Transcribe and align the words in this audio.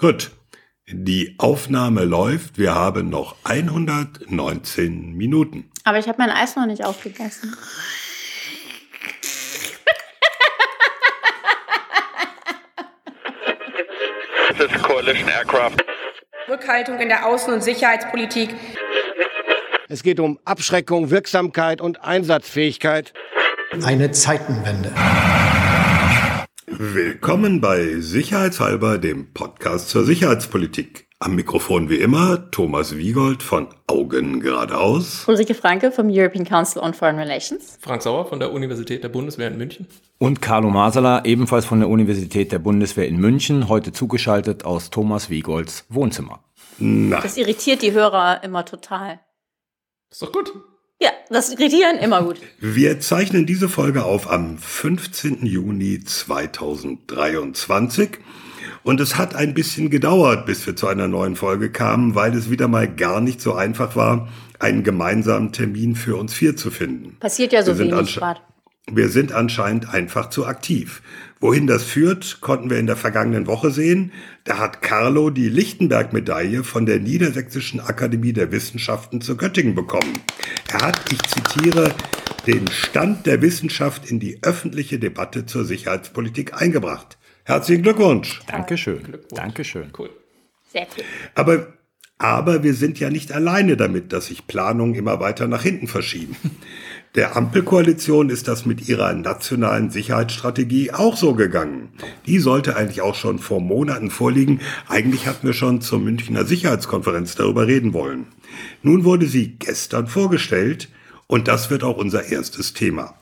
Gut, 0.00 0.30
die 0.86 1.34
Aufnahme 1.38 2.04
läuft. 2.04 2.56
Wir 2.56 2.72
haben 2.72 3.08
noch 3.10 3.34
119 3.42 5.14
Minuten. 5.14 5.72
Aber 5.82 5.98
ich 5.98 6.06
habe 6.06 6.18
mein 6.18 6.30
Eis 6.30 6.54
noch 6.54 6.66
nicht 6.66 6.84
aufgegessen. 6.84 7.56
This 14.56 14.72
is 14.72 14.82
coalition 14.84 15.28
aircraft. 15.28 15.78
Rückhaltung 16.48 17.00
in 17.00 17.08
der 17.08 17.26
Außen- 17.26 17.52
und 17.52 17.64
Sicherheitspolitik. 17.64 18.54
Es 19.88 20.04
geht 20.04 20.20
um 20.20 20.38
Abschreckung, 20.44 21.10
Wirksamkeit 21.10 21.80
und 21.80 22.04
Einsatzfähigkeit. 22.04 23.12
Eine 23.84 24.12
Zeitenwende. 24.12 24.92
Willkommen 26.80 27.60
bei 27.60 27.98
Sicherheitshalber, 27.98 28.98
dem 28.98 29.32
Podcast 29.32 29.88
zur 29.88 30.04
Sicherheitspolitik. 30.04 31.08
Am 31.18 31.34
Mikrofon 31.34 31.90
wie 31.90 31.96
immer 31.96 32.52
Thomas 32.52 32.96
Wiegold 32.96 33.42
von 33.42 33.66
Augen 33.88 34.38
geradeaus. 34.38 35.26
Ulrike 35.26 35.54
Franke 35.54 35.90
vom 35.90 36.06
European 36.08 36.44
Council 36.44 36.80
on 36.80 36.94
Foreign 36.94 37.18
Relations. 37.18 37.78
Frank 37.80 38.02
Sauer 38.02 38.26
von 38.26 38.38
der 38.38 38.52
Universität 38.52 39.02
der 39.02 39.08
Bundeswehr 39.08 39.48
in 39.48 39.58
München. 39.58 39.88
Und 40.18 40.40
Carlo 40.40 40.70
Masala, 40.70 41.24
ebenfalls 41.24 41.64
von 41.66 41.80
der 41.80 41.88
Universität 41.88 42.52
der 42.52 42.60
Bundeswehr 42.60 43.08
in 43.08 43.16
München, 43.16 43.68
heute 43.68 43.92
zugeschaltet 43.92 44.64
aus 44.64 44.90
Thomas 44.90 45.30
Wiegolds 45.30 45.84
Wohnzimmer. 45.88 46.44
Na, 46.78 47.20
Das 47.20 47.36
irritiert 47.36 47.82
die 47.82 47.90
Hörer 47.90 48.44
immer 48.44 48.64
total. 48.64 49.18
Ist 50.12 50.22
doch 50.22 50.30
gut. 50.30 50.52
Ja, 51.00 51.10
das 51.30 51.50
Irritieren 51.50 51.98
immer 51.98 52.24
gut. 52.24 52.40
wir 52.60 52.98
zeichnen 52.98 53.46
diese 53.46 53.68
Folge 53.68 54.04
auf 54.04 54.28
am 54.30 54.58
15. 54.58 55.46
Juni 55.46 56.00
2023. 56.02 58.18
Und 58.82 59.00
es 59.00 59.16
hat 59.16 59.34
ein 59.34 59.54
bisschen 59.54 59.90
gedauert, 59.90 60.46
bis 60.46 60.66
wir 60.66 60.74
zu 60.74 60.88
einer 60.88 61.08
neuen 61.08 61.36
Folge 61.36 61.70
kamen, 61.70 62.14
weil 62.14 62.34
es 62.34 62.50
wieder 62.50 62.68
mal 62.68 62.88
gar 62.88 63.20
nicht 63.20 63.40
so 63.40 63.54
einfach 63.54 63.96
war, 63.96 64.28
einen 64.58 64.82
gemeinsamen 64.82 65.52
Termin 65.52 65.94
für 65.94 66.16
uns 66.16 66.34
vier 66.34 66.56
zu 66.56 66.70
finden. 66.70 67.16
Passiert 67.20 67.52
ja 67.52 67.62
so 67.62 67.78
wenig 67.78 68.16
gerade. 68.16 68.40
Wir 68.90 69.08
sind 69.10 69.32
anscheinend 69.32 69.92
einfach 69.92 70.30
zu 70.30 70.46
aktiv. 70.46 71.02
Wohin 71.40 71.66
das 71.66 71.84
führt, 71.84 72.40
konnten 72.40 72.70
wir 72.70 72.78
in 72.78 72.86
der 72.86 72.96
vergangenen 72.96 73.46
Woche 73.46 73.70
sehen. 73.70 74.12
Da 74.44 74.58
hat 74.58 74.82
Carlo 74.82 75.30
die 75.30 75.48
Lichtenberg-Medaille 75.48 76.64
von 76.64 76.86
der 76.86 76.98
Niedersächsischen 76.98 77.80
Akademie 77.80 78.32
der 78.32 78.50
Wissenschaften 78.50 79.20
zu 79.20 79.36
Göttingen 79.36 79.74
bekommen. 79.74 80.18
Er 80.72 80.80
hat, 80.80 81.00
ich 81.12 81.22
zitiere, 81.22 81.94
den 82.46 82.66
Stand 82.70 83.26
der 83.26 83.42
Wissenschaft 83.42 84.10
in 84.10 84.20
die 84.20 84.38
öffentliche 84.42 84.98
Debatte 84.98 85.44
zur 85.44 85.64
Sicherheitspolitik 85.64 86.60
eingebracht. 86.60 87.18
Herzlichen 87.44 87.82
Glückwunsch. 87.82 88.40
Dankeschön. 88.48 89.02
Glückwunsch. 89.02 89.34
Dankeschön. 89.34 89.92
Cool. 89.96 90.10
Sehr 90.72 90.86
cool. 90.96 91.04
Aber, 91.34 91.74
aber 92.18 92.62
wir 92.62 92.74
sind 92.74 92.98
ja 92.98 93.10
nicht 93.10 93.32
alleine 93.32 93.76
damit, 93.76 94.12
dass 94.12 94.26
sich 94.26 94.46
Planungen 94.46 94.94
immer 94.94 95.20
weiter 95.20 95.46
nach 95.46 95.62
hinten 95.62 95.88
verschieben. 95.88 96.36
Der 97.14 97.36
Ampelkoalition 97.36 98.28
ist 98.28 98.48
das 98.48 98.66
mit 98.66 98.86
ihrer 98.88 99.12
nationalen 99.14 99.90
Sicherheitsstrategie 99.90 100.92
auch 100.92 101.16
so 101.16 101.34
gegangen. 101.34 101.88
Die 102.26 102.38
sollte 102.38 102.76
eigentlich 102.76 103.00
auch 103.00 103.14
schon 103.14 103.38
vor 103.38 103.60
Monaten 103.60 104.10
vorliegen. 104.10 104.60
Eigentlich 104.88 105.26
hatten 105.26 105.46
wir 105.46 105.54
schon 105.54 105.80
zur 105.80 106.00
Münchner 106.00 106.44
Sicherheitskonferenz 106.44 107.34
darüber 107.34 107.66
reden 107.66 107.94
wollen. 107.94 108.26
Nun 108.82 109.04
wurde 109.04 109.26
sie 109.26 109.56
gestern 109.58 110.06
vorgestellt 110.06 110.88
und 111.26 111.48
das 111.48 111.70
wird 111.70 111.82
auch 111.82 111.96
unser 111.96 112.26
erstes 112.26 112.74
Thema. 112.74 113.14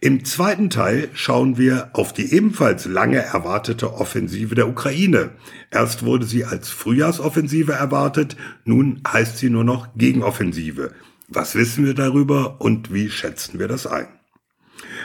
Im 0.00 0.24
zweiten 0.24 0.70
Teil 0.70 1.08
schauen 1.12 1.56
wir 1.56 1.90
auf 1.92 2.12
die 2.12 2.32
ebenfalls 2.32 2.84
lange 2.84 3.18
erwartete 3.18 3.94
Offensive 3.94 4.54
der 4.54 4.68
Ukraine. 4.68 5.30
Erst 5.70 6.04
wurde 6.04 6.26
sie 6.26 6.44
als 6.44 6.68
Frühjahrsoffensive 6.68 7.72
erwartet, 7.72 8.36
nun 8.64 9.02
heißt 9.06 9.38
sie 9.38 9.50
nur 9.50 9.64
noch 9.64 9.88
Gegenoffensive. 9.96 10.92
Was 11.28 11.54
wissen 11.54 11.84
wir 11.84 11.92
darüber 11.92 12.58
und 12.60 12.90
wie 12.92 13.10
schätzen 13.10 13.58
wir 13.58 13.68
das 13.68 13.86
ein? 13.86 14.08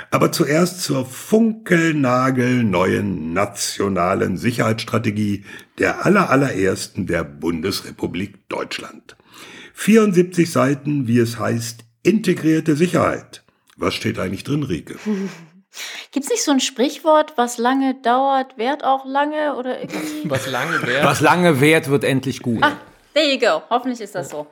Aber 0.10 0.32
zuerst 0.32 0.82
zur 0.82 1.06
funkelnagelneuen 1.06 3.34
nationalen 3.34 4.38
Sicherheitsstrategie 4.38 5.44
der 5.80 6.06
allerallerersten 6.06 7.08
der 7.08 7.26
Bundesrepublik 7.26 8.48
Deutschland. 8.48 9.18
74 9.74 10.50
Seiten, 10.50 11.08
wie 11.08 11.20
es 11.20 11.40
heißt, 11.40 11.84
integrierte 12.04 12.78
Sicherheit. 12.78 13.44
Was 13.76 13.96
steht 13.96 14.18
eigentlich 14.18 14.46
drin, 14.46 14.64
Rike? 14.64 14.96
Gibt 16.12 16.26
es 16.26 16.32
nicht 16.32 16.44
so 16.44 16.52
ein 16.52 16.60
Sprichwort, 16.60 17.34
was 17.36 17.58
lange 17.58 17.96
dauert, 18.02 18.58
währt 18.58 18.84
auch 18.84 19.06
lange 19.06 19.56
oder 19.56 19.82
irgendwie? 19.82 20.30
Was 20.30 20.48
lange 20.48 20.82
wäre. 20.84 21.04
Was 21.04 21.20
lange 21.20 21.60
währt, 21.60 21.90
wird 21.90 22.04
endlich 22.04 22.44
gut. 22.44 22.64
Ah, 22.64 22.78
there 23.16 23.34
you 23.34 23.40
go. 23.40 23.64
Hoffentlich 23.70 24.00
ist 24.00 24.14
das 24.14 24.30
so. 24.30 24.46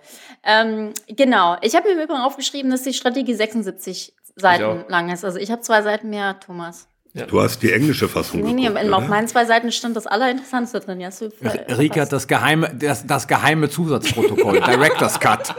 Ähm, 0.43 0.93
genau. 1.07 1.57
Ich 1.61 1.75
habe 1.75 1.87
mir 1.87 1.93
im 1.95 1.99
Übrigen 2.03 2.19
aufgeschrieben, 2.21 2.71
dass 2.71 2.83
die 2.83 2.93
Strategie 2.93 3.33
76 3.35 4.13
Seiten 4.35 4.85
lang 4.87 5.09
ist. 5.11 5.23
Also 5.25 5.37
ich 5.37 5.51
habe 5.51 5.61
zwei 5.61 5.81
Seiten 5.81 6.09
mehr, 6.09 6.39
Thomas. 6.39 6.87
Du 7.13 7.41
hast 7.41 7.61
die 7.61 7.73
englische 7.73 8.07
Fassung 8.07 8.39
Nee, 8.41 8.53
nee, 8.53 8.67
geguckt, 8.69 8.93
auf 8.93 9.07
meinen 9.09 9.27
zwei 9.27 9.43
Seiten 9.43 9.69
stand 9.73 9.97
das 9.97 10.07
Allerinteressanteste 10.07 10.79
drin. 10.79 11.01
Ja, 11.01 11.07
hast 11.07 11.19
du 11.21 11.29
ver- 11.29 11.67
R- 11.67 11.77
Rike 11.77 11.99
hat 11.99 12.11
das 12.13 12.25
geheime, 12.25 12.73
das, 12.73 13.05
das 13.05 13.27
geheime 13.27 13.69
Zusatzprotokoll, 13.69 14.61
Director's 14.65 15.19
Cut. 15.19 15.53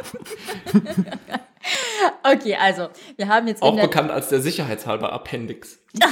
Okay, 2.25 2.57
also, 2.61 2.89
wir 3.17 3.29
haben 3.29 3.47
jetzt 3.47 3.63
Auch 3.63 3.79
bekannt 3.81 4.11
als 4.11 4.29
der 4.29 4.41
sicherheitshalber 4.41 5.13
Appendix. 5.13 5.79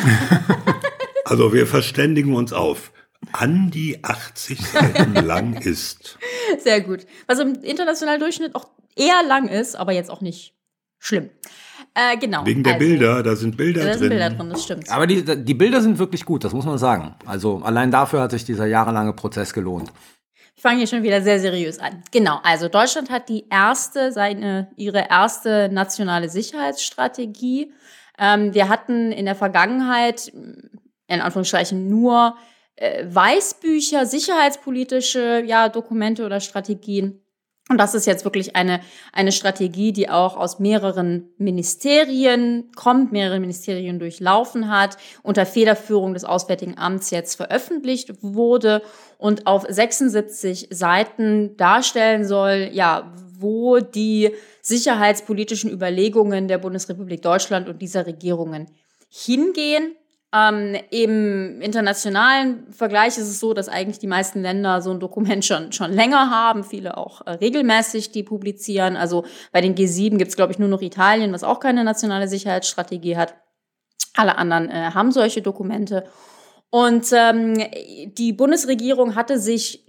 Also 1.24 1.52
wir 1.52 1.66
verständigen 1.68 2.34
uns 2.34 2.52
auf. 2.52 2.90
An 3.32 3.70
die 3.70 4.02
80 4.02 4.60
Seiten 4.60 5.14
lang 5.14 5.54
ist. 5.54 6.18
Sehr 6.58 6.80
gut. 6.80 7.06
Was 7.26 7.38
im 7.38 7.54
internationalen 7.62 8.20
Durchschnitt 8.20 8.54
auch 8.54 8.68
eher 8.96 9.22
lang 9.26 9.48
ist, 9.48 9.76
aber 9.76 9.92
jetzt 9.92 10.10
auch 10.10 10.20
nicht 10.20 10.54
schlimm. 10.98 11.30
Äh, 11.94 12.16
genau. 12.18 12.46
Wegen 12.46 12.62
der 12.62 12.74
also, 12.74 12.86
Bilder, 12.86 13.22
da 13.22 13.36
sind 13.36 13.56
Bilder 13.56 13.80
Da 13.80 13.90
drin. 13.90 13.98
sind 13.98 14.08
Bilder 14.10 14.30
drin, 14.30 14.50
das 14.50 14.62
stimmt. 14.62 14.90
Aber 14.90 15.06
die, 15.06 15.24
die 15.24 15.54
Bilder 15.54 15.80
sind 15.80 15.98
wirklich 15.98 16.24
gut, 16.24 16.44
das 16.44 16.52
muss 16.52 16.64
man 16.64 16.78
sagen. 16.78 17.14
Also 17.26 17.60
allein 17.64 17.90
dafür 17.90 18.20
hat 18.20 18.30
sich 18.30 18.44
dieser 18.44 18.66
jahrelange 18.66 19.12
Prozess 19.12 19.52
gelohnt. 19.52 19.92
Ich 20.56 20.62
fange 20.62 20.78
hier 20.78 20.86
schon 20.86 21.02
wieder 21.02 21.22
sehr 21.22 21.40
seriös 21.40 21.78
an. 21.78 22.02
Genau, 22.12 22.38
also 22.42 22.68
Deutschland 22.68 23.10
hat 23.10 23.28
die 23.28 23.46
erste, 23.50 24.12
seine, 24.12 24.70
ihre 24.76 25.08
erste 25.08 25.68
nationale 25.72 26.28
Sicherheitsstrategie. 26.28 27.72
Ähm, 28.18 28.54
wir 28.54 28.68
hatten 28.68 29.10
in 29.10 29.24
der 29.24 29.34
Vergangenheit, 29.34 30.28
in 30.28 31.20
Anführungsstrichen, 31.20 31.88
nur 31.88 32.36
äh, 32.80 33.04
Weißbücher, 33.06 34.06
sicherheitspolitische 34.06 35.42
ja, 35.46 35.68
Dokumente 35.68 36.24
oder 36.24 36.40
Strategien. 36.40 37.22
Und 37.68 37.78
das 37.78 37.94
ist 37.94 38.06
jetzt 38.06 38.24
wirklich 38.24 38.56
eine, 38.56 38.80
eine 39.12 39.30
Strategie, 39.30 39.92
die 39.92 40.08
auch 40.08 40.36
aus 40.36 40.58
mehreren 40.58 41.28
Ministerien 41.38 42.72
kommt, 42.74 43.12
mehrere 43.12 43.38
Ministerien 43.38 44.00
durchlaufen 44.00 44.68
hat, 44.68 44.96
unter 45.22 45.46
Federführung 45.46 46.14
des 46.14 46.24
Auswärtigen 46.24 46.78
Amts 46.78 47.10
jetzt 47.10 47.36
veröffentlicht 47.36 48.14
wurde 48.22 48.82
und 49.18 49.46
auf 49.46 49.66
76 49.68 50.66
Seiten 50.70 51.56
darstellen 51.56 52.24
soll, 52.24 52.70
ja, 52.72 53.12
wo 53.38 53.78
die 53.78 54.30
sicherheitspolitischen 54.62 55.70
Überlegungen 55.70 56.48
der 56.48 56.58
Bundesrepublik 56.58 57.22
Deutschland 57.22 57.68
und 57.68 57.80
dieser 57.80 58.04
Regierungen 58.04 58.66
hingehen. 59.08 59.94
Ähm, 60.32 60.76
Im 60.90 61.60
internationalen 61.60 62.72
Vergleich 62.72 63.18
ist 63.18 63.28
es 63.28 63.40
so, 63.40 63.52
dass 63.52 63.68
eigentlich 63.68 63.98
die 63.98 64.06
meisten 64.06 64.42
Länder 64.42 64.80
so 64.80 64.92
ein 64.92 65.00
Dokument 65.00 65.44
schon, 65.44 65.72
schon 65.72 65.92
länger 65.92 66.30
haben, 66.30 66.62
viele 66.62 66.96
auch 66.96 67.26
äh, 67.26 67.32
regelmäßig 67.32 68.12
die 68.12 68.22
publizieren. 68.22 68.96
Also 68.96 69.24
bei 69.50 69.60
den 69.60 69.74
G7 69.74 70.18
gibt 70.18 70.30
es, 70.30 70.36
glaube 70.36 70.52
ich, 70.52 70.58
nur 70.60 70.68
noch 70.68 70.82
Italien, 70.82 71.32
was 71.32 71.42
auch 71.42 71.58
keine 71.58 71.82
nationale 71.82 72.28
Sicherheitsstrategie 72.28 73.16
hat. 73.16 73.34
Alle 74.14 74.38
anderen 74.38 74.70
äh, 74.70 74.92
haben 74.94 75.10
solche 75.10 75.42
Dokumente. 75.42 76.04
Und 76.70 77.06
ähm, 77.12 77.58
die 78.16 78.32
Bundesregierung 78.32 79.16
hatte 79.16 79.40
sich 79.40 79.84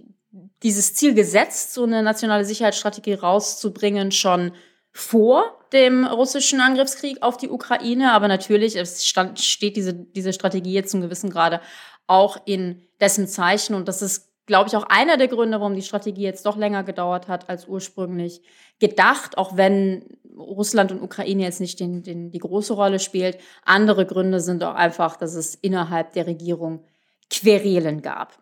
dieses 0.64 0.94
Ziel 0.94 1.14
gesetzt, 1.14 1.72
so 1.74 1.84
eine 1.84 2.02
nationale 2.02 2.44
Sicherheitsstrategie 2.44 3.14
rauszubringen, 3.14 4.10
schon 4.10 4.52
vor 4.92 5.58
dem 5.72 6.04
russischen 6.04 6.60
Angriffskrieg 6.60 7.22
auf 7.22 7.36
die 7.36 7.48
Ukraine. 7.48 8.12
Aber 8.12 8.28
natürlich 8.28 8.78
stand, 9.00 9.40
steht 9.40 9.76
diese, 9.76 9.94
diese 9.94 10.32
Strategie 10.32 10.72
jetzt 10.72 10.90
zum 10.90 11.00
gewissen 11.00 11.30
Grade 11.30 11.60
auch 12.06 12.38
in 12.44 12.82
dessen 13.00 13.26
Zeichen. 13.26 13.74
Und 13.74 13.88
das 13.88 14.02
ist, 14.02 14.30
glaube 14.46 14.68
ich, 14.68 14.76
auch 14.76 14.84
einer 14.84 15.16
der 15.16 15.28
Gründe, 15.28 15.60
warum 15.60 15.74
die 15.74 15.82
Strategie 15.82 16.22
jetzt 16.22 16.44
doch 16.44 16.56
länger 16.56 16.84
gedauert 16.84 17.28
hat 17.28 17.48
als 17.48 17.66
ursprünglich 17.66 18.42
gedacht, 18.80 19.38
auch 19.38 19.56
wenn 19.56 20.04
Russland 20.36 20.92
und 20.92 21.02
Ukraine 21.02 21.42
jetzt 21.42 21.60
nicht 21.60 21.80
den, 21.80 22.02
den, 22.02 22.30
die 22.30 22.38
große 22.38 22.74
Rolle 22.74 22.98
spielt. 22.98 23.38
Andere 23.64 24.06
Gründe 24.06 24.40
sind 24.40 24.62
auch 24.64 24.74
einfach, 24.74 25.16
dass 25.16 25.34
es 25.34 25.54
innerhalb 25.54 26.12
der 26.12 26.26
Regierung 26.26 26.84
Querelen 27.30 28.02
gab. 28.02 28.41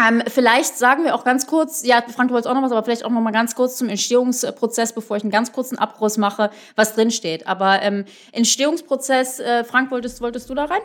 Ähm, 0.00 0.22
vielleicht 0.26 0.78
sagen 0.78 1.04
wir 1.04 1.14
auch 1.14 1.24
ganz 1.24 1.46
kurz, 1.46 1.84
ja, 1.84 2.02
Frank, 2.02 2.28
du 2.28 2.34
wolltest 2.34 2.48
auch 2.48 2.54
noch 2.54 2.62
was, 2.62 2.72
aber 2.72 2.82
vielleicht 2.84 3.04
auch 3.04 3.10
noch 3.10 3.20
mal 3.20 3.32
ganz 3.32 3.54
kurz 3.54 3.76
zum 3.76 3.88
Entstehungsprozess, 3.88 4.94
bevor 4.94 5.16
ich 5.16 5.22
einen 5.22 5.32
ganz 5.32 5.52
kurzen 5.52 5.78
Abriss 5.78 6.16
mache, 6.16 6.50
was 6.76 6.94
drin 6.94 7.10
steht. 7.10 7.46
Aber 7.46 7.82
ähm, 7.82 8.04
Entstehungsprozess, 8.32 9.40
äh, 9.40 9.64
Frank, 9.64 9.90
wolltest, 9.90 10.20
wolltest 10.20 10.48
du 10.48 10.54
da 10.54 10.64
rein? 10.64 10.80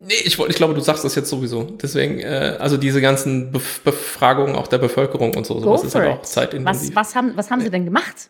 Nee, 0.00 0.14
ich, 0.24 0.38
ich 0.38 0.56
glaube, 0.56 0.74
du 0.74 0.80
sagst 0.80 1.04
das 1.04 1.14
jetzt 1.14 1.30
sowieso. 1.30 1.62
Deswegen, 1.62 2.18
äh, 2.20 2.56
also 2.58 2.76
diese 2.76 3.00
ganzen 3.00 3.52
Bef 3.52 3.80
Befragungen 3.82 4.56
auch 4.56 4.66
der 4.66 4.78
Bevölkerung 4.78 5.34
und 5.34 5.46
so, 5.46 5.60
sowas 5.60 5.84
ist 5.84 5.94
halt 5.94 6.08
auch 6.08 6.18
it. 6.18 6.26
zeitintensiv. 6.26 6.94
Was, 6.94 7.08
was, 7.08 7.14
haben, 7.14 7.36
was 7.36 7.50
haben 7.50 7.60
sie 7.60 7.70
denn 7.70 7.84
gemacht? 7.84 8.28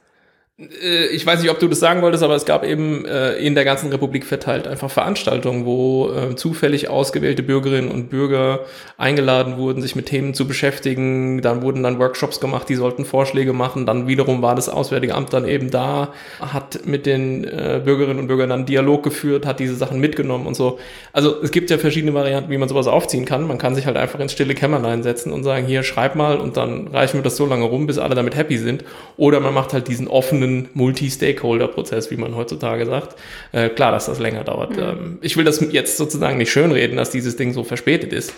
Äh, 0.56 1.06
ich 1.06 1.26
weiß 1.26 1.42
nicht, 1.42 1.50
ob 1.50 1.58
du 1.58 1.66
das 1.66 1.80
sagen 1.80 2.02
wolltest, 2.02 2.22
aber 2.22 2.34
es 2.36 2.44
gab 2.44 2.64
eben 2.64 3.04
äh, 3.06 3.34
in 3.34 3.54
der 3.54 3.64
ganzen 3.64 3.90
Republik 3.90 4.24
verteilt 4.24 4.68
einfach 4.68 4.90
Veranstaltungen, 4.90 5.66
wo 5.66 6.10
äh, 6.12 6.36
zufällig 6.36 6.88
ausgewählte 6.88 7.42
Bürgerinnen 7.42 7.90
und 7.90 8.08
Bürger 8.08 8.60
eingeladen 8.96 9.56
wurden, 9.58 9.82
sich 9.82 9.96
mit 9.96 10.06
Themen 10.06 10.32
zu 10.34 10.46
beschäftigen. 10.46 11.42
Dann 11.42 11.62
wurden 11.62 11.82
dann 11.82 11.98
Workshops 11.98 12.38
gemacht, 12.38 12.68
die 12.68 12.76
sollten 12.76 13.04
Vorschläge 13.04 13.52
machen. 13.52 13.84
Dann 13.84 14.06
wiederum 14.06 14.42
war 14.42 14.54
das 14.54 14.68
Auswärtige 14.68 15.14
Amt 15.14 15.32
dann 15.32 15.46
eben 15.46 15.70
da, 15.70 16.12
hat 16.40 16.86
mit 16.86 17.06
den 17.06 17.42
Bürgerinnen 17.42 18.18
und 18.18 18.26
Bürgern 18.26 18.50
dann 18.50 18.66
Dialog 18.66 19.02
geführt, 19.02 19.46
hat 19.46 19.60
diese 19.60 19.74
Sachen 19.74 20.00
mitgenommen 20.00 20.46
und 20.46 20.54
so. 20.54 20.78
Also 21.12 21.40
es 21.42 21.50
gibt 21.50 21.70
ja 21.70 21.78
verschiedene 21.78 22.14
Varianten, 22.14 22.50
wie 22.50 22.58
man 22.58 22.68
sowas 22.68 22.86
aufziehen 22.86 23.24
kann. 23.24 23.46
Man 23.46 23.58
kann 23.58 23.74
sich 23.74 23.86
halt 23.86 23.96
einfach 23.96 24.20
ins 24.20 24.32
stille 24.32 24.54
Kämmerlein 24.54 25.02
setzen 25.02 25.32
und 25.32 25.44
sagen, 25.44 25.66
hier 25.66 25.82
schreib 25.82 26.14
mal 26.14 26.38
und 26.38 26.56
dann 26.56 26.88
reichen 26.88 27.18
wir 27.18 27.22
das 27.22 27.36
so 27.36 27.46
lange 27.46 27.64
rum, 27.64 27.86
bis 27.86 27.98
alle 27.98 28.14
damit 28.14 28.36
happy 28.36 28.58
sind. 28.58 28.84
Oder 29.16 29.40
man 29.40 29.54
macht 29.54 29.72
halt 29.72 29.88
diesen 29.88 30.08
offenen 30.08 30.43
Multi-Stakeholder-Prozess, 30.74 32.10
wie 32.10 32.16
man 32.16 32.34
heutzutage 32.34 32.86
sagt. 32.86 33.16
Äh, 33.52 33.68
klar, 33.70 33.92
dass 33.92 34.06
das 34.06 34.18
länger 34.18 34.44
dauert. 34.44 34.76
Ähm, 34.78 35.18
ich 35.22 35.36
will 35.36 35.44
das 35.44 35.60
jetzt 35.72 35.96
sozusagen 35.96 36.38
nicht 36.38 36.52
schönreden, 36.52 36.96
dass 36.96 37.10
dieses 37.10 37.36
Ding 37.36 37.52
so 37.52 37.64
verspätet 37.64 38.12
ist. 38.12 38.32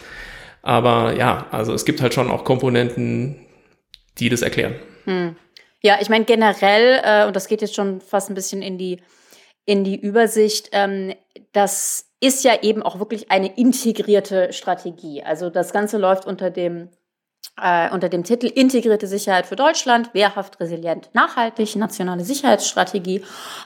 Aber 0.63 1.15
ja, 1.17 1.47
also 1.51 1.73
es 1.73 1.85
gibt 1.85 2.01
halt 2.01 2.15
schon 2.15 2.31
auch 2.31 2.45
Komponenten, 2.45 3.37
die 4.19 4.29
das 4.29 4.43
erklären. 4.43 4.75
Ja, 5.83 5.99
ich 6.01 6.09
meine 6.09 6.25
generell, 6.25 7.01
äh, 7.05 7.27
und 7.27 7.37
das 7.37 7.47
geht 7.47 7.63
jetzt 7.63 7.77
schon 7.77 8.01
fast 8.01 8.29
ein 8.29 8.35
bisschen 8.35 8.63
in 8.63 8.77
die, 8.79 9.01
in 9.65 9.85
die 9.85 9.97
Übersicht, 10.01 10.71
ähm, 10.73 11.15
das 11.53 12.07
ist 12.21 12.45
ja 12.45 12.63
eben 12.63 12.83
auch 12.83 12.99
wirklich 12.99 13.31
eine 13.31 13.57
integrierte 13.57 14.53
Strategie. 14.53 15.23
Also 15.23 15.51
das 15.51 15.73
Ganze 15.73 15.99
läuft 15.99 16.27
unter 16.27 16.51
dem, 16.51 16.89
äh, 17.61 17.91
unter 17.91 18.09
dem 18.09 18.25
Titel 18.25 18.47
Integrierte 18.47 19.07
Sicherheit 19.07 19.47
für 19.47 19.57
Deutschland, 19.57 20.13
wehrhaft, 20.15 20.61
resilient, 20.61 21.11
nachhaltig, 21.15 21.77
nationale 21.77 22.25
Sicherheitsstrategie. 22.25 23.23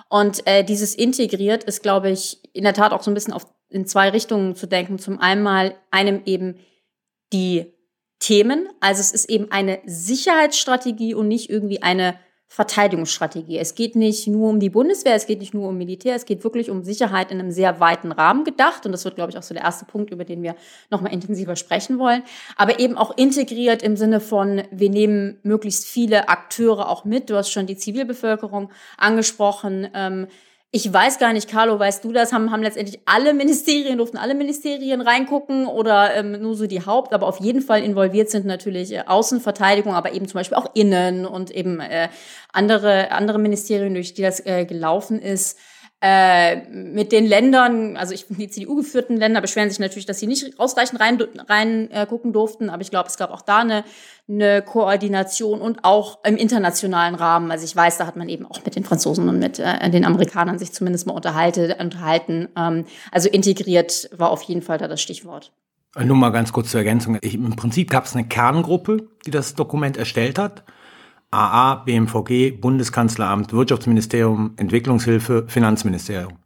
Und 0.08 0.46
äh, 0.46 0.64
dieses 0.64 0.94
integriert 0.94 1.64
ist, 1.64 1.82
glaube 1.82 2.10
ich, 2.10 2.40
in 2.52 2.64
der 2.64 2.74
Tat 2.74 2.92
auch 2.92 3.02
so 3.02 3.10
ein 3.10 3.14
bisschen 3.14 3.34
auf, 3.34 3.46
in 3.68 3.86
zwei 3.86 4.10
Richtungen 4.10 4.54
zu 4.54 4.66
denken. 4.66 4.98
Zum 4.98 5.20
einen 5.20 5.42
mal 5.42 5.74
einem 5.90 6.22
eben 6.24 6.58
die 7.32 7.74
Themen. 8.18 8.68
Also 8.80 9.00
es 9.00 9.12
ist 9.12 9.30
eben 9.30 9.50
eine 9.50 9.80
Sicherheitsstrategie 9.86 11.14
und 11.14 11.28
nicht 11.28 11.50
irgendwie 11.50 11.82
eine 11.82 12.18
Verteidigungsstrategie. 12.52 13.58
Es 13.58 13.76
geht 13.76 13.94
nicht 13.94 14.26
nur 14.26 14.50
um 14.50 14.58
die 14.58 14.70
Bundeswehr, 14.70 15.14
es 15.14 15.26
geht 15.26 15.38
nicht 15.38 15.54
nur 15.54 15.68
um 15.68 15.78
Militär, 15.78 16.16
es 16.16 16.24
geht 16.24 16.42
wirklich 16.42 16.68
um 16.68 16.82
Sicherheit 16.82 17.30
in 17.30 17.38
einem 17.38 17.52
sehr 17.52 17.78
weiten 17.78 18.10
Rahmen 18.10 18.42
gedacht. 18.42 18.84
Und 18.84 18.90
das 18.90 19.04
wird, 19.04 19.14
glaube 19.14 19.30
ich, 19.30 19.38
auch 19.38 19.44
so 19.44 19.54
der 19.54 19.62
erste 19.62 19.84
Punkt, 19.84 20.10
über 20.10 20.24
den 20.24 20.42
wir 20.42 20.56
nochmal 20.90 21.12
intensiver 21.12 21.54
sprechen 21.54 22.00
wollen. 22.00 22.24
Aber 22.56 22.80
eben 22.80 22.98
auch 22.98 23.16
integriert 23.16 23.84
im 23.84 23.96
Sinne 23.96 24.18
von, 24.18 24.62
wir 24.72 24.90
nehmen 24.90 25.38
möglichst 25.44 25.86
viele 25.86 26.28
Akteure 26.28 26.88
auch 26.88 27.04
mit. 27.04 27.30
Du 27.30 27.36
hast 27.36 27.50
schon 27.50 27.68
die 27.68 27.76
Zivilbevölkerung 27.76 28.72
angesprochen. 28.96 29.88
Ähm, 29.94 30.26
ich 30.72 30.92
weiß 30.92 31.18
gar 31.18 31.32
nicht, 31.32 31.48
Carlo, 31.48 31.78
weißt 31.80 32.04
du 32.04 32.12
das? 32.12 32.32
Haben, 32.32 32.52
haben 32.52 32.62
letztendlich 32.62 33.00
alle 33.04 33.34
Ministerien, 33.34 33.98
durften 33.98 34.18
alle 34.18 34.36
Ministerien 34.36 35.00
reingucken 35.00 35.66
oder 35.66 36.14
ähm, 36.14 36.40
nur 36.40 36.54
so 36.54 36.68
die 36.68 36.86
Haupt, 36.86 37.12
aber 37.12 37.26
auf 37.26 37.40
jeden 37.40 37.60
Fall 37.60 37.82
involviert 37.82 38.30
sind 38.30 38.46
natürlich 38.46 38.92
äh, 38.92 39.02
Außenverteidigung, 39.04 39.94
aber 39.94 40.12
eben 40.12 40.28
zum 40.28 40.38
Beispiel 40.38 40.56
auch 40.56 40.70
Innen 40.74 41.26
und 41.26 41.50
eben 41.50 41.80
äh, 41.80 42.08
andere, 42.52 43.10
andere 43.10 43.40
Ministerien, 43.40 43.94
durch 43.94 44.14
die 44.14 44.22
das 44.22 44.46
äh, 44.46 44.64
gelaufen 44.64 45.20
ist. 45.20 45.58
Äh, 46.02 46.66
mit 46.70 47.12
den 47.12 47.26
Ländern, 47.26 47.98
also 47.98 48.14
ich 48.14 48.24
die 48.30 48.48
CDU-geführten 48.48 49.18
Länder 49.18 49.42
beschweren 49.42 49.68
sich 49.68 49.80
natürlich, 49.80 50.06
dass 50.06 50.18
sie 50.18 50.26
nicht 50.26 50.58
ausreichend 50.58 50.98
rein, 50.98 51.18
rein 51.46 51.90
äh, 51.90 52.06
durften, 52.24 52.70
aber 52.70 52.80
ich 52.80 52.90
glaube, 52.90 53.10
es 53.10 53.18
gab 53.18 53.30
auch 53.30 53.42
da 53.42 53.58
eine, 53.58 53.84
eine 54.26 54.62
Koordination 54.62 55.60
und 55.60 55.84
auch 55.84 56.24
im 56.24 56.38
internationalen 56.38 57.14
Rahmen. 57.14 57.50
Also 57.50 57.66
ich 57.66 57.76
weiß, 57.76 57.98
da 57.98 58.06
hat 58.06 58.16
man 58.16 58.30
eben 58.30 58.46
auch 58.46 58.64
mit 58.64 58.76
den 58.76 58.84
Franzosen 58.84 59.28
und 59.28 59.38
mit 59.38 59.58
äh, 59.58 59.90
den 59.90 60.06
Amerikanern 60.06 60.58
sich 60.58 60.72
zumindest 60.72 61.06
mal 61.06 61.12
unterhalte, 61.12 61.76
unterhalten. 61.78 62.48
Ähm, 62.56 62.86
also 63.12 63.28
integriert 63.28 64.08
war 64.16 64.30
auf 64.30 64.40
jeden 64.44 64.62
Fall 64.62 64.78
da 64.78 64.88
das 64.88 65.02
Stichwort. 65.02 65.52
Nur 65.98 66.16
mal 66.16 66.30
ganz 66.30 66.50
kurz 66.52 66.70
zur 66.70 66.80
Ergänzung. 66.80 67.18
Ich, 67.20 67.34
Im 67.34 67.56
Prinzip 67.56 67.90
gab 67.90 68.06
es 68.06 68.14
eine 68.14 68.26
Kerngruppe, 68.26 69.08
die 69.26 69.30
das 69.30 69.54
Dokument 69.54 69.98
erstellt 69.98 70.38
hat. 70.38 70.64
AA, 71.30 71.76
BMVG, 71.76 72.60
Bundeskanzleramt, 72.60 73.52
Wirtschaftsministerium, 73.52 74.54
Entwicklungshilfe, 74.56 75.44
Finanzministerium. 75.46 76.38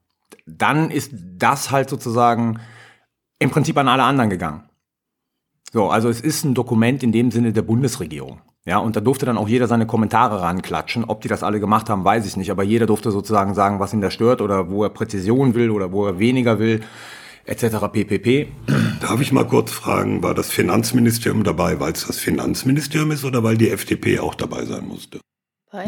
Dann 0.46 0.90
ist 0.90 1.12
das 1.12 1.70
halt 1.70 1.88
sozusagen 1.88 2.60
im 3.38 3.50
Prinzip 3.50 3.76
an 3.78 3.88
alle 3.88 4.02
anderen 4.02 4.31
gegangen. 4.31 4.64
So, 5.72 5.88
also 5.88 6.08
es 6.08 6.20
ist 6.20 6.44
ein 6.44 6.54
Dokument 6.54 7.02
in 7.02 7.12
dem 7.12 7.31
Sinne 7.31 7.52
der 7.52 7.62
Bundesregierung. 7.62 8.40
Ja, 8.66 8.78
und 8.78 8.96
da 8.96 9.00
durfte 9.00 9.26
dann 9.26 9.36
auch 9.36 9.48
jeder 9.48 9.66
seine 9.66 9.86
Kommentare 9.86 10.40
ranklatschen. 10.40 11.04
Ob 11.04 11.20
die 11.20 11.28
das 11.28 11.42
alle 11.42 11.60
gemacht 11.60 11.90
haben, 11.90 12.04
weiß 12.04 12.25
ich 12.26 12.37
nicht. 12.37 12.50
Aber 12.50 12.62
jeder 12.62 12.87
durfte 12.87 13.10
sozusagen 13.10 13.54
sagen, 13.54 13.80
was 13.80 13.92
ihn 13.92 14.00
da 14.00 14.10
stört 14.10 14.40
oder 14.40 14.70
wo 14.70 14.84
er 14.84 14.90
Präzision 14.90 15.54
will 15.54 15.70
oder 15.70 15.92
wo 15.92 16.06
er 16.06 16.19
weniger 16.19 16.58
will, 16.58 16.82
etc. 17.46 17.76
ppp. 17.93 18.49
Darf 19.00 19.20
ich 19.20 19.32
mal 19.32 19.46
kurz 19.46 19.73
fragen, 19.73 20.23
war 20.23 20.35
das 20.35 20.50
Finanzministerium 20.50 21.44
dabei, 21.44 21.81
weil 21.81 21.93
es 21.93 22.06
das 22.06 22.19
Finanzministerium 22.19 23.11
ist 23.11 23.25
oder 23.25 23.43
weil 23.43 23.56
die 23.56 23.70
FDP 23.70 24.19
auch 24.19 24.35
dabei 24.35 24.64
sein 24.64 24.87
musste? 24.87 25.20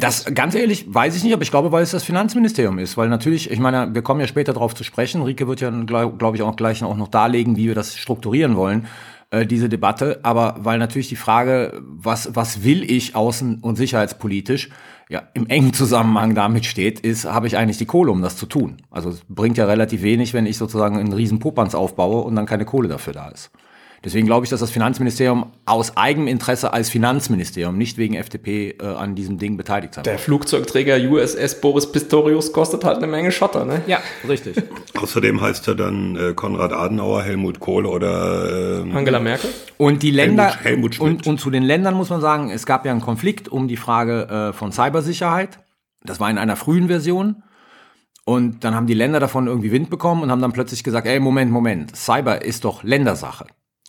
Das 0.01 0.25
ganz 0.35 0.57
ehrlich 0.57 0.93
weiß 0.93 1.17
ich 1.17 1.23
nicht, 1.23 1.33
aber 1.33 1.43
ich 1.43 1.51
glaube, 1.53 1.71
weil 1.71 1.85
es 1.85 1.93
das 1.93 2.03
Finanzministerium 2.03 2.79
ist, 2.81 2.97
weil 2.97 3.09
natürlich, 3.09 3.51
ich 3.53 3.61
meine, 3.61 3.95
wir 3.95 4.03
kommen 4.03 4.21
ja 4.21 4.27
später 4.27 4.53
darauf 4.53 4.75
zu 4.75 4.83
sprechen. 4.83 5.23
Rike 5.23 5.47
wird 5.47 5.61
ja, 5.61 5.71
glaube 5.71 6.17
glaub 6.17 6.35
ich, 6.35 6.43
auch 6.43 6.57
gleich 6.57 6.83
auch 6.83 6.97
noch 6.97 7.09
darlegen, 7.09 7.57
wie 7.57 7.69
wir 7.69 7.77
das 7.77 7.97
strukturieren 7.97 8.57
wollen, 8.57 8.89
äh, 9.31 9.47
diese 9.47 9.69
Debatte. 9.69 10.21
Aber 10.23 10.57
weil 10.59 10.79
natürlich 10.79 11.09
die 11.09 11.17
Frage, 11.17 11.81
was 11.83 12.35
was 12.35 12.63
will 12.65 12.89
ich 12.89 13.15
außen- 13.15 13.61
und 13.61 13.77
sicherheitspolitisch, 13.77 14.71
ja 15.09 15.23
im 15.35 15.47
engen 15.49 15.73
Zusammenhang 15.73 16.35
damit 16.35 16.67
steht, 16.67 17.01
ist, 17.01 17.25
habe 17.25 17.47
ich 17.47 17.57
eigentlich 17.57 17.79
die 17.79 17.87
Kohle, 17.87 18.13
um 18.13 18.23
das 18.23 18.37
zu 18.37 18.47
tun? 18.47 18.79
Also 18.91 19.11
es 19.11 19.23
bringt 19.29 19.59
ja 19.59 19.67
relativ 19.67 20.03
wenig, 20.03 20.35
wenn 20.35 20.47
ich 20.47 20.57
sozusagen 20.59 20.99
einen 20.99 21.13
riesen 21.13 21.39
Popanz 21.39 21.75
aufbaue 21.75 22.23
und 22.23 22.37
dann 22.37 22.47
keine 22.47 22.65
Kohle 22.65 22.89
dafür 22.89 23.13
da 23.13 23.29
ist. 23.29 23.51
Deswegen 24.05 24.27
glaube 24.27 24.45
ich, 24.45 24.51
dass 24.51 24.61
das 24.61 24.71
Finanzministerium 24.71 25.47
aus 25.65 25.97
eigenem 25.97 26.29
Interesse 26.29 26.73
als 26.73 26.89
Finanzministerium, 26.91 27.77
nicht 27.77 27.99
wegen 27.99 28.15
FDP, 28.15 28.77
äh, 28.81 28.85
an 28.85 29.15
diesem 29.15 29.39
Ding 29.39 29.57
beteiligt 29.57 29.95
sein 29.95 30.05
Der 30.05 30.15
wird. 30.15 30.21
Flugzeugträger 30.23 30.97
USS 30.99 31.61
Boris 31.61 31.91
Pistorius 31.91 32.53
kostet 32.53 32.85
halt 32.85 32.99
eine 32.99 33.07
Menge 33.09 33.33
Schotter, 33.33 33.65
ne? 33.65 33.83
Ja, 33.87 33.99
richtig. 34.29 34.57
Außerdem 35.01 35.41
heißt 35.41 35.67
er 35.69 35.75
dann 35.75 36.17
äh, 36.17 36.35
Konrad 36.35 36.73
Adenauer, 36.73 37.23
Helmut 37.23 37.59
Kohl 37.59 37.87
oder 37.87 38.83
ähm, 38.83 38.97
Angela 38.97 39.19
Merkel. 39.19 39.51
Und 39.79 40.03
die 40.03 40.11
Länder 40.13 40.51
Helmut- 40.51 40.65
Helmut 40.65 40.95
Schmidt. 40.97 41.11
und, 41.11 41.27
und 41.27 41.41
zu 41.41 41.51
den 41.51 41.63
Ländern 41.65 41.95
muss 41.95 42.11
man 42.11 42.21
sagen, 42.21 42.51
es 42.51 42.65
gab 42.67 42.85
ja 42.87 42.93
einen 42.93 43.01
Konflikt 43.01 43.49
um 43.49 43.67
die 43.67 43.77
Frage 43.77 44.29
äh, 44.29 44.53
von 44.53 44.71
Cybersicherheit. 44.73 45.59
Das 46.05 46.21
war 46.21 46.31
in 46.31 46.39
einer 46.39 46.55
frühen 46.57 46.87
Version. 46.87 47.43
Und 48.25 48.65
dann 48.65 48.75
haben 48.75 48.87
die 48.87 48.95
Länder 48.95 49.21
davon 49.21 49.47
irgendwie 49.47 49.71
Wind 49.73 49.89
bekommen 49.89 50.23
und 50.23 50.31
haben 50.31 50.43
dann 50.43 50.53
plötzlich 50.53 50.83
gesagt, 50.85 51.07
ey, 51.07 51.21
Moment, 51.21 51.51
Moment, 51.53 51.97
Cyber 51.97 52.43
ist 52.45 52.65
doch 52.65 52.83
Ländersache. 52.83 53.47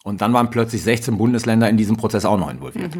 Und 0.07 0.21
dann 0.21 0.31
waren 0.31 0.49
plötzlich 0.49 0.83
16 0.83 1.17
Bundesländer 1.17 1.67
in 1.67 1.75
diesem 1.75 1.97
Prozess 1.97 2.23
auch 2.23 2.37
noch 2.37 2.49
involviert. 2.49 2.93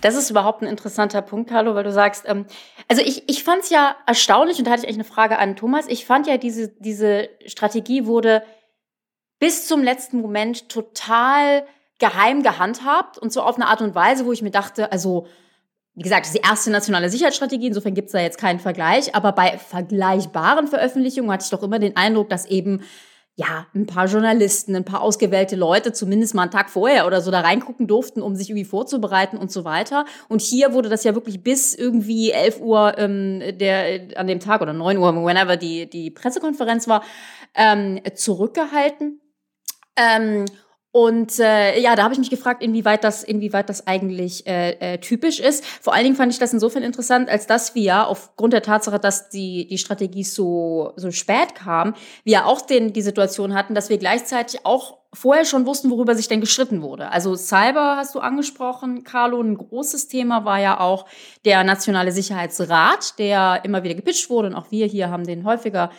Das 0.00 0.14
ist 0.14 0.30
überhaupt 0.30 0.62
ein 0.62 0.68
interessanter 0.68 1.20
Punkt, 1.20 1.50
Carlo, 1.50 1.74
weil 1.74 1.82
du 1.82 1.90
sagst, 1.90 2.22
ähm, 2.28 2.46
also 2.86 3.02
ich, 3.02 3.28
ich 3.28 3.42
fand 3.42 3.64
es 3.64 3.70
ja 3.70 3.96
erstaunlich 4.06 4.58
und 4.58 4.66
da 4.66 4.70
hatte 4.70 4.82
ich 4.82 4.86
eigentlich 4.86 5.04
eine 5.04 5.12
Frage 5.12 5.40
an 5.40 5.56
Thomas. 5.56 5.86
Ich 5.88 6.06
fand 6.06 6.28
ja, 6.28 6.38
diese, 6.38 6.68
diese 6.68 7.28
Strategie 7.46 8.06
wurde 8.06 8.44
bis 9.40 9.66
zum 9.66 9.82
letzten 9.82 10.20
Moment 10.20 10.68
total 10.68 11.64
geheim 11.98 12.44
gehandhabt 12.44 13.18
und 13.18 13.32
so 13.32 13.42
auf 13.42 13.56
eine 13.56 13.66
Art 13.66 13.82
und 13.82 13.96
Weise, 13.96 14.24
wo 14.24 14.30
ich 14.30 14.42
mir 14.42 14.52
dachte, 14.52 14.92
also 14.92 15.26
wie 15.96 16.04
gesagt, 16.04 16.26
das 16.26 16.32
ist 16.32 16.38
die 16.44 16.48
erste 16.48 16.70
nationale 16.70 17.10
Sicherheitsstrategie, 17.10 17.66
insofern 17.66 17.94
gibt 17.94 18.06
es 18.06 18.12
da 18.12 18.20
jetzt 18.20 18.38
keinen 18.38 18.60
Vergleich, 18.60 19.16
aber 19.16 19.32
bei 19.32 19.58
vergleichbaren 19.58 20.68
Veröffentlichungen 20.68 21.32
hatte 21.32 21.42
ich 21.44 21.50
doch 21.50 21.64
immer 21.64 21.80
den 21.80 21.96
Eindruck, 21.96 22.30
dass 22.30 22.46
eben 22.46 22.82
ja, 23.34 23.66
ein 23.74 23.86
paar 23.86 24.06
Journalisten, 24.06 24.76
ein 24.76 24.84
paar 24.84 25.00
ausgewählte 25.00 25.56
Leute 25.56 25.92
zumindest 25.92 26.34
mal 26.34 26.42
einen 26.42 26.50
Tag 26.50 26.68
vorher 26.68 27.06
oder 27.06 27.22
so 27.22 27.30
da 27.30 27.40
reingucken 27.40 27.86
durften, 27.86 28.20
um 28.20 28.36
sich 28.36 28.50
irgendwie 28.50 28.66
vorzubereiten 28.66 29.38
und 29.38 29.50
so 29.50 29.64
weiter. 29.64 30.04
Und 30.28 30.42
hier 30.42 30.74
wurde 30.74 30.90
das 30.90 31.02
ja 31.04 31.14
wirklich 31.14 31.42
bis 31.42 31.74
irgendwie 31.74 32.30
11 32.30 32.60
Uhr 32.60 32.98
ähm, 32.98 33.40
der, 33.58 34.18
an 34.18 34.26
dem 34.26 34.38
Tag 34.38 34.60
oder 34.60 34.74
9 34.74 34.98
Uhr, 34.98 35.14
whenever 35.14 35.56
die, 35.56 35.88
die 35.88 36.10
Pressekonferenz 36.10 36.88
war, 36.88 37.02
ähm, 37.54 38.00
zurückgehalten. 38.14 39.20
Ähm, 39.96 40.44
und 40.92 41.38
äh, 41.38 41.80
ja, 41.80 41.96
da 41.96 42.04
habe 42.04 42.12
ich 42.12 42.20
mich 42.20 42.28
gefragt, 42.28 42.62
inwieweit 42.62 43.02
das, 43.02 43.24
inwieweit 43.24 43.70
das 43.70 43.86
eigentlich 43.86 44.46
äh, 44.46 44.72
äh, 44.72 44.98
typisch 44.98 45.40
ist. 45.40 45.64
Vor 45.64 45.94
allen 45.94 46.04
Dingen 46.04 46.16
fand 46.16 46.30
ich 46.30 46.38
das 46.38 46.52
insofern 46.52 46.82
interessant, 46.82 47.30
als 47.30 47.46
dass 47.46 47.74
wir 47.74 48.08
aufgrund 48.08 48.52
der 48.52 48.62
Tatsache, 48.62 48.98
dass 48.98 49.30
die, 49.30 49.66
die 49.66 49.78
Strategie 49.78 50.22
so, 50.22 50.92
so 50.96 51.10
spät 51.10 51.54
kam, 51.54 51.94
wir 52.24 52.32
ja 52.32 52.44
auch 52.44 52.60
den, 52.60 52.92
die 52.92 53.00
Situation 53.00 53.54
hatten, 53.54 53.74
dass 53.74 53.88
wir 53.88 53.96
gleichzeitig 53.96 54.66
auch 54.66 54.98
vorher 55.14 55.46
schon 55.46 55.64
wussten, 55.64 55.90
worüber 55.90 56.14
sich 56.14 56.28
denn 56.28 56.40
gestritten 56.40 56.82
wurde. 56.82 57.10
Also 57.10 57.36
Cyber 57.36 57.96
hast 57.96 58.14
du 58.14 58.20
angesprochen, 58.20 59.02
Carlo. 59.02 59.40
Ein 59.40 59.56
großes 59.56 60.08
Thema 60.08 60.44
war 60.44 60.58
ja 60.60 60.78
auch 60.78 61.06
der 61.46 61.64
Nationale 61.64 62.12
Sicherheitsrat, 62.12 63.18
der 63.18 63.60
immer 63.64 63.82
wieder 63.82 63.94
gepitcht 63.94 64.28
wurde 64.28 64.48
und 64.48 64.54
auch 64.54 64.70
wir 64.70 64.86
hier 64.86 65.10
haben 65.10 65.24
den 65.24 65.44
häufiger 65.44 65.90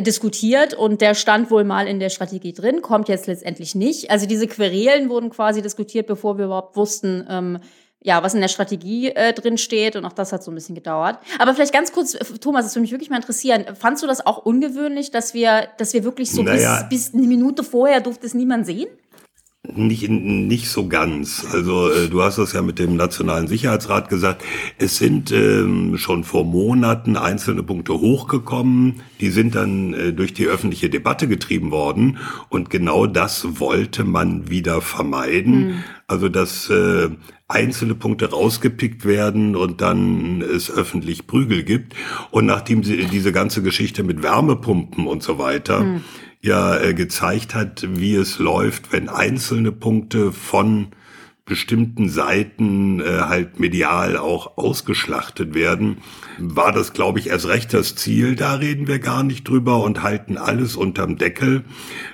diskutiert 0.00 0.74
und 0.74 1.00
der 1.00 1.14
stand 1.14 1.50
wohl 1.50 1.64
mal 1.64 1.86
in 1.86 2.00
der 2.00 2.10
Strategie 2.10 2.52
drin, 2.52 2.82
kommt 2.82 3.08
jetzt 3.08 3.26
letztendlich 3.26 3.74
nicht. 3.74 4.10
Also 4.10 4.26
diese 4.26 4.46
Querelen 4.48 5.08
wurden 5.08 5.30
quasi 5.30 5.62
diskutiert, 5.62 6.06
bevor 6.06 6.36
wir 6.36 6.46
überhaupt 6.46 6.76
wussten, 6.76 7.26
ähm, 7.28 7.60
ja, 8.02 8.22
was 8.22 8.34
in 8.34 8.40
der 8.42 8.48
Strategie 8.48 9.08
äh, 9.08 9.32
drin 9.32 9.56
steht 9.56 9.96
und 9.96 10.04
auch 10.04 10.12
das 10.12 10.32
hat 10.32 10.44
so 10.44 10.50
ein 10.50 10.54
bisschen 10.54 10.74
gedauert. 10.74 11.18
Aber 11.38 11.54
vielleicht 11.54 11.72
ganz 11.72 11.90
kurz, 11.92 12.14
äh, 12.14 12.24
Thomas, 12.38 12.64
das 12.66 12.74
würde 12.74 12.82
mich 12.82 12.90
wirklich 12.92 13.08
mal 13.08 13.16
interessieren. 13.16 13.64
Fandst 13.74 14.02
du 14.02 14.06
das 14.06 14.26
auch 14.26 14.38
ungewöhnlich, 14.44 15.10
dass 15.10 15.32
wir, 15.32 15.68
dass 15.78 15.94
wir 15.94 16.04
wirklich 16.04 16.30
so 16.30 16.42
Naja. 16.42 16.86
bis, 16.90 17.06
bis 17.06 17.14
eine 17.14 17.26
Minute 17.26 17.64
vorher 17.64 18.00
durfte 18.00 18.26
es 18.26 18.34
niemand 18.34 18.66
sehen? 18.66 18.88
Nicht, 19.72 20.10
nicht 20.10 20.68
so 20.68 20.88
ganz. 20.88 21.46
Also 21.50 21.90
äh, 21.90 22.08
du 22.08 22.22
hast 22.22 22.36
das 22.36 22.52
ja 22.52 22.60
mit 22.60 22.78
dem 22.78 22.96
Nationalen 22.96 23.48
Sicherheitsrat 23.48 24.10
gesagt. 24.10 24.44
Es 24.76 24.98
sind 24.98 25.32
ähm, 25.32 25.96
schon 25.96 26.22
vor 26.22 26.44
Monaten 26.44 27.16
einzelne 27.16 27.62
Punkte 27.62 27.94
hochgekommen. 27.94 29.00
Die 29.20 29.30
sind 29.30 29.54
dann 29.54 29.94
äh, 29.94 30.12
durch 30.12 30.34
die 30.34 30.46
öffentliche 30.46 30.90
Debatte 30.90 31.28
getrieben 31.28 31.70
worden. 31.70 32.18
Und 32.50 32.68
genau 32.68 33.06
das 33.06 33.58
wollte 33.58 34.04
man 34.04 34.50
wieder 34.50 34.82
vermeiden. 34.82 35.82
Also 36.08 36.28
dass 36.28 36.68
äh, 36.68 37.08
einzelne 37.48 37.94
Punkte 37.94 38.30
rausgepickt 38.30 39.06
werden 39.06 39.56
und 39.56 39.80
dann 39.80 40.42
es 40.42 40.70
öffentlich 40.70 41.26
Prügel 41.26 41.62
gibt. 41.62 41.94
Und 42.30 42.44
nachdem 42.44 42.84
sie 42.84 43.06
diese 43.06 43.32
ganze 43.32 43.62
Geschichte 43.62 44.02
mit 44.02 44.22
Wärmepumpen 44.22 45.06
und 45.06 45.22
so 45.22 45.38
weiter 45.38 46.00
ja 46.44 46.78
äh, 46.78 46.94
gezeigt 46.94 47.54
hat, 47.54 47.86
wie 47.88 48.14
es 48.14 48.38
läuft, 48.38 48.92
wenn 48.92 49.08
einzelne 49.08 49.72
Punkte 49.72 50.30
von 50.30 50.88
bestimmten 51.46 52.08
Seiten 52.08 53.00
äh, 53.00 53.20
halt 53.20 53.60
medial 53.60 54.16
auch 54.16 54.56
ausgeschlachtet 54.56 55.54
werden, 55.54 55.98
war 56.38 56.72
das, 56.72 56.92
glaube 56.92 57.18
ich, 57.18 57.28
erst 57.28 57.48
recht 57.48 57.74
das 57.74 57.96
Ziel. 57.96 58.34
Da 58.34 58.54
reden 58.54 58.88
wir 58.88 58.98
gar 58.98 59.22
nicht 59.22 59.46
drüber 59.48 59.82
und 59.82 60.02
halten 60.02 60.38
alles 60.38 60.76
unterm 60.76 61.16
Deckel. 61.16 61.64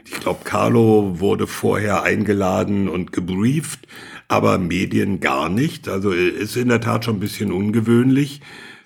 Ich 0.05 0.21
glaube, 0.21 0.41
Carlo 0.45 1.21
wurde 1.21 1.47
vorher 1.47 2.03
eingeladen 2.03 2.89
und 2.89 3.13
gebrieft, 3.13 3.87
aber 4.27 4.59
Medien 4.59 5.21
gar 5.21 5.49
nicht. 5.49 5.89
Also 5.89 6.13
äh, 6.13 6.29
ist 6.29 6.57
in 6.57 6.69
der 6.69 6.81
Tat 6.81 7.05
schon 7.05 7.17
ein 7.17 7.21
bisschen 7.21 7.53
ungewöhnlich. 7.53 8.41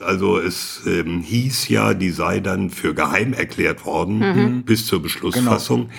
Also 0.05 0.39
es 0.39 0.83
ähm, 0.87 1.21
hieß 1.23 1.69
ja, 1.69 1.95
die 1.95 2.11
sei 2.11 2.41
dann 2.41 2.71
für 2.71 2.95
geheim 2.95 3.33
erklärt 3.33 3.85
worden 3.87 4.63
bis 4.65 4.87
zur 4.87 5.03
Beschlussfassung. 5.03 5.91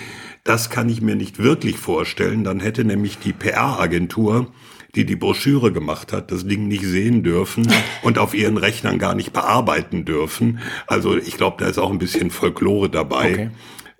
Das 0.44 0.70
kann 0.70 0.88
ich 0.88 1.00
mir 1.02 1.16
nicht 1.16 1.38
wirklich 1.38 1.76
vorstellen. 1.76 2.44
Dann 2.44 2.60
hätte 2.60 2.84
nämlich 2.84 3.18
die 3.18 3.32
PR-Agentur, 3.32 4.52
die 4.94 5.04
die 5.04 5.16
Broschüre 5.16 5.72
gemacht 5.72 6.12
hat, 6.12 6.30
das 6.30 6.46
Ding 6.46 6.68
nicht 6.68 6.84
sehen 6.84 7.22
dürfen 7.22 7.66
und 8.02 8.18
auf 8.18 8.32
ihren 8.32 8.56
Rechnern 8.56 8.98
gar 8.98 9.14
nicht 9.14 9.32
bearbeiten 9.32 10.04
dürfen. 10.04 10.60
Also 10.86 11.16
ich 11.16 11.36
glaube, 11.36 11.56
da 11.58 11.68
ist 11.68 11.78
auch 11.78 11.90
ein 11.90 11.98
bisschen 11.98 12.30
Folklore 12.30 12.88
dabei. 12.88 13.50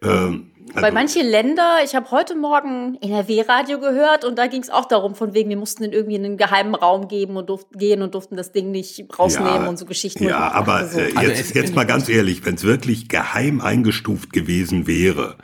Ähm, 0.02 0.52
Weil 0.74 0.92
manche 0.92 1.22
Länder, 1.22 1.78
ich 1.84 1.94
habe 1.94 2.10
heute 2.10 2.34
Morgen 2.34 2.98
NRW-Radio 3.00 3.78
gehört 3.78 4.24
und 4.24 4.36
da 4.36 4.46
ging 4.46 4.62
es 4.62 4.70
auch 4.70 4.86
darum, 4.86 5.14
von 5.14 5.32
wegen, 5.32 5.48
wir 5.48 5.56
mussten 5.56 5.84
in 5.84 5.92
irgendwie 5.92 6.16
einen 6.16 6.36
geheimen 6.36 6.74
Raum 6.74 7.08
geben 7.08 7.36
und 7.36 7.48
durften 7.48 7.78
gehen 7.78 8.02
und 8.02 8.14
durften 8.14 8.36
das 8.36 8.52
Ding 8.52 8.70
nicht 8.70 9.06
rausnehmen 9.18 9.68
und 9.68 9.78
so 9.78 9.86
Geschichten. 9.86 10.24
Und 10.24 10.30
Ja, 10.30 10.52
aber 10.52 10.80
dachte 10.80 10.88
so, 10.88 11.00
äh, 11.00 11.12
Also 11.14 11.32
jetzt, 11.32 11.54
jetzt 11.54 11.74
mal 11.74 11.84
ganz 11.84 12.08
ehrlich, 12.08 12.44
wenn 12.44 12.56
es 12.56 12.64
wirklich 12.64 13.08
geheim 13.08 13.60
eingestuft 13.60 14.32
gewesen 14.32 14.86
wäre, 14.86 15.36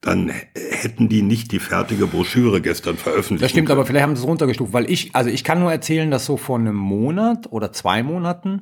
dann 0.00 0.30
hätten 0.54 1.08
die 1.08 1.22
nicht 1.22 1.50
die 1.50 1.58
fertige 1.58 2.06
Broschüre 2.06 2.60
gestern 2.60 2.96
veröffentlicht. 2.96 3.42
Das 3.42 3.50
stimmt, 3.50 3.70
aber 3.70 3.84
vielleicht 3.84 4.04
haben 4.04 4.14
sie 4.14 4.22
es 4.22 4.28
runtergestuft, 4.28 4.72
weil 4.72 4.88
ich, 4.88 5.14
also 5.14 5.28
ich 5.28 5.42
kann 5.42 5.58
nur 5.58 5.72
erzählen, 5.72 6.10
dass 6.10 6.24
so 6.24 6.36
vor 6.36 6.56
einem 6.56 6.76
Monat 6.76 7.50
oder 7.50 7.72
zwei 7.72 8.04
Monaten 8.04 8.60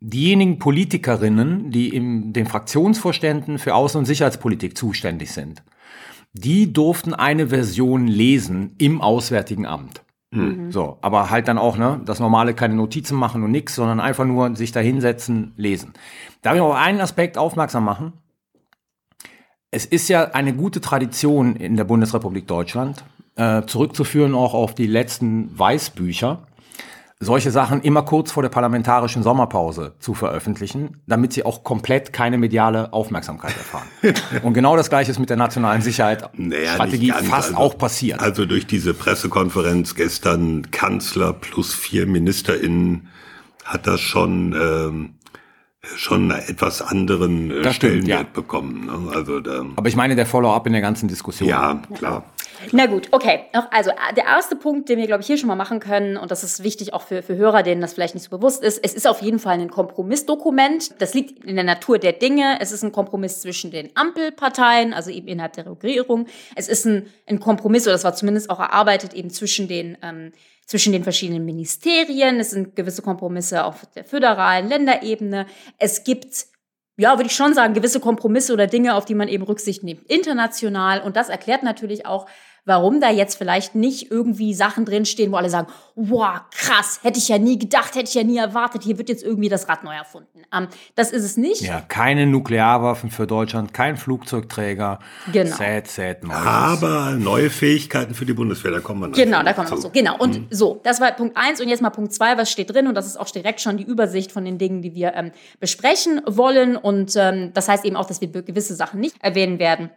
diejenigen 0.00 0.58
Politikerinnen, 0.58 1.70
die 1.70 1.94
in 1.94 2.32
den 2.32 2.46
Fraktionsvorständen 2.46 3.58
für 3.58 3.74
Außen- 3.74 3.98
und 3.98 4.06
Sicherheitspolitik 4.06 4.76
zuständig 4.76 5.32
sind, 5.32 5.62
die 6.32 6.72
durften 6.72 7.12
eine 7.14 7.48
Version 7.48 8.06
lesen 8.06 8.74
im 8.78 9.00
Auswärtigen 9.00 9.66
Amt. 9.66 10.02
So, 10.70 10.98
aber 11.02 11.30
halt 11.30 11.48
dann 11.48 11.58
auch, 11.58 11.76
ne, 11.76 12.00
das 12.04 12.20
normale 12.20 12.54
keine 12.54 12.74
Notizen 12.74 13.16
machen 13.16 13.42
und 13.42 13.50
nix, 13.50 13.74
sondern 13.74 13.98
einfach 13.98 14.24
nur 14.24 14.54
sich 14.54 14.70
da 14.70 14.80
hinsetzen, 14.80 15.52
lesen. 15.56 15.92
Darf 16.42 16.54
ich 16.54 16.60
auf 16.60 16.74
einen 16.74 17.00
Aspekt 17.00 17.36
aufmerksam 17.36 17.84
machen? 17.84 18.12
Es 19.72 19.84
ist 19.84 20.08
ja 20.08 20.30
eine 20.30 20.54
gute 20.54 20.80
Tradition 20.80 21.56
in 21.56 21.76
der 21.76 21.84
Bundesrepublik 21.84 22.46
Deutschland, 22.46 23.04
äh, 23.36 23.62
zurückzuführen 23.66 24.34
auch 24.34 24.54
auf 24.54 24.74
die 24.74 24.86
letzten 24.86 25.56
Weißbücher, 25.58 26.46
solche 27.22 27.50
Sachen 27.50 27.82
immer 27.82 28.02
kurz 28.02 28.32
vor 28.32 28.42
der 28.42 28.48
parlamentarischen 28.48 29.22
Sommerpause 29.22 29.94
zu 29.98 30.14
veröffentlichen, 30.14 31.02
damit 31.06 31.34
sie 31.34 31.44
auch 31.44 31.62
komplett 31.62 32.14
keine 32.14 32.38
mediale 32.38 32.94
Aufmerksamkeit 32.94 33.54
erfahren. 33.56 33.86
Und 34.42 34.54
genau 34.54 34.74
das 34.74 34.88
Gleiche 34.88 35.10
ist 35.10 35.18
mit 35.18 35.28
der 35.28 35.36
nationalen 35.36 35.82
Sicherheit 35.82 36.30
Naja, 36.32 36.72
fast 37.22 37.48
also- 37.48 37.56
auch 37.56 37.76
passiert. 37.76 38.20
Also 38.20 38.46
durch 38.46 38.66
diese 38.66 38.94
Pressekonferenz 38.94 39.94
gestern 39.94 40.70
Kanzler 40.70 41.34
plus 41.34 41.74
vier 41.74 42.06
MinisterInnen 42.06 43.08
hat 43.66 43.86
das 43.86 44.00
schon 44.00 44.54
ähm, 44.58 45.14
schon 45.96 46.30
einen 46.32 46.42
etwas 46.48 46.82
anderen 46.82 47.50
äh, 47.50 47.62
Das 47.62 47.76
stimmt, 47.76 47.92
Stellenwert 48.04 48.20
ja. 48.20 48.26
bekommen. 48.32 48.86
Ne? 48.86 49.12
Also 49.14 49.40
da, 49.40 49.64
Aber 49.76 49.88
ich 49.88 49.96
meine 49.96 50.16
der 50.16 50.26
Follow-up 50.26 50.66
in 50.66 50.72
der 50.72 50.82
ganzen 50.82 51.08
Diskussion. 51.08 51.48
ja, 51.48 51.80
klar. 51.94 52.24
Na 52.72 52.86
gut, 52.86 53.08
okay. 53.10 53.46
Also 53.70 53.90
äh, 53.90 54.14
der 54.16 54.24
erste 54.24 54.56
Punkt, 54.56 54.88
den 54.88 54.98
wir, 54.98 55.06
glaube 55.06 55.22
ich, 55.22 55.26
hier 55.26 55.38
schon 55.38 55.48
mal 55.48 55.56
machen 55.56 55.80
können, 55.80 56.16
und 56.16 56.30
das 56.30 56.44
ist 56.44 56.62
wichtig 56.62 56.92
auch 56.92 57.02
für, 57.02 57.22
für 57.22 57.36
Hörer, 57.36 57.62
denen 57.62 57.80
das 57.80 57.94
vielleicht 57.94 58.14
nicht 58.14 58.24
so 58.24 58.30
bewusst 58.30 58.62
ist, 58.62 58.78
es 58.82 58.94
ist 58.94 59.06
auf 59.06 59.22
jeden 59.22 59.38
Fall 59.38 59.58
ein 59.58 59.70
Kompromissdokument. 59.70 61.00
Das 61.00 61.14
liegt 61.14 61.44
in 61.44 61.54
der 61.54 61.64
Natur 61.64 61.98
der 61.98 62.12
Dinge. 62.12 62.58
Es 62.60 62.72
ist 62.72 62.82
ein 62.82 62.92
Kompromiss 62.92 63.40
zwischen 63.40 63.70
den 63.70 63.90
Ampelparteien, 63.94 64.92
also 64.92 65.10
eben 65.10 65.28
innerhalb 65.28 65.54
der 65.54 65.66
Regierung. 65.66 66.26
Es 66.54 66.68
ist 66.68 66.84
ein, 66.86 67.06
ein 67.26 67.40
Kompromiss, 67.40 67.86
oder 67.86 67.94
das 67.94 68.04
war 68.04 68.14
zumindest 68.14 68.50
auch 68.50 68.60
erarbeitet, 68.60 69.14
eben 69.14 69.30
zwischen 69.30 69.68
den, 69.68 69.96
ähm, 70.02 70.32
zwischen 70.66 70.92
den 70.92 71.02
verschiedenen 71.02 71.44
Ministerien. 71.44 72.38
Es 72.40 72.50
sind 72.50 72.76
gewisse 72.76 73.02
Kompromisse 73.02 73.64
auf 73.64 73.86
der 73.94 74.04
föderalen 74.04 74.68
Länderebene. 74.68 75.46
Es 75.78 76.04
gibt 76.04 76.50
ja, 77.00 77.16
würde 77.16 77.28
ich 77.28 77.34
schon 77.34 77.54
sagen, 77.54 77.72
gewisse 77.72 77.98
Kompromisse 77.98 78.52
oder 78.52 78.66
Dinge, 78.66 78.94
auf 78.94 79.06
die 79.06 79.14
man 79.14 79.26
eben 79.26 79.42
Rücksicht 79.44 79.82
nimmt, 79.82 80.02
international. 80.10 81.00
Und 81.00 81.16
das 81.16 81.30
erklärt 81.30 81.62
natürlich 81.62 82.04
auch, 82.04 82.26
warum 82.64 83.00
da 83.00 83.10
jetzt 83.10 83.36
vielleicht 83.36 83.74
nicht 83.74 84.10
irgendwie 84.10 84.54
Sachen 84.54 84.84
drinstehen, 84.84 85.32
wo 85.32 85.36
alle 85.36 85.50
sagen, 85.50 85.68
wow, 85.94 86.40
krass, 86.54 87.00
hätte 87.02 87.18
ich 87.18 87.28
ja 87.28 87.38
nie 87.38 87.58
gedacht, 87.58 87.94
hätte 87.94 88.08
ich 88.08 88.14
ja 88.14 88.24
nie 88.24 88.38
erwartet, 88.38 88.82
hier 88.82 88.98
wird 88.98 89.08
jetzt 89.08 89.22
irgendwie 89.22 89.48
das 89.48 89.68
Rad 89.68 89.84
neu 89.84 89.94
erfunden. 89.94 90.42
Ähm, 90.54 90.68
das 90.94 91.10
ist 91.10 91.24
es 91.24 91.36
nicht. 91.36 91.62
Ja, 91.62 91.80
keine 91.80 92.26
Nuklearwaffen 92.26 93.10
für 93.10 93.26
Deutschland, 93.26 93.74
kein 93.74 93.96
Flugzeugträger. 93.96 94.98
Genau. 95.32 95.56
Sad, 95.56 95.86
sad 95.88 96.24
Neues. 96.24 96.36
Aber 96.36 97.12
neue 97.12 97.50
Fähigkeiten 97.50 98.14
für 98.14 98.24
die 98.24 98.34
Bundeswehr, 98.34 98.70
da 98.70 98.80
kommen 98.80 99.00
wir 99.00 99.08
noch 99.08 99.16
Genau, 99.16 99.42
da 99.42 99.52
kommen 99.52 99.68
wir 99.68 99.70
noch 99.70 99.76
zu. 99.76 99.88
so. 99.88 99.90
Genau. 99.90 100.16
Und 100.18 100.46
so, 100.50 100.80
das 100.82 101.00
war 101.00 101.10
Punkt 101.12 101.36
eins 101.36 101.60
Und 101.60 101.68
jetzt 101.68 101.82
mal 101.82 101.90
Punkt 101.90 102.12
zwei 102.12 102.36
was 102.36 102.50
steht 102.50 102.72
drin? 102.72 102.86
Und 102.86 102.94
das 102.94 103.06
ist 103.06 103.18
auch 103.18 103.30
direkt 103.30 103.60
schon 103.60 103.76
die 103.76 103.84
Übersicht 103.84 104.32
von 104.32 104.44
den 104.44 104.58
Dingen, 104.58 104.82
die 104.82 104.94
wir 104.94 105.14
ähm, 105.14 105.32
besprechen 105.58 106.20
wollen. 106.26 106.76
Und 106.76 107.14
ähm, 107.16 107.52
das 107.54 107.68
heißt 107.68 107.84
eben 107.84 107.96
auch, 107.96 108.06
dass 108.06 108.20
wir 108.20 108.28
gewisse 108.28 108.74
Sachen 108.74 109.00
nicht 109.00 109.16
erwähnen 109.20 109.58
werden. 109.58 109.90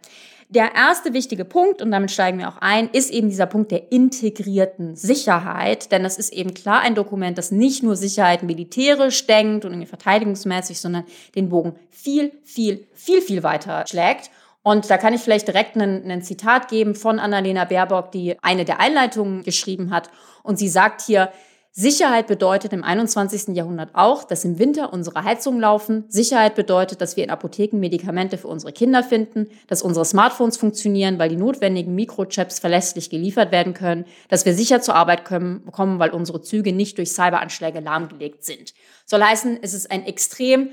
Der 0.48 0.74
erste 0.74 1.12
wichtige 1.12 1.44
Punkt, 1.44 1.80
und 1.82 1.90
damit 1.90 2.10
steigen 2.10 2.38
wir 2.38 2.48
auch 2.48 2.58
ein, 2.60 2.88
ist 2.90 3.10
eben 3.10 3.28
dieser 3.28 3.46
Punkt 3.46 3.70
der 3.70 3.90
integrierten 3.90 4.94
Sicherheit. 4.94 5.90
Denn 5.90 6.02
das 6.02 6.18
ist 6.18 6.32
eben 6.32 6.54
klar 6.54 6.80
ein 6.80 6.94
Dokument, 6.94 7.38
das 7.38 7.50
nicht 7.50 7.82
nur 7.82 7.96
Sicherheit 7.96 8.42
militärisch 8.42 9.26
denkt 9.26 9.64
und 9.64 9.72
irgendwie 9.72 9.88
verteidigungsmäßig, 9.88 10.80
sondern 10.80 11.04
den 11.34 11.48
Bogen 11.48 11.74
viel, 11.90 12.32
viel, 12.44 12.86
viel, 12.94 13.20
viel 13.22 13.42
weiter 13.42 13.84
schlägt. 13.88 14.30
Und 14.62 14.88
da 14.90 14.96
kann 14.96 15.12
ich 15.12 15.20
vielleicht 15.20 15.46
direkt 15.46 15.76
ein, 15.76 16.22
Zitat 16.22 16.68
geben 16.68 16.94
von 16.94 17.18
Annalena 17.18 17.66
Baerbock, 17.66 18.12
die 18.12 18.36
eine 18.42 18.64
der 18.64 18.80
Einleitungen 18.80 19.42
geschrieben 19.42 19.90
hat. 19.90 20.08
Und 20.42 20.58
sie 20.58 20.68
sagt 20.68 21.02
hier, 21.02 21.30
Sicherheit 21.76 22.28
bedeutet 22.28 22.72
im 22.72 22.84
21. 22.84 23.48
Jahrhundert 23.56 23.90
auch, 23.94 24.22
dass 24.22 24.44
im 24.44 24.60
Winter 24.60 24.92
unsere 24.92 25.24
Heizungen 25.24 25.60
laufen. 25.60 26.04
Sicherheit 26.08 26.54
bedeutet, 26.54 27.00
dass 27.00 27.16
wir 27.16 27.24
in 27.24 27.30
Apotheken 27.30 27.80
Medikamente 27.80 28.38
für 28.38 28.46
unsere 28.46 28.72
Kinder 28.72 29.02
finden, 29.02 29.48
dass 29.66 29.82
unsere 29.82 30.04
Smartphones 30.04 30.56
funktionieren, 30.56 31.18
weil 31.18 31.30
die 31.30 31.36
notwendigen 31.36 31.96
Mikrochips 31.96 32.60
verlässlich 32.60 33.10
geliefert 33.10 33.50
werden 33.50 33.74
können, 33.74 34.04
dass 34.28 34.46
wir 34.46 34.54
sicher 34.54 34.82
zur 34.82 34.94
Arbeit 34.94 35.24
kommen, 35.24 35.98
weil 35.98 36.10
unsere 36.10 36.40
Züge 36.42 36.72
nicht 36.72 36.96
durch 36.96 37.10
Cyberanschläge 37.10 37.80
lahmgelegt 37.80 38.44
sind. 38.44 38.72
Soll 39.04 39.24
heißen, 39.24 39.58
es 39.60 39.74
ist 39.74 39.90
ein 39.90 40.06
extrem 40.06 40.70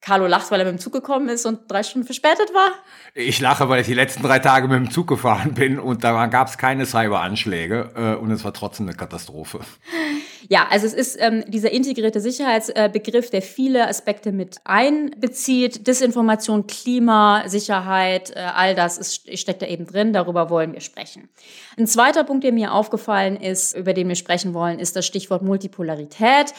Carlo 0.00 0.26
lacht, 0.26 0.50
weil 0.50 0.60
er 0.60 0.66
mit 0.66 0.74
dem 0.74 0.78
Zug 0.78 0.92
gekommen 0.92 1.28
ist 1.28 1.46
und 1.46 1.70
drei 1.70 1.82
Stunden 1.82 2.06
verspätet 2.06 2.52
war. 2.54 2.70
Ich 3.14 3.40
lache, 3.40 3.68
weil 3.68 3.80
ich 3.80 3.86
die 3.86 3.94
letzten 3.94 4.22
drei 4.22 4.38
Tage 4.38 4.68
mit 4.68 4.76
dem 4.76 4.90
Zug 4.90 5.08
gefahren 5.08 5.54
bin 5.54 5.78
und 5.78 6.04
da 6.04 6.26
gab 6.26 6.48
es 6.48 6.58
keine 6.58 6.86
Cyberanschläge 6.86 7.90
äh, 7.96 8.14
und 8.14 8.30
es 8.30 8.44
war 8.44 8.52
trotzdem 8.52 8.86
eine 8.86 8.96
Katastrophe. 8.96 9.60
Ja, 10.48 10.68
also 10.70 10.86
es 10.86 10.92
ist 10.92 11.16
ähm, 11.20 11.44
dieser 11.48 11.72
integrierte 11.72 12.20
Sicherheitsbegriff, 12.20 13.30
der 13.30 13.42
viele 13.42 13.88
Aspekte 13.88 14.32
mit 14.32 14.58
einbezieht. 14.64 15.86
Desinformation, 15.86 16.66
Klima, 16.66 17.44
Sicherheit, 17.46 18.30
äh, 18.30 18.40
all 18.54 18.74
das 18.74 18.98
ist, 18.98 19.38
steckt 19.38 19.62
da 19.62 19.66
eben 19.66 19.86
drin. 19.86 20.12
Darüber 20.12 20.50
wollen 20.50 20.72
wir 20.72 20.80
sprechen. 20.80 21.28
Ein 21.76 21.86
zweiter 21.86 22.22
Punkt, 22.22 22.44
der 22.44 22.52
mir 22.52 22.72
aufgefallen 22.72 23.36
ist, 23.36 23.76
über 23.76 23.92
den 23.92 24.08
wir 24.08 24.14
sprechen 24.14 24.54
wollen, 24.54 24.78
ist 24.78 24.94
das 24.94 25.06
Stichwort 25.06 25.42
Multipolarität. 25.42 26.54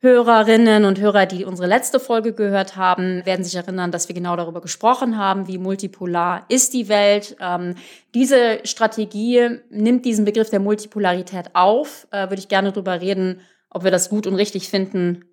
Hörerinnen 0.00 0.84
und 0.84 1.00
Hörer, 1.00 1.26
die 1.26 1.44
unsere 1.44 1.66
letzte 1.66 1.98
Folge 1.98 2.32
gehört 2.32 2.76
haben, 2.76 3.26
werden 3.26 3.42
sich 3.42 3.56
erinnern, 3.56 3.90
dass 3.90 4.06
wir 4.06 4.14
genau 4.14 4.36
darüber 4.36 4.60
gesprochen 4.60 5.18
haben, 5.18 5.48
wie 5.48 5.58
multipolar 5.58 6.44
ist 6.48 6.72
die 6.72 6.88
Welt. 6.88 7.36
Ähm, 7.40 7.74
diese 8.14 8.60
Strategie 8.62 9.58
nimmt 9.70 10.04
diesen 10.04 10.24
Begriff 10.24 10.50
der 10.50 10.60
Multipolarität 10.60 11.50
auf. 11.54 12.06
Äh, 12.12 12.30
würde 12.30 12.38
ich 12.38 12.46
gerne 12.46 12.70
darüber 12.70 13.00
reden, 13.00 13.40
ob 13.70 13.82
wir 13.82 13.90
das 13.90 14.08
gut 14.08 14.28
und 14.28 14.36
richtig 14.36 14.68
finden 14.68 15.24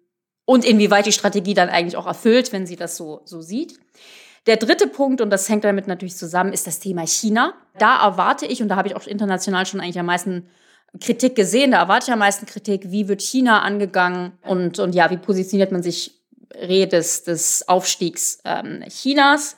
und 0.45 0.65
inwieweit 0.65 1.05
die 1.05 1.11
Strategie 1.11 1.53
dann 1.53 1.69
eigentlich 1.69 1.97
auch 1.97 2.07
erfüllt, 2.07 2.51
wenn 2.51 2.65
sie 2.65 2.75
das 2.75 2.97
so, 2.97 3.21
so 3.25 3.41
sieht. 3.41 3.79
Der 4.47 4.57
dritte 4.57 4.87
Punkt, 4.87 5.21
und 5.21 5.29
das 5.29 5.47
hängt 5.47 5.63
damit 5.63 5.87
natürlich 5.87 6.17
zusammen, 6.17 6.53
ist 6.53 6.65
das 6.65 6.79
Thema 6.79 7.05
China. 7.05 7.53
Da 7.77 8.03
erwarte 8.03 8.45
ich, 8.47 8.61
und 8.61 8.69
da 8.69 8.75
habe 8.75 8.87
ich 8.87 8.95
auch 8.95 9.05
international 9.05 9.65
schon 9.65 9.79
eigentlich 9.79 9.99
am 9.99 10.05
meisten 10.07 10.47
Kritik 10.99 11.35
gesehen, 11.35 11.71
da 11.71 11.79
erwarte 11.79 12.07
ich 12.07 12.13
am 12.13 12.19
meisten 12.19 12.45
Kritik, 12.45 12.91
wie 12.91 13.07
wird 13.07 13.21
China 13.21 13.61
angegangen 13.61 14.33
und, 14.43 14.79
und 14.79 14.95
ja, 14.95 15.09
wie 15.09 15.17
positioniert 15.17 15.71
man 15.71 15.83
sich 15.83 16.11
Rede 16.53 16.97
des, 16.97 17.23
des 17.23 17.67
Aufstiegs 17.67 18.39
ähm, 18.45 18.83
Chinas. 18.87 19.57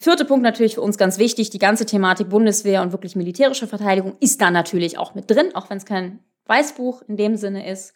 Vierter 0.00 0.24
Punkt 0.24 0.42
natürlich 0.42 0.74
für 0.74 0.82
uns 0.82 0.98
ganz 0.98 1.18
wichtig, 1.18 1.50
die 1.50 1.58
ganze 1.58 1.86
Thematik 1.86 2.28
Bundeswehr 2.28 2.82
und 2.82 2.92
wirklich 2.92 3.16
militärische 3.16 3.66
Verteidigung 3.66 4.16
ist 4.20 4.40
da 4.40 4.50
natürlich 4.50 4.98
auch 4.98 5.14
mit 5.14 5.30
drin, 5.30 5.54
auch 5.54 5.70
wenn 5.70 5.78
es 5.78 5.86
kein 5.86 6.18
Weißbuch 6.46 7.02
in 7.08 7.16
dem 7.16 7.36
Sinne 7.36 7.70
ist. 7.70 7.94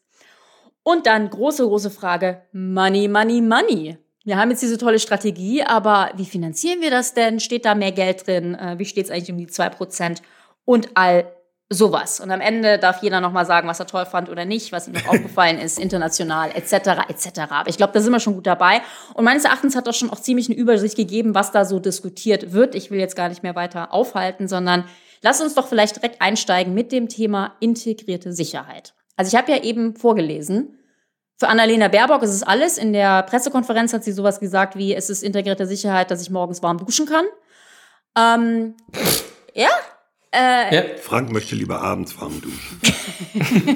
Und 0.83 1.07
dann 1.07 1.29
große, 1.29 1.65
große 1.65 1.91
Frage, 1.91 2.43
Money, 2.53 3.09
Money, 3.09 3.43
Money. 3.43 3.99
Wir 4.25 4.39
haben 4.39 4.51
jetzt 4.51 4.63
diese 4.63 4.79
tolle 4.79 4.99
Strategie, 4.99 5.63
aber 5.63 6.11
wie 6.17 6.25
finanzieren 6.25 6.81
wir 6.81 6.91
das 6.91 7.13
denn? 7.13 7.41
Steht 7.41 7.65
da 7.65 7.75
mehr 7.75 7.93
Geld 7.93 8.27
drin? 8.27 8.55
Äh, 8.55 8.79
wie 8.79 8.85
steht 8.85 9.07
es 9.07 9.11
eigentlich 9.11 9.31
um 9.31 9.39
die 9.39 9.47
zwei 9.47 9.69
Prozent? 9.69 10.23
Und 10.65 10.91
all 10.95 11.31
sowas. 11.71 12.21
Und 12.21 12.31
am 12.31 12.41
Ende 12.41 12.79
darf 12.79 13.03
jeder 13.03 13.21
nochmal 13.21 13.45
sagen, 13.45 13.69
was 13.69 13.79
er 13.79 13.87
toll 13.87 14.07
fand 14.07 14.31
oder 14.31 14.45
nicht, 14.45 14.73
was 14.73 14.89
ihm 14.89 14.95
noch 14.95 15.09
aufgefallen 15.09 15.59
ist, 15.59 15.79
international, 15.79 16.51
etc., 16.51 17.09
etc. 17.09 17.41
Aber 17.51 17.69
ich 17.69 17.77
glaube, 17.77 17.93
da 17.93 18.01
sind 18.01 18.13
wir 18.13 18.21
schon 18.21 18.35
gut 18.35 18.47
dabei. 18.47 18.81
Und 19.15 19.25
meines 19.25 19.45
Erachtens 19.45 19.77
hat 19.77 19.87
das 19.87 19.97
schon 19.97 20.11
auch 20.11 20.21
ziemlich 20.21 20.49
eine 20.49 20.57
Übersicht 20.59 20.97
gegeben, 20.97 21.35
was 21.35 21.53
da 21.53 21.65
so 21.65 21.79
diskutiert 21.79 22.53
wird. 22.53 22.75
Ich 22.75 22.91
will 22.91 22.99
jetzt 22.99 23.17
gar 23.17 23.29
nicht 23.29 23.43
mehr 23.43 23.55
weiter 23.55 23.93
aufhalten, 23.93 24.49
sondern 24.49 24.85
lass 25.23 25.41
uns 25.41 25.55
doch 25.55 25.69
vielleicht 25.69 25.97
direkt 25.97 26.23
einsteigen 26.23 26.73
mit 26.75 26.91
dem 26.93 27.09
Thema 27.09 27.57
integrierte 27.61 28.33
Sicherheit. 28.33 28.95
Also 29.17 29.29
ich 29.35 29.41
habe 29.41 29.53
ja 29.53 29.63
eben 29.63 29.97
vorgelesen, 29.97 30.75
für 31.37 31.49
Annalena 31.49 31.87
Baerbock 31.87 32.23
ist 32.23 32.35
es 32.35 32.43
alles. 32.43 32.79
In 32.79 32.93
der 32.93 33.23
Pressekonferenz 33.23 33.93
hat 33.93 34.03
sie 34.03 34.11
sowas 34.11 34.41
gesagt 34.41 34.75
wie, 34.77 34.95
es 34.95 35.09
ist 35.09 35.23
integrierte 35.23 35.67
Sicherheit, 35.67 36.11
dass 36.11 36.21
ich 36.21 36.31
morgens 36.31 36.63
warm 36.65 36.79
duschen 36.79 37.07
kann. 37.07 37.27
Ähm, 38.17 38.75
ja, 39.55 39.69
äh, 40.33 40.75
ja. 40.75 40.83
Frank 41.01 41.33
möchte 41.33 41.55
lieber 41.55 41.81
abends 41.81 42.21
warm 42.21 42.41
duschen. 42.41 42.81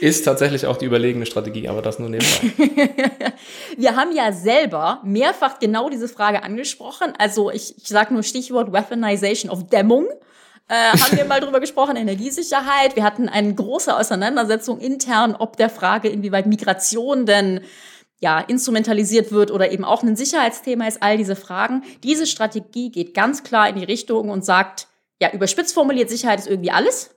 Ist 0.00 0.24
tatsächlich 0.24 0.66
auch 0.66 0.78
die 0.78 0.86
überlegene 0.86 1.26
Strategie, 1.26 1.68
aber 1.68 1.82
das 1.82 1.98
nur 1.98 2.08
nebenbei. 2.08 2.52
Wir 3.76 3.96
haben 3.96 4.14
ja 4.14 4.32
selber 4.32 5.00
mehrfach 5.04 5.58
genau 5.58 5.90
diese 5.90 6.08
Frage 6.08 6.42
angesprochen. 6.42 7.12
Also 7.18 7.50
ich, 7.50 7.76
ich 7.76 7.88
sage 7.88 8.14
nur 8.14 8.22
Stichwort 8.22 8.72
Weaponization 8.72 9.50
of 9.50 9.66
Dämmung. 9.68 10.06
Äh, 10.68 10.96
haben 10.98 11.16
wir 11.16 11.24
mal 11.24 11.40
drüber 11.40 11.60
gesprochen, 11.60 11.96
Energiesicherheit. 11.96 12.94
Wir 12.94 13.02
hatten 13.02 13.28
eine 13.28 13.52
große 13.52 13.94
Auseinandersetzung 13.94 14.78
intern, 14.78 15.34
ob 15.36 15.56
der 15.56 15.68
Frage, 15.68 16.08
inwieweit 16.08 16.46
Migration 16.46 17.26
denn 17.26 17.60
ja, 18.20 18.38
instrumentalisiert 18.38 19.32
wird 19.32 19.50
oder 19.50 19.72
eben 19.72 19.84
auch 19.84 20.02
ein 20.02 20.14
Sicherheitsthema 20.14 20.86
ist, 20.86 21.02
all 21.02 21.16
diese 21.16 21.36
Fragen. 21.36 21.82
Diese 22.04 22.26
Strategie 22.26 22.90
geht 22.90 23.14
ganz 23.14 23.42
klar 23.42 23.68
in 23.68 23.76
die 23.76 23.84
Richtung 23.84 24.28
und 24.28 24.44
sagt, 24.44 24.86
ja, 25.20 25.30
überspitzt 25.32 25.74
formuliert, 25.74 26.10
Sicherheit 26.10 26.38
ist 26.38 26.48
irgendwie 26.48 26.70
alles. 26.70 27.14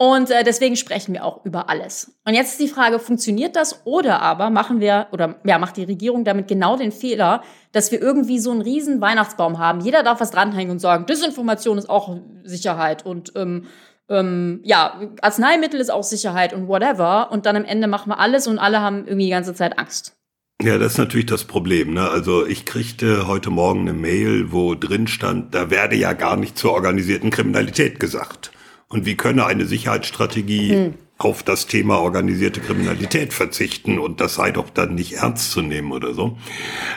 Und 0.00 0.30
äh, 0.30 0.44
deswegen 0.44 0.76
sprechen 0.76 1.12
wir 1.12 1.24
auch 1.24 1.44
über 1.44 1.68
alles. 1.68 2.16
Und 2.24 2.34
jetzt 2.34 2.52
ist 2.52 2.60
die 2.60 2.68
Frage, 2.68 3.00
funktioniert 3.00 3.56
das 3.56 3.84
oder 3.84 4.22
aber 4.22 4.48
machen 4.48 4.78
wir, 4.80 5.08
oder 5.10 5.40
ja, 5.44 5.58
macht 5.58 5.76
die 5.76 5.84
Regierung 5.84 6.22
damit 6.24 6.46
genau 6.46 6.76
den 6.76 6.92
Fehler, 6.92 7.42
dass 7.72 7.90
wir 7.90 8.00
irgendwie 8.00 8.38
so 8.38 8.52
einen 8.52 8.62
riesen 8.62 9.00
Weihnachtsbaum 9.00 9.58
haben. 9.58 9.80
Jeder 9.80 10.04
darf 10.04 10.20
was 10.20 10.30
dranhängen 10.30 10.70
und 10.70 10.78
sagen, 10.78 11.06
Desinformation 11.06 11.78
ist 11.78 11.90
auch 11.90 12.16
Sicherheit 12.44 13.04
und 13.04 13.32
ähm, 13.34 13.66
ähm, 14.08 14.60
ja, 14.62 15.00
Arzneimittel 15.20 15.80
ist 15.80 15.90
auch 15.90 16.04
Sicherheit 16.04 16.52
und 16.52 16.68
whatever. 16.68 17.30
Und 17.32 17.44
dann 17.44 17.56
am 17.56 17.64
Ende 17.64 17.88
machen 17.88 18.10
wir 18.10 18.20
alles 18.20 18.46
und 18.46 18.60
alle 18.60 18.80
haben 18.80 19.06
irgendwie 19.06 19.26
die 19.26 19.30
ganze 19.30 19.54
Zeit 19.54 19.78
Angst. 19.78 20.17
Ja, 20.60 20.76
das 20.76 20.92
ist 20.92 20.98
natürlich 20.98 21.26
das 21.26 21.44
Problem. 21.44 21.94
Ne? 21.94 22.10
Also 22.10 22.44
ich 22.44 22.64
kriegte 22.64 23.28
heute 23.28 23.48
Morgen 23.48 23.82
eine 23.82 23.92
Mail, 23.92 24.50
wo 24.50 24.74
drin 24.74 25.06
stand, 25.06 25.54
da 25.54 25.70
werde 25.70 25.94
ja 25.94 26.14
gar 26.14 26.36
nicht 26.36 26.58
zur 26.58 26.72
organisierten 26.72 27.30
Kriminalität 27.30 28.00
gesagt. 28.00 28.50
Und 28.88 29.06
wie 29.06 29.14
könne 29.14 29.46
eine 29.46 29.66
Sicherheitsstrategie 29.66 30.70
hm. 30.70 30.94
auf 31.16 31.44
das 31.44 31.68
Thema 31.68 32.00
organisierte 32.00 32.58
Kriminalität 32.60 33.32
verzichten 33.32 34.00
und 34.00 34.20
das 34.20 34.34
sei 34.34 34.50
doch 34.50 34.68
dann 34.70 34.96
nicht 34.96 35.12
ernst 35.12 35.52
zu 35.52 35.62
nehmen 35.62 35.92
oder 35.92 36.12
so. 36.12 36.36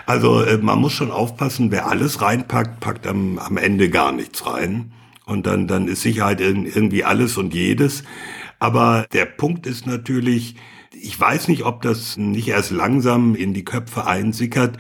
Also 0.08 0.42
äh, 0.42 0.58
man 0.58 0.80
muss 0.80 0.94
schon 0.94 1.12
aufpassen, 1.12 1.70
wer 1.70 1.88
alles 1.88 2.20
reinpackt, 2.20 2.80
packt 2.80 3.06
am, 3.06 3.38
am 3.38 3.58
Ende 3.58 3.92
gar 3.92 4.12
nichts 4.12 4.48
rein. 4.48 4.92
Und 5.28 5.46
dann, 5.46 5.68
dann 5.68 5.88
ist 5.88 6.02
Sicherheit 6.02 6.42
irgendwie 6.42 7.04
alles 7.04 7.38
und 7.38 7.54
jedes. 7.54 8.04
Aber 8.58 9.06
der 9.14 9.26
Punkt 9.26 9.68
ist 9.68 9.86
natürlich, 9.86 10.56
ich 11.02 11.20
weiß 11.20 11.48
nicht, 11.48 11.66
ob 11.66 11.82
das 11.82 12.18
nicht 12.18 12.48
erst 12.48 12.72
langsam 12.72 13.36
in 13.36 13.54
die 13.54 13.66
Köpfe 13.66 14.06
einsickert. 14.06 14.78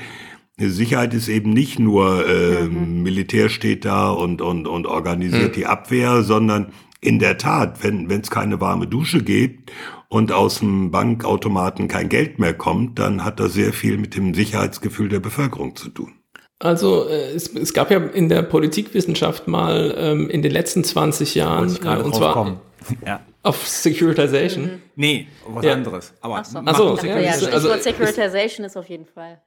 Sicherheit 0.57 1.13
ist 1.13 1.27
eben 1.27 1.51
nicht 1.51 1.79
nur 1.79 2.27
äh, 2.27 2.63
mhm. 2.63 3.01
Militär 3.01 3.49
steht 3.49 3.83
da 3.85 4.11
und, 4.11 4.41
und, 4.41 4.67
und 4.67 4.85
organisiert 4.85 5.51
mhm. 5.51 5.53
die 5.53 5.65
Abwehr, 5.65 6.21
sondern 6.21 6.67
in 6.99 7.17
der 7.17 7.37
Tat, 7.39 7.83
wenn 7.83 8.09
es 8.11 8.29
keine 8.29 8.61
warme 8.61 8.85
Dusche 8.85 9.23
gibt 9.23 9.71
und 10.07 10.31
aus 10.31 10.59
dem 10.59 10.91
Bankautomaten 10.91 11.87
kein 11.87 12.09
Geld 12.09 12.37
mehr 12.37 12.53
kommt, 12.53 12.99
dann 12.99 13.25
hat 13.25 13.39
das 13.39 13.53
sehr 13.53 13.73
viel 13.73 13.97
mit 13.97 14.15
dem 14.15 14.35
Sicherheitsgefühl 14.35 15.09
der 15.09 15.19
Bevölkerung 15.19 15.75
zu 15.75 15.89
tun. 15.89 16.13
Also 16.59 17.07
äh, 17.07 17.31
es, 17.33 17.47
es 17.55 17.73
gab 17.73 17.89
ja 17.89 17.97
in 17.97 18.29
der 18.29 18.43
Politikwissenschaft 18.43 19.47
mal 19.47 19.95
ähm, 19.97 20.29
in 20.29 20.43
den 20.43 20.51
letzten 20.51 20.83
20 20.83 21.33
Jahren, 21.33 21.75
äh, 21.83 22.03
und 22.03 22.13
zwar 22.13 22.61
ja. 23.05 23.21
Auf 23.43 23.67
Securitization? 23.67 24.63
Mhm. 24.65 24.81
Nee, 24.95 25.27
was 25.47 25.65
ja. 25.65 25.73
anderes. 25.73 26.13
Aber 26.21 26.37
Ach 26.37 26.45
so. 26.45 26.59
Achso, 26.59 26.97
ja, 27.05 27.19
ja, 27.19 27.33
Stichwort 27.33 27.53
also, 27.53 27.77
Securitization 27.77 28.65
ist 28.65 28.77
auf 28.77 28.87
jeden 28.87 29.05
Fall. 29.05 29.41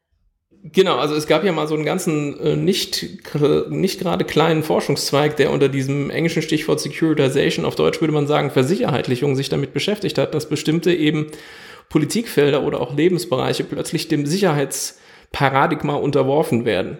Genau, 0.72 0.96
also 0.96 1.14
es 1.14 1.26
gab 1.26 1.44
ja 1.44 1.52
mal 1.52 1.68
so 1.68 1.74
einen 1.74 1.84
ganzen 1.84 2.40
äh, 2.40 2.56
nicht, 2.56 3.06
nicht 3.68 4.00
gerade 4.00 4.24
kleinen 4.24 4.62
Forschungszweig, 4.62 5.36
der 5.36 5.52
unter 5.52 5.68
diesem 5.68 6.08
englischen 6.08 6.40
Stichwort 6.40 6.80
Securitization, 6.80 7.66
auf 7.66 7.74
Deutsch 7.74 8.00
würde 8.00 8.14
man 8.14 8.26
sagen 8.26 8.50
Versicherheitlichung, 8.50 9.36
sich 9.36 9.50
damit 9.50 9.74
beschäftigt 9.74 10.16
hat, 10.16 10.34
dass 10.34 10.48
bestimmte 10.48 10.92
eben 10.94 11.26
Politikfelder 11.90 12.62
oder 12.62 12.80
auch 12.80 12.96
Lebensbereiche 12.96 13.64
plötzlich 13.64 14.08
dem 14.08 14.24
Sicherheitsparadigma 14.24 15.96
unterworfen 15.96 16.64
werden. 16.64 16.98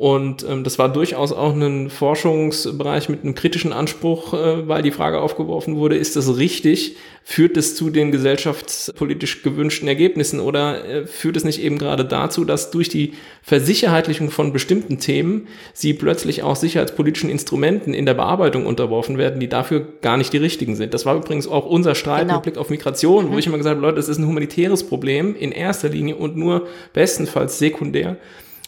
Und 0.00 0.46
ähm, 0.48 0.64
das 0.64 0.78
war 0.78 0.90
durchaus 0.90 1.30
auch 1.30 1.54
ein 1.54 1.90
Forschungsbereich 1.90 3.10
mit 3.10 3.22
einem 3.22 3.34
kritischen 3.34 3.74
Anspruch, 3.74 4.32
äh, 4.32 4.66
weil 4.66 4.80
die 4.80 4.92
Frage 4.92 5.20
aufgeworfen 5.20 5.76
wurde, 5.76 5.98
ist 5.98 6.16
das 6.16 6.38
richtig? 6.38 6.96
Führt 7.22 7.58
es 7.58 7.76
zu 7.76 7.90
den 7.90 8.10
gesellschaftspolitisch 8.10 9.42
gewünschten 9.42 9.86
Ergebnissen 9.88 10.40
oder 10.40 10.86
äh, 10.86 11.06
führt 11.06 11.36
es 11.36 11.44
nicht 11.44 11.62
eben 11.62 11.76
gerade 11.76 12.06
dazu, 12.06 12.46
dass 12.46 12.70
durch 12.70 12.88
die 12.88 13.12
Versicherheitlichung 13.42 14.30
von 14.30 14.54
bestimmten 14.54 15.00
Themen 15.00 15.48
sie 15.74 15.92
plötzlich 15.92 16.42
auch 16.44 16.56
sicherheitspolitischen 16.56 17.28
Instrumenten 17.28 17.92
in 17.92 18.06
der 18.06 18.14
Bearbeitung 18.14 18.64
unterworfen 18.64 19.18
werden, 19.18 19.38
die 19.38 19.50
dafür 19.50 19.86
gar 20.00 20.16
nicht 20.16 20.32
die 20.32 20.38
richtigen 20.38 20.76
sind? 20.76 20.94
Das 20.94 21.04
war 21.04 21.14
übrigens 21.14 21.46
auch 21.46 21.66
unser 21.66 21.94
Streit 21.94 22.22
genau. 22.22 22.36
mit 22.36 22.44
Blick 22.44 22.56
auf 22.56 22.70
Migration, 22.70 23.26
mhm. 23.26 23.32
wo 23.32 23.38
ich 23.38 23.46
immer 23.46 23.58
gesagt 23.58 23.76
habe, 23.76 23.86
Leute, 23.86 24.00
es 24.00 24.08
ist 24.08 24.16
ein 24.16 24.26
humanitäres 24.26 24.82
Problem 24.82 25.36
in 25.36 25.52
erster 25.52 25.90
Linie 25.90 26.16
und 26.16 26.38
nur 26.38 26.68
bestenfalls 26.94 27.58
sekundär 27.58 28.16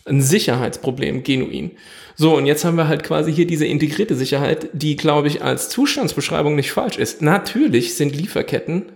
ein 0.04 0.20
Sicherheitsproblem, 0.20 1.22
genuin. 1.22 1.72
So, 2.14 2.36
und 2.36 2.46
jetzt 2.46 2.64
haben 2.64 2.76
wir 2.76 2.88
halt 2.88 3.02
quasi 3.02 3.32
hier 3.32 3.46
diese 3.46 3.66
integrierte 3.66 4.14
Sicherheit, 4.14 4.68
die, 4.72 4.96
glaube 4.96 5.28
ich, 5.28 5.42
als 5.42 5.68
Zustandsbeschreibung 5.68 6.54
nicht 6.54 6.72
falsch 6.72 6.98
ist. 6.98 7.22
Natürlich 7.22 7.94
sind 7.94 8.14
Lieferketten 8.14 8.92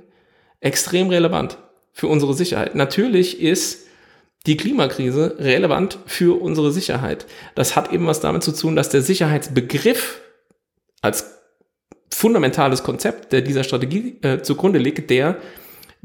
extrem 0.60 1.08
relevant 1.08 1.58
für 1.92 2.08
unsere 2.08 2.34
Sicherheit. 2.34 2.74
Natürlich 2.74 3.40
ist 3.40 3.86
die 4.46 4.56
Klimakrise 4.56 5.36
relevant 5.38 5.98
für 6.06 6.40
unsere 6.40 6.72
Sicherheit. 6.72 7.26
Das 7.54 7.74
hat 7.74 7.92
eben 7.92 8.06
was 8.06 8.20
damit 8.20 8.42
zu 8.42 8.52
tun, 8.52 8.76
dass 8.76 8.90
der 8.90 9.02
Sicherheitsbegriff 9.02 10.20
als 11.02 11.36
fundamentales 12.10 12.82
Konzept, 12.82 13.32
der 13.32 13.42
dieser 13.42 13.64
Strategie 13.64 14.18
äh, 14.22 14.42
zugrunde 14.42 14.78
liegt, 14.78 15.10
der 15.10 15.38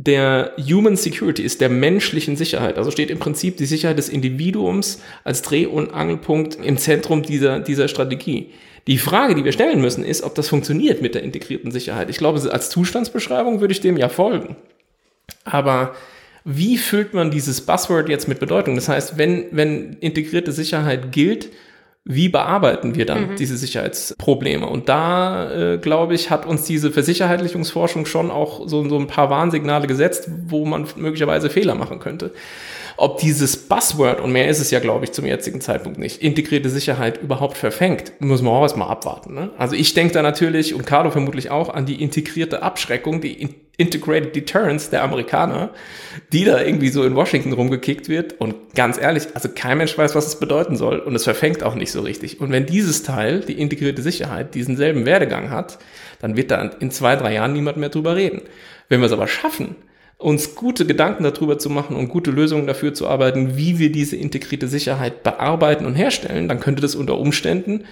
der 0.07 0.53
Human 0.57 0.95
Security 0.95 1.43
ist, 1.43 1.61
der 1.61 1.69
menschlichen 1.69 2.35
Sicherheit. 2.35 2.77
Also 2.77 2.89
steht 2.89 3.11
im 3.11 3.19
Prinzip 3.19 3.57
die 3.57 3.65
Sicherheit 3.65 3.99
des 3.99 4.09
Individuums 4.09 4.99
als 5.23 5.43
Dreh- 5.43 5.67
und 5.67 5.93
Angelpunkt 5.93 6.55
im 6.55 6.77
Zentrum 6.77 7.21
dieser, 7.21 7.59
dieser 7.59 7.87
Strategie. 7.87 8.49
Die 8.87 8.97
Frage, 8.97 9.35
die 9.35 9.45
wir 9.45 9.51
stellen 9.51 9.79
müssen, 9.79 10.03
ist, 10.03 10.23
ob 10.23 10.33
das 10.33 10.49
funktioniert 10.49 11.03
mit 11.03 11.13
der 11.13 11.21
integrierten 11.21 11.71
Sicherheit. 11.71 12.09
Ich 12.09 12.17
glaube, 12.17 12.41
als 12.51 12.71
Zustandsbeschreibung 12.71 13.61
würde 13.61 13.73
ich 13.73 13.81
dem 13.81 13.95
ja 13.95 14.09
folgen. 14.09 14.55
Aber 15.43 15.93
wie 16.43 16.77
füllt 16.77 17.13
man 17.13 17.29
dieses 17.29 17.61
Buzzword 17.61 18.09
jetzt 18.09 18.27
mit 18.27 18.39
Bedeutung? 18.39 18.73
Das 18.73 18.89
heißt, 18.89 19.19
wenn, 19.19 19.45
wenn 19.51 19.97
integrierte 19.99 20.51
Sicherheit 20.51 21.11
gilt, 21.11 21.49
wie 22.03 22.29
bearbeiten 22.29 22.95
wir 22.95 23.05
dann 23.05 23.31
mhm. 23.31 23.35
diese 23.35 23.57
Sicherheitsprobleme? 23.57 24.67
Und 24.67 24.89
da, 24.89 25.73
äh, 25.73 25.77
glaube 25.77 26.15
ich, 26.15 26.31
hat 26.31 26.47
uns 26.47 26.63
diese 26.63 26.91
Versicherheitlichungsforschung 26.91 28.07
schon 28.07 28.31
auch 28.31 28.67
so, 28.67 28.87
so 28.89 28.97
ein 28.97 29.07
paar 29.07 29.29
Warnsignale 29.29 29.85
gesetzt, 29.85 30.29
wo 30.47 30.65
man 30.65 30.87
möglicherweise 30.95 31.51
Fehler 31.51 31.75
machen 31.75 31.99
könnte. 31.99 32.31
Ob 32.97 33.19
dieses 33.19 33.55
Buzzword, 33.55 34.19
und 34.19 34.31
mehr 34.31 34.47
ist 34.47 34.59
es 34.59 34.71
ja, 34.71 34.79
glaube 34.79 35.05
ich, 35.05 35.11
zum 35.11 35.25
jetzigen 35.25 35.61
Zeitpunkt 35.61 35.99
nicht, 35.99 36.21
integrierte 36.21 36.69
Sicherheit 36.69 37.21
überhaupt 37.21 37.57
verfängt, 37.57 38.13
muss 38.19 38.41
man 38.41 38.53
auch 38.53 38.63
erstmal 38.63 38.89
abwarten. 38.89 39.33
Ne? 39.33 39.51
Also 39.57 39.75
ich 39.75 39.93
denke 39.93 40.13
da 40.13 40.21
natürlich, 40.21 40.73
und 40.73 40.85
Carlo 40.85 41.11
vermutlich 41.11 41.51
auch, 41.51 41.69
an 41.69 41.85
die 41.85 42.01
integrierte 42.01 42.63
Abschreckung, 42.63 43.21
die 43.21 43.49
Integrated 43.81 44.35
Deterrence 44.35 44.91
der 44.91 45.01
Amerikaner, 45.01 45.71
die 46.31 46.45
da 46.45 46.61
irgendwie 46.61 46.89
so 46.89 47.03
in 47.03 47.15
Washington 47.15 47.53
rumgekickt 47.53 48.09
wird. 48.09 48.39
Und 48.39 48.75
ganz 48.75 48.99
ehrlich, 48.99 49.23
also 49.33 49.49
kein 49.53 49.79
Mensch 49.79 49.97
weiß, 49.97 50.13
was 50.13 50.27
es 50.27 50.39
bedeuten 50.39 50.77
soll. 50.77 50.99
Und 50.99 51.15
es 51.15 51.23
verfängt 51.23 51.63
auch 51.63 51.73
nicht 51.73 51.91
so 51.91 52.01
richtig. 52.01 52.39
Und 52.39 52.51
wenn 52.51 52.67
dieses 52.67 53.01
Teil, 53.01 53.39
die 53.39 53.59
integrierte 53.59 54.03
Sicherheit, 54.03 54.53
diesen 54.53 54.77
selben 54.77 55.05
Werdegang 55.05 55.49
hat, 55.49 55.79
dann 56.19 56.37
wird 56.37 56.51
da 56.51 56.61
in 56.79 56.91
zwei, 56.91 57.15
drei 57.15 57.33
Jahren 57.33 57.53
niemand 57.53 57.77
mehr 57.77 57.89
drüber 57.89 58.15
reden. 58.15 58.41
Wenn 58.87 58.99
wir 58.99 59.07
es 59.07 59.13
aber 59.13 59.27
schaffen, 59.27 59.75
uns 60.19 60.53
gute 60.53 60.85
Gedanken 60.85 61.23
darüber 61.23 61.57
zu 61.57 61.71
machen 61.71 61.95
und 61.95 62.09
gute 62.09 62.29
Lösungen 62.29 62.67
dafür 62.67 62.93
zu 62.93 63.07
arbeiten, 63.07 63.57
wie 63.57 63.79
wir 63.79 63.91
diese 63.91 64.15
integrierte 64.15 64.67
Sicherheit 64.67 65.23
bearbeiten 65.23 65.87
und 65.87 65.95
herstellen, 65.95 66.47
dann 66.47 66.59
könnte 66.59 66.83
das 66.83 66.93
unter 66.93 67.17
Umständen 67.17 67.85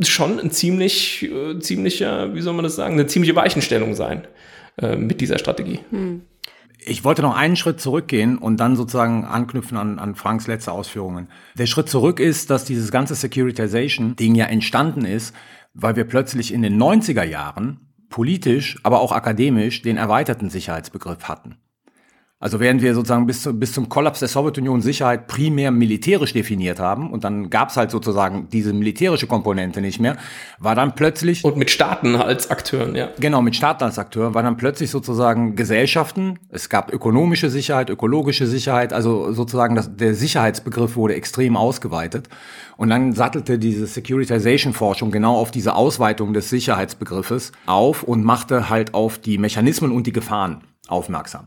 schon 0.00 0.40
ein 0.40 0.50
ziemlich, 0.50 1.30
äh, 1.30 1.60
ziemlicher, 1.60 2.34
wie 2.34 2.40
soll 2.40 2.54
man 2.54 2.64
das 2.64 2.74
sagen, 2.74 2.94
eine 2.94 3.06
ziemliche 3.06 3.36
Weichenstellung 3.36 3.94
sein 3.94 4.26
äh, 4.78 4.96
mit 4.96 5.20
dieser 5.20 5.38
Strategie. 5.38 5.80
Hm. 5.90 6.22
Ich 6.84 7.04
wollte 7.04 7.22
noch 7.22 7.36
einen 7.36 7.56
Schritt 7.56 7.80
zurückgehen 7.80 8.38
und 8.38 8.58
dann 8.58 8.74
sozusagen 8.74 9.24
anknüpfen 9.24 9.76
an, 9.76 9.98
an 10.00 10.16
Franks 10.16 10.48
letzte 10.48 10.72
Ausführungen. 10.72 11.28
Der 11.56 11.66
Schritt 11.66 11.88
zurück 11.88 12.18
ist, 12.18 12.50
dass 12.50 12.64
dieses 12.64 12.90
ganze 12.90 13.14
Securitization-Ding 13.14 14.34
ja 14.34 14.46
entstanden 14.46 15.04
ist, 15.04 15.34
weil 15.74 15.94
wir 15.94 16.04
plötzlich 16.04 16.52
in 16.52 16.62
den 16.62 16.82
90er 16.82 17.22
Jahren 17.22 17.80
politisch, 18.08 18.78
aber 18.82 19.00
auch 19.00 19.12
akademisch 19.12 19.82
den 19.82 19.96
erweiterten 19.96 20.50
Sicherheitsbegriff 20.50 21.24
hatten. 21.28 21.56
Also 22.42 22.58
während 22.58 22.82
wir 22.82 22.92
sozusagen 22.92 23.24
bis, 23.24 23.42
zu, 23.42 23.54
bis 23.54 23.72
zum 23.72 23.88
Kollaps 23.88 24.18
der 24.18 24.26
Sowjetunion 24.26 24.82
Sicherheit 24.82 25.28
primär 25.28 25.70
militärisch 25.70 26.32
definiert 26.32 26.80
haben 26.80 27.12
und 27.12 27.22
dann 27.22 27.50
gab's 27.50 27.76
halt 27.76 27.92
sozusagen 27.92 28.48
diese 28.50 28.72
militärische 28.72 29.28
Komponente 29.28 29.80
nicht 29.80 30.00
mehr, 30.00 30.16
war 30.58 30.74
dann 30.74 30.96
plötzlich... 30.96 31.44
Und 31.44 31.56
mit 31.56 31.70
Staaten 31.70 32.16
als 32.16 32.50
Akteuren, 32.50 32.96
ja. 32.96 33.10
Genau, 33.20 33.42
mit 33.42 33.54
Staaten 33.54 33.84
als 33.84 33.96
Akteuren 33.96 34.34
war 34.34 34.42
dann 34.42 34.56
plötzlich 34.56 34.90
sozusagen 34.90 35.54
Gesellschaften, 35.54 36.40
es 36.48 36.68
gab 36.68 36.92
ökonomische 36.92 37.48
Sicherheit, 37.48 37.90
ökologische 37.90 38.48
Sicherheit, 38.48 38.92
also 38.92 39.32
sozusagen 39.32 39.76
das, 39.76 39.94
der 39.94 40.16
Sicherheitsbegriff 40.16 40.96
wurde 40.96 41.14
extrem 41.14 41.56
ausgeweitet. 41.56 42.28
Und 42.76 42.90
dann 42.90 43.12
sattelte 43.12 43.60
diese 43.60 43.86
Securitization-Forschung 43.86 45.12
genau 45.12 45.36
auf 45.36 45.52
diese 45.52 45.76
Ausweitung 45.76 46.32
des 46.32 46.50
Sicherheitsbegriffes 46.50 47.52
auf 47.66 48.02
und 48.02 48.24
machte 48.24 48.68
halt 48.68 48.94
auf 48.94 49.18
die 49.18 49.38
Mechanismen 49.38 49.92
und 49.92 50.08
die 50.08 50.12
Gefahren 50.12 50.62
aufmerksam. 50.88 51.46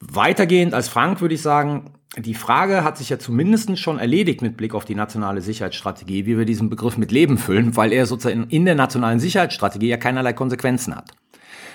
Weitergehend 0.00 0.74
als 0.74 0.88
Frank 0.88 1.20
würde 1.20 1.34
ich 1.34 1.42
sagen, 1.42 1.90
die 2.16 2.34
Frage 2.34 2.84
hat 2.84 2.96
sich 2.96 3.10
ja 3.10 3.18
zumindest 3.18 3.78
schon 3.78 3.98
erledigt 3.98 4.42
mit 4.42 4.56
Blick 4.56 4.74
auf 4.74 4.84
die 4.84 4.94
nationale 4.94 5.40
Sicherheitsstrategie, 5.40 6.26
wie 6.26 6.38
wir 6.38 6.44
diesen 6.44 6.70
Begriff 6.70 6.96
mit 6.96 7.12
Leben 7.12 7.36
füllen, 7.36 7.76
weil 7.76 7.92
er 7.92 8.06
sozusagen 8.06 8.44
in 8.48 8.64
der 8.64 8.74
nationalen 8.74 9.20
Sicherheitsstrategie 9.20 9.88
ja 9.88 9.96
keinerlei 9.96 10.32
Konsequenzen 10.32 10.94
hat. 10.94 11.12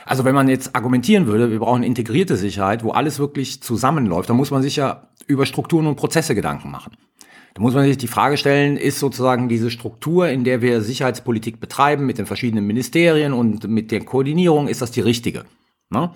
Also 0.05 0.25
wenn 0.25 0.35
man 0.35 0.49
jetzt 0.49 0.75
argumentieren 0.75 1.27
würde, 1.27 1.51
wir 1.51 1.59
brauchen 1.59 1.83
integrierte 1.83 2.35
Sicherheit, 2.35 2.83
wo 2.83 2.91
alles 2.91 3.19
wirklich 3.19 3.61
zusammenläuft, 3.61 4.29
dann 4.29 4.37
muss 4.37 4.51
man 4.51 4.61
sich 4.61 4.75
ja 4.75 5.07
über 5.27 5.45
Strukturen 5.45 5.87
und 5.87 5.95
Prozesse 5.95 6.35
Gedanken 6.35 6.71
machen. 6.71 6.97
Da 7.53 7.61
muss 7.61 7.73
man 7.73 7.85
sich 7.85 7.97
die 7.97 8.07
Frage 8.07 8.37
stellen, 8.37 8.77
ist 8.77 8.99
sozusagen 8.99 9.47
diese 9.47 9.69
Struktur, 9.69 10.27
in 10.27 10.43
der 10.43 10.61
wir 10.61 10.81
Sicherheitspolitik 10.81 11.59
betreiben, 11.59 12.05
mit 12.05 12.17
den 12.17 12.25
verschiedenen 12.25 12.65
Ministerien 12.65 13.31
und 13.31 13.67
mit 13.67 13.91
der 13.91 14.03
Koordinierung, 14.03 14.67
ist 14.67 14.81
das 14.81 14.91
die 14.91 15.01
richtige? 15.01 15.45
Ne? 15.89 16.11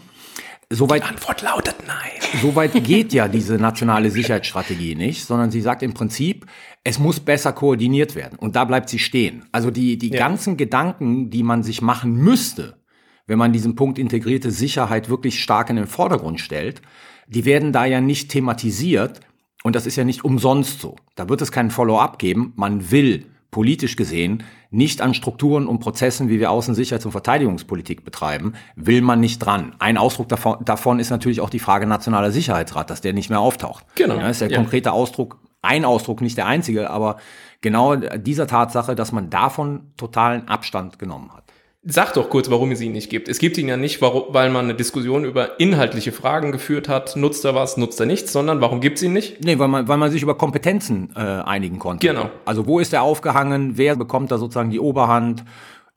Soweit, 0.69 1.03
die 1.03 1.07
Antwort 1.07 1.41
lautet 1.43 1.66
nein. 1.87 2.11
Soweit 2.41 2.73
geht 2.83 3.13
ja 3.13 3.27
diese 3.27 3.55
nationale 3.55 4.11
Sicherheitsstrategie 4.11 4.95
nicht, 4.95 5.25
sondern 5.25 5.49
sie 5.49 5.61
sagt 5.61 5.81
im 5.81 5.93
Prinzip, 5.93 6.45
es 6.83 6.99
muss 6.99 7.19
besser 7.19 7.53
koordiniert 7.53 8.15
werden. 8.15 8.37
Und 8.37 8.55
da 8.55 8.65
bleibt 8.65 8.89
sie 8.89 8.99
stehen. 8.99 9.45
Also 9.51 9.71
die, 9.71 9.97
die 9.97 10.11
ja. 10.11 10.19
ganzen 10.19 10.57
Gedanken, 10.57 11.29
die 11.29 11.43
man 11.43 11.63
sich 11.63 11.81
machen 11.81 12.13
müsste, 12.13 12.77
wenn 13.25 13.39
man 13.39 13.53
diesen 13.53 13.75
Punkt 13.75 13.99
integrierte 13.99 14.51
Sicherheit 14.51 15.09
wirklich 15.09 15.41
stark 15.41 15.69
in 15.69 15.75
den 15.75 15.87
Vordergrund 15.87 16.39
stellt, 16.39 16.81
die 17.27 17.45
werden 17.45 17.73
da 17.73 17.85
ja 17.85 18.01
nicht 18.01 18.29
thematisiert. 18.29 19.19
Und 19.63 19.75
das 19.75 19.85
ist 19.85 19.97
ja 19.97 20.05
nicht 20.05 20.23
umsonst 20.23 20.79
so. 20.79 20.95
Da 21.15 21.27
wird 21.27 21.41
es 21.41 21.51
keinen 21.51 21.71
Follow-up 21.71 22.19
geben. 22.19 22.53
Man 22.55 22.91
will 22.91 23.25
politisch 23.51 23.95
gesehen 23.95 24.43
nicht 24.69 25.01
an 25.01 25.13
Strukturen 25.13 25.67
und 25.67 25.79
Prozessen, 25.79 26.29
wie 26.29 26.39
wir 26.39 26.51
Außen-, 26.51 26.75
Sicherheits- 26.75 27.05
und 27.05 27.11
Verteidigungspolitik 27.11 28.03
betreiben, 28.03 28.53
will 28.75 29.01
man 29.01 29.19
nicht 29.19 29.39
dran. 29.39 29.75
Ein 29.79 29.97
Ausdruck 29.97 30.27
davon, 30.27 30.57
davon 30.63 30.99
ist 30.99 31.09
natürlich 31.09 31.39
auch 31.39 31.49
die 31.49 31.59
Frage 31.59 31.87
nationaler 31.87 32.31
Sicherheitsrat, 32.31 32.89
dass 32.89 33.01
der 33.01 33.13
nicht 33.13 33.29
mehr 33.29 33.39
auftaucht. 33.39 33.85
Genau. 33.95 34.15
Ja, 34.15 34.29
ist 34.29 34.41
der 34.41 34.49
ja. 34.49 34.57
konkrete 34.57 34.91
Ausdruck, 34.91 35.39
ein 35.61 35.85
Ausdruck, 35.85 36.21
nicht 36.21 36.37
der 36.37 36.47
einzige, 36.47 36.89
aber 36.89 37.17
genau 37.61 37.95
dieser 37.95 38.47
Tatsache, 38.47 38.95
dass 38.95 39.11
man 39.11 39.29
davon 39.29 39.91
totalen 39.97 40.47
Abstand 40.47 40.99
genommen 40.99 41.31
hat. 41.33 41.46
Sag 41.89 42.13
doch 42.15 42.29
kurz, 42.29 42.49
warum 42.49 42.71
es 42.71 42.81
ihn 42.81 42.91
nicht 42.91 43.09
gibt. 43.09 43.29
Es 43.29 43.39
gibt 43.39 43.57
ihn 43.57 43.69
ja 43.69 43.77
nicht, 43.77 44.01
weil 44.01 44.49
man 44.49 44.65
eine 44.65 44.75
Diskussion 44.75 45.23
über 45.23 45.57
inhaltliche 45.57 46.11
Fragen 46.11 46.51
geführt 46.51 46.89
hat, 46.89 47.15
nutzt 47.15 47.45
er 47.45 47.55
was, 47.55 47.77
nutzt 47.77 47.97
er 48.01 48.05
nichts, 48.05 48.33
sondern 48.33 48.59
warum 48.59 48.81
gibt 48.81 48.97
es 48.97 49.03
ihn 49.03 49.13
nicht? 49.13 49.41
Nee, 49.41 49.57
weil 49.57 49.69
man, 49.69 49.87
weil 49.87 49.95
man 49.95 50.11
sich 50.11 50.21
über 50.21 50.35
Kompetenzen 50.35 51.11
äh, 51.15 51.19
einigen 51.19 51.79
konnte. 51.79 52.05
Genau. 52.05 52.29
Also 52.43 52.67
wo 52.67 52.79
ist 52.79 52.91
er 52.91 53.03
aufgehangen, 53.03 53.77
wer 53.77 53.95
bekommt 53.95 54.31
da 54.31 54.37
sozusagen 54.37 54.69
die 54.69 54.81
Oberhand 54.81 55.45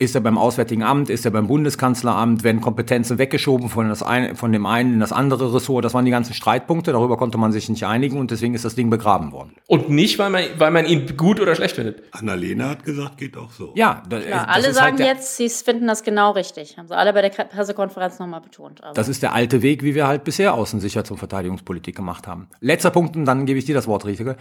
ist 0.00 0.14
er 0.14 0.22
beim 0.22 0.38
Auswärtigen 0.38 0.82
Amt? 0.82 1.10
Ist 1.10 1.26
er 1.26 1.30
beim 1.30 1.46
Bundeskanzleramt? 1.46 2.42
Werden 2.42 2.62
Kompetenzen 2.62 3.18
weggeschoben 3.18 3.68
von, 3.68 3.90
das 3.90 4.02
ein, 4.02 4.34
von 4.34 4.50
dem 4.50 4.64
einen 4.64 4.94
in 4.94 5.00
das 5.00 5.12
andere 5.12 5.54
Ressort? 5.54 5.84
Das 5.84 5.92
waren 5.92 6.06
die 6.06 6.10
ganzen 6.10 6.32
Streitpunkte. 6.32 6.92
Darüber 6.92 7.18
konnte 7.18 7.36
man 7.36 7.52
sich 7.52 7.68
nicht 7.68 7.84
einigen 7.84 8.18
und 8.18 8.30
deswegen 8.30 8.54
ist 8.54 8.64
das 8.64 8.74
Ding 8.74 8.88
begraben 8.88 9.30
worden. 9.30 9.52
Und 9.66 9.90
nicht, 9.90 10.18
weil 10.18 10.30
man, 10.30 10.42
weil 10.56 10.70
man 10.70 10.86
ihn 10.86 11.18
gut 11.18 11.38
oder 11.38 11.54
schlecht 11.54 11.76
findet. 11.76 12.02
Annalena 12.12 12.70
hat 12.70 12.84
gesagt, 12.84 13.18
geht 13.18 13.36
auch 13.36 13.52
so. 13.52 13.74
Ja, 13.76 14.02
da, 14.08 14.18
ja 14.20 14.44
alle 14.44 14.64
halt 14.64 14.74
sagen 14.74 14.98
halt 14.98 15.18
jetzt, 15.18 15.36
sie 15.36 15.50
finden 15.50 15.86
das 15.86 16.02
genau 16.02 16.30
richtig. 16.30 16.78
Haben 16.78 16.88
sie 16.88 16.96
alle 16.96 17.12
bei 17.12 17.20
der 17.20 17.28
Pressekonferenz 17.28 18.18
nochmal 18.18 18.40
betont. 18.40 18.82
Aber. 18.82 18.94
Das 18.94 19.06
ist 19.06 19.22
der 19.22 19.34
alte 19.34 19.60
Weg, 19.60 19.82
wie 19.82 19.94
wir 19.94 20.06
halt 20.06 20.24
bisher 20.24 20.54
Außensicherheits- 20.54 21.10
und 21.10 21.18
Verteidigungspolitik 21.18 21.94
gemacht 21.94 22.26
haben. 22.26 22.48
Letzter 22.60 22.90
Punkt 22.90 23.16
und 23.16 23.26
dann 23.26 23.44
gebe 23.44 23.58
ich 23.58 23.66
dir 23.66 23.74
das 23.74 23.86
Wort, 23.86 24.06
Richtige. 24.06 24.36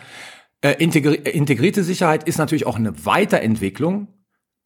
Äh, 0.62 0.76
integri 0.80 1.16
integrierte 1.16 1.84
Sicherheit 1.84 2.24
ist 2.24 2.38
natürlich 2.38 2.66
auch 2.66 2.78
eine 2.78 3.06
Weiterentwicklung 3.06 4.08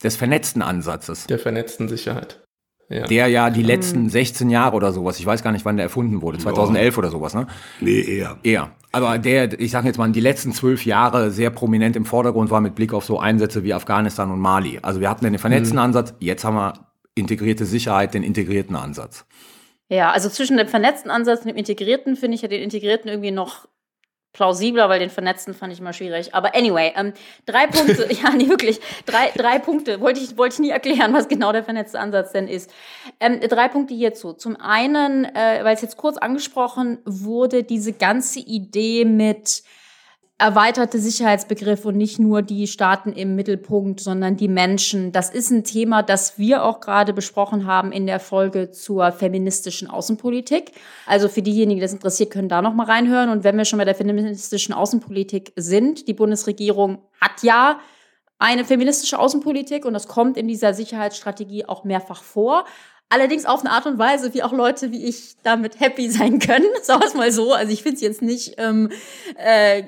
des 0.04 0.16
vernetzten 0.16 0.62
Ansatzes. 0.62 1.28
Der 1.28 1.40
vernetzten 1.40 1.88
Sicherheit. 1.88 2.44
Ja. 2.90 3.08
Der 3.08 3.28
ja 3.28 3.50
die 3.50 3.64
letzten 3.64 4.10
16 4.10 4.50
Jahre 4.50 4.76
oder 4.76 4.92
sowas, 4.92 5.18
ich 5.18 5.26
weiß 5.26 5.42
gar 5.42 5.52
nicht, 5.52 5.66
wann 5.66 5.78
der 5.78 5.86
erfunden 5.86 6.22
wurde, 6.22 6.38
2011 6.38 6.98
oder 6.98 7.10
sowas, 7.10 7.34
ne? 7.34 7.48
Nee, 7.80 8.02
eher. 8.02 8.38
Eher. 8.44 8.72
Aber 8.92 9.18
der, 9.18 9.60
ich 9.60 9.72
sage 9.72 9.88
jetzt 9.88 9.98
mal, 9.98 10.12
die 10.12 10.20
letzten 10.20 10.52
zwölf 10.52 10.86
Jahre 10.86 11.32
sehr 11.32 11.50
prominent 11.50 11.96
im 11.96 12.06
Vordergrund 12.06 12.52
war 12.52 12.62
mit 12.62 12.76
Blick 12.76 12.94
auf 12.94 13.06
so 13.06 13.20
Einsätze 13.20 13.64
wie 13.64 13.74
Afghanistan 13.74 14.30
und 14.30 14.40
Mali. 14.40 14.80
Also 14.82 15.00
wir 15.00 15.10
hatten 15.10 15.24
den 15.24 15.40
vernetzten 15.40 15.78
mhm. 15.78 15.84
Ansatz, 15.84 16.14
jetzt 16.20 16.44
haben 16.44 16.56
wir 16.56 16.74
integrierte 17.16 17.66
Sicherheit, 17.66 18.14
den 18.14 18.22
integrierten 18.22 18.76
Ansatz. 18.76 19.26
Ja, 19.90 20.12
also 20.12 20.30
zwischen 20.30 20.58
dem 20.58 20.68
vernetzten 20.68 21.10
Ansatz 21.10 21.42
und 21.42 21.48
dem 21.48 21.58
integrierten 21.58 22.16
finde 22.16 22.36
ich 22.36 22.42
ja 22.42 22.48
den 22.48 22.62
integrierten 22.62 23.10
irgendwie 23.10 23.32
noch 23.32 23.68
plausibler, 24.34 24.90
weil 24.90 25.00
den 25.00 25.12
Vernetzten 25.12 25.54
fand 25.54 25.72
ich 25.72 25.80
immer 25.80 25.94
schwierig. 25.94 26.34
Aber 26.34 26.56
anyway, 26.56 26.92
ähm, 26.96 27.14
drei 27.46 27.68
Punkte, 27.68 28.08
ja, 28.24 28.32
nee, 28.32 28.50
wirklich, 28.50 28.80
drei, 29.06 29.32
drei 29.36 29.60
Punkte, 29.60 30.02
wollte 30.02 30.20
ich, 30.20 30.38
wollte 30.38 30.56
ich 30.56 30.60
nie 30.60 30.72
erklären, 30.72 31.14
was 31.14 31.28
genau 31.28 31.52
der 31.52 31.64
vernetzte 31.64 32.00
Ansatz 32.00 32.32
denn 32.32 32.48
ist. 32.48 32.72
Ähm, 33.20 33.40
drei 33.42 33.68
Punkte 33.68 33.94
hierzu. 33.94 34.34
Zum 34.34 34.56
einen, 34.60 35.26
äh, 35.26 35.60
weil 35.64 35.76
es 35.76 35.82
jetzt 35.82 35.98
kurz 35.98 36.18
angesprochen 36.18 36.98
wurde, 37.06 37.64
diese 37.64 37.94
ganze 37.94 38.40
Idee 38.40 39.06
mit, 39.06 39.64
erweiterte 40.38 41.00
Sicherheitsbegriff 41.00 41.86
und 41.86 41.96
nicht 41.96 42.20
nur 42.20 42.42
die 42.42 42.68
Staaten 42.68 43.14
im 43.14 43.36
Mittelpunkt, 43.36 44.00
sondern 44.00 44.36
die 44.36 44.48
Menschen. 44.48 45.12
Das 45.12 45.30
ist 45.30 45.52
ein 45.52 45.64
Thema, 45.64 46.04
das 46.04 46.38
wir 46.38 46.64
auch 46.64 46.80
gerade 46.80 47.14
besprochen 47.14 47.66
haben 47.66 47.92
in 47.92 48.08
der 48.08 48.20
Folge 48.20 48.72
zur 48.72 49.12
feministischen 49.12 49.90
Außenpolitik. 49.90 50.72
Also 51.06 51.30
für 51.30 51.42
diejenigen, 51.42 51.78
die 51.78 51.82
das 51.82 51.94
interessiert, 51.94 52.32
können 52.32 52.50
da 52.50 52.62
noch 52.62 52.74
mal 52.74 52.88
reinhören. 52.88 53.30
Und 53.30 53.44
wenn 53.44 53.58
wir 53.58 53.66
schon 53.66 53.80
bei 53.80 53.86
der 53.86 53.96
feministischen 53.96 54.74
Außenpolitik 54.74 55.54
sind, 55.56 56.08
die 56.08 56.14
Bundesregierung 56.14 57.00
hat 57.22 57.44
ja 57.44 57.80
eine 58.40 58.66
feministische 58.66 59.20
Außenpolitik 59.20 59.86
und 59.86 59.94
das 59.94 60.10
kommt 60.10 60.36
in 60.36 60.50
dieser 60.50 60.74
Sicherheitsstrategie 60.74 61.66
auch 61.66 61.86
mehrfach 61.86 62.24
vor. 62.24 62.66
Allerdings 63.14 63.46
auf 63.46 63.60
eine 63.60 63.70
Art 63.70 63.86
und 63.86 64.00
Weise, 64.00 64.34
wie 64.34 64.42
auch 64.42 64.54
Leute 64.54 64.92
wie 64.92 65.06
ich 65.06 65.36
damit 65.44 65.80
happy 65.80 66.10
sein 66.10 66.40
können. 66.40 66.66
Sagen 66.82 67.02
wir 67.02 67.08
es 67.08 67.14
mal 67.14 67.32
so. 67.32 67.54
Also 67.54 67.72
ich 67.72 67.84
finde 67.84 67.98
es 67.98 68.02
jetzt 68.02 68.24
nicht 68.24 68.56
ähm, 68.58 68.90
äh, 69.36 69.84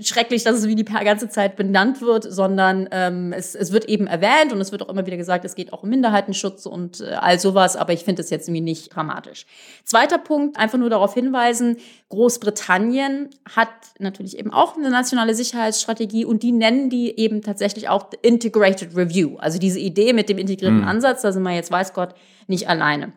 schrecklich, 0.00 0.44
dass 0.44 0.58
es 0.58 0.68
wie 0.68 0.76
die 0.76 0.84
ganze 0.84 1.28
Zeit 1.28 1.56
benannt 1.56 2.00
wird, 2.00 2.22
sondern 2.22 2.88
ähm, 2.92 3.32
es, 3.32 3.56
es 3.56 3.72
wird 3.72 3.86
eben 3.86 4.06
erwähnt 4.06 4.52
und 4.52 4.60
es 4.60 4.70
wird 4.70 4.80
auch 4.82 4.88
immer 4.88 5.04
wieder 5.04 5.16
gesagt, 5.16 5.44
es 5.44 5.56
geht 5.56 5.72
auch 5.72 5.82
um 5.82 5.88
Minderheitenschutz 5.88 6.64
und 6.66 7.00
äh, 7.00 7.14
all 7.14 7.40
sowas, 7.40 7.74
aber 7.74 7.94
ich 7.94 8.04
finde 8.04 8.22
es 8.22 8.30
jetzt 8.30 8.46
irgendwie 8.46 8.60
nicht 8.60 8.94
dramatisch. 8.94 9.44
Zweiter 9.82 10.18
Punkt, 10.18 10.56
einfach 10.56 10.78
nur 10.78 10.88
darauf 10.88 11.14
hinweisen, 11.14 11.78
Großbritannien 12.10 13.30
hat 13.56 13.70
natürlich 13.98 14.38
eben 14.38 14.52
auch 14.52 14.76
eine 14.76 14.90
nationale 14.90 15.34
Sicherheitsstrategie 15.34 16.24
und 16.24 16.44
die 16.44 16.52
nennen 16.52 16.90
die 16.90 17.18
eben 17.18 17.42
tatsächlich 17.42 17.88
auch 17.88 18.06
Integrated 18.22 18.94
Review. 18.94 19.36
Also 19.38 19.58
diese 19.58 19.80
Idee 19.80 20.12
mit 20.12 20.28
dem 20.28 20.38
integrierten 20.38 20.82
mhm. 20.82 20.88
Ansatz, 20.88 21.22
da 21.22 21.32
sind 21.32 21.42
wir 21.42 21.54
jetzt, 21.54 21.72
weiß 21.72 21.92
Gott, 21.92 22.14
nicht 22.46 22.68
alleine. 22.68 23.12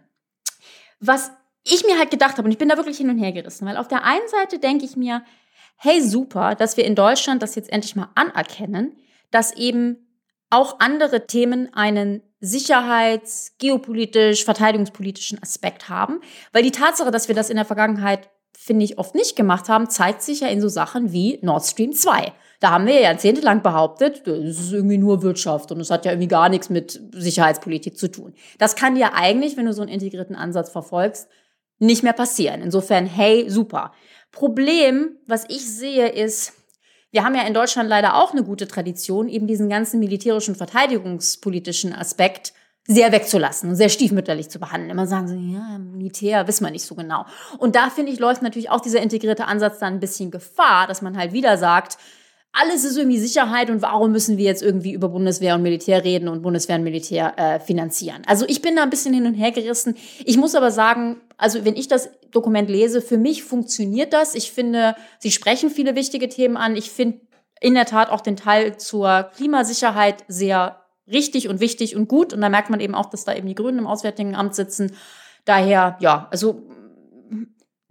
Was 0.99 1.31
ich 1.63 1.83
mir 1.85 1.97
halt 1.97 2.11
gedacht 2.11 2.37
habe, 2.37 2.43
und 2.45 2.51
ich 2.51 2.57
bin 2.57 2.69
da 2.69 2.77
wirklich 2.77 2.97
hin 2.97 3.09
und 3.09 3.17
her 3.17 3.31
gerissen, 3.31 3.65
weil 3.65 3.77
auf 3.77 3.87
der 3.87 4.03
einen 4.03 4.27
Seite 4.27 4.59
denke 4.59 4.85
ich 4.85 4.95
mir, 4.95 5.23
hey, 5.77 6.01
super, 6.01 6.55
dass 6.55 6.77
wir 6.77 6.85
in 6.85 6.95
Deutschland 6.95 7.41
das 7.43 7.55
jetzt 7.55 7.71
endlich 7.71 7.95
mal 7.95 8.09
anerkennen, 8.15 8.95
dass 9.31 9.55
eben 9.55 10.05
auch 10.49 10.79
andere 10.79 11.27
Themen 11.27 11.73
einen 11.73 12.21
sicherheits-, 12.39 13.55
geopolitisch-, 13.59 14.45
verteidigungspolitischen 14.45 15.41
Aspekt 15.41 15.89
haben. 15.89 16.21
Weil 16.53 16.63
die 16.63 16.71
Tatsache, 16.71 17.11
dass 17.11 17.27
wir 17.27 17.35
das 17.35 17.49
in 17.49 17.55
der 17.55 17.65
Vergangenheit, 17.65 18.29
finde 18.57 18.85
ich, 18.85 18.97
oft 18.97 19.15
nicht 19.15 19.35
gemacht 19.35 19.67
haben, 19.67 19.89
zeigt 19.89 20.21
sich 20.21 20.41
ja 20.41 20.47
in 20.47 20.61
so 20.61 20.69
Sachen 20.69 21.11
wie 21.11 21.39
Nord 21.41 21.65
Stream 21.65 21.93
2. 21.93 22.31
Da 22.65 22.71
haben 22.71 22.87
wir 22.87 22.95
ja 22.95 23.01
jahrzehntelang 23.01 23.61
behauptet, 23.61 24.25
das 24.25 24.57
ist 24.57 24.73
irgendwie 24.73 24.97
nur 24.97 25.21
Wirtschaft 25.21 25.71
und 25.71 25.79
es 25.79 25.91
hat 25.91 26.03
ja 26.03 26.13
irgendwie 26.13 26.27
gar 26.27 26.49
nichts 26.49 26.71
mit 26.71 26.99
Sicherheitspolitik 27.11 27.95
zu 27.95 28.07
tun. 28.07 28.33
Das 28.57 28.75
kann 28.75 28.95
dir 28.95 29.13
eigentlich, 29.13 29.55
wenn 29.55 29.67
du 29.67 29.73
so 29.73 29.83
einen 29.83 29.91
integrierten 29.91 30.35
Ansatz 30.35 30.71
verfolgst, 30.71 31.27
nicht 31.77 32.01
mehr 32.01 32.13
passieren. 32.13 32.63
Insofern, 32.63 33.05
hey, 33.05 33.47
super. 33.51 33.91
Problem, 34.31 35.15
was 35.27 35.45
ich 35.47 35.63
sehe, 35.63 36.07
ist, 36.07 36.53
wir 37.11 37.23
haben 37.23 37.35
ja 37.35 37.43
in 37.43 37.53
Deutschland 37.53 37.87
leider 37.87 38.15
auch 38.15 38.31
eine 38.31 38.43
gute 38.43 38.67
Tradition, 38.67 39.29
eben 39.29 39.45
diesen 39.45 39.69
ganzen 39.69 39.99
militärischen, 39.99 40.55
verteidigungspolitischen 40.55 41.93
Aspekt 41.93 42.53
sehr 42.87 43.11
wegzulassen 43.11 43.69
und 43.69 43.75
sehr 43.75 43.89
stiefmütterlich 43.89 44.49
zu 44.49 44.57
behandeln. 44.57 44.89
Immer 44.89 45.05
sagen 45.05 45.27
sie, 45.27 45.53
ja, 45.53 45.77
Militär, 45.77 46.47
wissen 46.47 46.65
wir 46.65 46.71
nicht 46.71 46.85
so 46.85 46.95
genau. 46.95 47.27
Und 47.59 47.75
da 47.75 47.91
finde 47.91 48.11
ich, 48.11 48.17
läuft 48.17 48.41
natürlich 48.41 48.71
auch 48.71 48.81
dieser 48.81 49.03
integrierte 49.03 49.45
Ansatz 49.45 49.77
dann 49.77 49.93
ein 49.93 49.99
bisschen 49.99 50.31
Gefahr, 50.31 50.87
dass 50.87 51.03
man 51.03 51.15
halt 51.15 51.31
wieder 51.31 51.59
sagt, 51.59 51.99
alles 52.57 52.85
ist 52.85 52.97
irgendwie 52.97 53.19
Sicherheit 53.19 53.69
und 53.69 53.81
warum 53.81 54.13
müssen 54.13 54.37
wir 54.37 54.45
jetzt 54.45 54.63
irgendwie 54.63 54.93
über 54.93 55.09
Bundeswehr 55.09 55.55
und 55.55 55.61
Militär 55.61 56.03
reden 56.05 56.29
und 56.29 56.41
Bundeswehr 56.41 56.77
und 56.77 56.83
Militär 56.83 57.33
äh, 57.37 57.59
finanzieren? 57.59 58.21
Also 58.27 58.45
ich 58.47 58.61
bin 58.61 58.77
da 58.77 58.83
ein 58.83 58.89
bisschen 58.89 59.13
hin 59.13 59.25
und 59.25 59.33
her 59.33 59.51
gerissen. 59.51 59.95
Ich 60.23 60.37
muss 60.37 60.55
aber 60.55 60.71
sagen, 60.71 61.17
also 61.37 61.65
wenn 61.65 61.75
ich 61.75 61.89
das 61.89 62.09
Dokument 62.31 62.69
lese, 62.69 63.01
für 63.01 63.17
mich 63.17 63.43
funktioniert 63.43 64.13
das. 64.13 64.35
Ich 64.35 64.53
finde, 64.53 64.95
sie 65.19 65.31
sprechen 65.31 65.69
viele 65.69 65.95
wichtige 65.95 66.29
Themen 66.29 66.55
an. 66.55 66.77
Ich 66.77 66.91
finde 66.91 67.19
in 67.59 67.73
der 67.73 67.85
Tat 67.85 68.09
auch 68.09 68.21
den 68.21 68.37
Teil 68.37 68.77
zur 68.77 69.29
Klimasicherheit 69.35 70.23
sehr 70.29 70.81
richtig 71.11 71.49
und 71.49 71.59
wichtig 71.59 71.97
und 71.97 72.07
gut. 72.07 72.33
Und 72.33 72.39
da 72.39 72.47
merkt 72.47 72.69
man 72.69 72.79
eben 72.79 72.95
auch, 72.95 73.09
dass 73.09 73.25
da 73.25 73.35
eben 73.35 73.47
die 73.47 73.55
Grünen 73.55 73.79
im 73.79 73.87
Auswärtigen 73.87 74.33
Amt 74.33 74.55
sitzen. 74.55 74.93
Daher, 75.43 75.97
ja, 75.99 76.27
also 76.31 76.63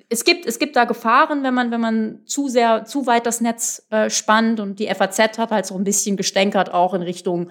es 0.09 0.25
gibt, 0.25 0.47
es 0.47 0.59
gibt 0.59 0.77
da 0.77 0.85
Gefahren, 0.85 1.43
wenn 1.43 1.55
man, 1.55 1.71
wenn 1.71 1.81
man 1.81 2.21
zu 2.27 2.49
sehr, 2.49 2.85
zu 2.85 3.07
weit 3.07 3.27
das 3.27 3.41
Netz 3.41 3.87
äh, 3.91 4.11
spannt 4.11 4.61
und 4.61 4.79
die 4.79 4.87
FAZ 4.87 5.39
hat 5.39 5.51
halt 5.51 5.67
so 5.67 5.77
ein 5.77 5.85
bisschen 5.85 6.17
gestänkert 6.17 6.73
auch 6.73 6.95
in 6.95 7.03
Richtung, 7.03 7.51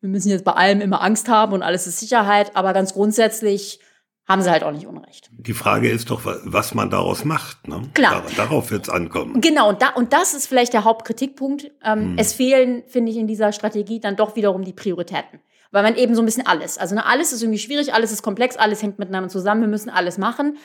wir 0.00 0.10
müssen 0.10 0.28
jetzt 0.28 0.44
bei 0.44 0.52
allem 0.52 0.80
immer 0.80 1.02
Angst 1.02 1.28
haben 1.28 1.52
und 1.52 1.62
alles 1.62 1.86
ist 1.86 2.00
Sicherheit, 2.00 2.56
aber 2.56 2.72
ganz 2.72 2.92
grundsätzlich 2.92 3.80
haben 4.26 4.42
sie 4.42 4.50
halt 4.50 4.62
auch 4.62 4.72
nicht 4.72 4.86
Unrecht. 4.86 5.30
Die 5.32 5.52
Frage 5.52 5.90
ist 5.90 6.10
doch, 6.10 6.22
was 6.24 6.74
man 6.74 6.88
daraus 6.88 7.24
macht. 7.24 7.68
Ne? 7.68 7.82
Klar. 7.92 8.22
darauf 8.36 8.70
wird 8.70 8.84
es 8.84 8.88
ankommen. 8.88 9.40
Genau, 9.40 9.68
und, 9.68 9.82
da, 9.82 9.90
und 9.90 10.14
das 10.14 10.32
ist 10.32 10.46
vielleicht 10.46 10.72
der 10.72 10.84
Hauptkritikpunkt. 10.84 11.70
Ähm, 11.84 12.00
hm. 12.00 12.18
Es 12.18 12.32
fehlen, 12.32 12.84
finde 12.86 13.12
ich, 13.12 13.18
in 13.18 13.26
dieser 13.26 13.52
Strategie 13.52 14.00
dann 14.00 14.16
doch 14.16 14.34
wiederum 14.34 14.64
die 14.64 14.72
Prioritäten. 14.72 15.40
Weil 15.72 15.82
man 15.82 15.96
eben 15.96 16.14
so 16.14 16.22
ein 16.22 16.24
bisschen 16.24 16.46
alles, 16.46 16.78
also 16.78 16.94
ne, 16.94 17.04
alles 17.04 17.32
ist 17.32 17.42
irgendwie 17.42 17.58
schwierig, 17.58 17.92
alles 17.92 18.12
ist 18.12 18.22
komplex, 18.22 18.56
alles 18.56 18.82
hängt 18.82 18.98
miteinander 18.98 19.28
zusammen, 19.28 19.62
wir 19.62 19.68
müssen 19.68 19.90
alles 19.90 20.18
machen 20.18 20.56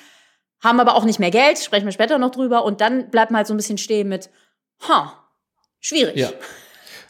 haben 0.61 0.79
aber 0.79 0.95
auch 0.95 1.05
nicht 1.05 1.19
mehr 1.19 1.31
Geld, 1.31 1.59
sprechen 1.59 1.85
wir 1.85 1.91
später 1.91 2.17
noch 2.17 2.31
drüber. 2.31 2.63
Und 2.63 2.81
dann 2.81 3.09
bleibt 3.09 3.31
man 3.31 3.37
halt 3.37 3.47
so 3.47 3.53
ein 3.53 3.57
bisschen 3.57 3.77
stehen 3.77 4.09
mit, 4.09 4.29
ha, 4.87 5.13
schwierig. 5.79 6.15
Ja. 6.17 6.29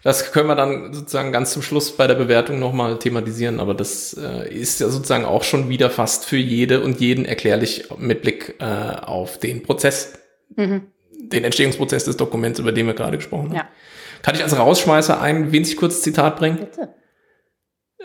Das 0.04 0.32
können 0.32 0.48
wir 0.48 0.56
dann 0.56 0.94
sozusagen 0.94 1.34
ganz 1.34 1.52
zum 1.52 1.62
Schluss 1.62 1.98
bei 1.98 2.08
der 2.08 2.16
Bewertung 2.16 2.58
nochmal 2.58 3.00
thematisieren, 3.00 3.60
aber 3.60 3.74
das 3.74 4.14
äh, 4.14 4.50
ist 4.50 4.80
ja 4.80 4.88
sozusagen 4.88 5.26
auch 5.26 5.44
schon 5.44 5.68
wieder 5.68 5.90
fast 5.90 6.24
für 6.24 6.38
jede 6.38 6.82
und 6.82 7.02
jeden 7.02 7.26
erklärlich 7.26 7.90
mit 7.98 8.22
Blick 8.22 8.56
äh, 8.60 8.64
auf 8.64 9.40
den 9.40 9.62
Prozess, 9.62 10.14
mhm. 10.56 10.88
den 11.12 11.44
Entstehungsprozess 11.44 12.06
des 12.06 12.16
Dokuments, 12.16 12.60
über 12.60 12.72
den 12.72 12.88
wir 12.88 12.94
gerade 12.94 13.18
gesprochen 13.18 13.50
haben. 13.50 13.56
Ja. 13.56 13.68
Kann 14.22 14.36
ich 14.36 14.44
als 14.44 14.58
Rausschmeißer 14.58 15.20
ein 15.20 15.52
winzig 15.52 15.76
kurzes 15.76 16.02
Zitat 16.02 16.38
bringen? 16.38 16.60
Bitte. 16.60 16.94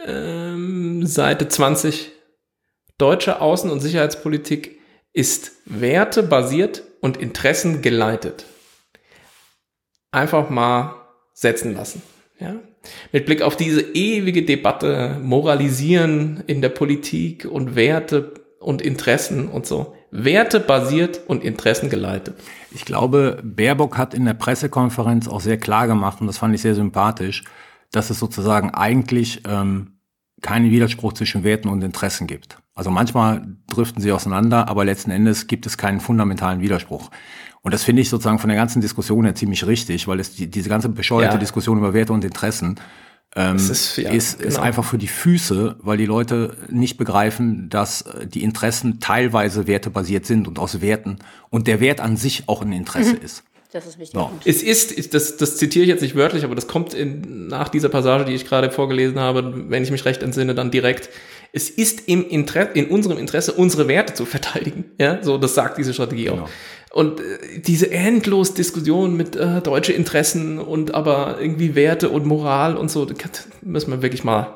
Ähm, 0.05 1.07
Seite 1.07 1.47
20. 1.47 2.11
Deutsche 2.99 3.41
Außen- 3.41 3.71
und 3.71 3.81
Sicherheitspolitik 3.81 4.81
ist 5.15 5.53
wertebasiert 5.65 6.83
und 7.01 7.17
interessengeleitet. 7.17 8.45
Einfach 10.11 10.51
mal 10.51 10.97
setzen 11.33 11.75
lassen. 11.75 12.03
Ja? 12.39 12.57
Mit 13.13 13.25
Blick 13.25 13.41
auf 13.41 13.57
diese 13.57 13.81
ewige 13.81 14.45
Debatte, 14.45 15.19
Moralisieren 15.23 16.43
in 16.47 16.61
der 16.61 16.69
Politik 16.69 17.47
und 17.47 17.77
Werte 17.77 18.35
und 18.61 18.83
Interessen 18.83 19.49
und 19.49 19.67
so. 19.67 19.95
Wertebasiert 20.11 21.21
und 21.27 21.43
interessengeleitet. 21.43 22.35
Ich 22.73 22.85
glaube, 22.85 23.41
Baerbock 23.43 23.97
hat 23.97 24.15
in 24.15 24.25
der 24.25 24.35
Pressekonferenz 24.35 25.29
auch 25.29 25.41
sehr 25.41 25.59
klar 25.59 25.87
gemacht, 25.87 26.21
und 26.21 26.27
das 26.27 26.39
fand 26.39 26.55
ich 26.55 26.63
sehr 26.63 26.75
sympathisch, 26.75 27.45
dass 27.91 28.11
es 28.11 28.19
sozusagen 28.19 28.71
eigentlich 28.71 29.43
ähm, 29.49 29.99
keinen 30.43 30.71
Widerspruch 30.71 31.13
zwischen 31.15 31.45
Werten 31.45 31.69
und 31.69 31.83
Interessen 31.83 32.27
gibt. 32.27 32.59
Also 32.75 32.91
manchmal 32.91 33.47
driften 33.69 34.03
sie 34.03 34.11
auseinander, 34.13 34.69
aber 34.69 34.85
letzten 34.85 35.11
Endes 35.11 35.47
gibt 35.47 35.67
es 35.67 35.79
keinen 35.79 36.01
fundamentalen 36.01 36.61
Widerspruch. 36.61 37.11
Und 37.63 37.73
das 37.73 37.85
finde 37.85 38.03
ich 38.03 38.11
sozusagen 38.11 38.39
von 38.39 38.49
der 38.49 38.59
ganzen 38.59 38.83
Diskussion 38.83 39.25
her 39.25 39.35
ziemlich 39.35 39.67
richtig, 39.67 40.07
weil 40.09 40.21
es 40.21 40.35
die, 40.35 40.51
diese 40.51 40.69
ganze 40.69 40.89
bescheuerte 40.89 41.35
ja. 41.35 41.39
Diskussion 41.39 41.79
über 41.79 41.95
Werte 41.95 42.13
und 42.13 42.25
Interessen 42.25 42.81
ähm, 43.37 43.57
ist, 43.57 43.97
ja, 43.97 44.11
ist, 44.11 44.39
genau. 44.39 44.49
ist 44.49 44.59
einfach 44.59 44.85
für 44.85 44.99
die 44.99 45.09
Füße, 45.09 45.77
weil 45.81 45.97
die 45.97 46.07
Leute 46.07 46.57
nicht 46.69 46.99
begreifen, 46.99 47.69
dass 47.71 48.05
die 48.27 48.43
Interessen 48.43 49.01
teilweise 49.01 49.67
wertebasiert 49.67 50.27
sind 50.27 50.47
und 50.47 50.59
aus 50.59 50.81
Werten 50.81 51.19
und 51.51 51.67
der 51.67 51.81
Wert 51.81 52.01
an 52.01 52.17
sich 52.17 52.45
auch 52.49 52.63
ein 52.63 52.73
Interesse 52.73 53.15
mhm. 53.15 53.23
ist. 53.23 53.45
Das 53.73 53.87
ist 53.87 53.99
wichtig. 53.99 54.15
No. 54.15 54.31
Es 54.45 54.63
ist, 54.63 55.15
das, 55.15 55.37
das 55.37 55.57
zitiere 55.57 55.83
ich 55.83 55.89
jetzt 55.89 56.01
nicht 56.01 56.15
wörtlich, 56.15 56.45
aber 56.45 56.55
das 56.55 56.69
kommt 56.69 56.95
in, 56.95 57.49
nach 57.49 57.69
dieser 57.69 57.89
Passage, 57.89 58.25
die 58.25 58.33
ich 58.33 58.47
gerade 58.47 58.71
vorgelesen 58.71 59.19
habe, 59.19 59.69
wenn 59.69 59.83
ich 59.83 59.91
mich 59.91 60.05
recht 60.05 60.23
entsinne, 60.23 60.55
dann 60.55 60.71
direkt 60.71 61.09
es 61.55 61.71
ist 61.71 62.09
im 62.09 62.29
Interesse, 62.29 62.73
in 62.73 62.89
unserem 62.89 63.17
Interesse, 63.17 63.53
unsere 63.53 63.87
Werte 63.87 64.13
zu 64.13 64.27
verteidigen. 64.27 64.87
Ja, 64.99 65.23
so, 65.23 65.39
das 65.39 65.55
sagt 65.55 65.79
diese 65.79 65.95
Strategie 65.95 66.25
genau. 66.25 66.43
auch. 66.43 66.51
Und 66.93 67.21
äh, 67.21 67.61
diese 67.65 67.93
endlos 67.93 68.55
Diskussion 68.55 69.17
mit 69.17 69.37
äh, 69.37 69.61
deutsche 69.61 69.93
Interessen 69.93 70.59
und 70.59 70.95
aber 70.95 71.41
irgendwie 71.41 71.77
Werte 71.77 72.11
und 72.11 72.27
Moral 72.27 72.77
und 72.77 72.91
so, 72.91 73.07
müssen 73.63 73.93
wir 73.93 74.03
wirklich 74.03 74.25
mal 74.25 74.41
ein 74.41 74.55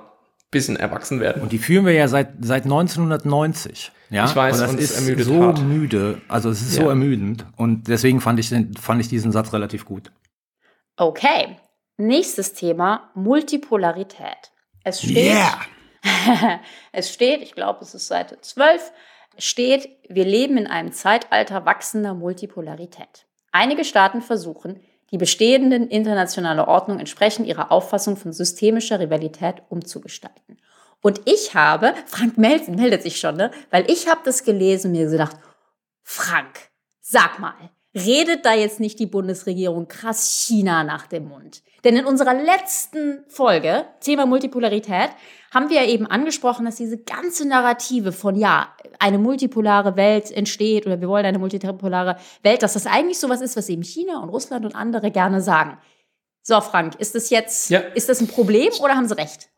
bisschen 0.50 0.74
erwachsen 0.74 1.20
werden. 1.20 1.40
Und 1.40 1.52
die 1.52 1.58
führen 1.58 1.86
wir 1.86 1.92
ja 1.92 2.08
seit, 2.08 2.30
seit 2.40 2.64
1990. 2.64 3.92
Ja, 4.10 4.24
ich 4.24 4.34
weiß, 4.34 4.62
und 4.62 4.80
das 4.80 4.98
ist 4.98 5.24
so 5.24 5.42
hart. 5.44 5.62
müde, 5.62 6.20
also 6.26 6.50
es 6.50 6.62
ist 6.62 6.76
ja. 6.76 6.82
so 6.82 6.88
ermüdend. 6.88 7.46
Und 7.56 7.86
deswegen 7.86 8.20
fand 8.20 8.40
ich, 8.40 8.48
den, 8.48 8.74
fand 8.74 9.00
ich 9.00 9.08
diesen 9.08 9.30
Satz 9.30 9.52
relativ 9.52 9.84
gut. 9.84 10.10
Okay, 10.96 11.58
nächstes 11.96 12.54
Thema, 12.54 13.12
Multipolarität. 13.14 14.50
Es 14.82 15.00
steht, 15.00 15.16
yeah. 15.16 15.60
es 16.92 17.12
steht, 17.12 17.42
ich 17.42 17.54
glaube, 17.54 17.80
es 17.82 17.94
ist 17.94 18.08
Seite 18.08 18.40
12, 18.40 18.92
steht, 19.38 19.88
wir 20.08 20.24
leben 20.24 20.56
in 20.56 20.66
einem 20.66 20.92
Zeitalter 20.92 21.64
wachsender 21.64 22.14
Multipolarität. 22.14 23.26
Einige 23.52 23.84
Staaten 23.84 24.20
versuchen, 24.20 24.80
die 25.10 25.18
bestehenden 25.18 25.88
internationale 25.88 26.68
Ordnung 26.68 26.98
entsprechend 26.98 27.46
ihrer 27.46 27.72
Auffassung 27.72 28.16
von 28.16 28.32
systemischer 28.32 29.00
Rivalität 29.00 29.62
umzugestalten. 29.68 30.58
Und 31.00 31.22
ich 31.24 31.54
habe, 31.54 31.94
Frank 32.06 32.36
meldet, 32.36 32.68
meldet 32.68 33.02
sich 33.02 33.18
schon, 33.18 33.36
ne? 33.36 33.50
weil 33.70 33.90
ich 33.90 34.08
habe 34.08 34.20
das 34.24 34.44
gelesen 34.44 34.88
und 34.88 34.98
mir 34.98 35.08
gedacht, 35.08 35.36
Frank, 36.02 36.70
sag 37.00 37.38
mal, 37.38 37.54
redet 37.94 38.44
da 38.44 38.54
jetzt 38.54 38.80
nicht 38.80 38.98
die 38.98 39.06
Bundesregierung 39.06 39.88
krass 39.88 40.30
China 40.30 40.84
nach 40.84 41.06
dem 41.06 41.28
Mund? 41.28 41.62
Denn 41.84 41.96
in 41.96 42.06
unserer 42.06 42.34
letzten 42.34 43.24
Folge, 43.28 43.86
Thema 44.00 44.26
Multipolarität, 44.26 45.10
haben 45.50 45.70
wir 45.70 45.82
ja 45.82 45.88
eben 45.88 46.06
angesprochen, 46.06 46.66
dass 46.66 46.76
diese 46.76 46.98
ganze 46.98 47.46
Narrative 47.46 48.12
von, 48.12 48.36
ja, 48.36 48.68
eine 48.98 49.18
multipolare 49.18 49.96
Welt 49.96 50.30
entsteht 50.30 50.86
oder 50.86 51.00
wir 51.00 51.08
wollen 51.08 51.24
eine 51.24 51.38
multipolare 51.38 52.16
Welt, 52.42 52.62
dass 52.62 52.74
das 52.74 52.86
eigentlich 52.86 53.18
sowas 53.18 53.40
ist, 53.40 53.56
was 53.56 53.68
eben 53.68 53.82
China 53.82 54.22
und 54.22 54.28
Russland 54.28 54.64
und 54.64 54.74
andere 54.74 55.10
gerne 55.10 55.40
sagen. 55.40 55.78
So, 56.42 56.60
Frank, 56.60 56.94
ist 56.96 57.14
das 57.14 57.30
jetzt, 57.30 57.70
ja. 57.70 57.80
ist 57.80 58.08
das 58.08 58.20
ein 58.20 58.28
Problem 58.28 58.72
oder 58.80 58.94
haben 58.94 59.08
Sie 59.08 59.16
recht? 59.16 59.48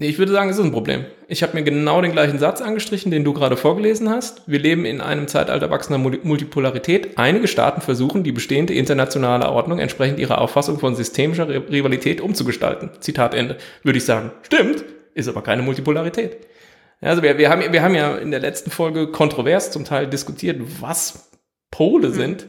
Nee, 0.00 0.06
ich 0.10 0.18
würde 0.18 0.30
sagen, 0.30 0.48
es 0.48 0.58
ist 0.58 0.64
ein 0.64 0.70
Problem. 0.70 1.06
Ich 1.26 1.42
habe 1.42 1.54
mir 1.54 1.64
genau 1.64 2.00
den 2.00 2.12
gleichen 2.12 2.38
Satz 2.38 2.60
angestrichen, 2.60 3.10
den 3.10 3.24
du 3.24 3.32
gerade 3.32 3.56
vorgelesen 3.56 4.08
hast. 4.08 4.42
Wir 4.46 4.60
leben 4.60 4.84
in 4.84 5.00
einem 5.00 5.26
Zeitalter 5.26 5.70
wachsender 5.70 5.98
Mul- 5.98 6.20
Multipolarität. 6.22 7.18
Einige 7.18 7.48
Staaten 7.48 7.80
versuchen, 7.80 8.22
die 8.22 8.30
bestehende 8.30 8.74
internationale 8.74 9.48
Ordnung 9.48 9.80
entsprechend 9.80 10.20
ihrer 10.20 10.40
Auffassung 10.40 10.78
von 10.78 10.94
systemischer 10.94 11.48
Ri- 11.48 11.68
Rivalität 11.68 12.20
umzugestalten. 12.20 12.90
Zitat 13.00 13.34
Ende. 13.34 13.56
Würde 13.82 13.98
ich 13.98 14.04
sagen. 14.04 14.30
Stimmt, 14.42 14.84
ist 15.14 15.28
aber 15.28 15.42
keine 15.42 15.62
Multipolarität. 15.62 16.36
Also 17.00 17.24
wir, 17.24 17.36
wir, 17.38 17.48
haben, 17.50 17.72
wir 17.72 17.82
haben 17.82 17.94
ja 17.96 18.16
in 18.18 18.30
der 18.30 18.40
letzten 18.40 18.70
Folge 18.70 19.08
kontrovers 19.08 19.72
zum 19.72 19.84
Teil 19.84 20.06
diskutiert, 20.06 20.60
was 20.80 21.28
Pole 21.72 22.10
sind 22.10 22.46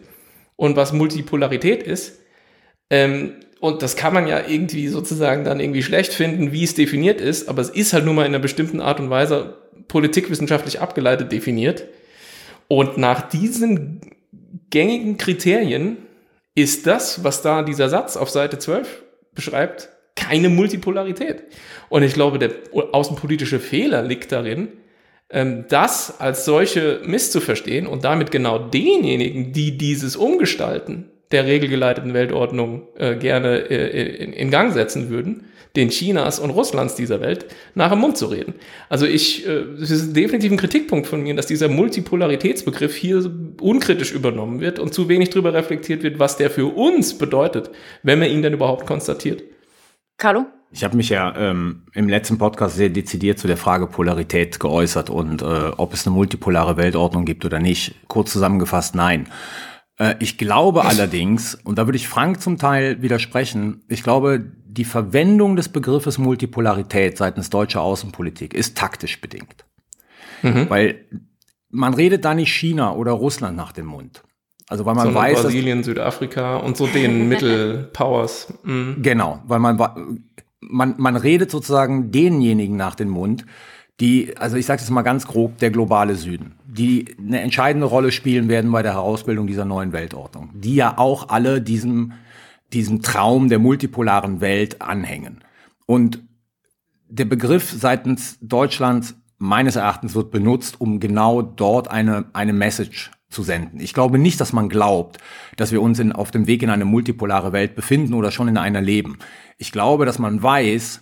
und 0.56 0.76
was 0.76 0.94
Multipolarität 0.94 1.82
ist. 1.82 2.20
Ähm, 2.92 3.38
und 3.60 3.82
das 3.82 3.96
kann 3.96 4.14
man 4.14 4.28
ja 4.28 4.42
irgendwie 4.48 4.88
sozusagen 4.88 5.44
dann 5.44 5.60
irgendwie 5.60 5.84
schlecht 5.84 6.14
finden, 6.14 6.52
wie 6.52 6.64
es 6.64 6.76
definiert 6.76 7.20
ist, 7.20 7.50
aber 7.50 7.62
es 7.62 7.70
ist 7.70 7.94
halt 7.94 8.06
nun 8.06 8.16
mal 8.16 8.24
in 8.24 8.30
einer 8.30 8.40
bestimmten 8.40 8.80
Art 8.80 9.00
und 9.00 9.10
Weise 9.10 9.58
politikwissenschaftlich 9.88 10.80
abgeleitet 10.80 11.32
definiert. 11.32 11.86
Und 12.68 12.98
nach 12.98 13.28
diesen 13.28 14.02
gängigen 14.70 15.18
Kriterien 15.18 15.98
ist 16.56 16.88
das, 16.88 17.24
was 17.24 17.42
da 17.42 17.64
dieser 17.64 17.90
Satz 17.90 18.16
auf 18.16 18.30
Seite 18.30 18.60
12 18.60 19.04
beschreibt, 19.34 19.90
keine 20.16 20.50
Multipolarität. 20.50 21.44
Und 21.90 22.04
ich 22.04 22.14
glaube, 22.14 22.40
der 22.40 22.52
außenpolitische 22.72 23.60
Fehler 23.60 24.04
liegt 24.04 24.32
darin, 24.32 24.70
ähm, 25.30 25.66
das 25.70 26.20
als 26.20 26.46
solche 26.46 27.02
misszuverstehen 27.06 27.88
und 27.88 28.04
damit 28.04 28.32
genau 28.32 28.60
denjenigen, 28.60 29.54
die 29.54 29.78
dieses 29.78 30.16
Umgestalten 30.16 31.12
der 31.32 31.46
regelgeleiteten 31.46 32.14
Weltordnung 32.14 32.88
äh, 32.96 33.16
gerne 33.16 33.70
äh, 33.70 34.24
in, 34.24 34.34
in 34.34 34.52
Gang 34.52 34.74
setzen 34.74 35.10
würden, 35.10 35.46
den 35.76 35.90
Chinas 35.90 36.40
und 36.40 36.50
Russlands 36.50 36.96
dieser 36.96 37.22
Welt, 37.22 37.46
nach 37.76 37.92
dem 37.92 38.00
Mund 38.00 38.18
zu 38.18 38.26
reden. 38.26 38.56
Also 38.90 39.06
ich, 39.06 39.48
äh, 39.48 39.62
es 39.82 39.92
ist 39.92 40.16
definitiv 40.16 40.52
ein 40.52 40.58
Kritikpunkt 40.58 41.08
von 41.08 41.22
mir, 41.22 41.36
dass 41.36 41.46
dieser 41.46 41.70
Multipolaritätsbegriff 41.70 42.96
hier 42.96 43.32
unkritisch 43.62 44.12
übernommen 44.12 44.60
wird 44.60 44.80
und 44.80 44.94
zu 44.94 45.08
wenig 45.08 45.30
darüber 45.30 45.54
reflektiert 45.54 46.02
wird, 46.02 46.18
was 46.18 46.38
der 46.38 46.50
für 46.50 46.66
uns 46.66 47.18
bedeutet, 47.18 47.70
wenn 48.02 48.20
man 48.20 48.30
ihn 48.30 48.42
denn 48.42 48.54
überhaupt 48.54 48.88
konstatiert. 48.88 49.44
Carlo? 50.18 50.46
Ich 50.72 50.84
habe 50.84 50.98
mich 50.98 51.10
ja 51.10 51.36
ähm, 51.36 51.84
im 51.94 52.08
letzten 52.08 52.38
Podcast 52.38 52.76
sehr 52.76 52.90
dezidiert 52.90 53.40
zu 53.40 53.48
der 53.48 53.58
Frage 53.58 53.88
Polarität 53.88 54.60
geäußert 54.60 55.10
und 55.10 55.42
äh, 55.42 55.46
ob 55.78 55.94
es 55.94 56.06
eine 56.06 56.16
multipolare 56.16 56.78
Weltordnung 56.78 57.26
gibt 57.26 57.44
oder 57.44 57.60
nicht. 57.60 57.96
Kurz 58.08 58.32
zusammengefasst, 58.34 58.94
nein. 58.94 59.28
Äh, 60.00 60.16
ich 60.20 60.38
glaube 60.38 60.86
allerdings, 60.86 61.56
und 61.64 61.78
da 61.78 61.86
würde 61.86 61.98
ich 61.98 62.08
Frank 62.08 62.42
zum 62.42 62.58
Teil 62.58 63.02
widersprechen, 63.02 63.84
ich 63.88 64.02
glaube, 64.02 64.44
die 64.66 64.86
Verwendung 64.86 65.56
des 65.56 65.70
Begriffes 65.70 66.18
Multipolarität 66.18 67.18
seitens 67.18 67.50
deutscher 67.50 67.82
Außenpolitik 67.82 68.54
ist 68.54 68.78
taktisch 68.78 69.22
bedingt. 69.22 69.66
Weil 70.70 71.06
man 71.70 71.94
redet 71.94 72.26
da 72.26 72.34
nicht 72.34 72.54
China 72.54 72.94
oder 72.94 73.12
Russland 73.12 73.58
nach 73.58 73.72
dem 73.72 73.88
Mund. 73.88 74.24
Also 74.70 74.86
weil 74.86 74.96
man 74.96 75.06
Sondern 75.06 75.24
weiß, 75.24 75.36
dass 75.38 75.44
Brasilien, 75.46 75.84
Südafrika 75.84 76.58
und 76.58 76.78
so 76.78 76.88
den 76.88 77.28
Mittelpowers. 77.30 78.54
Mhm. 78.64 78.98
Genau, 79.02 79.42
weil 79.48 79.60
man, 79.60 80.22
man, 80.62 80.96
man 80.98 81.16
redet 81.16 81.50
sozusagen 81.50 82.12
denjenigen 82.12 82.78
nach 82.78 82.96
den 82.96 83.10
Mund, 83.10 83.46
die, 84.00 84.38
also 84.38 84.56
ich 84.56 84.66
sage 84.66 84.82
jetzt 84.82 84.92
mal 84.92 85.02
ganz 85.02 85.28
grob, 85.28 85.58
der 85.58 85.72
globale 85.72 86.16
Süden, 86.16 86.56
die 86.80 87.14
eine 87.18 87.42
entscheidende 87.42 87.86
Rolle 87.86 88.12
spielen 88.12 88.48
werden 88.48 88.72
bei 88.72 88.82
der 88.82 88.94
Herausbildung 88.94 89.48
dieser 89.48 89.66
neuen 89.66 89.92
Weltordnung, 89.92 90.50
die 90.54 90.76
ja 90.76 90.98
auch 90.98 91.28
alle 91.28 91.62
diesem, 91.62 92.14
diesem 92.72 93.02
Traum 93.02 93.50
der 93.50 93.60
multipolaren 93.60 94.40
Welt 94.40 94.82
anhängen. 94.82 95.44
Und 95.86 96.24
der 97.10 97.26
Begriff 97.26 97.70
seitens 97.70 98.38
Deutschlands 98.42 99.16
meines 99.38 99.76
Erachtens 99.76 100.16
wird 100.16 100.32
benutzt, 100.32 100.80
um 100.80 101.02
genau 101.02 101.42
dort 101.42 101.92
eine, 101.92 102.26
eine 102.32 102.54
Message 102.54 103.12
zu 103.30 103.44
senden. 103.44 103.82
Ich 103.82 103.94
glaube 103.94 104.18
nicht, 104.18 104.40
dass 104.40 104.54
man 104.54 104.70
glaubt, 104.70 105.18
dass 105.58 105.74
wir 105.74 105.82
uns 105.82 106.00
in, 106.00 106.14
auf 106.14 106.32
dem 106.32 106.48
Weg 106.48 106.64
in 106.64 106.70
eine 106.70 106.86
multipolare 106.86 107.52
Welt 107.52 107.76
befinden 107.76 108.14
oder 108.14 108.32
schon 108.32 108.48
in 108.48 108.58
einer 108.58 108.82
leben. 108.82 109.18
Ich 109.58 109.74
glaube, 109.74 110.06
dass 110.06 110.18
man 110.18 110.42
weiß, 110.42 111.02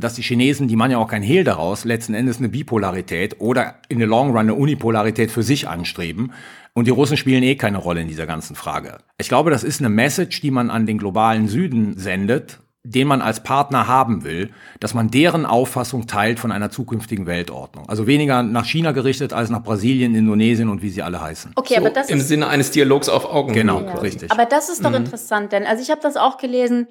dass 0.00 0.14
die 0.14 0.22
Chinesen, 0.22 0.68
die 0.68 0.76
machen 0.76 0.90
ja 0.92 0.98
auch 0.98 1.08
kein 1.08 1.22
Hehl 1.22 1.44
daraus, 1.44 1.84
letzten 1.84 2.14
Endes 2.14 2.38
eine 2.38 2.48
Bipolarität 2.48 3.36
oder 3.40 3.76
in 3.88 3.98
der 3.98 4.08
Long 4.08 4.28
Run 4.30 4.38
eine 4.38 4.54
Unipolarität 4.54 5.30
für 5.30 5.42
sich 5.42 5.68
anstreben. 5.68 6.32
Und 6.74 6.86
die 6.86 6.90
Russen 6.92 7.16
spielen 7.16 7.42
eh 7.42 7.56
keine 7.56 7.78
Rolle 7.78 8.00
in 8.00 8.08
dieser 8.08 8.26
ganzen 8.26 8.54
Frage. 8.54 8.98
Ich 9.18 9.28
glaube, 9.28 9.50
das 9.50 9.64
ist 9.64 9.80
eine 9.80 9.88
Message, 9.88 10.40
die 10.40 10.50
man 10.50 10.70
an 10.70 10.86
den 10.86 10.98
globalen 10.98 11.48
Süden 11.48 11.98
sendet, 11.98 12.60
den 12.84 13.08
man 13.08 13.20
als 13.20 13.42
Partner 13.42 13.88
haben 13.88 14.22
will, 14.22 14.50
dass 14.80 14.94
man 14.94 15.10
deren 15.10 15.44
Auffassung 15.44 16.06
teilt 16.06 16.38
von 16.38 16.52
einer 16.52 16.70
zukünftigen 16.70 17.26
Weltordnung. 17.26 17.88
Also 17.88 18.06
weniger 18.06 18.42
nach 18.44 18.64
China 18.64 18.92
gerichtet 18.92 19.32
als 19.32 19.50
nach 19.50 19.62
Brasilien, 19.62 20.14
Indonesien 20.14 20.68
und 20.68 20.80
wie 20.80 20.88
sie 20.90 21.02
alle 21.02 21.20
heißen. 21.20 21.52
Okay, 21.56 21.74
So 21.74 21.80
aber 21.80 21.90
das 21.90 22.08
Im 22.08 22.18
ist 22.18 22.28
Sinne 22.28 22.46
eines 22.46 22.70
Dialogs 22.70 23.08
auf 23.08 23.26
Augenhöhe. 23.26 23.60
Genau, 23.62 23.80
quasi. 23.80 23.98
richtig. 24.06 24.30
Aber 24.30 24.46
das 24.46 24.68
ist 24.68 24.84
doch 24.84 24.90
Mhm. 24.90 24.96
interessant, 24.96 25.52
denn 25.52 25.66
also 25.66 25.82
ich 25.82 25.90
habe 25.90 26.00
das 26.00 26.16
auch 26.16 26.38
gelesen. 26.38 26.86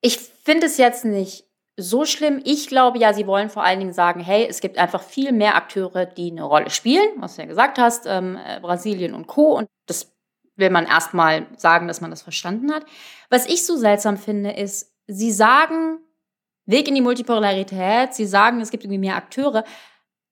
Ich 0.00 0.18
finde 0.44 0.66
es 0.66 0.76
jetzt 0.76 1.04
nicht 1.04 1.43
so 1.76 2.04
schlimm. 2.04 2.40
Ich 2.44 2.68
glaube 2.68 2.98
ja, 2.98 3.12
sie 3.12 3.26
wollen 3.26 3.50
vor 3.50 3.64
allen 3.64 3.80
Dingen 3.80 3.92
sagen, 3.92 4.20
hey, 4.20 4.46
es 4.48 4.60
gibt 4.60 4.78
einfach 4.78 5.02
viel 5.02 5.32
mehr 5.32 5.56
Akteure, 5.56 6.06
die 6.06 6.30
eine 6.30 6.44
Rolle 6.44 6.70
spielen, 6.70 7.08
was 7.16 7.36
du 7.36 7.42
ja 7.42 7.48
gesagt 7.48 7.78
hast, 7.78 8.06
ähm, 8.06 8.38
äh, 8.46 8.60
Brasilien 8.60 9.14
und 9.14 9.26
Co. 9.26 9.56
Und 9.56 9.68
das 9.86 10.12
will 10.56 10.70
man 10.70 10.86
erstmal 10.86 11.46
sagen, 11.56 11.88
dass 11.88 12.00
man 12.00 12.10
das 12.10 12.22
verstanden 12.22 12.72
hat. 12.72 12.84
Was 13.28 13.46
ich 13.46 13.66
so 13.66 13.76
seltsam 13.76 14.16
finde, 14.16 14.52
ist, 14.52 14.92
sie 15.06 15.32
sagen, 15.32 15.98
Weg 16.66 16.88
in 16.88 16.94
die 16.94 17.02
Multipolarität, 17.02 18.14
sie 18.14 18.24
sagen, 18.24 18.60
es 18.60 18.70
gibt 18.70 18.84
irgendwie 18.84 18.98
mehr 18.98 19.16
Akteure, 19.16 19.64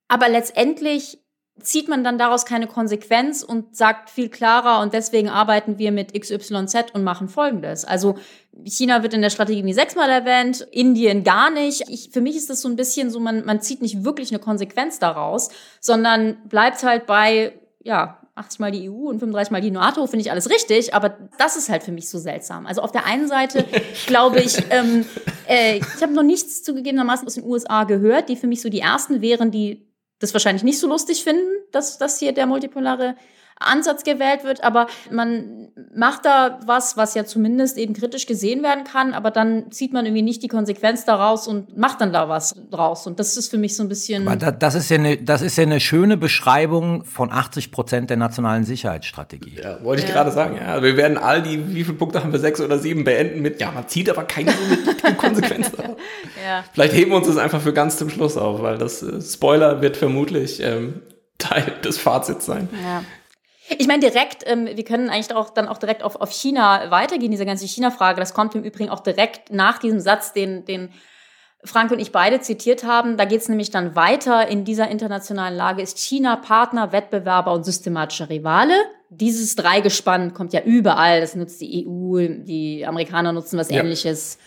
aber 0.08 0.28
letztendlich 0.28 1.21
zieht 1.62 1.88
man 1.88 2.04
dann 2.04 2.18
daraus 2.18 2.44
keine 2.44 2.66
Konsequenz 2.66 3.42
und 3.42 3.76
sagt 3.76 4.10
viel 4.10 4.28
klarer 4.28 4.80
und 4.82 4.92
deswegen 4.92 5.28
arbeiten 5.28 5.78
wir 5.78 5.92
mit 5.92 6.12
XYZ 6.18 6.92
und 6.92 7.04
machen 7.04 7.28
Folgendes. 7.28 7.84
Also 7.84 8.16
China 8.64 9.02
wird 9.02 9.14
in 9.14 9.22
der 9.22 9.30
Strategie 9.30 9.60
irgendwie 9.60 9.74
sechsmal 9.74 10.10
erwähnt, 10.10 10.66
Indien 10.70 11.24
gar 11.24 11.50
nicht. 11.50 11.88
Ich, 11.88 12.10
für 12.12 12.20
mich 12.20 12.36
ist 12.36 12.50
das 12.50 12.60
so 12.60 12.68
ein 12.68 12.76
bisschen 12.76 13.10
so, 13.10 13.20
man, 13.20 13.44
man 13.44 13.60
zieht 13.60 13.82
nicht 13.82 14.04
wirklich 14.04 14.30
eine 14.30 14.38
Konsequenz 14.38 14.98
daraus, 14.98 15.50
sondern 15.80 16.36
bleibt 16.48 16.82
halt 16.82 17.06
bei, 17.06 17.54
ja, 17.82 18.18
80 18.34 18.60
mal 18.60 18.70
die 18.70 18.88
EU 18.88 19.08
und 19.08 19.18
35 19.18 19.50
mal 19.50 19.60
die 19.60 19.70
NATO, 19.70 20.06
finde 20.06 20.22
ich 20.22 20.30
alles 20.30 20.48
richtig, 20.48 20.94
aber 20.94 21.16
das 21.38 21.56
ist 21.56 21.68
halt 21.68 21.82
für 21.82 21.92
mich 21.92 22.08
so 22.08 22.18
seltsam. 22.18 22.66
Also 22.66 22.80
auf 22.80 22.92
der 22.92 23.04
einen 23.04 23.28
Seite 23.28 23.66
glaube 24.06 24.40
ich, 24.40 24.56
ähm, 24.70 25.04
äh, 25.46 25.78
ich 25.78 26.02
habe 26.02 26.12
noch 26.14 26.22
nichts 26.22 26.62
zugegebenermaßen 26.62 27.26
aus 27.26 27.34
den 27.34 27.44
USA 27.44 27.84
gehört, 27.84 28.28
die 28.28 28.36
für 28.36 28.46
mich 28.46 28.62
so 28.62 28.70
die 28.70 28.80
ersten 28.80 29.20
wären, 29.20 29.50
die 29.50 29.86
das 30.22 30.32
wahrscheinlich 30.32 30.62
nicht 30.62 30.78
so 30.78 30.88
lustig 30.88 31.24
finden, 31.24 31.48
dass, 31.72 31.98
dass 31.98 32.18
hier 32.18 32.32
der 32.32 32.46
multipolare 32.46 33.16
Ansatz 33.66 34.04
gewählt 34.04 34.44
wird, 34.44 34.62
aber 34.64 34.86
man 35.10 35.68
macht 35.94 36.24
da 36.24 36.60
was, 36.66 36.96
was 36.96 37.14
ja 37.14 37.24
zumindest 37.24 37.78
eben 37.78 37.94
kritisch 37.94 38.26
gesehen 38.26 38.62
werden 38.62 38.84
kann, 38.84 39.14
aber 39.14 39.30
dann 39.30 39.70
zieht 39.72 39.92
man 39.92 40.04
irgendwie 40.04 40.22
nicht 40.22 40.42
die 40.42 40.48
Konsequenz 40.48 41.04
daraus 41.04 41.48
und 41.48 41.76
macht 41.76 42.00
dann 42.00 42.12
da 42.12 42.28
was 42.28 42.54
draus. 42.70 43.06
Und 43.06 43.18
das 43.18 43.36
ist 43.36 43.50
für 43.50 43.58
mich 43.58 43.76
so 43.76 43.82
ein 43.82 43.88
bisschen. 43.88 44.26
Aber 44.26 44.36
da, 44.36 44.50
das, 44.50 44.74
ist 44.74 44.90
ja 44.90 44.96
eine, 44.96 45.16
das 45.16 45.42
ist 45.42 45.56
ja 45.56 45.62
eine 45.62 45.80
schöne 45.80 46.16
Beschreibung 46.16 47.04
von 47.04 47.32
80 47.32 47.70
Prozent 47.72 48.10
der 48.10 48.16
nationalen 48.16 48.64
Sicherheitsstrategie. 48.64 49.60
Ja, 49.62 49.82
wollte 49.82 50.02
ich 50.02 50.08
Ja. 50.08 50.14
gerade 50.14 50.30
sagen. 50.30 50.56
Ja, 50.60 50.82
wir 50.82 50.96
werden 50.96 51.16
all 51.18 51.42
die, 51.42 51.74
wie 51.74 51.84
viele 51.84 51.96
Punkte 51.96 52.22
haben 52.22 52.32
wir, 52.32 52.38
sechs 52.38 52.60
oder 52.60 52.78
sieben, 52.78 53.04
beenden 53.04 53.40
mit, 53.42 53.60
ja, 53.60 53.70
man 53.70 53.88
zieht 53.88 54.10
aber 54.10 54.24
keine 54.24 54.52
so 54.52 54.58
eine 55.04 55.16
Konsequenz 55.16 55.70
daraus. 55.76 55.96
ja. 56.44 56.64
Vielleicht 56.72 56.94
heben 56.94 57.10
wir 57.12 57.16
uns 57.18 57.26
das 57.26 57.36
einfach 57.38 57.60
für 57.60 57.72
ganz 57.72 57.96
zum 57.96 58.10
Schluss 58.10 58.36
auf, 58.36 58.62
weil 58.62 58.78
das 58.78 59.02
äh, 59.02 59.20
Spoiler 59.20 59.80
wird 59.82 59.96
vermutlich 59.96 60.60
ähm, 60.62 61.00
Teil 61.38 61.64
des 61.84 61.98
Fazits 61.98 62.46
sein. 62.46 62.68
Ja. 62.82 63.02
Ich 63.68 63.86
meine, 63.86 64.00
direkt, 64.00 64.42
ähm, 64.46 64.66
wir 64.66 64.84
können 64.84 65.08
eigentlich 65.08 65.34
auch 65.34 65.50
dann 65.50 65.68
auch 65.68 65.78
direkt 65.78 66.02
auf, 66.02 66.16
auf 66.16 66.32
China 66.32 66.90
weitergehen, 66.90 67.30
diese 67.30 67.46
ganze 67.46 67.66
China-Frage. 67.66 68.20
Das 68.20 68.34
kommt 68.34 68.54
im 68.54 68.64
Übrigen 68.64 68.90
auch 68.90 69.00
direkt 69.00 69.52
nach 69.52 69.78
diesem 69.78 70.00
Satz, 70.00 70.32
den, 70.32 70.64
den 70.64 70.90
Frank 71.64 71.92
und 71.92 72.00
ich 72.00 72.10
beide 72.10 72.40
zitiert 72.40 72.82
haben. 72.82 73.16
Da 73.16 73.24
geht 73.24 73.40
es 73.40 73.48
nämlich 73.48 73.70
dann 73.70 73.94
weiter. 73.94 74.48
In 74.48 74.64
dieser 74.64 74.88
internationalen 74.88 75.56
Lage 75.56 75.80
ist 75.80 75.98
China 75.98 76.36
Partner, 76.36 76.90
Wettbewerber 76.90 77.52
und 77.52 77.64
systematischer 77.64 78.28
Rivale. 78.28 78.74
Dieses 79.10 79.54
Dreigespann 79.54 80.34
kommt 80.34 80.52
ja 80.52 80.62
überall. 80.62 81.20
Das 81.20 81.36
nutzt 81.36 81.60
die 81.60 81.86
EU, 81.86 82.18
die 82.44 82.84
Amerikaner 82.84 83.32
nutzen 83.32 83.58
was 83.58 83.70
Ja. 83.70 83.80
ähnliches. 83.80 84.38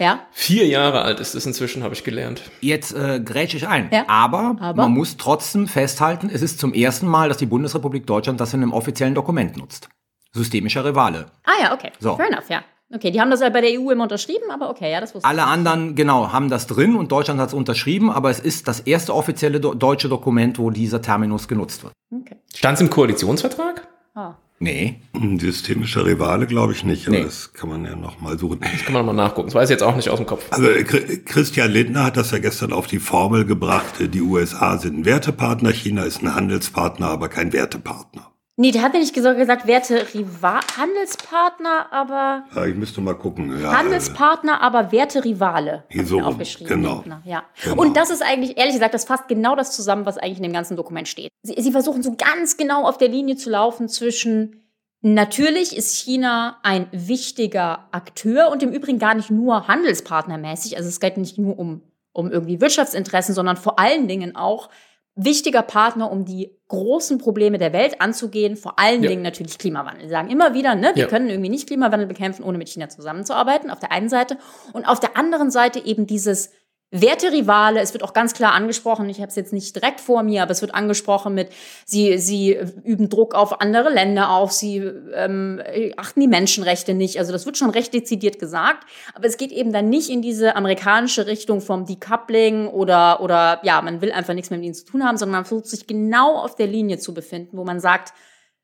Ja, 0.00 0.20
Vier 0.32 0.66
Jahre 0.66 1.02
alt 1.02 1.20
ist 1.20 1.34
es 1.34 1.44
inzwischen, 1.44 1.82
habe 1.82 1.92
ich 1.92 2.04
gelernt. 2.04 2.40
Jetzt 2.62 2.94
äh, 2.94 3.20
grätsche 3.20 3.58
ich 3.58 3.68
ein. 3.68 3.90
Ja. 3.92 4.04
Aber, 4.08 4.56
Aber? 4.58 4.84
man 4.84 4.92
muss 4.92 5.18
trotzdem 5.18 5.68
festhalten, 5.68 6.30
es 6.32 6.40
ist 6.40 6.58
zum 6.58 6.72
ersten 6.72 7.06
Mal, 7.06 7.28
dass 7.28 7.36
die 7.36 7.44
Bundesrepublik 7.44 8.06
Deutschland 8.06 8.40
das 8.40 8.54
in 8.54 8.62
einem 8.62 8.72
offiziellen 8.72 9.14
Dokument 9.14 9.58
nutzt. 9.58 9.90
Systemischer 10.32 10.86
Rivale. 10.86 11.26
Ah 11.44 11.62
ja, 11.62 11.74
okay. 11.74 11.90
So. 11.98 12.16
Fair 12.16 12.28
enough, 12.28 12.48
ja. 12.48 12.62
Okay, 12.94 13.10
die 13.10 13.20
haben 13.20 13.30
das 13.30 13.40
ja 13.40 13.50
bei 13.50 13.60
der 13.60 13.78
EU 13.78 13.90
immer 13.90 14.04
unterschrieben, 14.04 14.50
aber 14.50 14.70
okay, 14.70 14.90
ja, 14.90 15.00
das 15.00 15.14
wusste 15.14 15.28
Alle 15.28 15.44
anderen, 15.44 15.94
genau, 15.94 16.32
haben 16.32 16.48
das 16.48 16.66
drin 16.66 16.96
und 16.96 17.12
Deutschland 17.12 17.38
hat 17.38 17.48
es 17.48 17.54
unterschrieben, 17.54 18.10
aber 18.10 18.30
es 18.30 18.40
ist 18.40 18.68
das 18.68 18.80
erste 18.80 19.14
offizielle 19.14 19.60
do 19.60 19.74
deutsche 19.74 20.08
Dokument, 20.08 20.58
wo 20.58 20.70
dieser 20.70 21.02
Terminus 21.02 21.46
genutzt 21.46 21.84
wird. 21.84 21.92
ich. 22.10 22.20
Okay. 22.20 22.36
Stand 22.54 22.76
es 22.76 22.80
im 22.80 22.90
Koalitionsvertrag? 22.90 23.86
Ah. 24.14 24.34
Nee. 24.62 25.00
Ein 25.14 25.38
systemischer 25.38 26.04
Rivale 26.04 26.46
glaube 26.46 26.72
ich 26.74 26.84
nicht, 26.84 27.08
aber 27.08 27.16
Nee. 27.16 27.24
das 27.24 27.54
kann 27.54 27.70
man 27.70 27.84
ja 27.86 27.96
noch 27.96 28.20
mal 28.20 28.38
suchen. 28.38 28.60
Das 28.60 28.84
kann 28.84 28.92
man 28.92 29.06
mal 29.06 29.14
nachgucken. 29.14 29.48
Das 29.48 29.54
weiß 29.54 29.70
ich 29.70 29.74
jetzt 29.74 29.82
auch 29.82 29.96
nicht 29.96 30.10
aus 30.10 30.18
dem 30.18 30.26
Kopf. 30.26 30.46
Also 30.50 30.68
äh, 30.68 30.82
Chri- 30.82 31.24
Christian 31.24 31.70
Lindner 31.70 32.04
hat 32.04 32.18
das 32.18 32.30
ja 32.30 32.38
gestern 32.38 32.74
auf 32.74 32.86
die 32.86 32.98
Formel 32.98 33.46
gebracht, 33.46 34.00
äh, 34.02 34.08
die 34.08 34.20
USA 34.20 34.76
sind 34.76 34.98
ein 34.98 35.04
Wertepartner, 35.06 35.70
China 35.72 36.02
ist 36.02 36.22
ein 36.22 36.34
Handelspartner, 36.34 37.08
aber 37.08 37.28
kein 37.30 37.54
Wertepartner. 37.54 38.29
Nee, 38.60 38.72
der 38.72 38.82
hat 38.82 38.92
mir 38.92 38.98
nicht 38.98 39.14
gesagt, 39.14 39.38
gesagt 39.38 39.66
Werte 39.66 40.06
Riva 40.12 40.60
Handelspartner, 40.76 41.90
aber 41.90 42.44
Ja, 42.54 42.66
ich 42.66 42.74
müsste 42.74 43.00
mal 43.00 43.14
gucken. 43.14 43.58
Ja, 43.58 43.72
Handelspartner, 43.78 44.60
aber 44.60 44.92
Werte 44.92 45.24
Rivale. 45.24 45.84
Hier 45.88 46.04
so 46.04 46.20
aufgeschrieben. 46.20 46.82
genau. 46.82 47.02
Ja. 47.24 47.44
Genau. 47.64 47.80
Und 47.80 47.96
das 47.96 48.10
ist 48.10 48.22
eigentlich, 48.22 48.58
ehrlich 48.58 48.74
gesagt, 48.74 48.92
das 48.92 49.06
fasst 49.06 49.28
genau 49.28 49.56
das 49.56 49.74
zusammen, 49.74 50.04
was 50.04 50.18
eigentlich 50.18 50.36
in 50.36 50.42
dem 50.42 50.52
ganzen 50.52 50.76
Dokument 50.76 51.08
steht. 51.08 51.30
Sie, 51.40 51.54
sie 51.56 51.72
versuchen 51.72 52.02
so 52.02 52.14
ganz 52.18 52.58
genau 52.58 52.86
auf 52.86 52.98
der 52.98 53.08
Linie 53.08 53.36
zu 53.36 53.48
laufen 53.48 53.88
zwischen 53.88 54.60
Natürlich 55.00 55.74
ist 55.74 55.96
China 55.96 56.58
ein 56.62 56.86
wichtiger 56.92 57.88
Akteur 57.92 58.50
und 58.50 58.62
im 58.62 58.72
Übrigen 58.72 58.98
gar 58.98 59.14
nicht 59.14 59.30
nur 59.30 59.68
handelspartnermäßig. 59.68 60.76
Also 60.76 60.90
es 60.90 61.00
geht 61.00 61.16
nicht 61.16 61.38
nur 61.38 61.58
um, 61.58 61.80
um 62.12 62.30
irgendwie 62.30 62.60
Wirtschaftsinteressen, 62.60 63.34
sondern 63.34 63.56
vor 63.56 63.78
allen 63.78 64.06
Dingen 64.06 64.36
auch 64.36 64.68
wichtiger 65.16 65.62
Partner, 65.62 66.10
um 66.10 66.24
die 66.24 66.56
großen 66.68 67.18
Probleme 67.18 67.58
der 67.58 67.72
Welt 67.72 68.00
anzugehen. 68.00 68.56
Vor 68.56 68.78
allen 68.78 69.02
Ja. 69.02 69.10
Dingen 69.10 69.22
natürlich 69.22 69.58
Klimawandel. 69.58 70.04
Sie 70.04 70.10
sagen 70.10 70.30
immer 70.30 70.54
wieder, 70.54 70.74
ne, 70.74 70.92
wir 70.94 71.02
Ja. 71.04 71.08
können 71.08 71.28
irgendwie 71.28 71.50
nicht 71.50 71.66
Klimawandel 71.66 72.06
bekämpfen, 72.06 72.44
ohne 72.44 72.58
mit 72.58 72.68
China 72.68 72.88
zusammenzuarbeiten, 72.88 73.70
auf 73.70 73.80
der 73.80 73.92
einen 73.92 74.08
Seite. 74.08 74.38
Und 74.72 74.84
auf 74.86 75.00
der 75.00 75.16
anderen 75.16 75.50
Seite 75.50 75.84
eben 75.84 76.06
dieses 76.06 76.50
Werterivale, 76.92 77.78
es 77.78 77.92
wird 77.92 78.02
auch 78.02 78.12
ganz 78.12 78.34
klar 78.34 78.52
angesprochen, 78.52 79.08
ich 79.08 79.18
habe 79.18 79.28
es 79.28 79.36
jetzt 79.36 79.52
nicht 79.52 79.76
direkt 79.76 80.00
vor 80.00 80.24
mir, 80.24 80.42
aber 80.42 80.50
es 80.50 80.60
wird 80.60 80.74
angesprochen 80.74 81.34
mit, 81.34 81.50
sie, 81.84 82.18
sie 82.18 82.58
üben 82.82 83.08
Druck 83.08 83.36
auf 83.36 83.60
andere 83.60 83.90
Länder 83.90 84.30
auf, 84.30 84.50
sie 84.50 84.78
ähm, 84.78 85.62
achten 85.96 86.20
die 86.20 86.26
Menschenrechte 86.26 86.94
nicht. 86.94 87.18
Also 87.20 87.30
das 87.30 87.46
wird 87.46 87.56
schon 87.56 87.70
recht 87.70 87.94
dezidiert 87.94 88.40
gesagt, 88.40 88.88
aber 89.14 89.26
es 89.26 89.36
geht 89.36 89.52
eben 89.52 89.72
dann 89.72 89.88
nicht 89.88 90.10
in 90.10 90.20
diese 90.20 90.56
amerikanische 90.56 91.26
Richtung 91.26 91.60
vom 91.60 91.86
Decoupling 91.86 92.66
oder, 92.66 93.20
oder 93.20 93.60
ja, 93.62 93.80
man 93.82 94.00
will 94.00 94.10
einfach 94.10 94.34
nichts 94.34 94.50
mehr 94.50 94.58
mit 94.58 94.66
ihnen 94.66 94.74
zu 94.74 94.84
tun 94.84 95.04
haben, 95.04 95.16
sondern 95.16 95.38
man 95.38 95.44
versucht 95.44 95.68
sich 95.68 95.86
genau 95.86 96.38
auf 96.38 96.56
der 96.56 96.66
Linie 96.66 96.98
zu 96.98 97.14
befinden, 97.14 97.56
wo 97.56 97.62
man 97.62 97.78
sagt, 97.78 98.12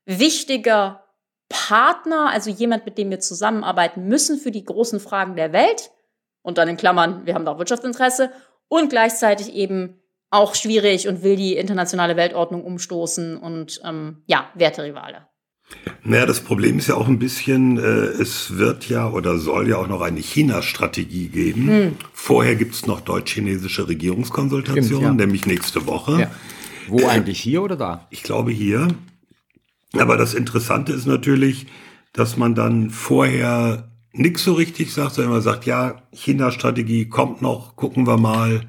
wichtiger 0.05 1.05
Partner, 1.47 2.29
also 2.29 2.49
jemand, 2.49 2.85
mit 2.85 2.97
dem 2.97 3.09
wir 3.09 3.21
zusammenarbeiten 3.21 4.05
müssen 4.05 4.37
für 4.37 4.51
die 4.51 4.65
großen 4.65 4.99
Fragen 4.99 5.37
der 5.37 5.53
Welt, 5.53 5.91
und 6.47 6.57
dann 6.57 6.69
in 6.69 6.77
Klammern, 6.77 7.25
wir 7.25 7.35
haben 7.35 7.43
da 7.43 7.51
auch 7.51 7.59
Wirtschaftsinteresse 7.59 8.31
und 8.69 8.89
gleichzeitig 8.89 9.53
eben 9.53 9.99
auch 10.29 10.55
schwierig 10.55 11.09
und 11.09 11.21
will 11.21 11.35
die 11.35 11.57
internationale 11.57 12.15
Weltordnung 12.15 12.63
umstoßen 12.63 13.35
und 13.35 13.81
ähm, 13.83 14.23
ja, 14.27 14.49
Werterivale. 14.55 15.27
Naja, 16.05 16.25
das 16.25 16.39
Problem 16.39 16.77
ist 16.77 16.87
ja 16.87 16.95
auch 16.95 17.09
ein 17.09 17.19
bisschen, 17.19 17.77
äh, 17.77 17.81
es 17.81 18.57
wird 18.57 18.87
ja 18.87 19.11
oder 19.11 19.37
soll 19.37 19.67
ja 19.67 19.75
auch 19.75 19.89
noch 19.89 19.99
eine 19.99 20.21
China-Strategie 20.21 21.27
geben. 21.27 21.67
Hm. 21.67 21.97
Vorher 22.13 22.55
gibt's 22.55 22.87
noch 22.87 23.01
deutsch-chinesische 23.01 23.89
Regierungskonsultationen, 23.89 24.85
Stimmt, 24.85 25.01
ja. 25.01 25.25
nämlich 25.25 25.45
nächste 25.45 25.85
Woche. 25.85 26.21
Ja. 26.21 26.31
Wo 26.87 27.05
eigentlich 27.07 27.41
hier 27.41 27.61
oder 27.61 27.75
da? 27.75 28.07
Ich 28.09 28.23
glaube 28.23 28.51
hier. 28.51 28.87
Aber 29.97 30.15
das 30.15 30.33
Interessante 30.33 30.93
ist 30.93 31.07
natürlich, 31.07 31.67
dass 32.13 32.37
man 32.37 32.55
dann 32.55 32.89
vorher 32.89 33.91
nichts 34.17 34.43
so 34.43 34.53
richtig 34.53 34.93
sagt, 34.93 35.15
sondern 35.15 35.33
man 35.33 35.41
sagt, 35.41 35.65
ja, 35.65 36.01
China-Strategie 36.11 37.05
kommt 37.05 37.41
noch, 37.41 37.75
gucken 37.75 38.07
wir 38.07 38.17
mal, 38.17 38.61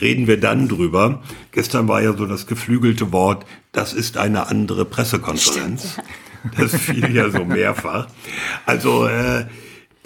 reden 0.00 0.26
wir 0.26 0.40
dann 0.40 0.68
drüber. 0.68 1.22
Gestern 1.52 1.88
war 1.88 2.02
ja 2.02 2.16
so 2.16 2.26
das 2.26 2.46
geflügelte 2.46 3.12
Wort, 3.12 3.44
das 3.72 3.92
ist 3.92 4.16
eine 4.16 4.48
andere 4.48 4.84
Pressekonferenz. 4.84 5.98
Das 6.58 6.74
fiel 6.76 7.14
ja 7.14 7.30
so 7.30 7.44
mehrfach. 7.46 8.06
Also 8.66 9.06
äh, 9.06 9.46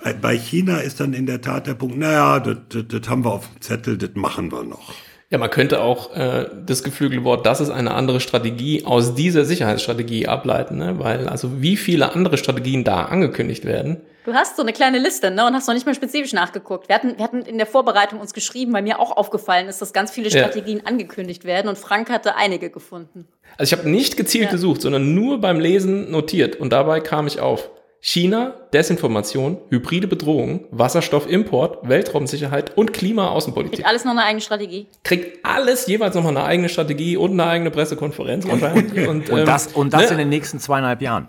bei, 0.03 0.13
bei 0.13 0.39
China 0.39 0.79
ist 0.79 1.01
dann 1.01 1.13
in 1.13 1.27
der 1.27 1.41
Tat 1.41 1.67
der 1.67 1.75
Punkt, 1.75 1.99
naja, 1.99 2.39
das, 2.39 2.59
das, 2.69 2.85
das 2.87 3.09
haben 3.09 3.25
wir 3.25 3.33
auf 3.33 3.49
dem 3.49 3.61
Zettel, 3.61 3.99
das 3.99 4.11
machen 4.15 4.53
wir 4.53 4.63
noch. 4.63 4.95
Ja, 5.31 5.37
man 5.39 5.51
könnte 5.51 5.81
auch 5.81 6.15
äh, 6.15 6.47
das 6.65 6.83
geflügelte 6.83 7.25
Wort, 7.25 7.45
das 7.45 7.61
ist 7.61 7.71
eine 7.71 7.93
andere 7.93 8.21
Strategie, 8.21 8.85
aus 8.85 9.15
dieser 9.15 9.45
Sicherheitsstrategie 9.45 10.27
ableiten, 10.27 10.79
ne? 10.79 10.99
weil 10.99 11.29
also 11.29 11.61
wie 11.61 11.77
viele 11.77 12.15
andere 12.15 12.39
Strategien 12.39 12.85
da 12.85 13.07
angekündigt 13.07 13.65
werden. 13.65 13.99
Du 14.29 14.35
hast 14.35 14.57
so 14.57 14.63
eine 14.63 14.75
kleine 14.75 14.99
Liste, 14.99 15.31
ne, 15.31 15.47
und 15.47 15.55
hast 15.55 15.69
noch 15.69 15.75
nicht 15.75 15.87
mal 15.87 15.95
spezifisch 15.95 16.35
nachgeguckt. 16.35 16.91
Wir 16.91 16.97
hatten, 16.97 17.17
wir 17.17 17.25
hatten 17.25 17.41
in 17.41 17.57
der 17.57 17.67
Vorbereitung 17.67 18.21
uns 18.21 18.35
geschrieben, 18.35 18.75
weil 18.75 18.83
mir 18.83 19.01
auch 19.01 19.17
aufgefallen 19.17 19.69
ist, 19.69 19.81
dass 19.81 19.95
ganz 19.95 20.11
viele 20.11 20.29
Ja. 20.29 20.41
Strategien 20.41 20.83
angekündigt 20.85 21.47
werden 21.47 21.67
und 21.67 21.79
Frank 21.79 22.11
hatte 22.11 22.37
einige 22.37 22.69
gefunden. 22.69 23.27
Also 23.57 23.73
ich 23.73 23.79
habe 23.79 23.89
nicht 23.89 24.19
gezielt 24.19 24.45
Ja. 24.45 24.51
gesucht, 24.51 24.83
sondern 24.83 25.15
nur 25.15 25.41
beim 25.41 25.61
Lesen 25.61 26.11
notiert 26.11 26.57
und 26.57 26.75
dabei 26.75 27.01
kam 27.01 27.27
ich 27.27 27.41
auf 27.41 27.71
China, 28.01 28.55
Desinformation, 28.75 29.59
hybride 29.71 30.07
Bedrohung, 30.07 30.67
Wasserstoffimport, 30.71 31.89
Weltraumsicherheit 31.89 32.77
und 32.77 32.93
Klimaaußenpolitik. 32.93 33.77
Kriegt 33.77 33.89
alles 33.89 34.05
noch 34.05 34.13
eine 34.13 34.25
eigene 34.25 34.43
Strategie. 34.43 34.89
Kriegt 35.05 35.45
alles 35.45 35.87
jeweils 35.87 36.15
nochmal 36.15 36.37
eine 36.37 36.45
eigene 36.47 36.69
Strategie 36.69 37.17
und 37.17 37.33
eine 37.33 37.47
eigene 37.47 37.71
Pressekonferenz 37.71 38.47
wahrscheinlich. 38.47 39.09
Und, 39.09 39.31
Und 39.31 39.39
ähm, 39.41 39.47
das, 39.47 39.69
und 39.69 39.95
das 39.95 40.03
ne? 40.03 40.09
in 40.13 40.19
den 40.19 40.29
nächsten 40.29 40.61
zweieinhalb 40.61 41.01
Jahren. 41.01 41.29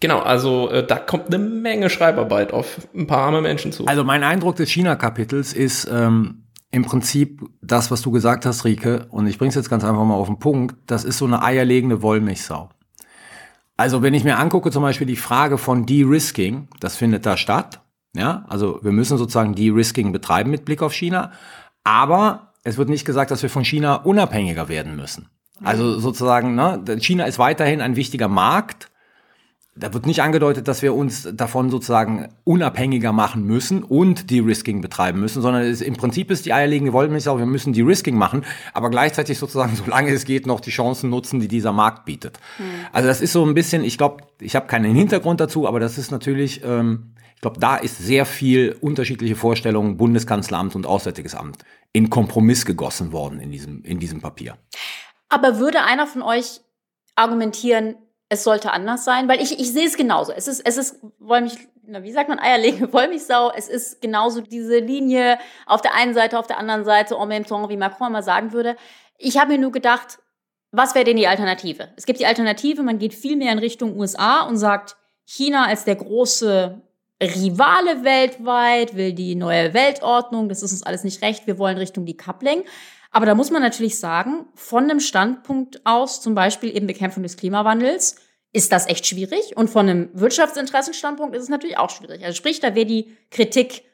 Genau, 0.00 0.20
also 0.20 0.70
äh, 0.70 0.86
da 0.86 0.96
kommt 0.96 1.26
eine 1.26 1.38
Menge 1.38 1.90
Schreibarbeit 1.90 2.52
auf 2.52 2.88
ein 2.94 3.06
paar 3.06 3.18
arme 3.18 3.40
Menschen 3.40 3.72
zu. 3.72 3.86
Also 3.86 4.04
mein 4.04 4.22
Eindruck 4.22 4.56
des 4.56 4.70
China-Kapitels 4.70 5.52
ist 5.52 5.88
ähm, 5.90 6.44
im 6.70 6.84
Prinzip 6.84 7.42
das, 7.62 7.90
was 7.90 8.02
du 8.02 8.10
gesagt 8.10 8.46
hast, 8.46 8.64
Rike, 8.64 9.06
und 9.10 9.26
ich 9.26 9.38
bringe 9.38 9.48
es 9.48 9.54
jetzt 9.54 9.70
ganz 9.70 9.84
einfach 9.84 10.04
mal 10.04 10.14
auf 10.14 10.28
den 10.28 10.38
Punkt, 10.38 10.76
das 10.86 11.04
ist 11.04 11.18
so 11.18 11.24
eine 11.24 11.42
eierlegende 11.42 12.02
Wollmilchsau. 12.02 12.68
Also 13.76 14.02
wenn 14.02 14.14
ich 14.14 14.24
mir 14.24 14.38
angucke 14.38 14.70
zum 14.70 14.82
Beispiel 14.82 15.06
die 15.06 15.16
Frage 15.16 15.56
von 15.56 15.86
De-Risking, 15.86 16.68
das 16.80 16.96
findet 16.96 17.26
da 17.26 17.36
statt. 17.36 17.80
Ja, 18.14 18.44
also 18.48 18.80
wir 18.82 18.92
müssen 18.92 19.18
sozusagen 19.18 19.54
De-Risking 19.54 20.12
betreiben 20.12 20.50
mit 20.50 20.64
Blick 20.64 20.82
auf 20.82 20.92
China, 20.92 21.32
aber 21.84 22.54
es 22.64 22.76
wird 22.76 22.88
nicht 22.88 23.04
gesagt, 23.04 23.30
dass 23.30 23.42
wir 23.42 23.50
von 23.50 23.64
China 23.64 23.96
unabhängiger 23.96 24.68
werden 24.68 24.96
müssen. 24.96 25.28
Also 25.62 25.98
sozusagen, 25.98 26.54
ne, 26.54 26.82
China 27.00 27.24
ist 27.24 27.38
weiterhin 27.38 27.80
ein 27.80 27.96
wichtiger 27.96 28.28
Markt, 28.28 28.90
da 29.78 29.94
wird 29.94 30.06
nicht 30.06 30.22
angedeutet, 30.22 30.68
dass 30.68 30.82
wir 30.82 30.94
uns 30.94 31.28
davon 31.32 31.70
sozusagen 31.70 32.28
unabhängiger 32.44 33.12
machen 33.12 33.44
müssen 33.44 33.82
und 33.82 34.30
De-Risking 34.30 34.80
betreiben 34.80 35.20
müssen, 35.20 35.42
sondern 35.42 35.62
es, 35.62 35.80
im 35.80 35.96
Prinzip 35.96 36.30
ist 36.30 36.46
die 36.46 36.52
eierlegende 36.52 36.92
Wollmilchsau, 36.92 37.38
wir 37.38 37.46
müssen 37.46 37.72
De-Risking 37.72 38.16
machen, 38.16 38.44
aber 38.72 38.90
gleichzeitig 38.90 39.38
sozusagen, 39.38 39.76
solange 39.84 40.10
es 40.10 40.24
geht, 40.24 40.46
noch 40.46 40.60
die 40.60 40.70
Chancen 40.70 41.10
nutzen, 41.10 41.40
die 41.40 41.48
dieser 41.48 41.72
Markt 41.72 42.04
bietet. 42.04 42.38
Also 42.92 43.08
das 43.08 43.20
ist 43.20 43.32
so 43.32 43.44
ein 43.44 43.54
bisschen, 43.54 43.84
ich 43.84 43.98
glaube, 43.98 44.24
ich 44.40 44.56
habe 44.56 44.66
keinen 44.66 44.94
Hintergrund 44.94 45.40
dazu, 45.40 45.66
aber 45.66 45.80
das 45.80 45.98
ist 45.98 46.10
natürlich, 46.10 46.62
ähm, 46.64 47.14
ich 47.34 47.40
glaube, 47.40 47.60
da 47.60 47.76
ist 47.76 47.98
sehr 47.98 48.26
viel 48.26 48.76
unterschiedliche 48.80 49.36
Vorstellungen 49.36 49.96
Bundeskanzleramt 49.96 50.74
und 50.74 50.86
Auswärtiges 50.86 51.34
Amt 51.34 51.58
in 51.92 52.10
Kompromiss 52.10 52.66
gegossen 52.66 53.12
worden 53.12 53.40
in 53.40 53.50
diesem, 53.50 53.82
in 53.84 53.98
diesem 53.98 54.20
Papier. 54.20 54.56
Aber 55.28 55.58
würde 55.58 55.84
einer 55.84 56.06
von 56.06 56.22
euch 56.22 56.60
argumentieren, 57.14 57.96
es 58.28 58.44
sollte 58.44 58.72
anders 58.72 59.04
sein? 59.04 59.28
Weil 59.28 59.40
ich, 59.40 59.58
ich 59.58 59.72
sehe 59.72 59.86
es 59.86 59.96
genauso. 59.96 60.32
Es 60.32 60.48
ist, 60.48 60.60
es 60.66 60.76
ist 60.76 61.00
Wollmilch, 61.18 61.56
na, 61.86 62.02
wie 62.02 62.12
sagt 62.12 62.28
man, 62.28 62.38
eierlegende 62.38 62.92
Wollmilchsau. 62.92 63.52
Es 63.56 63.68
ist 63.68 64.00
genauso 64.00 64.40
diese 64.40 64.78
Linie 64.78 65.38
auf 65.66 65.80
der 65.80 65.94
einen 65.94 66.14
Seite, 66.14 66.38
auf 66.38 66.46
der 66.46 66.58
anderen 66.58 66.84
Seite, 66.84 67.16
en 67.16 67.28
même 67.28 67.44
temps, 67.44 67.68
wie 67.68 67.76
Macron 67.76 68.12
mal 68.12 68.22
sagen 68.22 68.52
würde. 68.52 68.76
Ich 69.16 69.38
habe 69.38 69.52
mir 69.52 69.58
nur 69.58 69.72
gedacht, 69.72 70.18
was 70.70 70.94
wäre 70.94 71.04
denn 71.04 71.16
die 71.16 71.26
Alternative? 71.26 71.88
Es 71.96 72.04
gibt 72.04 72.20
die 72.20 72.26
Alternative, 72.26 72.82
man 72.82 72.98
geht 72.98 73.14
viel 73.14 73.36
mehr 73.36 73.52
in 73.52 73.58
Richtung 73.58 73.98
USA 73.98 74.42
und 74.42 74.58
sagt, 74.58 74.96
China 75.24 75.66
als 75.66 75.84
der 75.84 75.96
große 75.96 76.80
Rivale 77.20 78.04
weltweit, 78.04 78.94
will 78.94 79.12
die 79.12 79.34
neue 79.34 79.74
Weltordnung, 79.74 80.48
das 80.48 80.62
ist 80.62 80.72
uns 80.72 80.82
alles 80.84 81.04
nicht 81.04 81.22
recht, 81.22 81.46
wir 81.46 81.58
wollen 81.58 81.76
Richtung 81.76 82.06
Decoupling. 82.06 82.64
Aber 83.10 83.26
da 83.26 83.34
muss 83.34 83.50
man 83.50 83.62
natürlich 83.62 83.98
sagen, 83.98 84.46
von 84.54 84.84
einem 84.84 85.00
Standpunkt 85.00 85.84
aus, 85.84 86.20
zum 86.20 86.34
Beispiel 86.34 86.74
eben 86.76 86.86
Bekämpfung 86.86 87.22
des 87.22 87.36
Klimawandels, 87.36 88.16
ist 88.52 88.72
das 88.72 88.86
echt 88.86 89.06
schwierig. 89.06 89.56
Und 89.56 89.68
von 89.68 89.88
einem 89.88 90.10
Wirtschaftsinteressenstandpunkt 90.14 91.34
ist 91.34 91.44
es 91.44 91.48
natürlich 91.48 91.78
auch 91.78 91.90
schwierig. 91.90 92.24
Also 92.24 92.36
sprich, 92.36 92.60
da 92.60 92.74
wäre 92.74 92.86
die 92.86 93.16
Kritik 93.30 93.84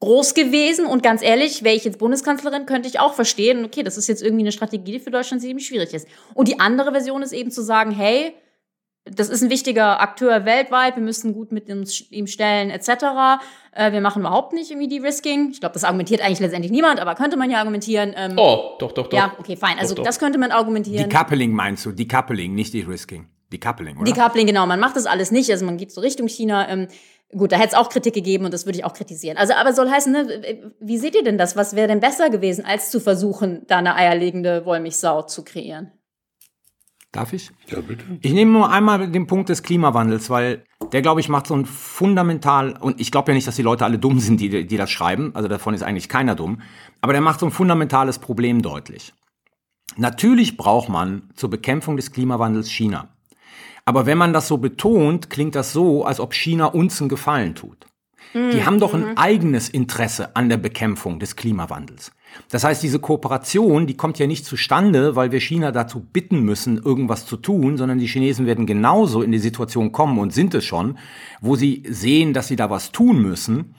groß 0.00 0.34
gewesen. 0.34 0.86
Und 0.86 1.02
ganz 1.02 1.22
ehrlich, 1.22 1.64
wäre 1.64 1.74
ich 1.74 1.84
jetzt 1.84 1.98
Bundeskanzlerin, 1.98 2.66
könnte 2.66 2.88
ich 2.88 3.00
auch 3.00 3.14
verstehen, 3.14 3.64
okay, 3.64 3.82
das 3.82 3.96
ist 3.96 4.08
jetzt 4.08 4.22
irgendwie 4.22 4.44
eine 4.44 4.52
Strategie, 4.52 4.92
die 4.92 5.00
für 5.00 5.10
Deutschland 5.10 5.42
ziemlich 5.42 5.66
schwierig 5.66 5.92
ist. 5.92 6.06
Und 6.34 6.48
die 6.48 6.60
andere 6.60 6.92
Version 6.92 7.22
ist 7.22 7.32
eben 7.32 7.50
zu 7.50 7.62
sagen, 7.62 7.90
hey, 7.90 8.34
das 9.14 9.28
ist 9.28 9.42
ein 9.42 9.50
wichtiger 9.50 10.00
Akteur 10.00 10.44
weltweit, 10.44 10.96
wir 10.96 11.02
müssen 11.02 11.32
gut 11.32 11.52
mit 11.52 11.68
uns, 11.70 12.10
ihm 12.10 12.26
stellen, 12.26 12.70
etc. 12.70 13.40
Äh, 13.72 13.92
wir 13.92 14.00
machen 14.00 14.20
überhaupt 14.20 14.52
nicht 14.52 14.70
irgendwie 14.70 14.88
die 14.88 14.98
Risking. 14.98 15.50
Ich 15.50 15.60
glaube, 15.60 15.74
das 15.74 15.84
argumentiert 15.84 16.20
eigentlich 16.20 16.40
letztendlich 16.40 16.72
niemand, 16.72 17.00
aber 17.00 17.14
könnte 17.14 17.36
man 17.36 17.50
ja 17.50 17.58
argumentieren. 17.58 18.14
Ähm, 18.16 18.34
oh, 18.36 18.76
doch, 18.78 18.92
doch, 18.92 19.06
doch. 19.08 19.18
Ja, 19.18 19.32
okay, 19.38 19.56
fein. 19.56 19.78
Also 19.78 19.94
Doch, 19.94 20.02
doch. 20.02 20.06
das 20.06 20.18
könnte 20.18 20.38
man 20.38 20.50
argumentieren. 20.50 21.08
Decoupling 21.08 21.52
meinst 21.52 21.84
du? 21.86 21.92
Decoupling, 21.92 22.54
nicht 22.54 22.74
De-Risking. 22.74 23.28
Decoupling, 23.52 23.96
oder? 23.96 24.04
Decoupling, 24.04 24.46
genau. 24.46 24.66
Man 24.66 24.80
macht 24.80 24.96
das 24.96 25.06
alles 25.06 25.30
nicht. 25.30 25.50
Also 25.50 25.64
man 25.64 25.78
geht 25.78 25.92
so 25.92 26.00
Richtung 26.00 26.28
China. 26.28 26.68
Ähm, 26.68 26.88
gut, 27.30 27.52
da 27.52 27.56
hätte 27.56 27.68
es 27.68 27.74
auch 27.74 27.88
Kritik 27.88 28.14
gegeben 28.14 28.44
und 28.44 28.54
das 28.54 28.66
würde 28.66 28.78
ich 28.78 28.84
auch 28.84 28.92
kritisieren. 28.92 29.36
Also, 29.36 29.54
aber 29.54 29.72
soll 29.72 29.90
heißen, 29.90 30.12
ne, 30.12 30.72
wie 30.80 30.98
seht 30.98 31.14
ihr 31.14 31.24
denn 31.24 31.38
das? 31.38 31.56
Was 31.56 31.74
wäre 31.74 31.88
denn 31.88 32.00
besser 32.00 32.30
gewesen, 32.30 32.64
als 32.64 32.90
zu 32.90 33.00
versuchen, 33.00 33.62
da 33.66 33.78
eine 33.78 33.94
eierlegende 33.94 34.64
Wollmilchsau 34.64 35.22
zu 35.22 35.44
kreieren? 35.44 35.92
Darf 37.18 37.32
ich? 37.32 37.50
Ja, 37.66 37.80
bitte. 37.80 38.04
Ich 38.20 38.32
nehme 38.32 38.52
nur 38.52 38.70
einmal 38.70 39.10
den 39.10 39.26
Punkt 39.26 39.48
des 39.48 39.64
Klimawandels, 39.64 40.30
weil 40.30 40.62
der, 40.92 41.02
glaube 41.02 41.20
ich, 41.20 41.28
macht 41.28 41.48
so 41.48 41.54
ein 41.54 41.66
fundamental, 41.66 42.76
und 42.80 43.00
ich 43.00 43.10
glaube 43.10 43.32
ja 43.32 43.34
nicht, 43.34 43.48
dass 43.48 43.56
die 43.56 43.62
Leute 43.62 43.84
alle 43.84 43.98
dumm 43.98 44.20
sind, 44.20 44.40
die, 44.40 44.68
die 44.68 44.76
das 44.76 44.88
schreiben, 44.88 45.32
also 45.34 45.48
davon 45.48 45.74
ist 45.74 45.82
eigentlich 45.82 46.08
keiner 46.08 46.36
dumm, 46.36 46.60
aber 47.00 47.12
der 47.12 47.20
macht 47.20 47.40
so 47.40 47.46
ein 47.46 47.50
fundamentales 47.50 48.20
Problem 48.20 48.62
deutlich. 48.62 49.14
Natürlich 49.96 50.56
braucht 50.56 50.90
man 50.90 51.30
zur 51.34 51.50
Bekämpfung 51.50 51.96
des 51.96 52.12
Klimawandels 52.12 52.70
China. 52.70 53.08
Aber 53.84 54.06
wenn 54.06 54.16
man 54.16 54.32
das 54.32 54.46
so 54.46 54.58
betont, 54.58 55.28
klingt 55.28 55.56
das 55.56 55.72
so, 55.72 56.04
als 56.04 56.20
ob 56.20 56.34
China 56.34 56.66
uns 56.66 57.00
einen 57.00 57.08
Gefallen 57.08 57.56
tut. 57.56 57.86
Die 58.32 58.64
haben 58.64 58.78
doch 58.78 58.94
ein 58.94 59.16
eigenes 59.16 59.68
Interesse 59.68 60.36
an 60.36 60.48
der 60.48 60.58
Bekämpfung 60.58 61.18
des 61.18 61.34
Klimawandels. 61.34 62.12
Das 62.50 62.64
heißt, 62.64 62.82
diese 62.82 62.98
Kooperation, 62.98 63.86
die 63.86 63.96
kommt 63.96 64.18
ja 64.18 64.26
nicht 64.26 64.44
zustande, 64.44 65.16
weil 65.16 65.32
wir 65.32 65.40
China 65.40 65.72
dazu 65.72 66.00
bitten 66.00 66.40
müssen, 66.40 66.78
irgendwas 66.78 67.26
zu 67.26 67.36
tun, 67.36 67.76
sondern 67.76 67.98
die 67.98 68.06
Chinesen 68.06 68.46
werden 68.46 68.66
genauso 68.66 69.22
in 69.22 69.32
die 69.32 69.38
Situation 69.38 69.92
kommen 69.92 70.18
und 70.18 70.32
sind 70.32 70.54
es 70.54 70.64
schon, 70.64 70.98
wo 71.40 71.56
sie 71.56 71.82
sehen, 71.88 72.32
dass 72.32 72.48
sie 72.48 72.56
da 72.56 72.70
was 72.70 72.92
tun 72.92 73.20
müssen, 73.20 73.74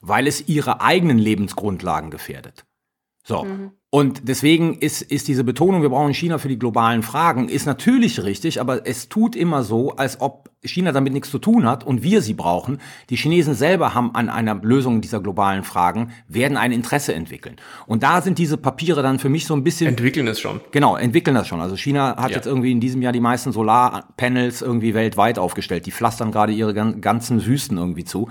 weil 0.00 0.26
es 0.26 0.48
ihre 0.48 0.80
eigenen 0.80 1.18
Lebensgrundlagen 1.18 2.10
gefährdet. 2.10 2.64
So. 3.24 3.46
Und 3.92 4.28
deswegen 4.28 4.74
ist, 4.78 5.02
ist 5.02 5.26
diese 5.26 5.42
Betonung, 5.42 5.82
wir 5.82 5.88
brauchen 5.88 6.14
China 6.14 6.38
für 6.38 6.46
die 6.46 6.58
globalen 6.60 7.02
Fragen, 7.02 7.48
ist 7.48 7.66
natürlich 7.66 8.22
richtig, 8.22 8.60
aber 8.60 8.86
es 8.86 9.08
tut 9.08 9.34
immer 9.34 9.64
so, 9.64 9.96
als 9.96 10.20
ob 10.20 10.48
China 10.62 10.92
damit 10.92 11.12
nichts 11.12 11.28
zu 11.30 11.40
tun 11.40 11.66
hat 11.66 11.84
und 11.84 12.04
wir 12.04 12.22
sie 12.22 12.34
brauchen. 12.34 12.78
Die 13.08 13.16
Chinesen 13.16 13.54
selber 13.54 13.92
haben 13.92 14.14
an 14.14 14.28
einer 14.28 14.54
Lösung 14.54 15.00
dieser 15.00 15.18
globalen 15.20 15.64
Fragen, 15.64 16.12
werden 16.28 16.56
ein 16.56 16.70
Interesse 16.70 17.14
entwickeln. 17.14 17.56
Und 17.88 18.04
da 18.04 18.22
sind 18.22 18.38
diese 18.38 18.58
Papiere 18.58 19.02
dann 19.02 19.18
für 19.18 19.28
mich 19.28 19.44
so 19.46 19.54
ein 19.54 19.64
bisschen 19.64 19.88
Entwickeln 19.88 20.28
es 20.28 20.38
schon. 20.38 20.60
Genau, 20.70 20.96
entwickeln 20.96 21.34
das 21.34 21.48
schon. 21.48 21.60
Also 21.60 21.76
China 21.76 22.14
hat 22.16 22.30
Ja. 22.30 22.36
jetzt 22.36 22.46
irgendwie 22.46 22.70
in 22.70 22.78
diesem 22.78 23.02
Jahr 23.02 23.12
die 23.12 23.18
meisten 23.20 23.50
Solarpanels 23.50 24.62
irgendwie 24.62 24.94
weltweit 24.94 25.36
aufgestellt. 25.40 25.86
Die 25.86 25.92
pflastern 25.92 26.30
gerade 26.30 26.52
ihre 26.52 26.74
gan- 26.74 27.00
ganzen 27.00 27.44
Wüsten 27.44 27.76
irgendwie 27.76 28.04
zu. 28.04 28.28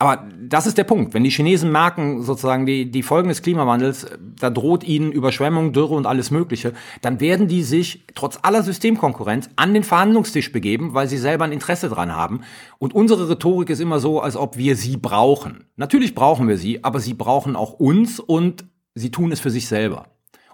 Aber 0.00 0.28
das 0.40 0.68
ist 0.68 0.78
der 0.78 0.84
Punkt. 0.84 1.12
Wenn 1.12 1.24
die 1.24 1.30
Chinesen 1.30 1.72
merken, 1.72 2.22
sozusagen 2.22 2.66
die, 2.66 2.88
die 2.88 3.02
Folgen 3.02 3.30
des 3.30 3.42
Klimawandels, 3.42 4.06
da 4.38 4.48
droht 4.48 4.84
ihnen 4.84 5.10
Überschwemmung, 5.10 5.72
Dürre 5.72 5.94
und 5.94 6.06
alles 6.06 6.30
Mögliche, 6.30 6.72
dann 7.02 7.18
werden 7.20 7.48
die 7.48 7.64
sich 7.64 8.04
trotz 8.14 8.38
aller 8.42 8.62
Systemkonkurrenz 8.62 9.50
an 9.56 9.74
den 9.74 9.82
Verhandlungstisch 9.82 10.52
begeben, 10.52 10.94
weil 10.94 11.08
sie 11.08 11.18
selber 11.18 11.46
ein 11.46 11.52
Interesse 11.52 11.88
dran 11.88 12.14
haben. 12.14 12.42
Und 12.78 12.94
unsere 12.94 13.28
Rhetorik 13.28 13.70
ist 13.70 13.80
immer 13.80 13.98
so, 13.98 14.20
als 14.20 14.36
ob 14.36 14.56
wir 14.56 14.76
sie 14.76 14.96
brauchen. 14.96 15.64
Natürlich 15.74 16.14
brauchen 16.14 16.46
wir 16.46 16.58
sie, 16.58 16.84
aber 16.84 17.00
sie 17.00 17.14
brauchen 17.14 17.56
auch 17.56 17.72
uns 17.72 18.20
und 18.20 18.66
sie 18.94 19.10
tun 19.10 19.32
es 19.32 19.40
für 19.40 19.50
sich 19.50 19.66
selber. 19.66 20.06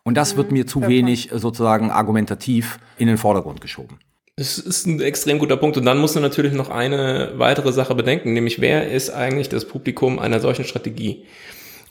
Und 0.05 0.17
das 0.17 0.39
wird 0.39 0.53
mir 0.53 0.67
zu 0.67 0.87
wenig 0.87 1.31
sozusagen 1.35 1.91
argumentativ 1.91 2.79
in 2.97 3.09
den 3.09 3.19
Vordergrund 3.19 3.61
geschoben. 3.61 3.99
Das 4.37 4.59
ist 4.59 4.87
ein 4.87 5.01
extrem 5.01 5.39
guter 5.39 5.57
Punkt. 5.57 5.77
Und 5.77 5.85
dann 5.85 5.99
muss 5.99 6.15
man 6.15 6.23
natürlich 6.23 6.53
noch 6.55 6.69
eine 6.69 7.33
weitere 7.37 7.73
Sache 7.73 7.95
bedenken, 7.95 8.33
nämlich 8.33 8.61
wer 8.61 8.91
ist 8.91 9.11
eigentlich 9.11 9.49
das 9.49 9.65
Publikum 9.65 10.19
einer 10.19 10.41
solchen 10.41 10.65
Strategie? 10.65 11.25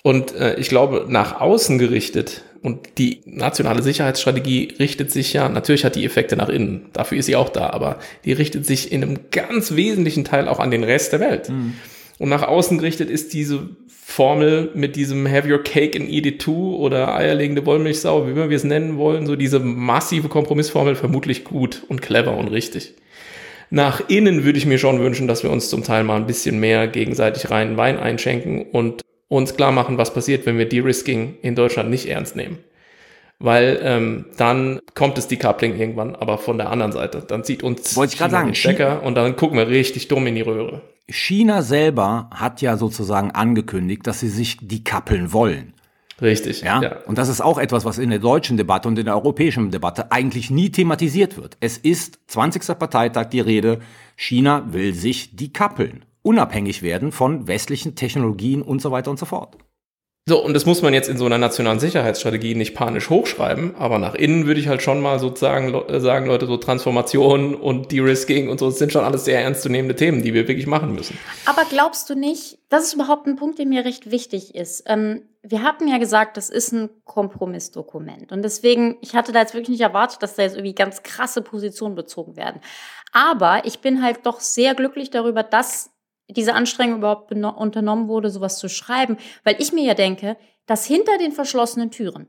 Und 0.01 0.35
äh, 0.35 0.55
ich 0.55 0.67
glaube, 0.67 1.05
nach 1.07 1.39
außen 1.39 1.77
gerichtet 1.77 2.43
und 2.61 2.97
die 2.97 3.21
nationale 3.25 3.81
Sicherheitsstrategie 3.81 4.73
richtet 4.77 5.11
sich 5.11 5.31
ja, 5.31 5.47
natürlich 5.47 5.85
hat 5.85 5.95
die 5.95 6.03
Effekte 6.03 6.35
nach 6.35 6.49
innen, 6.49 6.87
dafür 6.91 7.17
ist 7.17 7.27
sie 7.27 7.37
auch 7.37 7.47
da, 7.47 7.69
aber 7.69 7.99
die 8.25 8.33
richtet 8.33 8.65
sich 8.65 8.91
in 8.91 9.01
einem 9.01 9.19
ganz 9.31 9.75
wesentlichen 9.75 10.25
Teil 10.25 10.49
auch 10.49 10.59
an 10.59 10.71
den 10.71 10.83
Rest 10.83 11.13
der 11.13 11.21
Welt. 11.21 11.47
Und 12.19 12.29
nach 12.29 12.43
außen 12.43 12.77
gerichtet 12.77 13.09
ist 13.09 13.33
diese 13.33 13.69
Formel 13.87 14.69
mit 14.75 14.95
diesem 14.95 15.29
Have 15.29 15.51
your 15.51 15.63
cake 15.63 15.99
and 15.99 16.09
eat 16.09 16.25
it 16.25 16.41
too 16.41 16.75
oder 16.77 17.15
eierlegende 17.15 17.65
Wollmilchsau, 17.65 18.27
wie 18.27 18.31
immer 18.31 18.49
wir 18.49 18.57
es 18.57 18.63
nennen 18.63 18.97
wollen, 18.97 19.25
so 19.25 19.35
diese 19.35 19.59
massive 19.59 20.29
Kompromissformel 20.29 20.95
vermutlich 20.95 21.43
gut 21.43 21.83
und 21.87 22.01
clever 22.01 22.37
und 22.37 22.49
richtig. 22.49 22.93
Nach 23.69 24.07
innen 24.09 24.43
würde 24.43 24.59
ich 24.59 24.67
mir 24.67 24.77
schon 24.77 24.99
wünschen, 24.99 25.27
dass 25.27 25.41
wir 25.41 25.49
uns 25.49 25.69
zum 25.69 25.83
Teil 25.83 26.03
mal 26.03 26.17
ein 26.17 26.27
bisschen 26.27 26.59
mehr 26.59 26.87
gegenseitig 26.87 27.49
reinen 27.49 27.75
Wein 27.75 27.97
einschenken 27.97 28.67
und 28.71 29.01
uns 29.29 29.55
klar 29.55 29.71
machen, 29.71 29.97
was 29.97 30.13
passiert, 30.13 30.45
wenn 30.45 30.59
wir 30.59 30.69
De-Risking 30.69 31.37
in 31.41 31.55
Deutschland 31.55 31.89
nicht 31.89 32.07
ernst 32.07 32.35
nehmen. 32.35 32.59
Weil 33.39 33.79
ähm, 33.81 34.25
dann 34.37 34.79
kommt 34.93 35.17
es 35.17 35.27
Decoupling 35.27 35.75
irgendwann, 35.75 36.15
aber 36.15 36.37
von 36.37 36.59
der 36.59 36.69
anderen 36.69 36.91
Seite. 36.91 37.23
Dann 37.27 37.43
zieht 37.43 37.63
uns 37.63 37.95
Wollte 37.95 38.13
ich 38.13 38.19
China 38.19 38.29
sagen, 38.29 38.49
den 38.49 38.55
Stecker 38.55 39.01
und 39.01 39.15
dann 39.15 39.35
gucken 39.35 39.57
wir 39.57 39.67
richtig 39.67 40.07
dumm 40.07 40.27
in 40.27 40.35
die 40.35 40.41
Röhre. 40.41 40.81
China 41.07 41.61
selber 41.61 42.29
hat 42.33 42.61
ja 42.61 42.77
sozusagen 42.77 43.31
angekündigt, 43.31 44.07
dass 44.07 44.19
sie 44.19 44.29
sich 44.29 44.57
dekappeln 44.61 45.33
wollen. 45.33 45.73
Richtig. 46.21 46.61
Ja? 46.61 46.99
Und 47.05 47.17
das 47.17 47.27
ist 47.27 47.41
auch 47.41 47.57
etwas, 47.57 47.85
was 47.85 47.97
in 47.97 48.09
der 48.09 48.19
deutschen 48.19 48.55
Debatte 48.55 48.87
und 48.87 48.97
in 48.97 49.05
der 49.05 49.15
europäischen 49.15 49.71
Debatte 49.71 50.11
eigentlich 50.11 50.49
nie 50.49 50.69
thematisiert 50.69 51.37
wird. 51.37 51.57
Es 51.59 51.77
ist 51.77 52.19
20. 52.27 52.79
Parteitag 52.79 53.25
die 53.25 53.41
Rede, 53.41 53.79
China 54.15 54.65
will 54.71 54.93
sich 54.93 55.35
dekappeln, 55.35 56.05
unabhängig 56.21 56.81
werden 56.81 57.11
von 57.11 57.47
westlichen 57.47 57.95
Technologien 57.95 58.61
und 58.61 58.81
so 58.81 58.91
weiter 58.91 59.11
und 59.11 59.19
so 59.19 59.25
fort. 59.25 59.57
So, 60.25 60.41
und 60.41 60.53
das 60.53 60.65
muss 60.65 60.81
man 60.81 60.93
jetzt 60.93 61.09
in 61.09 61.17
so 61.17 61.25
einer 61.25 61.37
nationalen 61.37 61.81
Sicherheitsstrategie 61.81 62.55
nicht 62.55 62.75
panisch 62.75 63.09
hochschreiben, 63.09 63.75
aber 63.75 63.99
nach 63.99 64.15
innen 64.15 64.45
würde 64.45 64.61
ich 64.61 64.69
halt 64.69 64.81
schon 64.81 65.01
mal 65.01 65.19
sozusagen 65.19 65.73
äh, 65.73 65.99
sagen, 65.99 66.27
Leute, 66.27 66.45
so 66.45 66.55
Transformation 66.55 67.55
und 67.55 67.91
De-Risking 67.91 68.47
und 68.47 68.57
so, 68.57 68.67
das 68.67 68.79
sind 68.79 68.93
schon 68.93 69.03
alles 69.03 69.25
sehr 69.25 69.41
ernstzunehmende 69.41 69.97
Themen, 69.97 70.23
die 70.23 70.33
wir 70.33 70.47
wirklich 70.47 70.65
machen 70.65 70.93
müssen. 70.93 71.17
Aber 71.45 71.63
glaubst 71.69 72.09
du 72.09 72.15
nicht, 72.15 72.57
das 72.69 72.85
ist 72.85 72.93
überhaupt 72.93 73.27
ein 73.27 73.35
Punkt, 73.35 73.59
der 73.59 73.65
mir 73.65 73.83
recht 73.83 74.11
wichtig 74.11 74.55
ist. 74.55 74.85
Ähm, 74.87 75.23
wir 75.41 75.61
hatten 75.61 75.89
ja 75.89 75.97
gesagt, 75.97 76.37
das 76.37 76.49
ist 76.49 76.71
ein 76.71 76.89
Kompromissdokument. 77.03 78.31
Und 78.31 78.43
deswegen, 78.43 78.97
ich 79.01 79.15
hatte 79.15 79.33
da 79.33 79.41
jetzt 79.41 79.53
wirklich 79.53 79.77
nicht 79.77 79.81
erwartet, 79.81 80.23
dass 80.23 80.35
da 80.35 80.43
jetzt 80.43 80.55
irgendwie 80.55 80.73
ganz 80.73 81.03
krasse 81.03 81.41
Positionen 81.41 81.95
bezogen 81.95 82.37
werden. 82.37 82.61
Aber 83.11 83.65
ich 83.65 83.79
bin 83.79 84.01
halt 84.01 84.25
doch 84.25 84.39
sehr 84.39 84.73
glücklich 84.73 85.09
darüber, 85.09 85.43
dass 85.43 85.92
diese 86.29 86.53
Anstrengung 86.53 86.97
überhaupt 86.97 87.31
unternommen 87.31 88.07
wurde, 88.07 88.29
sowas 88.29 88.57
zu 88.57 88.69
schreiben, 88.69 89.17
weil 89.43 89.55
ich 89.59 89.73
mir 89.73 89.83
ja 89.83 89.93
denke, 89.93 90.37
dass 90.65 90.85
hinter 90.85 91.17
den 91.17 91.31
verschlossenen 91.31 91.91
Türen 91.91 92.27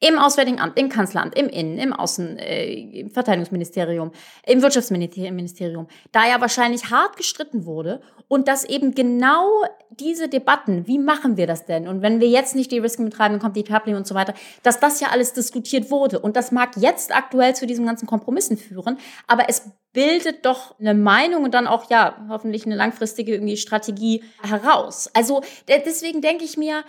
im 0.00 0.18
Auswärtigen 0.18 0.58
Amt, 0.58 0.78
im 0.78 0.88
Kanzleramt, 0.88 1.38
im 1.38 1.48
Innen, 1.48 1.78
im 1.78 1.92
Außen, 1.92 2.38
äh, 2.38 2.72
im 2.72 3.10
Verteidigungsministerium, 3.10 4.12
im 4.46 4.62
Wirtschaftsministerium, 4.62 5.88
da 6.10 6.26
ja 6.26 6.40
wahrscheinlich 6.40 6.90
hart 6.90 7.16
gestritten 7.16 7.66
wurde 7.66 8.00
und 8.26 8.48
dass 8.48 8.64
eben 8.64 8.94
genau 8.94 9.46
diese 9.90 10.28
Debatten, 10.28 10.86
wie 10.86 10.98
machen 10.98 11.36
wir 11.36 11.46
das 11.46 11.66
denn? 11.66 11.86
Und 11.86 12.00
wenn 12.00 12.20
wir 12.20 12.28
jetzt 12.28 12.54
nicht 12.56 12.72
die 12.72 12.78
Risiken 12.78 13.04
betreiben, 13.04 13.34
dann 13.34 13.42
kommt 13.42 13.56
die 13.56 13.64
Coupling 13.64 13.96
und 13.96 14.06
so 14.06 14.14
weiter, 14.14 14.32
dass 14.62 14.80
das 14.80 15.00
ja 15.00 15.08
alles 15.08 15.34
diskutiert 15.34 15.90
wurde. 15.90 16.18
Und 16.18 16.36
das 16.36 16.50
mag 16.50 16.70
jetzt 16.76 17.14
aktuell 17.14 17.54
zu 17.54 17.66
diesen 17.66 17.84
ganzen 17.84 18.06
Kompromissen 18.06 18.56
führen, 18.56 18.98
aber 19.26 19.48
es 19.48 19.70
bildet 19.92 20.46
doch 20.46 20.78
eine 20.78 20.94
Meinung 20.94 21.42
und 21.44 21.52
dann 21.52 21.66
auch, 21.66 21.90
ja, 21.90 22.24
hoffentlich 22.28 22.64
eine 22.64 22.76
langfristige 22.76 23.32
irgendwie 23.34 23.56
Strategie 23.56 24.22
heraus. 24.40 25.10
Also 25.14 25.42
de- 25.68 25.82
deswegen 25.84 26.20
denke 26.20 26.44
ich 26.44 26.56
mir, 26.56 26.84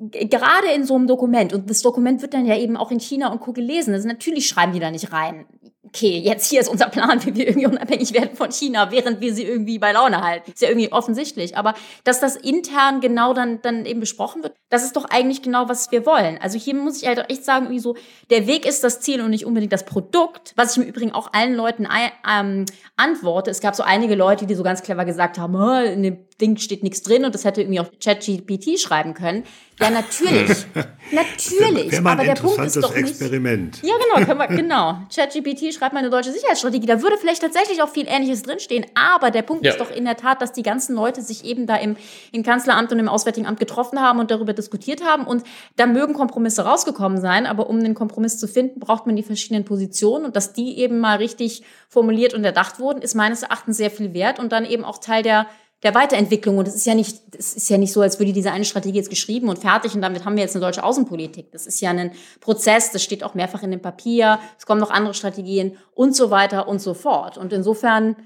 gerade 0.00 0.68
in 0.74 0.84
so 0.84 0.94
einem 0.94 1.06
Dokument, 1.06 1.52
und 1.52 1.68
das 1.68 1.82
Dokument 1.82 2.22
wird 2.22 2.34
dann 2.34 2.46
ja 2.46 2.56
eben 2.56 2.76
auch 2.76 2.90
in 2.90 3.00
China 3.00 3.32
und 3.32 3.40
Co. 3.40 3.52
gelesen, 3.52 3.94
also 3.94 4.06
natürlich 4.08 4.46
schreiben 4.46 4.72
die 4.72 4.80
da 4.80 4.90
nicht 4.90 5.12
rein, 5.12 5.46
okay, 5.84 6.18
jetzt 6.18 6.48
hier 6.48 6.60
ist 6.60 6.68
unser 6.68 6.88
Plan, 6.88 7.20
wie 7.24 7.34
wir 7.34 7.46
irgendwie 7.48 7.66
unabhängig 7.66 8.12
werden 8.12 8.36
von 8.36 8.50
China, 8.50 8.90
während 8.90 9.20
wir 9.20 9.34
sie 9.34 9.44
irgendwie 9.44 9.78
bei 9.78 9.92
Laune 9.92 10.22
halten. 10.22 10.50
Ist 10.52 10.62
ja 10.62 10.68
irgendwie 10.68 10.92
offensichtlich. 10.92 11.56
Aber 11.56 11.74
dass 12.04 12.20
das 12.20 12.36
intern 12.36 13.00
genau 13.00 13.32
dann, 13.34 13.62
dann 13.62 13.86
eben 13.86 14.00
besprochen 14.00 14.42
wird, 14.42 14.54
das 14.70 14.84
ist 14.84 14.96
doch 14.96 15.04
eigentlich 15.06 15.42
genau, 15.42 15.68
was 15.68 15.90
wir 15.90 16.04
wollen. 16.06 16.38
Also 16.40 16.58
hier 16.58 16.74
muss 16.74 17.00
ich 17.00 17.08
halt 17.08 17.24
echt 17.30 17.44
sagen, 17.44 17.66
irgendwie 17.66 17.80
so, 17.80 17.96
der 18.30 18.46
Weg 18.46 18.66
ist 18.66 18.84
das 18.84 19.00
Ziel 19.00 19.20
und 19.20 19.30
nicht 19.30 19.46
unbedingt 19.46 19.72
das 19.72 19.84
Produkt, 19.84 20.52
was 20.56 20.76
ich 20.76 20.82
im 20.82 20.88
Übrigen 20.88 21.12
auch 21.12 21.32
allen 21.32 21.54
Leuten 21.54 21.86
ähm, 22.28 22.66
antworte. 22.96 23.50
Es 23.50 23.60
gab 23.60 23.74
so 23.74 23.82
einige 23.82 24.14
Leute, 24.14 24.46
die 24.46 24.54
so 24.54 24.62
ganz 24.62 24.82
clever 24.82 25.04
gesagt 25.04 25.38
haben, 25.38 25.56
"Ah, 25.56 25.82
in 25.84 26.02
dem 26.02 26.28
Ding 26.40 26.56
steht 26.56 26.82
nichts 26.82 27.02
drin 27.02 27.24
und 27.24 27.34
das 27.34 27.44
hätte 27.44 27.62
irgendwie 27.62 27.80
auch 27.80 27.90
ChatGPT 28.02 28.78
schreiben 28.78 29.14
können. 29.14 29.42
Ja, 29.80 29.90
natürlich. 29.90 30.48
natürlich. 31.12 31.92
Wäre 31.92 32.02
mal 32.02 32.12
Aber 32.12 32.20
ein 32.20 32.26
der 32.26 32.34
Punkt 32.34 32.58
interessantes 32.58 32.76
ist 32.76 32.82
doch 32.84 32.94
nicht, 32.94 33.08
Experiment. 33.10 33.82
ja, 33.82 33.94
genau, 34.14 34.24
können 34.26 34.38
wir, 34.38 34.46
genau. 34.48 34.98
ChatGPT 35.14 35.74
schreibt 35.78 35.92
mal 35.94 36.00
eine 36.00 36.10
deutsche 36.10 36.32
Sicherheitsstrategie. 36.32 36.86
Da 36.86 37.02
würde 37.02 37.16
vielleicht 37.16 37.40
tatsächlich 37.42 37.82
auch 37.82 37.88
viel 37.88 38.06
Ähnliches 38.08 38.42
drinstehen. 38.42 38.84
Aber 38.94 39.30
der 39.30 39.42
Punkt 39.42 39.64
Ja. 39.64 39.72
ist 39.72 39.80
doch 39.80 39.90
in 39.90 40.04
der 40.04 40.16
Tat, 40.16 40.42
dass 40.42 40.52
die 40.52 40.62
ganzen 40.62 40.94
Leute 40.94 41.22
sich 41.22 41.44
eben 41.44 41.66
da 41.66 41.76
im, 41.76 41.96
im 42.32 42.42
Kanzleramt 42.42 42.92
und 42.92 42.98
im 42.98 43.08
Auswärtigen 43.08 43.46
Amt 43.46 43.60
getroffen 43.60 44.00
haben 44.00 44.18
und 44.18 44.30
darüber 44.30 44.52
diskutiert 44.52 45.04
haben. 45.04 45.24
Und 45.24 45.44
da 45.76 45.86
mögen 45.86 46.14
Kompromisse 46.14 46.62
rausgekommen 46.62 47.20
sein. 47.20 47.46
Aber 47.46 47.70
um 47.70 47.78
einen 47.78 47.94
Kompromiss 47.94 48.38
zu 48.38 48.48
finden, 48.48 48.80
braucht 48.80 49.06
man 49.06 49.16
die 49.16 49.22
verschiedenen 49.22 49.64
Positionen. 49.64 50.24
Und 50.24 50.36
dass 50.36 50.52
die 50.52 50.78
eben 50.78 50.98
mal 50.98 51.16
richtig 51.18 51.62
formuliert 51.88 52.34
und 52.34 52.44
erdacht 52.44 52.80
wurden, 52.80 53.00
ist 53.00 53.14
meines 53.14 53.42
Erachtens 53.42 53.76
sehr 53.76 53.90
viel 53.90 54.12
wert 54.14 54.38
und 54.38 54.52
dann 54.52 54.64
eben 54.64 54.84
auch 54.84 54.98
Teil 54.98 55.22
der 55.22 55.46
der 55.82 55.94
Weiterentwicklung. 55.94 56.58
Und 56.58 56.68
es 56.68 56.74
ist 56.74 56.86
ja 56.86 56.94
nicht, 56.94 57.20
es 57.36 57.54
ist 57.54 57.70
ja 57.70 57.78
nicht 57.78 57.92
so, 57.92 58.00
als 58.00 58.18
würde 58.18 58.32
diese 58.32 58.52
eine 58.52 58.64
Strategie 58.64 58.96
jetzt 58.96 59.10
geschrieben 59.10 59.48
und 59.48 59.58
fertig 59.58 59.94
und 59.94 60.02
damit 60.02 60.24
haben 60.24 60.36
wir 60.36 60.42
jetzt 60.42 60.56
eine 60.56 60.64
deutsche 60.64 60.82
Außenpolitik. 60.82 61.52
Das 61.52 61.66
ist 61.66 61.80
ja 61.80 61.90
ein 61.90 62.12
Prozess, 62.40 62.90
das 62.92 63.02
steht 63.02 63.22
auch 63.22 63.34
mehrfach 63.34 63.62
in 63.62 63.70
dem 63.70 63.82
Papier, 63.82 64.40
es 64.58 64.66
kommen 64.66 64.80
noch 64.80 64.90
andere 64.90 65.14
Strategien 65.14 65.76
und 65.94 66.16
so 66.16 66.30
weiter 66.30 66.68
und 66.68 66.80
so 66.80 66.94
fort. 66.94 67.38
Und 67.38 67.52
insofern, 67.52 68.16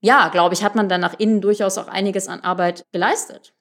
ja, 0.00 0.28
glaube 0.28 0.54
ich, 0.54 0.64
hat 0.64 0.74
man 0.74 0.88
dann 0.88 1.00
nach 1.00 1.18
innen 1.18 1.40
durchaus 1.40 1.78
auch 1.78 1.88
einiges 1.88 2.28
an 2.28 2.40
Arbeit 2.40 2.86
geleistet. 2.92 3.54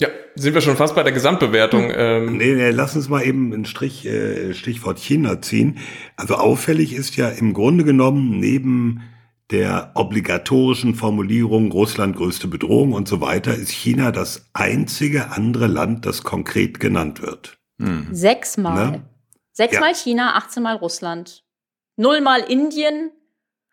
Ja, 0.00 0.08
sind 0.34 0.54
wir 0.54 0.60
schon 0.60 0.76
fast 0.76 0.96
bei 0.96 1.04
der 1.04 1.12
Gesamtbewertung. 1.12 1.92
Ähm, 1.94 2.36
Nee, 2.36 2.54
nee, 2.54 2.70
lass 2.70 2.96
uns 2.96 3.08
mal 3.08 3.22
eben 3.22 3.52
ein 3.52 3.64
Strich, 3.64 4.04
äh, 4.04 4.52
Stichwort 4.52 4.98
China 4.98 5.40
ziehen. 5.40 5.78
Also 6.16 6.34
auffällig 6.34 6.92
ist 6.92 7.16
ja 7.16 7.28
im 7.28 7.52
Grunde 7.52 7.84
genommen 7.84 8.40
neben 8.40 9.02
der 9.50 9.92
obligatorischen 9.94 10.94
Formulierung 10.94 11.70
Russland 11.70 12.16
größte 12.16 12.48
Bedrohung 12.48 12.92
und 12.92 13.08
so 13.08 13.20
weiter, 13.20 13.54
ist 13.54 13.70
China 13.70 14.10
das 14.10 14.48
einzige 14.52 15.30
andere 15.30 15.66
Land, 15.66 16.06
das 16.06 16.22
konkret 16.22 16.80
genannt 16.80 17.20
wird. 17.20 17.58
Sechsmal. 18.12 18.90
Ne? 18.90 19.02
Sechsmal 19.52 19.90
Ja. 19.90 19.96
China, 19.96 20.36
18 20.36 20.62
Mal 20.62 20.76
Russland. 20.76 21.44
Nullmal 21.96 22.40
Indien. 22.40 23.10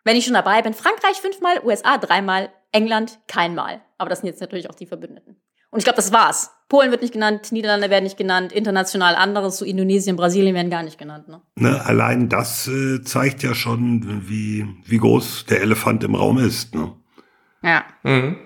Wenn 0.04 0.16
ich 0.16 0.24
schon 0.24 0.34
dabei 0.34 0.62
bin, 0.62 0.74
Frankreich 0.74 1.16
fünfmal, 1.16 1.60
USA 1.64 1.98
dreimal, 1.98 2.52
England 2.72 3.20
keinmal. 3.26 3.80
Aber 3.98 4.10
das 4.10 4.20
sind 4.20 4.28
jetzt 4.28 4.40
natürlich 4.40 4.68
auch 4.68 4.74
die 4.74 4.86
Verbündeten. 4.86 5.40
Und 5.72 5.78
ich 5.78 5.84
glaube, 5.84 5.96
das 5.96 6.12
war's. 6.12 6.50
Polen 6.68 6.90
wird 6.90 7.02
nicht 7.02 7.12
genannt, 7.12 7.50
Niederlande 7.50 7.90
werden 7.90 8.04
nicht 8.04 8.16
genannt, 8.16 8.52
international 8.52 9.14
anderes, 9.14 9.58
so 9.58 9.64
Indonesien, 9.64 10.16
Brasilien 10.16 10.54
werden 10.54 10.70
gar 10.70 10.82
nicht 10.82 10.98
genannt. 10.98 11.28
Ne? 11.28 11.40
Ne, 11.56 11.84
allein 11.84 12.28
das 12.28 12.68
äh, 12.68 13.02
zeigt 13.02 13.42
ja 13.42 13.54
schon, 13.54 14.28
wie, 14.28 14.66
wie 14.84 14.98
groß 14.98 15.46
der 15.46 15.62
Elefant 15.62 16.04
im 16.04 16.14
Raum 16.14 16.38
ist. 16.38 16.74
Ne? 16.74 16.92
Ja. 17.62 17.84
mhm. 18.04 18.36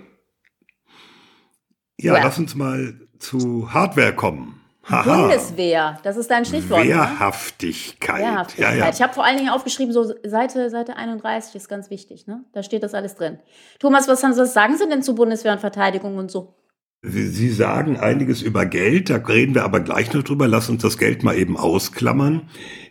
Ja, 1.99 2.15
Ja. 2.17 2.25
lass 2.25 2.39
uns 2.39 2.55
mal 2.55 2.95
zu 3.19 3.73
Hardware 3.73 4.15
kommen. 4.15 4.61
Haha. 4.89 5.23
Bundeswehr, 5.23 5.99
das 6.05 6.17
ist 6.17 6.31
dein 6.31 6.45
Stichwort. 6.45 6.85
Ne? 6.85 6.91
Wehrhaftigkeit. 6.91 8.21
Wehrhaftigkeit. 8.23 8.79
Ja, 8.79 8.85
ja. 8.85 8.91
Ich 8.93 9.03
habe 9.03 9.13
vor 9.15 9.25
allen 9.25 9.37
Dingen 9.37 9.49
aufgeschrieben, 9.51 9.93
so 9.93 10.13
Seite, 10.25 10.71
Seite 10.71 10.97
31 10.97 11.57
ist 11.57 11.69
ganz 11.69 11.91
wichtig. 11.91 12.29
Ne? 12.29 12.45
Da 12.53 12.63
steht 12.63 12.85
das 12.85 12.95
alles 12.95 13.17
drin. 13.17 13.41
Thomas, 13.81 14.07
was, 14.07 14.23
haben 14.23 14.33
Sie, 14.33 14.41
was 14.41 14.53
sagen 14.55 14.77
Sie 14.77 14.89
denn 14.89 15.03
zu 15.03 15.17
Bundeswehr 15.17 15.53
und 15.53 15.59
Verteidigung 15.61 16.19
und 16.19 16.31
so? 16.31 16.55
Sie 17.03 17.51
sagen 17.51 17.99
einiges 17.99 18.43
über 18.43 18.67
Geld, 18.67 19.11
da 19.11 19.17
reden 19.17 19.55
wir 19.55 19.65
aber 19.65 19.81
gleich 19.81 20.13
noch 20.13 20.23
drüber. 20.25 20.49
Lass 20.49 20.69
uns 20.69 20.83
das 20.83 20.99
Geld 20.99 21.23
mal 21.23 21.37
eben 21.37 21.57
ausklammern. 21.57 22.49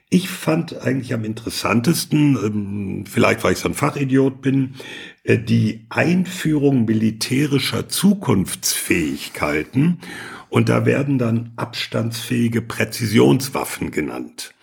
Ich 0.10 0.30
fand 0.30 0.82
eigentlich 0.82 1.14
am 1.14 1.26
interessantesten, 1.26 2.38
ähm, 2.42 3.04
vielleicht 3.06 3.44
weil 3.44 3.52
ich 3.54 3.60
so 3.60 3.68
ein 3.68 3.74
Fachidiot 3.74 4.42
bin, 4.42 4.76
äh, 5.24 5.38
die 5.40 5.86
Einführung 5.90 6.86
militärischer 6.86 7.90
Zukunftsfähigkeiten. 7.90 10.00
Und 10.50 10.70
da 10.70 10.86
werden 10.86 11.18
dann 11.18 11.52
abstandsfähige 11.56 12.62
Präzisionswaffen 12.62 13.90
genannt. 13.92 14.54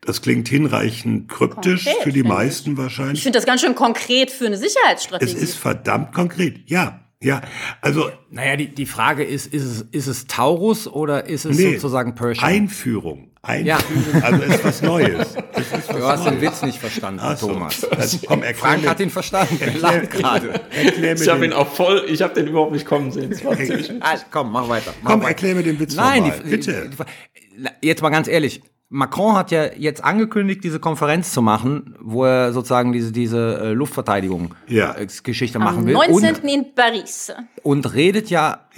Das 0.00 0.22
klingt 0.22 0.48
hinreichend 0.48 1.28
kryptisch 1.28 1.84
Konkret, 1.84 2.02
für 2.04 2.12
die 2.12 2.20
ich. 2.20 2.26
meisten 2.26 2.72
Ich 2.72 2.78
wahrscheinlich. 2.78 3.22
finde 3.22 3.38
das 3.38 3.46
ganz 3.46 3.60
schön 3.60 3.74
konkret 3.74 4.30
für 4.30 4.46
eine 4.46 4.56
Sicherheitsstrategie. 4.56 5.32
Es 5.32 5.40
ist 5.40 5.56
verdammt 5.56 6.12
konkret. 6.12 6.68
Ja, 6.70 7.01
ja. 7.22 7.40
Also 7.80 8.10
Naja, 8.30 8.56
die, 8.56 8.68
die 8.74 8.86
Frage 8.86 9.24
ist, 9.24 9.46
ist 9.52 9.62
es, 9.64 9.82
ist 9.92 10.06
es 10.06 10.26
Taurus 10.26 10.86
oder 10.88 11.26
ist 11.26 11.44
es 11.44 11.56
Nee, 11.56 11.74
sozusagen 11.74 12.14
Pershing? 12.14 12.44
Einführung. 12.44 13.28
Einführung, 13.44 14.22
also 14.22 14.42
ist 14.42 14.64
was 14.64 14.82
Neues. 14.82 15.34
Es 15.54 15.66
ist 15.66 15.72
was 15.72 15.86
du 15.88 16.02
hast 16.06 16.24
den 16.26 16.34
Neues. 16.34 16.42
Witz 16.52 16.62
nicht 16.62 16.78
verstanden, 16.78 17.20
Ach 17.22 17.36
so. 17.36 17.48
Thomas. 17.48 17.84
Also, 17.86 18.18
komm, 18.24 18.42
Frank 18.54 18.82
mir- 18.82 18.90
hat 18.90 19.00
ihn 19.00 19.10
verstanden. 19.10 19.56
Er 19.60 19.74
lacht 19.78 20.10
gerade. 20.10 20.60
Erklär 20.70 21.14
mir 21.16 21.20
Ich 21.22 21.28
habe 21.28 21.40
den, 21.40 21.50
ihn 21.50 21.52
auch 21.56 21.66
voll, 21.74 22.04
ich 22.08 22.22
habe 22.22 22.34
den 22.34 22.46
überhaupt 22.46 22.70
nicht 22.72 22.86
kommen 22.86 23.10
sehen. 23.10 23.34
Ah, 24.00 24.16
komm, 24.30 24.52
mach 24.52 24.68
weiter. 24.68 24.92
Mach 25.02 25.10
komm, 25.10 25.20
weiter. 25.20 25.28
erklär 25.30 25.54
mir 25.56 25.64
den 25.64 25.80
Witz 25.80 25.96
Nein, 25.96 26.24
die, 26.24 26.50
bitte. 26.50 26.90
Die, 26.90 27.86
jetzt 27.88 28.00
mal 28.00 28.10
ganz 28.10 28.28
ehrlich. 28.28 28.62
Macron 28.94 29.34
hat 29.34 29.50
ja 29.50 29.72
jetzt 29.72 30.04
angekündigt, 30.04 30.62
diese 30.62 30.78
Konferenz 30.78 31.32
zu 31.32 31.40
machen, 31.40 31.96
wo 31.98 32.26
er 32.26 32.52
sozusagen 32.52 32.92
diese, 32.92 33.10
diese 33.10 33.58
äh, 33.58 33.72
Luftverteidigung 33.72 34.54
Ja. 34.68 34.94
äh, 34.94 35.06
Am 35.54 35.62
machen 35.62 35.86
will. 35.86 35.94
19. 35.94 36.14
Und, 36.14 36.44
in 36.44 36.74
Paris. 36.74 37.32
und 37.62 37.94
redet 37.94 38.28
ja 38.28 38.68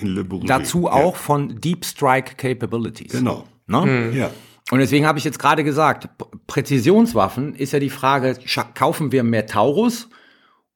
dazu 0.47 0.85
ja. 0.85 0.93
auch 0.93 1.17
von 1.17 1.61
Deep 1.61 1.85
Strike 1.85 2.37
Capabilities. 2.37 3.11
Genau. 3.11 3.45
Ne? 3.67 4.13
Ja. 4.15 4.31
Und 4.71 4.79
deswegen 4.79 5.05
habe 5.05 5.19
ich 5.19 5.25
jetzt 5.25 5.41
gerade 5.41 5.65
gesagt, 5.65 6.09
Präzisionswaffen 6.47 7.57
ist 7.57 7.73
ja 7.73 7.81
die 7.81 7.91
Frage, 7.91 8.39
kaufen 8.75 9.11
wir 9.11 9.25
mehr 9.25 9.47
Taurus 9.47 10.09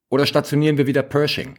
oder 0.08 0.26
stationieren 0.26 0.78
wir 0.78 0.88
wieder 0.88 1.02
Pershing? 1.02 1.54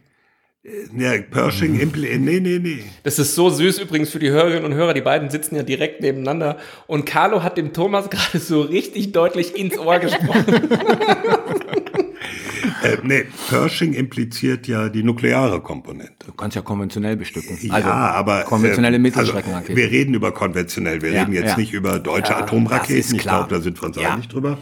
Ja, 0.62 1.12
Pershing, 1.30 1.80
Impl 1.80 2.00
nee, 2.18 2.38
nee, 2.38 2.58
nee. 2.58 2.84
Das 3.02 3.18
ist 3.18 3.34
so 3.34 3.48
süß 3.48 3.78
übrigens 3.78 4.10
für 4.10 4.18
die 4.18 4.28
Hörerinnen 4.28 4.64
und 4.66 4.74
Hörer. 4.74 4.92
Die 4.92 5.00
beiden 5.00 5.30
sitzen 5.30 5.56
ja 5.56 5.62
direkt 5.62 6.02
nebeneinander. 6.02 6.58
Und 6.86 7.06
Carlo 7.06 7.42
hat 7.42 7.56
dem 7.56 7.72
Thomas 7.72 8.10
gerade 8.10 8.38
so 8.38 8.60
richtig 8.60 9.12
deutlich 9.12 9.56
ins 9.56 9.78
Ohr 9.78 9.98
gesprochen. 9.98 10.44
Äh, 12.82 12.96
nee, 13.02 13.24
Pershing 13.50 13.92
impliziert 13.92 14.66
ja 14.66 14.88
die 14.88 15.02
nukleare 15.02 15.60
Komponente. 15.60 16.14
Du 16.26 16.32
kannst 16.32 16.56
ja 16.56 16.62
konventionell 16.62 17.14
bestücken. 17.14 17.58
ja, 17.60 17.74
Also, 17.74 17.88
aber 17.90 18.42
konventionelle 18.44 18.96
äh, 18.96 19.00
Mittelstreckenraketen. 19.00 19.74
Also, 19.74 19.76
wir 19.76 19.90
reden 19.90 20.14
über 20.14 20.32
konventionell, 20.32 21.02
wir 21.02 21.10
Ja, 21.10 21.20
reden 21.22 21.34
jetzt 21.34 21.48
ja. 21.50 21.56
nicht 21.58 21.74
über 21.74 21.98
deutsche 21.98 22.32
Ja, 22.32 22.38
das 22.40 22.48
Atomraketen. 22.48 22.96
ist 23.00 23.12
Ich 23.12 23.18
klar. 23.18 23.46
glaube, 23.46 23.54
da 23.54 23.60
sind 23.60 23.80
wir 23.82 23.86
uns 23.86 23.96
Ja. 23.98 24.14
einig 24.14 24.28
drüber. 24.28 24.56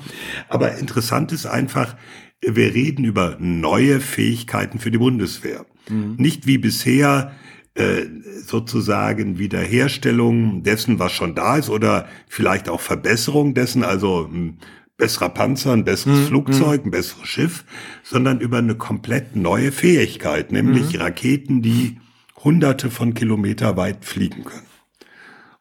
Aber 0.49 0.77
interessant 0.79 1.31
ist 1.31 1.47
einfach, 1.47 1.95
wir 2.41 2.75
reden 2.75 3.05
über 3.05 3.37
neue 3.41 4.01
Fähigkeiten 4.01 4.79
für 4.79 4.91
die 4.91 4.99
Bundeswehr. 4.99 5.67
Mhm. 5.89 6.17
Nicht 6.19 6.47
wie 6.47 6.59
bisher 6.59 7.33
äh, 7.75 8.05
sozusagen 8.45 9.39
Wiederherstellung 9.39 10.63
dessen, 10.63 10.99
was 10.99 11.13
schon 11.13 11.35
da 11.35 11.57
ist, 11.57 11.71
oder 11.71 12.09
vielleicht 12.29 12.69
auch 12.69 12.81
Verbesserung 12.81 13.55
dessen, 13.55 13.85
also 13.85 14.29
ein 14.33 14.59
besserer 14.97 15.29
Panzer, 15.29 15.73
ein 15.73 15.85
besseres 15.85 16.19
Mhm. 16.23 16.27
Flugzeug, 16.27 16.85
ein 16.85 16.91
besseres 16.91 17.29
Schiff, 17.29 17.65
sondern 18.03 18.41
über 18.41 18.59
eine 18.59 18.75
komplett 18.75 19.37
neue 19.37 19.71
Fähigkeit, 19.71 20.51
nämlich 20.51 20.95
Mhm. 20.95 21.01
Raketen, 21.01 21.63
die 21.63 21.99
hunderte 22.43 22.91
von 22.91 23.15
Kilometer 23.15 23.77
weit 23.77 24.05
fliegen 24.05 24.45
können. 24.45 24.67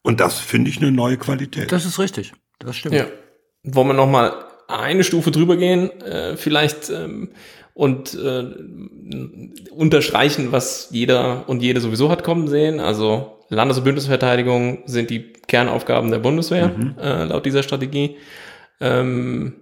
Und 0.01 0.19
das 0.19 0.39
finde 0.39 0.69
ich 0.71 0.77
eine 0.81 0.91
neue 0.91 1.17
Qualität. 1.17 1.71
das 1.71 1.85
ist 1.85 1.99
richtig. 1.99 2.33
Das 2.59 2.75
stimmt. 2.77 2.95
Ja. 2.95 3.05
Wollen 3.63 3.87
wir 3.89 3.93
noch 3.93 4.09
mal 4.09 4.31
eine 4.67 5.03
Stufe 5.03 5.31
drüber 5.31 5.57
gehen, 5.57 5.89
äh, 6.01 6.37
vielleicht 6.37 6.89
ähm, 6.89 7.29
und 7.73 8.15
äh, 8.15 8.43
unterstreichen, 9.71 10.51
was 10.51 10.89
jeder 10.91 11.47
und 11.47 11.61
jede 11.61 11.79
sowieso 11.79 12.09
hat 12.09 12.23
kommen 12.23 12.47
sehen. 12.47 12.79
Also 12.79 13.37
Landes- 13.49 13.77
und 13.77 13.83
Bündnisverteidigung 13.83 14.79
sind 14.87 15.09
die 15.09 15.31
Kernaufgaben 15.47 16.09
der 16.11 16.19
Bundeswehr 16.19 16.71
äh, 16.99 17.25
laut 17.25 17.45
dieser 17.45 17.63
Strategie. 17.63 18.17
Ähm, 18.81 19.57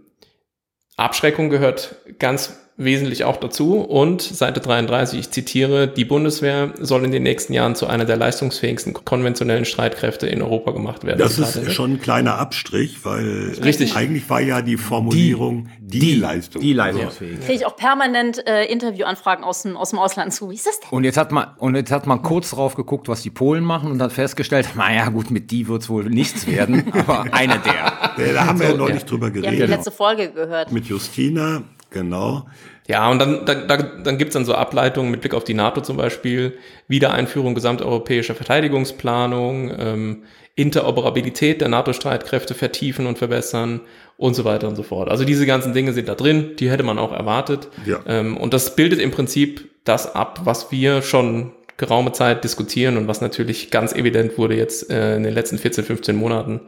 Abschreckung 0.96 1.50
gehört 1.50 1.96
ganz 2.18 2.58
wesentlich 2.78 3.24
auch 3.24 3.38
dazu. 3.38 3.80
Und 3.80 4.22
Seite 4.22 4.60
33, 4.60 5.20
ich 5.20 5.32
zitiere, 5.32 5.88
die 5.88 6.04
Bundeswehr 6.04 6.74
soll 6.80 7.06
in 7.06 7.12
den 7.12 7.24
nächsten 7.24 7.54
Jahren 7.54 7.76
zu 7.76 7.88
einer 7.88 8.06
der 8.06 8.18
leistungsfähigsten 8.18 8.94
konventionellen 8.94 9.66
Streitkräfte 9.66 10.28
in 10.28 10.42
Europa 10.42 10.72
gemacht 10.72 11.06
werden. 11.06 11.20
Das 11.20 11.40
ist 11.40 11.56
Ende. 11.56 11.72
schon 11.72 11.94
ein 11.94 12.02
kleiner 12.02 12.38
Abstrich, 12.38 13.06
weil 13.06 13.56
Richtig. 13.64 13.96
eigentlich 13.96 14.30
war 14.30 14.42
ja 14.42 14.62
die 14.62 14.76
Formulierung 14.78 15.70
die, 15.80 16.16
Leistung. 16.16 16.62
Die 16.62 16.74
leistungsfähige. 16.74 17.40
Kriege 17.40 17.54
ich 17.54 17.66
auch 17.66 17.78
permanent 17.78 18.46
äh, 18.46 18.66
Interviewanfragen 18.66 19.46
aus 19.46 19.62
dem, 19.62 19.78
aus 19.78 19.92
dem 19.92 20.00
Ausland 20.00 20.34
zu. 20.34 20.50
Wie 20.50 20.56
ist 20.56 20.68
das 20.68 20.80
denn? 20.82 20.90
Und 20.90 21.06
jetzt 21.06 21.18
hat 21.18 21.32
man, 21.32 21.48
und 21.58 21.76
jetzt 21.76 21.92
hat 21.92 22.08
man 22.08 22.22
kurz 22.24 22.52
drauf 22.52 22.76
geguckt, 22.76 23.08
was 23.08 23.22
die 23.22 23.30
Polen 23.30 23.64
machen 23.64 23.90
und 23.90 24.02
hat 24.02 24.12
festgestellt, 24.12 24.68
naja, 24.76 25.08
gut, 25.10 25.32
mit 25.32 25.50
die 25.52 25.68
wird's 25.70 25.88
wohl 25.88 26.06
nichts 26.06 26.46
werden, 26.46 26.92
aber 26.92 27.26
eine 27.32 27.60
der. 27.60 28.26
Ja, 28.26 28.34
da 28.34 28.46
haben 28.46 28.60
wir 28.60 28.70
ja 28.72 28.76
noch 28.76 28.90
ja. 28.90 28.96
nicht 28.96 29.10
drüber 29.10 29.34
Wir 29.34 29.44
haben 29.44 29.52
die 29.52 29.58
geredet. 29.58 29.70
letzte 29.70 29.92
Folge 29.92 30.32
gehört. 30.32 30.74
Mit 30.74 30.86
Justina, 30.88 31.64
genau. 31.96 32.46
Ja, 32.88 33.10
und 33.10 33.18
dann, 33.18 33.46
dann, 33.46 33.68
dann, 33.68 34.04
dann 34.04 34.18
gibt's 34.18 34.34
dann 34.34 34.46
so 34.46 34.54
Ableitungen 34.54 35.10
mit 35.10 35.22
Blick 35.22 35.34
auf 35.34 35.44
die 35.44 35.56
NATO 35.56 35.82
zum 35.82 35.98
Beispiel, 35.98 36.58
Wiedereinführung 36.88 37.56
gesamteuropäischer 37.56 38.36
Verteidigungsplanung, 38.36 39.72
ähm, 39.78 40.24
Interoperabilität 40.56 41.62
der 41.62 41.68
NATO-Streitkräfte 41.68 42.54
vertiefen 42.54 43.08
und 43.08 43.18
verbessern 43.18 43.82
und 44.18 44.36
so 44.36 44.46
weiter 44.46 44.68
und 44.68 44.76
so 44.76 44.84
fort. 44.84 45.10
Also 45.10 45.26
diese 45.26 45.46
ganzen 45.46 45.74
Dinge 45.74 45.94
sind 45.94 46.08
da 46.08 46.16
drin, 46.16 46.52
die 46.60 46.70
hätte 46.70 46.84
man 46.84 47.00
auch 47.00 47.12
erwartet. 47.12 47.70
Ja. 47.86 48.00
Ähm, 48.08 48.38
und 48.38 48.54
das 48.54 48.76
bildet 48.76 49.00
im 49.00 49.12
Prinzip 49.12 49.70
das 49.84 50.14
ab, 50.14 50.42
was 50.44 50.72
wir 50.72 51.02
schon 51.02 51.52
geraume 51.78 52.12
Zeit 52.12 52.44
diskutieren 52.44 52.98
und 52.98 53.08
was 53.08 53.20
natürlich 53.20 53.72
ganz 53.72 53.94
evident 53.94 54.38
wurde 54.38 54.56
jetzt 54.56 54.90
äh, 54.90 55.18
in 55.18 55.24
den 55.24 55.34
letzten 55.34 55.58
14, 55.58 55.84
15 55.84 56.16
Monaten, 56.16 56.62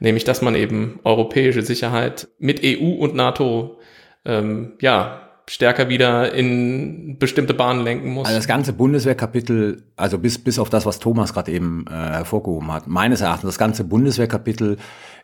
nämlich 0.00 0.24
dass 0.24 0.42
man 0.42 0.54
eben 0.54 0.98
europäische 1.04 1.62
Sicherheit 1.62 2.28
mit 2.38 2.60
EU 2.64 2.94
und 2.98 3.14
NATO 3.14 3.78
ähm, 4.24 4.72
ja 4.80 5.28
stärker 5.48 5.88
wieder 5.88 6.32
in 6.34 7.16
bestimmte 7.18 7.54
Bahnen 7.54 7.82
lenken 7.82 8.10
muss. 8.10 8.26
Also 8.26 8.38
das 8.38 8.46
ganze 8.46 8.72
Bundeswehrkapitel, 8.72 9.82
also 9.96 10.18
bis, 10.18 10.38
bis 10.38 10.58
auf 10.58 10.70
das, 10.70 10.86
was 10.86 10.98
Thomas 10.98 11.32
gerade 11.32 11.52
eben 11.52 11.86
äh, 11.88 11.92
hervorgehoben 11.92 12.70
hat, 12.72 12.86
meines 12.86 13.20
Erachtens, 13.20 13.48
das 13.48 13.58
ganze 13.58 13.84
Bundeswehrkapitel 13.84 14.76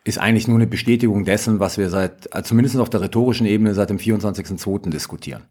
ist 0.03 0.17
eigentlich 0.17 0.47
nur 0.47 0.57
eine 0.57 0.67
Bestätigung 0.67 1.25
dessen, 1.25 1.59
was 1.59 1.77
wir 1.77 1.89
seit, 1.89 2.35
äh, 2.35 2.43
zumindest 2.43 2.77
auf 2.77 2.89
der 2.89 3.01
rhetorischen 3.01 3.45
Ebene 3.45 3.73
seit 3.73 3.89
dem 3.89 3.97
24.02. 3.97 4.89
diskutieren. 4.89 5.43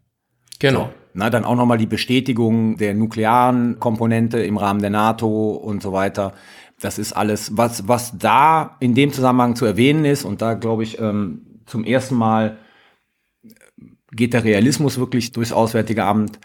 genau. 0.59 0.89
Na, 1.17 1.29
dann 1.29 1.45
auch 1.45 1.55
nochmal 1.55 1.77
die 1.77 1.85
Bestätigung 1.85 2.75
der 2.75 2.93
nuklearen 2.93 3.79
Komponente 3.79 4.39
im 4.39 4.57
Rahmen 4.57 4.81
der 4.81 4.89
NATO 4.89 5.51
und 5.51 5.81
so 5.81 5.93
weiter. 5.93 6.33
Das 6.81 6.99
ist 6.99 7.13
alles, 7.13 7.55
was, 7.55 7.87
was 7.87 8.17
da 8.17 8.75
in 8.81 8.95
dem 8.95 9.13
Zusammenhang 9.13 9.55
zu 9.55 9.65
erwähnen 9.65 10.03
ist. 10.03 10.25
Und 10.25 10.41
da 10.41 10.55
glaube 10.55 10.83
ich, 10.83 10.99
ähm, 10.99 11.61
zum 11.65 11.85
ersten 11.85 12.15
Mal 12.15 12.57
geht 14.15 14.33
der 14.33 14.43
Realismus 14.43 14.97
wirklich 14.97 15.31
durchs 15.31 15.51
Auswärtige 15.51 16.05
Amt. 16.05 16.39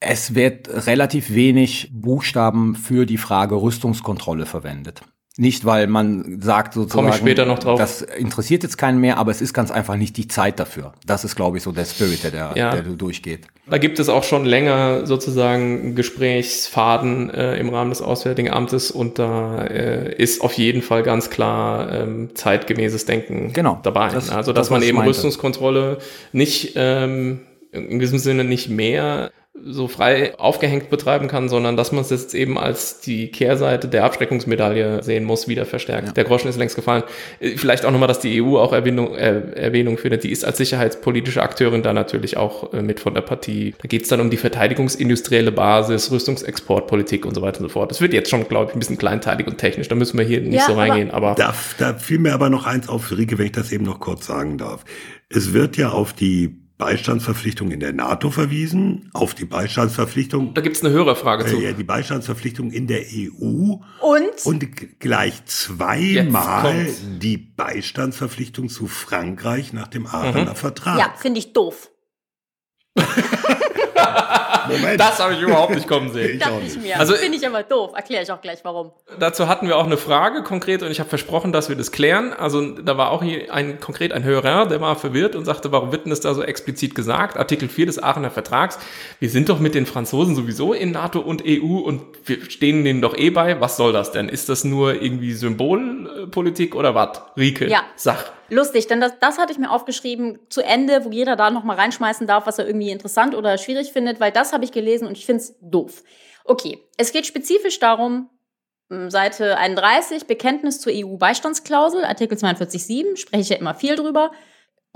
Es 0.00 0.34
wird 0.34 0.68
relativ 0.86 1.32
wenig 1.32 1.90
Buchstaben 1.92 2.74
für 2.74 3.06
die 3.06 3.18
Frage 3.18 3.54
Rüstungskontrolle 3.56 4.46
verwendet. 4.46 5.02
Nicht, 5.38 5.66
weil 5.66 5.86
man 5.86 6.40
sagt 6.40 6.72
sozusagen, 6.72 7.04
Komme 7.04 7.10
ich 7.10 7.20
später 7.20 7.44
noch 7.44 7.58
drauf. 7.58 7.78
das 7.78 8.00
interessiert 8.00 8.62
jetzt 8.62 8.78
keinen 8.78 8.98
mehr, 9.00 9.18
aber 9.18 9.30
es 9.30 9.42
ist 9.42 9.52
ganz 9.52 9.70
einfach 9.70 9.96
nicht 9.96 10.16
die 10.16 10.28
Zeit 10.28 10.58
dafür. 10.58 10.94
Das 11.04 11.24
ist, 11.24 11.36
glaube 11.36 11.58
ich, 11.58 11.62
so 11.62 11.72
der 11.72 11.84
Spirit, 11.84 12.24
der, 12.24 12.30
der, 12.30 12.52
Ja. 12.54 12.70
der 12.72 12.82
durchgeht. 12.82 13.46
Da 13.68 13.76
gibt 13.78 13.98
es 13.98 14.08
auch 14.08 14.24
schon 14.24 14.46
länger 14.46 15.04
sozusagen 15.06 15.94
Gesprächsfaden 15.94 17.30
äh, 17.30 17.56
im 17.58 17.68
Rahmen 17.68 17.90
des 17.90 18.02
Auswärtigen 18.02 18.50
Amtes 18.50 18.90
und 18.90 19.18
da 19.18 19.64
äh, 19.64 20.14
ist 20.16 20.40
auf 20.40 20.52
jeden 20.54 20.82
Fall 20.82 21.02
ganz 21.02 21.30
klar 21.30 21.92
ähm, 21.92 22.30
zeitgemäßes 22.34 23.04
Denken 23.06 23.52
Genau, 23.52 23.78
dabei. 23.82 24.08
das- 24.10 24.30
also 24.30 24.52
dass 24.52 24.66
das, 24.68 24.70
man 24.70 24.82
eben 24.82 24.96
meinte. 24.96 25.10
Rüstungskontrolle 25.10 25.98
nicht 26.32 26.72
ähm, 26.76 27.40
in 27.72 27.98
diesem 27.98 28.18
Sinne 28.18 28.44
nicht 28.44 28.68
mehr 28.68 29.30
so 29.64 29.88
frei 29.88 30.38
aufgehängt 30.38 30.90
betreiben 30.90 31.28
kann, 31.28 31.48
sondern 31.48 31.76
dass 31.76 31.90
man 31.92 32.02
es 32.02 32.10
jetzt 32.10 32.34
eben 32.34 32.58
als 32.58 33.00
die 33.00 33.28
Kehrseite 33.30 33.88
der 33.88 34.04
Abschreckungsmedaille 34.04 35.02
sehen 35.02 35.24
muss, 35.24 35.48
wieder 35.48 35.66
verstärkt. 35.66 36.16
Der 36.16 36.24
Groschen 36.24 36.48
ist 36.48 36.56
längst 36.56 36.76
gefallen. 36.76 37.02
Äh, 37.40 37.56
Vielleicht 37.56 37.84
auch 37.84 37.90
nochmal, 37.90 38.08
dass 38.08 38.20
die 38.20 38.40
EU 38.42 38.58
auch 38.58 38.72
Erwähnung, 38.72 39.14
äh, 39.14 39.40
Erwähnung 39.54 39.98
findet. 39.98 40.24
Die 40.24 40.30
ist 40.30 40.44
als 40.44 40.58
sicherheitspolitische 40.58 41.42
Akteurin 41.42 41.82
da 41.82 41.92
natürlich 41.92 42.36
auch 42.36 42.72
äh, 42.72 42.82
mit 42.82 43.00
von 43.00 43.14
der 43.14 43.22
Partie. 43.22 43.74
Da 43.82 43.88
geht 43.88 44.02
es 44.02 44.08
dann 44.08 44.20
um 44.20 44.30
die 44.30 44.36
verteidigungsindustrielle 44.36 45.52
Basis, 45.52 46.10
Rüstungsexportpolitik 46.10 47.24
und 47.26 47.34
so 47.34 47.42
weiter 47.42 47.60
und 47.60 47.66
so 47.66 47.72
fort. 47.72 47.90
Das 47.90 48.00
wird 48.00 48.12
jetzt 48.12 48.30
schon, 48.30 48.46
glaube 48.48 48.70
ich, 48.70 48.76
ein 48.76 48.78
bisschen 48.78 48.98
kleinteilig 48.98 49.46
und 49.46 49.58
technisch. 49.58 49.88
Da 49.88 49.94
müssen 49.94 50.18
wir 50.18 50.24
hier 50.24 50.40
nicht 50.40 50.54
Ja, 50.54 50.66
so 50.66 50.72
aber- 50.72 50.82
reingehen. 50.82 51.10
Aber, 51.10 51.34
Da, 51.36 51.54
da 51.78 51.94
fiel 51.94 52.18
mir 52.18 52.34
aber 52.34 52.50
noch 52.50 52.66
eins 52.66 52.88
auf, 52.88 53.10
Rike, 53.10 53.38
wenn 53.38 53.46
ich 53.46 53.52
das 53.52 53.72
eben 53.72 53.84
noch 53.84 54.00
kurz 54.00 54.26
sagen 54.26 54.58
darf. 54.58 54.84
Es 55.28 55.52
wird 55.52 55.76
ja 55.76 55.90
auf 55.90 56.12
die 56.12 56.56
Beistandsverpflichtung 56.78 57.70
in 57.70 57.80
der 57.80 57.92
NATO 57.92 58.30
verwiesen, 58.30 59.08
auf 59.14 59.34
die 59.34 59.46
Beistandsverpflichtung, 59.46 60.52
da 60.54 60.60
gibt 60.60 60.76
es 60.76 60.84
eine 60.84 60.92
Hörerfrage 60.92 61.46
zu. 61.46 61.56
äh, 61.56 61.64
ja, 61.64 61.72
die 61.72 61.84
Beistandsverpflichtung 61.84 62.70
in 62.70 62.86
der 62.86 63.02
EU 63.12 63.76
Und? 64.00 64.44
und 64.44 65.00
gleich 65.00 65.44
zweimal 65.46 66.86
die 67.18 67.38
Beistandsverpflichtung 67.38 68.68
zu 68.68 68.86
Frankreich 68.86 69.72
nach 69.72 69.88
dem 69.88 70.06
Aachener 70.06 70.54
Vertrag. 70.54 70.98
ja, 70.98 71.14
finde 71.16 71.38
ich 71.38 71.52
doof. 71.54 71.90
Moment. 74.68 74.98
Das 75.00 75.20
habe 75.20 75.34
ich 75.34 75.40
überhaupt 75.40 75.74
nicht 75.74 75.86
kommen 75.86 76.12
sehen. 76.12 76.40
Dachte 76.40 76.54
ich 76.66 76.74
nicht. 76.74 76.82
mir. 76.82 76.98
Also- 76.98 77.14
finde 77.14 77.38
ich 77.38 77.46
aber 77.46 77.62
doof. 77.62 77.92
Erkläre 77.94 78.24
ich 78.24 78.32
auch 78.32 78.40
gleich 78.40 78.58
warum. 78.64 78.90
Dazu 79.18 79.46
hatten 79.46 79.68
wir 79.68 79.76
auch 79.76 79.84
eine 79.86 79.96
Frage 79.96 80.42
konkret 80.42 80.82
und 80.82 80.90
ich 80.90 80.98
habe 80.98 81.08
versprochen, 81.08 81.52
dass 81.52 81.68
wir 81.68 81.76
das 81.76 81.92
klären. 81.92 82.32
Also 82.32 82.72
da 82.72 82.96
war 82.98 83.12
auch 83.12 83.22
hier 83.22 83.52
ein 83.54 83.78
konkret 83.78 84.12
ein 84.12 84.24
Hörer, 84.24 84.66
der 84.66 84.80
war 84.80 84.96
verwirrt 84.96 85.36
und 85.36 85.44
sagte, 85.44 85.70
warum 85.70 85.92
wird 85.92 86.04
denn 86.06 86.10
das 86.10 86.20
da 86.20 86.34
so 86.34 86.42
explizit 86.42 86.96
gesagt? 86.96 87.36
Artikel 87.36 87.68
4 87.68 87.86
des 87.86 88.02
Aachener 88.02 88.30
Vertrags. 88.30 88.78
Wir 89.20 89.30
sind 89.30 89.48
doch 89.48 89.60
mit 89.60 89.74
den 89.76 89.86
Franzosen 89.86 90.34
sowieso 90.34 90.72
in 90.72 90.90
NATO 90.90 91.20
und 91.20 91.42
EU 91.46 91.78
und 91.78 92.02
wir 92.24 92.44
stehen 92.50 92.82
denen 92.84 93.00
doch 93.00 93.16
eh 93.16 93.30
bei. 93.30 93.60
Was 93.60 93.76
soll 93.76 93.92
das 93.92 94.10
denn? 94.10 94.28
Ist 94.28 94.48
das 94.48 94.64
nur 94.64 95.00
irgendwie 95.00 95.32
Symbolpolitik 95.32 96.74
oder 96.74 96.94
was? 96.94 97.20
Rike, 97.36 97.68
Ja. 97.68 97.82
sag. 97.94 98.32
Lustig, 98.48 98.86
denn 98.86 99.00
das, 99.00 99.12
das 99.20 99.38
hatte 99.38 99.50
ich 99.52 99.58
mir 99.58 99.72
aufgeschrieben 99.72 100.38
zu 100.50 100.62
Ende, 100.62 101.04
wo 101.04 101.10
jeder 101.10 101.34
da 101.34 101.50
nochmal 101.50 101.74
reinschmeißen 101.76 102.28
darf, 102.28 102.46
was 102.46 102.60
er 102.60 102.66
irgendwie 102.68 102.90
interessant 102.90 103.34
oder 103.36 103.58
schwierig 103.58 103.92
findet, 103.92 104.20
weil 104.20 104.32
das 104.32 104.52
habe 104.52 104.64
ich 104.64 104.72
gelesen 104.72 105.06
und 105.06 105.16
ich 105.16 105.26
finde 105.26 105.42
es 105.42 105.56
doof. 105.60 106.02
Okay, 106.44 106.78
es 106.96 107.12
geht 107.12 107.26
spezifisch 107.26 107.78
darum, 107.78 108.30
m, 108.90 109.10
Seite 109.10 109.56
31, 109.58 110.26
Bekenntnis 110.26 110.80
zur 110.80 110.92
EU-Beistandsklausel, 110.94 112.04
Artikel 112.04 112.38
42.7, 112.38 113.16
spreche 113.16 113.42
ich 113.42 113.48
ja 113.48 113.56
immer 113.56 113.74
viel 113.74 113.96
drüber, 113.96 114.30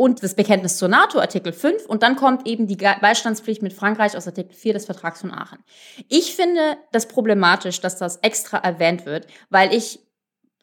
und 0.01 0.23
das 0.23 0.35
Bekenntnis 0.35 0.79
zur 0.79 0.89
NATO, 0.89 1.21
Artikel 1.21 1.53
5, 1.53 1.85
und 1.85 2.03
dann 2.03 2.17
kommt 2.17 2.49
eben 2.49 2.67
die 2.67 2.77
Beistandspflicht 2.77 3.61
mit 3.61 3.75
Frankreich 3.75 4.17
aus 4.17 4.27
Artikel 4.27 4.55
4 4.55 4.73
des 4.73 4.87
Vertrags 4.87 5.21
von 5.21 5.31
Aachen. 5.31 5.59
Ich 6.09 6.35
finde 6.35 6.79
das 6.91 7.07
problematisch, 7.07 7.83
dass 7.83 7.99
das 7.99 8.17
extra 8.23 8.57
erwähnt 8.57 9.05
wird, 9.05 9.27
weil 9.51 9.75
ich 9.75 10.01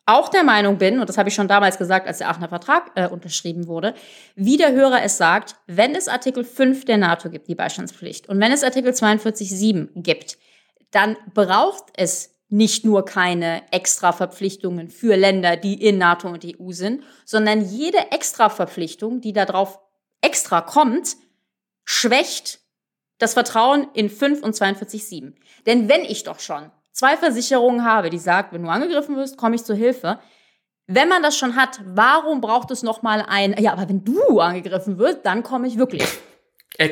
auch 0.08 0.30
der 0.30 0.44
Meinung 0.44 0.78
bin, 0.78 1.00
und 1.00 1.10
das 1.10 1.18
habe 1.18 1.30
ich 1.30 1.36
schon 1.36 1.50
damals 1.50 1.78
gesagt, 1.78 2.08
als 2.08 2.20
der 2.20 2.30
Aachener 2.30 2.48
Vertrag 2.48 2.92
äh, 2.96 3.08
unterschrieben 3.08 3.68
wurde, 3.68 3.94
wie 4.36 4.58
der 4.58 4.72
Hörer 4.72 5.04
es 5.04 5.18
sagt, 5.18 5.56
wenn 5.68 5.94
es 5.96 6.08
Artikel 6.08 6.44
5 6.44 6.86
der 6.86 6.98
NATO 6.98 7.30
gibt, 7.30 7.48
die 7.50 7.56
Beistandspflicht, 7.56 8.30
und 8.30 8.40
wenn 8.40 8.52
es 8.52 8.64
Artikel 8.64 8.94
42.7 8.94 10.02
gibt, 10.02 10.38
dann 10.92 11.18
braucht 11.34 11.86
es 11.98 12.34
nicht 12.50 12.86
nur 12.86 13.04
keine 13.04 13.62
extra 13.72 14.14
Verpflichtungen 14.14 14.90
für 14.90 15.18
Länder, 15.18 15.58
die 15.58 15.86
in 15.86 15.98
NATO 15.98 16.30
und 16.30 16.46
EU 16.46 16.72
sind, 16.72 17.04
sondern 17.26 17.62
jede 17.70 18.12
extra 18.12 18.50
Verpflichtung, 18.50 19.20
die 19.20 19.34
darauf 19.34 19.80
extra 20.22 20.62
kommt, 20.62 21.18
schwächt 21.84 22.62
das 23.18 23.34
Vertrauen 23.34 23.88
in 23.94 24.10
5 24.10 24.42
und 24.42 24.56
42.7. 24.56 25.34
Denn 25.66 25.90
wenn 25.90 26.06
ich 26.06 26.24
doch 26.24 26.40
schon 26.40 26.72
zwei 26.98 27.16
Versicherungen 27.16 27.86
habe, 27.86 28.10
die 28.10 28.18
sagt, 28.18 28.54
wenn 28.54 28.64
du 28.64 28.70
angegriffen 28.70 29.16
wirst, 29.16 29.38
komme 29.38 29.56
ich 29.56 29.64
zur 29.64 29.76
Hilfe. 29.76 30.20
Wenn 30.88 31.08
man 31.10 31.22
das 31.22 31.38
schon 31.38 31.56
hat, 31.56 31.80
warum 31.86 32.42
braucht 32.42 32.72
es 32.72 32.82
noch 32.82 33.02
mal 33.02 33.24
ein, 33.28 33.56
ja, 33.60 33.74
aber 33.74 33.88
wenn 33.88 34.04
du 34.04 34.40
angegriffen 34.40 34.98
wirst, 34.98 35.20
dann 35.24 35.44
komme 35.44 35.68
ich 35.68 35.78
wirklich. 35.78 36.04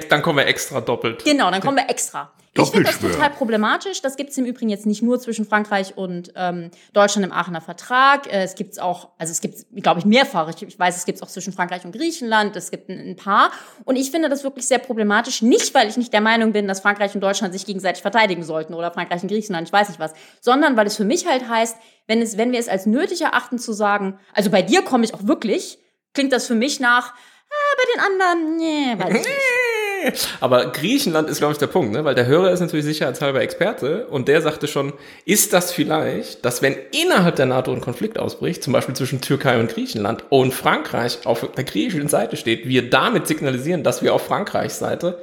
Dann 0.10 0.22
kommen 0.22 0.39
wir 0.39 0.47
extra 0.47 0.82
doppelt. 0.82 1.24
Genau, 1.24 1.49
dann 1.49 1.62
kommen 1.62 1.78
wir 1.78 1.89
extra. 1.89 2.32
Ich 2.58 2.70
finde 2.70 2.89
das 2.89 2.99
total 2.99 3.30
problematisch. 3.32 4.01
Das 4.01 4.16
gibt 4.16 4.30
es 4.30 4.38
im 4.38 4.45
Übrigen 4.45 4.70
jetzt 4.70 4.86
nicht 4.86 5.01
nur 5.01 5.20
zwischen 5.20 5.45
Frankreich 5.45 5.97
und 5.97 6.32
ähm, 6.36 6.72
Deutschland 6.93 7.26
im 7.26 7.34
Aachener 7.34 7.60
Vertrag. 7.60 8.28
Äh, 8.28 8.43
es 8.43 8.56
gibt 8.56 8.74
es 8.74 8.80
auch, 8.80 9.10
also 9.18 9.32
es 9.32 9.41
gibt 9.41 9.66
glaube 9.76 9.99
ich, 9.99 10.06
mehrfach. 10.06 10.49
Ich, 10.49 10.64
ich 10.64 10.80
weiß, 10.80 10.95
es 10.95 11.06
gibt 11.06 11.18
es 11.18 11.22
auch 11.22 11.28
zwischen 11.28 11.51
Frankreich 11.51 11.84
und 11.84 11.91
Griechenland. 11.91 12.56
Es 12.56 12.72
gibt 12.72 12.89
ein, 12.89 12.97
ein 13.10 13.16
paar. 13.18 13.51
Und 13.84 13.97
ich 13.97 14.10
finde 14.10 14.30
das 14.30 14.45
wirklich 14.45 14.68
sehr 14.68 14.80
problematisch. 14.80 15.41
Nicht, 15.41 15.74
weil 15.74 15.89
ich 15.89 15.97
nicht 15.97 16.14
der 16.14 16.22
Meinung 16.22 16.53
bin, 16.53 16.68
dass 16.68 16.80
Frankreich 16.80 17.14
und 17.14 17.22
Deutschland 17.22 17.53
sich 17.53 17.66
gegenseitig 17.66 18.01
verteidigen 18.01 18.43
sollten 18.43 18.74
oder 18.74 18.91
Frankreich 18.91 19.22
und 19.22 19.30
Griechenland, 19.30 19.68
ich 19.68 19.74
weiß 19.74 19.89
nicht 19.89 19.99
was. 19.99 20.14
Sondern 20.39 20.78
weil 20.78 20.88
es 20.88 20.95
für 20.95 21.06
mich 21.06 21.28
halt 21.28 21.49
heißt, 21.49 21.78
wenn, 22.08 22.22
es, 22.22 22.38
wenn 22.38 22.53
wir 22.53 22.60
es 22.60 22.70
als 22.70 22.86
nötig 22.86 23.22
erachten 23.22 23.60
zu 23.60 23.74
sagen, 23.74 24.18
also 24.34 24.49
bei 24.49 24.62
dir 24.62 24.82
komme 24.82 25.03
ich 25.03 25.14
auch 25.14 25.28
wirklich, 25.28 25.80
klingt 26.14 26.32
das 26.32 26.47
für 26.47 26.56
mich 26.56 26.80
nach, 26.80 27.14
ah, 27.14 27.76
bei 27.78 27.84
den 27.93 28.12
anderen, 28.12 28.58
nee, 28.58 28.97
weiß 28.97 29.10
ich 29.10 29.28
nicht. 29.28 29.64
Aber 30.39 30.68
Griechenland 30.72 31.30
ist, 31.30 31.39
glaube 31.39 31.53
ich, 31.53 31.58
der 31.58 31.68
Punkt, 31.68 31.91
ne? 31.91 32.06
weil 32.06 32.16
der 32.16 32.26
Hörer 32.26 32.51
ist 32.51 32.60
natürlich 32.60 32.86
sicherheitshalber 32.86 33.41
Experte 33.41 34.08
und 34.08 34.28
der 34.28 34.41
sagte 34.41 34.68
schon, 34.68 34.93
ist 35.26 35.53
das 35.53 35.72
vielleicht, 35.72 36.43
dass 36.45 36.62
wenn 36.62 36.76
innerhalb 36.91 37.36
der 37.36 37.45
NATO 37.45 37.72
ein 37.72 37.82
Konflikt 37.82 38.18
ausbricht, 38.18 38.64
zum 38.64 38.74
Beispiel 38.74 38.95
zwischen 38.95 39.22
Türkei 39.22 39.60
und 39.60 39.70
Griechenland 39.70 40.24
und 40.30 40.53
Frankreich 40.53 41.20
auf 41.26 41.47
der 41.56 41.64
griechischen 41.64 42.08
Seite 42.08 42.38
steht, 42.38 42.68
wir 42.68 42.89
damit 42.89 43.28
signalisieren, 43.28 43.84
dass 43.84 44.01
wir 44.01 44.14
auf 44.14 44.26
Frankreichs 44.26 44.80
Seite 44.80 45.20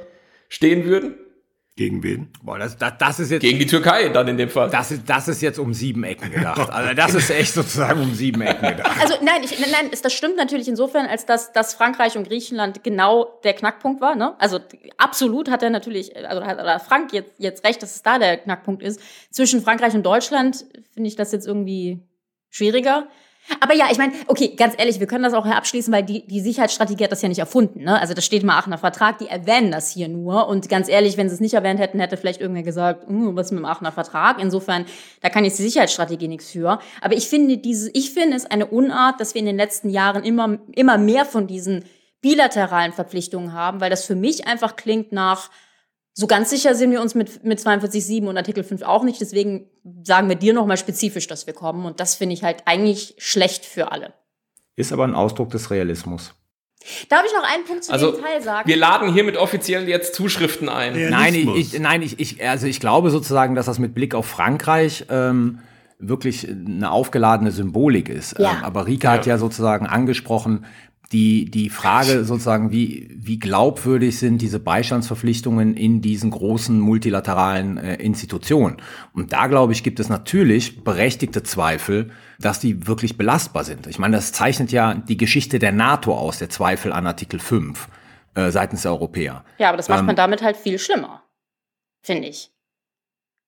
stehen 0.49 0.85
würden? 0.85 1.15
Gegen 1.75 2.03
wen? 2.03 2.29
Boah, 2.43 2.59
das, 2.59 2.77
das, 2.77 2.93
das 2.99 3.19
ist 3.19 3.31
jetzt. 3.31 3.41
Gegen 3.41 3.57
die 3.57 3.65
Türkei 3.65 4.09
dann 4.09 4.27
in 4.27 4.37
dem 4.37 4.49
Fall. 4.49 4.69
das 4.69 4.91
ist, 4.91 5.09
das 5.09 5.27
ist 5.27 5.41
jetzt 5.41 5.57
um 5.57 5.73
sieben 5.73 6.03
Ecken 6.03 6.29
gedacht. 6.29 6.69
Also 6.69 6.93
das 6.93 7.15
ist 7.15 7.31
echt 7.31 7.53
sozusagen 7.53 7.99
um 7.99 8.13
sieben 8.13 8.41
Ecken 8.41 8.77
gedacht. 8.77 8.95
Also 9.01 9.15
nein, 9.23 9.41
ich, 9.43 9.59
nein, 9.59 9.89
das 9.89 10.13
stimmt 10.13 10.37
natürlich 10.37 10.67
insofern, 10.67 11.07
als 11.07 11.25
dass, 11.25 11.51
dass 11.51 11.73
Frankreich 11.73 12.15
und 12.15 12.27
Griechenland 12.27 12.83
genau 12.83 13.39
der 13.43 13.53
Knackpunkt 13.53 14.01
war. 14.01 14.15
Ne? 14.15 14.35
Also 14.39 14.59
absolut 14.97 15.49
hat 15.49 15.63
er 15.63 15.71
natürlich, 15.71 16.15
also 16.15 16.45
hat 16.45 16.59
oder 16.59 16.79
Frank 16.79 17.11
jetzt, 17.11 17.31
jetzt 17.39 17.65
recht, 17.65 17.81
dass 17.81 17.95
es 17.95 18.03
da 18.03 18.19
der 18.19 18.37
Knackpunkt 18.37 18.83
ist. 18.83 19.01
Zwischen 19.31 19.63
Frankreich 19.63 19.95
und 19.95 20.03
Deutschland 20.03 20.65
finde 20.93 21.07
ich 21.07 21.15
das 21.15 21.31
jetzt 21.31 21.47
irgendwie 21.47 22.03
schwieriger. 22.51 23.07
Aber 23.59 23.75
ja, 23.75 23.87
ich 23.91 23.97
meine, 23.97 24.13
okay, 24.27 24.55
ganz 24.55 24.73
ehrlich, 24.77 24.99
wir 24.99 25.07
können 25.07 25.23
das 25.23 25.33
auch 25.33 25.45
hier 25.45 25.55
abschließen, 25.55 25.93
weil 25.93 26.03
die, 26.03 26.25
die 26.25 26.39
Sicherheitsstrategie 26.39 27.03
hat 27.03 27.11
das 27.11 27.21
ja 27.21 27.29
nicht 27.29 27.39
erfunden. 27.39 27.83
Ne? 27.83 27.99
Also 27.99 28.13
das 28.13 28.25
steht 28.25 28.43
im 28.43 28.49
Aachener 28.49 28.77
Vertrag, 28.77 29.17
die 29.17 29.27
erwähnen 29.27 29.71
das 29.71 29.91
hier 29.91 30.07
nur. 30.07 30.47
Und 30.47 30.69
ganz 30.69 30.87
ehrlich, 30.87 31.17
wenn 31.17 31.29
sie 31.29 31.35
es 31.35 31.41
nicht 31.41 31.53
erwähnt 31.53 31.79
hätten, 31.79 31.99
hätte 31.99 32.17
vielleicht 32.17 32.41
irgendwer 32.41 32.63
gesagt, 32.63 33.09
"Uh, 33.09 33.35
was 33.35 33.51
mit 33.51 33.59
dem 33.59 33.65
Aachener 33.65 33.91
Vertrag? 33.91 34.41
Insofern, 34.41 34.85
da 35.21 35.29
kann 35.29 35.43
jetzt 35.43 35.59
die 35.59 35.63
Sicherheitsstrategie 35.63 36.27
nichts 36.27 36.51
für. 36.51 36.79
Aber 37.01 37.15
ich 37.15 37.27
finde 37.27 37.57
diese, 37.57 37.89
ich 37.93 38.11
finde 38.11 38.37
es 38.37 38.45
eine 38.45 38.67
Unart, 38.67 39.19
dass 39.19 39.33
wir 39.33 39.39
in 39.39 39.45
den 39.45 39.57
letzten 39.57 39.89
Jahren 39.89 40.23
immer, 40.23 40.59
immer 40.73 40.97
mehr 40.97 41.25
von 41.25 41.47
diesen 41.47 41.83
bilateralen 42.21 42.93
Verpflichtungen 42.93 43.53
haben, 43.53 43.81
weil 43.81 43.89
das 43.89 44.05
für 44.05 44.15
mich 44.15 44.47
einfach 44.47 44.75
klingt 44.77 45.11
nach, 45.11 45.49
so 46.13 46.27
ganz 46.27 46.51
sicher 46.51 46.75
sind 46.75 46.91
wir 46.91 47.01
uns 47.01 47.15
mit, 47.15 47.43
mit 47.43 47.59
42.7 47.59 48.27
und 48.27 48.37
Artikel 48.37 48.63
5 48.63 48.83
auch 48.83 49.03
nicht. 49.03 49.19
Deswegen 49.19 49.67
sagen 50.03 50.29
wir 50.29 50.35
dir 50.35 50.53
nochmal 50.53 50.77
spezifisch, 50.77 51.27
dass 51.27 51.47
wir 51.47 51.53
kommen. 51.53 51.85
Und 51.85 51.99
das 51.99 52.15
finde 52.15 52.33
ich 52.35 52.43
halt 52.43 52.63
eigentlich 52.65 53.15
schlecht 53.17 53.65
für 53.65 53.91
alle. 53.91 54.13
Ist 54.75 54.93
aber 54.93 55.05
ein 55.05 55.15
Ausdruck 55.15 55.49
des 55.49 55.71
Realismus. 55.71 56.35
Darf 57.09 57.23
ich 57.25 57.31
noch 57.33 57.49
einen 57.51 57.63
Punkt 57.63 57.85
zu 57.85 57.93
Also, 57.93 58.11
dem 58.11 58.21
Teil 58.21 58.41
sagen? 58.41 58.67
wir 58.67 58.77
laden 58.77 59.13
hiermit 59.13 59.37
offiziell 59.37 59.87
jetzt 59.87 60.13
Zuschriften 60.15 60.69
ein. 60.69 60.97
Ja. 60.99 61.09
Nein, 61.09 61.33
ich, 61.33 61.73
ich, 61.73 61.79
nein, 61.79 62.01
ich, 62.01 62.19
ich, 62.19 62.47
also 62.47 62.67
ich 62.67 62.79
glaube 62.79 63.09
sozusagen, 63.09 63.55
dass 63.55 63.65
das 63.65 63.79
mit 63.79 63.95
Blick 63.95 64.13
auf 64.13 64.25
Frankreich 64.25 65.05
ähm, 65.09 65.59
wirklich 65.97 66.47
eine 66.47 66.91
aufgeladene 66.91 67.51
Symbolik 67.51 68.09
ist. 68.09 68.37
Ja. 68.37 68.51
Ähm, 68.51 68.63
aber 68.63 68.85
Rika 68.85 69.11
hat 69.11 69.25
ja 69.25 69.37
sozusagen 69.37 69.87
angesprochen, 69.87 70.65
die, 71.13 71.49
die 71.49 71.69
Frage 71.69 72.25
sozusagen, 72.25 72.71
wie, 72.71 73.07
wie 73.13 73.37
glaubwürdig 73.37 74.17
sind 74.17 74.41
diese 74.41 74.59
Beistandsverpflichtungen 74.59 75.77
in 75.77 76.01
diesen 76.01 76.31
großen 76.31 76.79
multilateralen 76.79 77.77
äh, 77.77 77.95
Institutionen. 77.95 78.77
Und 79.13 79.31
da, 79.31 79.47
glaube 79.47 79.73
ich, 79.73 79.83
gibt 79.83 79.99
es 79.99 80.09
natürlich 80.09 80.83
berechtigte 80.83 81.43
Zweifel, 81.43 82.11
dass 82.39 82.59
die 82.59 82.87
wirklich 82.87 83.15
belastbar 83.15 83.63
sind. 83.63 83.85
Ich 83.85 83.99
meine, 83.99 84.17
das 84.17 84.31
zeichnet 84.31 84.71
ja 84.71 84.95
die 84.95 85.17
Geschichte 85.17 85.59
der 85.59 85.71
NATO 85.71 86.17
aus, 86.17 86.39
der 86.39 86.49
Zweifel 86.49 86.91
an 86.91 87.05
Artikel 87.05 87.39
5 87.39 87.87
äh, 88.33 88.49
seitens 88.49 88.81
der 88.81 88.91
Europäer. 88.91 89.45
ja, 89.59 89.69
aber 89.69 89.77
das 89.77 89.89
macht 89.89 89.99
ähm, 89.99 90.07
man 90.07 90.15
damit 90.15 90.41
halt 90.41 90.57
viel 90.57 90.79
schlimmer. 90.79 91.23
finde 92.01 92.27
ich. 92.27 92.51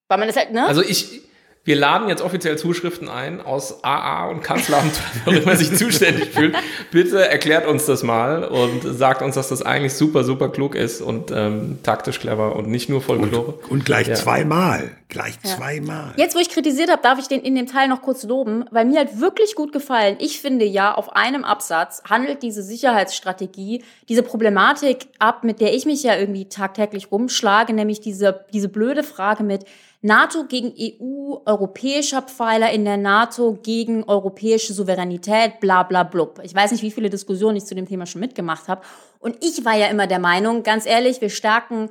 Weil 0.08 0.20
man 0.20 0.28
das 0.28 0.38
halt, 0.38 0.52
ne? 0.52 0.68
Also 0.68 0.84
ich, 0.84 1.22
wir 1.66 1.76
laden 1.76 2.08
jetzt 2.10 2.22
offiziell 2.22 2.58
Zuschriften 2.60 3.10
ein 3.10 3.42
aus 3.42 3.84
AA 3.84 4.30
und 4.30 4.44
Kanzleramt, 4.44 4.94
auch 5.26 5.32
immer 5.34 5.56
sich 5.56 5.76
zuständig 5.76 6.30
fühlt. 6.30 6.56
Bitte 6.92 7.28
erklärt 7.28 7.68
uns 7.68 7.86
das 7.88 8.04
mal 8.04 8.44
und 8.46 8.84
sagt 8.84 9.24
uns, 9.24 9.34
dass 9.36 9.50
das 9.50 9.64
eigentlich 9.64 9.96
super, 9.96 10.24
super 10.24 10.50
klug 10.50 10.76
ist 10.76 11.02
und 11.02 11.32
ähm, 11.32 11.80
taktisch 11.82 12.20
clever 12.20 12.56
und 12.56 12.68
nicht 12.68 12.88
nur 12.88 13.02
Folklore. 13.02 13.56
Und, 13.64 13.72
und 13.72 13.86
gleich 13.86 14.08
Ja. 14.08 14.14
zweimal. 14.14 14.92
Gleich 15.08 15.40
zweimal. 15.42 16.14
Jetzt, 16.18 16.36
wo 16.36 16.40
ich 16.40 16.50
kritisiert 16.50 16.90
habe, 16.92 17.02
darf 17.02 17.20
ich 17.20 17.28
den 17.28 17.42
in 17.42 17.56
dem 17.56 17.68
Teil 17.68 17.88
noch 17.88 18.02
kurz 18.02 18.24
loben, 18.24 18.66
weil 18.72 18.86
mir 18.86 19.00
hat 19.00 19.20
wirklich 19.20 19.56
gut 19.56 19.72
gefallen. 19.72 20.18
Ich 20.20 20.42
finde 20.42 20.66
ja, 20.66 20.94
auf 20.94 21.16
einem 21.16 21.44
Absatz 21.44 22.02
handelt 22.10 22.44
diese 22.44 22.62
Sicherheitsstrategie 22.64 23.84
diese 24.10 24.24
Problematik 24.24 25.08
ab, 25.20 25.44
mit 25.44 25.62
der 25.62 25.74
ich 25.74 25.86
mich 25.86 26.04
ja 26.04 26.16
irgendwie 26.16 26.50
tagtäglich 26.50 27.12
rumschlage, 27.12 27.74
nämlich 27.74 28.02
diese, 28.02 28.46
diese 28.54 28.68
blöde 28.70 29.04
Frage 29.04 29.44
mit 29.44 29.66
NATO 30.02 30.46
gegen 30.46 30.74
EU, 30.78 31.38
europäischer 31.46 32.22
Pfeiler 32.22 32.72
in 32.72 32.86
der 32.86 32.98
NATO 32.98 33.58
gegen 33.64 34.04
europäische 34.04 34.74
Souveränität, 34.74 35.60
bla 35.60 35.84
bla 35.84 36.04
blub. 36.04 36.40
Ich 36.44 36.54
weiß 36.54 36.72
nicht, 36.72 36.84
wie 36.84 36.92
viele 36.92 37.10
Diskussionen 37.10 37.58
ich 37.58 37.66
zu 37.66 37.76
dem 37.76 37.88
Thema 37.88 38.06
schon 38.06 38.22
mitgemacht 38.22 38.68
habe. 38.68 38.82
Und 39.20 39.38
ich 39.44 39.66
war 39.66 39.76
ja 39.76 39.88
immer 39.88 40.08
der 40.08 40.20
Meinung, 40.20 40.64
ganz 40.64 40.86
ehrlich, 40.86 41.22
wir 41.22 41.30
stärken 41.30 41.90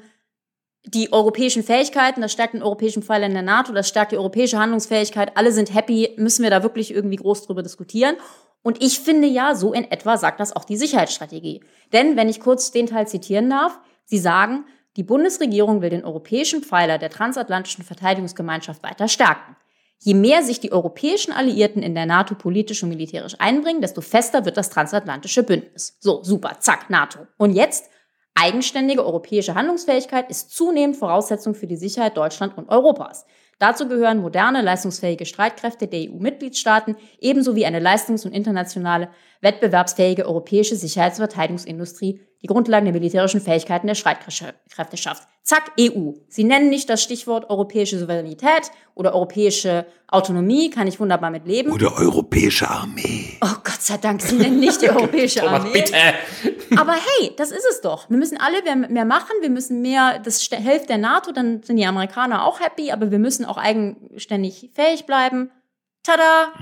die 0.86 1.12
europäischen 1.12 1.62
Fähigkeiten, 1.62 2.20
das 2.20 2.32
stärkt 2.32 2.54
den 2.54 2.62
europäischen 2.62 3.02
Pfeiler 3.02 3.26
in 3.26 3.32
der 3.32 3.42
NATO, 3.42 3.72
das 3.72 3.88
stärkt 3.88 4.12
die 4.12 4.18
europäische 4.18 4.58
Handlungsfähigkeit, 4.58 5.36
alle 5.36 5.50
sind 5.50 5.74
happy, 5.74 6.10
müssen 6.16 6.42
wir 6.42 6.50
da 6.50 6.62
wirklich 6.62 6.92
irgendwie 6.92 7.16
groß 7.16 7.46
drüber 7.46 7.62
diskutieren. 7.62 8.16
Und 8.62 8.82
ich 8.82 9.00
finde 9.00 9.26
ja, 9.26 9.54
so 9.54 9.72
in 9.72 9.90
etwa 9.90 10.16
sagt 10.16 10.40
das 10.40 10.54
auch 10.54 10.64
die 10.64 10.76
Sicherheitsstrategie. 10.76 11.62
Denn, 11.92 12.16
wenn 12.16 12.28
ich 12.28 12.40
kurz 12.40 12.70
den 12.70 12.86
Teil 12.86 13.06
zitieren 13.06 13.48
darf, 13.50 13.78
Sie 14.06 14.18
sagen, 14.18 14.66
die 14.96 15.02
Bundesregierung 15.02 15.82
will 15.82 15.90
den 15.90 16.04
europäischen 16.04 16.62
Pfeiler 16.62 16.98
der 16.98 17.10
transatlantischen 17.10 17.84
Verteidigungsgemeinschaft 17.84 18.82
weiter 18.82 19.08
stärken. 19.08 19.56
Je 19.98 20.14
mehr 20.14 20.42
sich 20.42 20.60
die 20.60 20.72
europäischen 20.72 21.32
Alliierten 21.32 21.82
in 21.82 21.94
der 21.94 22.06
NATO 22.06 22.34
politisch 22.34 22.82
und 22.82 22.90
militärisch 22.90 23.36
einbringen, 23.38 23.80
desto 23.80 24.00
fester 24.00 24.44
wird 24.44 24.56
das 24.56 24.70
transatlantische 24.70 25.42
Bündnis. 25.42 25.96
So, 26.00 26.22
super, 26.22 26.58
zack, 26.60 26.90
NATO. 26.90 27.20
Und 27.38 27.54
jetzt 27.54 27.90
Eigenständige 28.36 29.04
europäische 29.06 29.54
Handlungsfähigkeit 29.54 30.28
ist 30.28 30.50
zunehmend 30.50 30.96
Voraussetzung 30.96 31.54
für 31.54 31.68
die 31.68 31.76
Sicherheit 31.76 32.16
Deutschland 32.16 32.58
und 32.58 32.68
Europas. 32.68 33.26
Dazu 33.60 33.86
gehören 33.86 34.18
moderne, 34.18 34.60
leistungsfähige 34.60 35.24
Streitkräfte 35.24 35.86
der 35.86 36.10
EU-Mitgliedstaaten 36.10 36.96
ebenso 37.20 37.54
wie 37.54 37.64
eine 37.64 37.78
leistungs- 37.78 38.26
und 38.26 38.32
internationale, 38.32 39.08
wettbewerbsfähige 39.40 40.26
europäische 40.26 40.76
Sicherheits- 40.76 41.18
und 41.18 41.28
Verteidigungsindustrie, 41.28 42.20
die 42.42 42.46
Grundlagen 42.46 42.84
der 42.84 42.92
militärischen 42.92 43.40
Fähigkeiten 43.40 43.86
der 43.86 43.94
Streitkräfte 43.94 44.96
schafft. 44.98 45.26
Zack, 45.42 45.72
EU. 45.80 46.12
Sie 46.28 46.44
nennen 46.44 46.68
nicht 46.68 46.90
das 46.90 47.02
Stichwort 47.02 47.48
europäische 47.48 47.98
Souveränität 47.98 48.70
oder 48.94 49.14
europäische 49.14 49.86
Autonomie, 50.08 50.68
kann 50.68 50.86
ich 50.86 51.00
wunderbar 51.00 51.30
mit 51.30 51.46
leben. 51.46 51.72
Oder 51.72 51.96
europäische 51.96 52.68
Armee. 52.68 53.38
Oh 53.42 53.56
Gott 53.64 53.80
sei 53.80 53.96
Dank, 53.96 54.20
Sie 54.20 54.36
nennen 54.36 54.60
nicht 54.60 54.82
die 54.82 54.90
europäische 54.90 55.40
Thomas, 55.40 55.62
Armee. 55.62 55.72
bitte! 55.72 55.96
Aber 56.76 56.92
hey, 56.92 57.32
das 57.36 57.50
ist 57.50 57.66
es 57.70 57.80
doch. 57.80 58.10
Wir 58.10 58.18
müssen 58.18 58.38
alle 58.38 58.62
mehr, 58.88 59.04
machen, 59.04 59.32
wir 59.40 59.50
müssen 59.50 59.80
mehr, 59.80 60.18
das 60.18 60.42
hilft 60.42 60.90
der 60.90 60.98
NATO, 60.98 61.32
dann 61.32 61.62
sind 61.62 61.76
die 61.76 61.86
Amerikaner 61.86 62.44
auch 62.44 62.60
happy, 62.60 62.90
aber 62.90 63.10
wir 63.10 63.18
müssen 63.18 63.44
auch 63.44 63.56
eigenständig 63.58 64.70
fähig 64.74 65.06
bleiben. 65.06 65.50
Tada! 66.02 66.52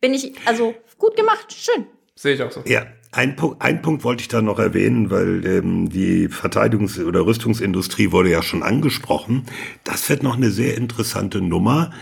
Bin 0.00 0.14
ich, 0.14 0.32
also 0.46 0.74
gut 0.98 1.16
gemacht, 1.16 1.52
schön. 1.52 1.86
Sehe 2.14 2.34
ich 2.34 2.42
auch 2.42 2.50
so. 2.50 2.62
Ja, 2.66 2.86
ein 3.12 3.36
Punkt, 3.36 3.62
ein 3.62 3.82
Punkt 3.82 4.04
wollte 4.04 4.22
ich 4.22 4.28
da 4.28 4.42
noch 4.42 4.58
erwähnen, 4.58 5.10
weil 5.10 5.44
ähm, 5.46 5.88
die 5.88 6.28
Verteidigungs- 6.28 7.02
oder 7.02 7.24
Rüstungsindustrie 7.24 8.12
wurde 8.12 8.30
ja 8.30 8.42
schon 8.42 8.62
angesprochen. 8.62 9.46
Das 9.84 10.08
wird 10.08 10.22
noch 10.22 10.36
eine 10.36 10.50
sehr 10.50 10.76
interessante 10.76 11.40
Nummer, 11.40 11.92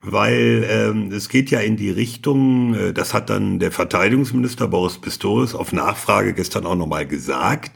weil 0.00 0.66
ähm, 0.68 1.10
es 1.12 1.28
geht 1.28 1.50
ja 1.50 1.60
in 1.60 1.76
die 1.76 1.90
Richtung, 1.90 2.74
äh, 2.74 2.92
das 2.92 3.14
hat 3.14 3.30
dann 3.30 3.58
der 3.58 3.72
Verteidigungsminister 3.72 4.68
Boris 4.68 4.98
Pistorius 4.98 5.54
auf 5.54 5.72
Nachfrage 5.72 6.34
gestern 6.34 6.66
auch 6.66 6.76
nochmal 6.76 7.06
gesagt. 7.06 7.72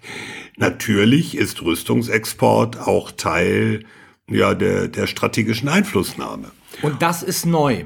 Natürlich 0.56 1.36
ist 1.36 1.62
Rüstungsexport 1.62 2.78
auch 2.78 3.10
Teil 3.10 3.84
ja, 4.28 4.54
der, 4.54 4.88
der 4.88 5.06
strategischen 5.06 5.68
Einflussnahme. 5.68 6.50
Und 6.82 7.02
das 7.02 7.22
ist 7.22 7.46
neu. 7.46 7.84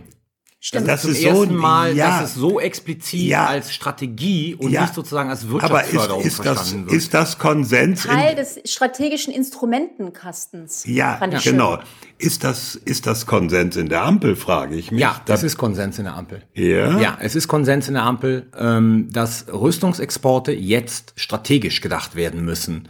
Stimmt. 0.59 0.89
Das 0.89 1.03
Zum 1.03 1.11
ist 1.13 1.21
so, 1.23 1.29
ersten 1.29 1.55
Mal, 1.55 1.95
ja, 1.97 2.21
dass 2.21 2.31
es 2.31 2.35
so 2.35 2.59
explizit 2.59 3.21
Ja. 3.21 3.47
als 3.47 3.73
Strategie 3.73 4.55
und 4.55 4.71
Ja. 4.73 4.83
nicht 4.83 4.95
sozusagen 4.95 5.29
als 5.31 5.45
aber 5.45 5.59
ist, 5.59 5.63
Wirtschaftsförderung 5.63 6.23
ist, 6.23 6.39
das, 6.39 6.47
verstanden 6.47 6.87
wird. 6.87 6.97
ist 6.97 7.15
das 7.15 7.39
Konsens 7.39 8.05
in, 8.05 8.11
Teil 8.11 8.35
des 8.35 8.61
strategischen 8.65 9.33
Instrumentenkastens. 9.35 10.85
Ja, 10.87 11.19
genau. 11.45 11.79
Ist 12.19 12.43
das, 12.43 12.75
ist 12.75 13.07
das 13.07 13.27
Konsens 13.27 13.77
in 13.77 13.89
der 13.91 14.03
Ampel, 14.03 14.35
frage 14.35 14.75
ich 14.77 14.91
mich. 14.91 15.01
ja, 15.01 15.21
das 15.27 15.43
ist 15.43 15.59
Konsens 15.59 15.99
in 15.99 16.05
der 16.05 16.15
Ampel. 16.17 16.43
Ja? 16.55 16.99
Ja, 16.99 17.19
es 17.21 17.35
ist 17.37 17.49
Konsens 17.49 17.89
in 17.89 17.95
der 17.95 18.05
Ampel, 18.05 18.47
ähm, 18.59 19.09
dass 19.13 19.47
Rüstungsexporte 19.53 20.53
jetzt 20.53 21.13
strategisch 21.17 21.81
gedacht 21.83 22.17
werden 22.17 22.45
müssen. 22.45 22.89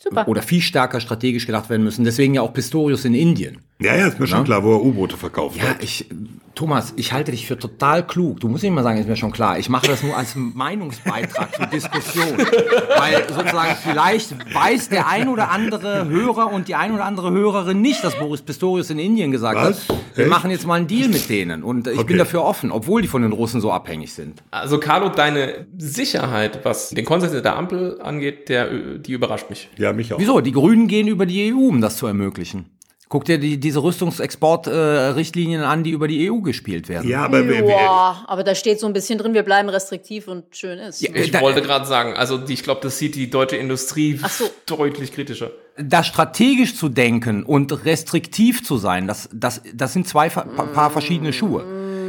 Super. 0.00 0.28
Oder 0.28 0.42
viel 0.42 0.60
stärker 0.60 1.00
strategisch 1.00 1.46
gedacht 1.46 1.70
werden 1.70 1.82
müssen. 1.82 2.04
Deswegen 2.04 2.34
ja 2.34 2.42
auch 2.42 2.52
Pistorius 2.52 3.04
in 3.04 3.14
Indien. 3.14 3.58
Ja, 3.80 3.96
ja, 3.96 4.06
ist 4.06 4.20
mir 4.20 4.26
schon 4.26 4.44
klar, 4.44 4.62
wo 4.64 4.72
er 4.74 4.82
U-Boote 4.82 5.16
verkauft 5.16 5.56
Ja, 5.56 5.70
hat. 5.70 5.82
ich, 5.82 6.06
Thomas, 6.54 6.92
ich 6.96 7.12
halte 7.12 7.32
dich 7.32 7.46
für 7.46 7.58
total 7.58 8.06
klug. 8.06 8.38
Du 8.38 8.48
musst 8.48 8.62
nicht 8.62 8.72
mal 8.72 8.84
sagen, 8.84 8.98
ist 8.98 9.08
mir 9.08 9.16
schon 9.16 9.32
klar. 9.32 9.58
Ich 9.58 9.68
mache 9.68 9.88
das 9.88 10.02
nur 10.04 10.16
als 10.16 10.36
Meinungsbeitrag 10.36 11.54
zur 11.56 11.66
Diskussion. 11.66 12.38
Weil 12.96 13.24
sozusagen 13.28 13.76
vielleicht 13.82 14.54
weiß 14.54 14.88
der 14.90 15.08
ein 15.08 15.28
oder 15.28 15.50
andere 15.50 16.06
Hörer 16.08 16.52
und 16.52 16.68
die 16.68 16.76
ein 16.76 16.92
oder 16.94 17.04
andere 17.04 17.32
Hörerin 17.32 17.80
nicht, 17.80 18.04
dass 18.04 18.16
Boris 18.16 18.42
Pistorius 18.42 18.90
in 18.90 19.00
Indien 19.00 19.32
gesagt 19.32 19.56
Was? 19.56 19.88
hat, 19.88 19.98
wir 20.14 20.24
Echt? 20.26 20.30
machen 20.30 20.50
jetzt 20.52 20.66
mal 20.66 20.74
einen 20.74 20.86
Deal 20.86 21.08
mit 21.08 21.28
denen. 21.28 21.64
Und 21.64 21.88
ich 21.88 21.94
Okay. 21.98 22.04
bin 22.06 22.18
dafür 22.18 22.44
offen, 22.44 22.70
obwohl 22.70 23.02
die 23.02 23.08
von 23.08 23.22
den 23.22 23.32
Russen 23.32 23.60
so 23.60 23.72
abhängig 23.72 24.12
sind. 24.12 24.42
Also 24.52 24.78
Carlo, 24.78 25.08
deine 25.08 25.66
Sicherheit, 25.76 26.60
was 26.64 26.90
den 26.90 27.04
Konsens 27.04 27.32
der 27.42 27.56
Ampel 27.56 28.00
angeht, 28.00 28.48
der, 28.48 28.70
die 28.98 29.12
überrascht 29.12 29.50
mich. 29.50 29.68
Ja, 29.76 29.92
mich 29.92 30.12
auch. 30.14 30.18
Wieso? 30.20 30.40
Die 30.40 30.52
Grünen 30.52 30.86
gehen 30.86 31.08
über 31.08 31.26
die 31.26 31.52
EU, 31.52 31.58
um 31.68 31.80
das 31.80 31.96
zu 31.96 32.06
ermöglichen. 32.06 32.66
Guck 33.08 33.26
dir 33.26 33.38
die, 33.38 33.58
diese 33.60 33.82
Rüstungsexportrichtlinien 33.82 35.62
an, 35.62 35.84
die 35.84 35.90
über 35.90 36.08
die 36.08 36.30
EU 36.30 36.38
gespielt 36.40 36.88
werden. 36.88 37.08
Ja, 37.08 37.24
aber 37.24 37.46
wir, 37.46 37.66
wir, 37.66 37.70
Joa, 37.70 38.24
aber 38.26 38.42
da 38.44 38.54
steht 38.54 38.80
so 38.80 38.86
ein 38.86 38.92
bisschen 38.92 39.18
drin, 39.18 39.34
wir 39.34 39.42
bleiben 39.42 39.68
restriktiv 39.68 40.26
und 40.28 40.44
schön 40.56 40.78
ist. 40.78 41.00
Ja, 41.02 41.10
Ich 41.14 41.30
Da- 41.30 41.40
wollte 41.40 41.62
gerade 41.62 41.86
sagen, 41.86 42.14
also 42.14 42.38
die, 42.38 42.54
ich 42.54 42.62
glaube, 42.62 42.80
das 42.82 42.98
sieht 42.98 43.14
die 43.14 43.30
deutsche 43.30 43.56
Industrie 43.56 44.18
so. 44.28 44.50
deutlich 44.66 45.12
kritischer. 45.12 45.50
da 45.76 46.02
strategisch 46.04 46.76
zu 46.76 46.88
denken 46.88 47.42
und 47.42 47.84
restriktiv 47.84 48.64
zu 48.64 48.76
sein, 48.78 49.06
das, 49.06 49.28
das, 49.32 49.60
das 49.74 49.92
sind 49.92 50.06
zwei 50.08 50.28
pa- 50.28 50.42
paar 50.42 50.90
verschiedene 50.90 51.32
Schuhe. 51.32 51.64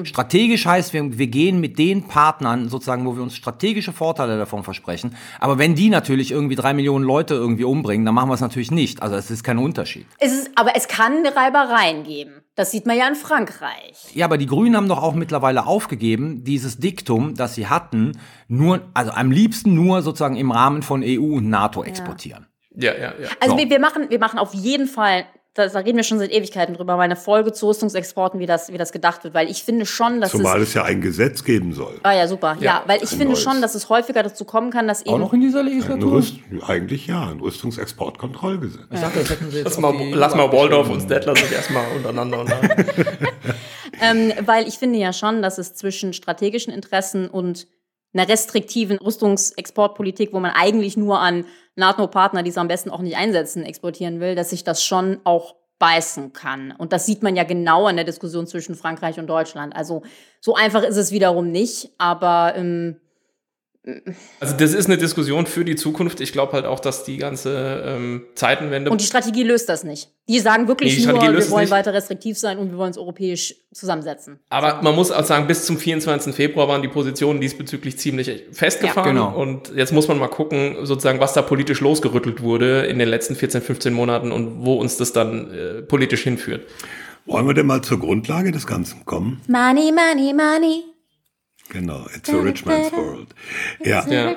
Strategisch 0.06 0.66
heißt, 0.66 0.93
wir, 0.93 1.18
wir 1.18 1.28
gehen 1.28 1.60
mit 1.60 1.78
den 1.78 2.08
Partnern 2.08 2.70
sozusagen, 2.70 3.06
wo 3.06 3.16
wir 3.16 3.24
uns 3.24 3.36
strategische 3.36 3.93
Vorteile 3.93 4.38
davon 4.38 4.64
versprechen. 4.64 5.16
Aber 5.39 5.58
wenn 5.58 5.76
die 5.76 5.89
natürlich 5.89 6.32
irgendwie 6.32 6.56
drei 6.56 6.74
Millionen 6.74 7.06
Leute 7.06 7.34
irgendwie 7.34 7.64
umbringen, 7.64 8.06
dann 8.06 8.16
machen 8.16 8.30
wir 8.30 8.34
es 8.36 8.41
natürlich 8.41 8.72
nicht. 8.72 9.01
Also 9.01 9.16
es 9.16 9.30
ist 9.32 9.43
kein 9.43 9.58
Unterschied. 9.58 10.06
Es 10.20 10.32
ist, 10.32 10.51
aber 10.56 10.76
es 10.76 10.88
kann 10.88 11.26
Reibereien 11.26 12.03
geben. 12.03 12.41
Das 12.56 12.72
sieht 12.72 12.86
man 12.86 12.97
ja 12.97 13.08
in 13.08 13.16
Frankreich. 13.16 14.14
Ja, 14.14 14.26
aber 14.26 14.38
die 14.38 14.45
Grünen 14.45 14.78
haben 14.78 14.88
doch 14.88 15.03
auch 15.03 15.14
mittlerweile 15.14 15.66
aufgegeben, 15.66 16.45
dieses 16.45 16.78
Diktum, 16.78 17.36
das 17.36 17.56
sie 17.56 17.68
hatten, 17.68 18.14
nur, 18.47 18.82
also 18.93 19.12
am 19.12 19.30
liebsten 19.30 19.76
nur 19.76 20.01
sozusagen 20.01 20.38
im 20.38 20.51
Rahmen 20.51 20.82
von 20.82 21.03
EU 21.03 21.36
und 21.36 21.49
NATO 21.49 21.84
exportieren. 21.84 22.47
Ja, 22.74 22.93
ja, 22.93 23.14
ja. 23.22 23.30
Also 23.41 23.56
So. 23.56 23.58
wir, 23.58 23.70
wir, 23.70 23.80
machen, 23.80 24.10
wir 24.10 24.20
machen 24.20 24.39
auf 24.39 24.53
jeden 24.53 24.88
Fall, 24.88 25.26
da, 25.56 25.68
da 25.68 25.80
reden 25.80 25.95
wir 25.95 26.03
schon 26.03 26.20
seit 26.20 26.32
Ewigkeiten 26.32 26.76
drüber, 26.76 26.97
mal 26.97 27.03
eine 27.03 27.16
Folge 27.16 27.53
zu 27.53 27.68
Rüstungsexporten, 27.68 28.41
wie 28.41 28.45
das, 28.45 28.72
wie 28.74 28.78
das 28.78 28.91
gedacht 28.91 29.24
wird. 29.24 29.34
Weil 29.34 29.49
ich 29.49 29.64
finde 29.64 29.86
schon, 29.86 30.20
dass 30.20 30.32
zumal 30.32 30.62
es. 30.62 30.68
es 30.70 30.74
ja 30.74 30.84
ein 30.84 30.99
Gesetz 30.99 31.45
geben 31.45 31.74
soll. 31.74 31.97
Ah 32.03 32.12
ja, 32.14 32.28
super. 32.28 32.58
Ja, 32.60 32.66
Ja, 32.66 32.84
weil 32.88 33.01
ich 33.01 33.10
finde 33.10 33.28
neues. 33.28 33.41
schon, 33.41 33.62
dass 33.62 33.74
es 33.74 33.88
häufiger 33.88 34.22
dazu 34.22 34.43
kommen 34.43 34.70
kann, 34.70 34.86
dass 34.88 35.06
Auch 35.08 35.14
eben. 35.14 35.22
noch 35.22 35.34
in 35.34 35.39
dieser 35.39 35.64
Legislatur? 35.64 36.12
Rüst, 36.12 36.36
eigentlich 36.68 37.08
ja, 37.08 37.30
ein 37.30 37.39
Rüstungsexportkontrollgesetz. 37.39 38.82
Ich 38.91 38.99
dachte, 38.99 39.20
das 39.20 39.30
hätten 39.30 39.49
sie 39.49 39.58
jetzt 39.58 39.66
Lass 39.66 39.78
mal, 39.80 39.95
lass 40.12 40.36
mal 40.36 40.51
Waldorf 40.51 40.89
und 40.89 41.01
Stettler 41.01 41.36
sich 41.36 41.51
erstmal 41.51 41.86
untereinander 41.95 42.39
unterhalten. 42.41 42.86
Ähm, 44.01 44.34
weil 44.45 44.68
ich 44.68 44.78
finde 44.78 44.99
ja 44.99 45.14
schon, 45.14 45.41
dass 45.41 45.58
es 45.58 45.74
zwischen 45.74 46.12
strategischen 46.12 46.74
Interessen 46.74 47.30
und 47.30 47.66
einer 48.16 48.28
restriktiven 48.28 48.97
Rüstungsexportpolitik, 48.97 50.34
wo 50.34 50.39
man 50.39 50.51
eigentlich 50.51 50.97
nur 50.97 51.20
an 51.20 51.45
NATO-Partner, 51.76 52.43
die 52.43 52.49
es 52.49 52.57
am 52.57 52.68
besten 52.68 52.89
auch 52.89 53.01
nicht 53.01 53.18
einsetzen, 53.18 53.63
exportieren 53.63 54.20
will, 54.20 54.36
dass 54.36 54.49
sich 54.49 54.63
das 54.63 54.84
schon 54.84 55.20
auch 55.26 55.55
beißen 55.78 56.32
kann. 56.32 56.72
Und 56.72 56.93
das 56.93 57.05
sieht 57.05 57.22
man 57.22 57.36
ja 57.36 57.43
genau 57.43 57.88
in 57.89 57.97
der 57.97 58.05
Diskussion 58.05 58.47
zwischen 58.47 58.76
Frankreich 58.76 59.20
und 59.20 59.28
Deutschland. 59.28 59.76
Also 59.76 60.03
so 60.39 60.55
einfach 60.55 60.84
ist 60.84 60.95
es 60.95 61.11
wiederum 61.11 61.51
nicht, 61.51 61.91
aber 61.97 62.53
ähm, 62.55 63.01
Also 64.40 64.56
das 64.58 64.74
ist 64.74 64.88
eine 64.88 64.98
Diskussion 64.98 65.46
für 65.46 65.64
die 65.64 65.76
Zukunft. 65.76 66.20
Ich 66.20 66.32
glaube 66.32 66.54
halt 66.54 66.66
auch, 66.66 66.80
dass 66.80 67.04
die 67.04 67.18
ganze 67.18 67.84
ähm, 67.86 68.24
Zeitenwende. 68.36 68.90
Und 68.90 69.00
die 69.00 69.06
Strategie 69.06 69.44
löst 69.44 69.70
das 69.70 69.84
nicht. 69.84 70.10
Die 70.28 70.40
sagen 70.40 70.68
wirklich 70.68 70.96
Nee, 70.96 71.02
die 71.02 71.08
nur, 71.08 71.22
wir 71.22 71.50
wollen 71.52 71.64
nicht. 71.66 71.72
weiter 71.72 71.94
restriktiv 71.94 72.38
sein 72.38 72.58
und 72.58 72.72
wir 72.72 72.78
wollen 72.80 72.90
es 72.92 72.98
europäisch 72.98 73.56
zusammensetzen. 73.74 74.40
aber 74.50 74.82
man 74.82 74.96
muss 74.96 75.12
auch 75.12 75.24
sagen, 75.24 75.46
bis 75.46 75.66
zum 75.66 75.78
24. 75.78 76.34
Februar 76.34 76.68
waren 76.68 76.82
die 76.82 76.88
Positionen 76.88 77.40
diesbezüglich 77.42 78.00
ziemlich 78.00 78.44
festgefahren. 78.52 79.16
Ja, 79.16 79.28
genau. 79.28 79.40
Und 79.40 79.72
jetzt 79.76 79.94
muss 79.94 80.08
man 80.08 80.18
mal 80.18 80.30
gucken, 80.30 80.78
sozusagen, 80.84 81.20
was 81.20 81.34
da 81.34 81.44
politisch 81.44 81.80
losgerüttelt 81.82 82.42
wurde 82.42 82.86
in 82.88 82.98
den 82.98 83.08
letzten 83.08 83.36
14, 83.36 83.62
15 83.62 83.94
Monaten 83.94 84.32
und 84.32 84.66
wo 84.66 84.76
uns 84.76 84.98
das 84.98 85.14
dann 85.14 85.52
äh, 85.54 85.82
politisch 85.84 86.24
hinführt. 86.24 86.66
Wollen 87.28 87.46
wir 87.48 87.54
denn 87.54 87.66
mal 87.68 87.82
zur 87.82 88.00
Grundlage 88.00 88.52
des 88.52 88.66
Ganzen 88.66 89.06
kommen? 89.06 89.42
Money, 89.48 89.92
money, 89.92 90.34
money. 90.34 90.84
Genau, 91.70 92.05
it's 92.16 92.30
a 92.30 92.38
rich 92.38 92.66
man's 92.66 92.91
world. 92.91 93.28
Ja, 93.84 94.07
Ja. 94.07 94.36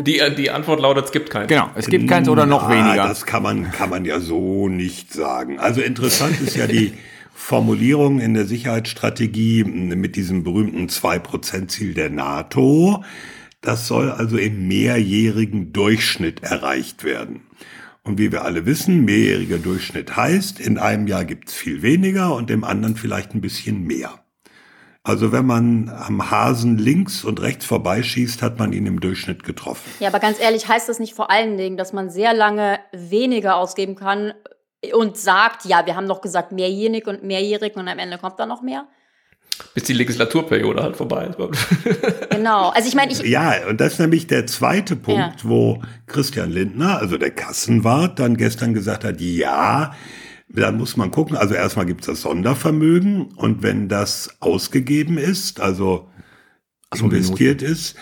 Die, 0.00 0.18
äh, 0.18 0.34
die 0.34 0.50
Antwort 0.50 0.80
lautet, 0.80 1.04
es 1.06 1.12
gibt 1.12 1.28
keinen. 1.28 1.48
Genau, 1.48 1.68
es 1.74 1.86
gibt 1.86 2.08
keins 2.08 2.28
oder 2.30 2.46
noch 2.46 2.64
Ah, 2.64 2.70
weniger. 2.70 3.08
Das 3.08 3.26
kann 3.26 3.42
man, 3.42 3.70
kann 3.72 3.90
man 3.90 4.06
ja 4.06 4.20
so 4.20 4.68
nicht 4.68 5.12
sagen. 5.12 5.58
Also 5.58 5.82
interessant 5.82 6.40
ist 6.40 6.56
ja 6.56 6.66
die 6.66 6.94
Formulierung 7.34 8.18
in 8.18 8.32
der 8.32 8.46
Sicherheitsstrategie 8.46 9.64
mit 9.64 10.16
diesem 10.16 10.44
berühmten 10.44 10.88
2%-Ziel 10.88 11.92
der 11.92 12.08
NATO. 12.08 13.04
Das 13.60 13.86
soll 13.86 14.10
also 14.10 14.38
im 14.38 14.66
mehrjährigen 14.66 15.74
Durchschnitt 15.74 16.42
erreicht 16.42 17.04
werden. 17.04 17.42
Und 18.02 18.18
wie 18.18 18.32
wir 18.32 18.44
alle 18.44 18.64
wissen, 18.64 19.04
mehrjähriger 19.04 19.58
Durchschnitt 19.58 20.16
heißt, 20.16 20.58
in 20.58 20.78
einem 20.78 21.06
Jahr 21.06 21.24
gibt's 21.26 21.52
viel 21.52 21.82
weniger 21.82 22.34
und 22.34 22.50
im 22.50 22.64
anderen 22.64 22.96
vielleicht 22.96 23.34
ein 23.34 23.40
bisschen 23.42 23.84
mehr. 23.84 24.22
Also 25.06 25.30
wenn 25.30 25.46
man 25.46 25.88
am 25.88 26.32
Hasen 26.32 26.78
links 26.78 27.22
und 27.22 27.40
rechts 27.40 27.64
vorbeischießt, 27.64 28.42
hat 28.42 28.58
man 28.58 28.72
ihn 28.72 28.86
im 28.86 28.98
Durchschnitt 28.98 29.44
getroffen. 29.44 29.88
Ja, 30.00 30.08
aber 30.08 30.18
ganz 30.18 30.40
ehrlich, 30.40 30.66
heißt 30.66 30.88
das 30.88 30.98
nicht 30.98 31.14
vor 31.14 31.30
allen 31.30 31.56
Dingen, 31.56 31.76
dass 31.76 31.92
man 31.92 32.10
sehr 32.10 32.34
lange 32.34 32.80
weniger 32.92 33.54
ausgeben 33.54 33.94
kann 33.94 34.34
und 34.92 35.16
sagt, 35.16 35.64
ja, 35.64 35.86
wir 35.86 35.94
haben 35.94 36.08
doch 36.08 36.20
gesagt 36.22 36.50
mehrjährig 36.50 37.06
und 37.06 37.22
mehrjährig 37.22 37.76
und 37.76 37.86
am 37.86 38.00
Ende 38.00 38.18
kommt 38.18 38.40
da 38.40 38.46
noch 38.46 38.62
mehr? 38.62 38.88
Bis 39.74 39.84
die 39.84 39.92
Legislaturperiode 39.92 40.82
halt 40.82 40.96
vorbei 40.96 41.26
ist. 41.26 41.38
Genau. 42.30 42.70
Also 42.70 42.88
ich 42.88 42.96
meine, 42.96 43.12
ich, 43.12 43.20
Ja, 43.20 43.54
und 43.68 43.80
das 43.80 43.94
ist 43.94 43.98
nämlich 44.00 44.26
der 44.26 44.46
zweite 44.48 44.96
Punkt, 44.96 45.42
Ja. 45.42 45.48
wo 45.48 45.80
Christian 46.06 46.50
Lindner, 46.50 46.98
also 46.98 47.16
der 47.16 47.30
Kassenwart, 47.30 48.18
dann 48.18 48.36
gestern 48.36 48.74
gesagt 48.74 49.04
hat, 49.04 49.20
ja, 49.20 49.94
dann 50.48 50.76
muss 50.76 50.96
man 50.96 51.10
gucken, 51.10 51.36
also 51.36 51.54
erstmal 51.54 51.86
gibt 51.86 52.02
es 52.02 52.06
das 52.06 52.22
Sondervermögen 52.22 53.32
und 53.36 53.62
wenn 53.62 53.88
das 53.88 54.36
ausgegeben 54.40 55.18
ist, 55.18 55.60
also 55.60 56.08
investiert 56.94 57.62
ist, 57.62 57.96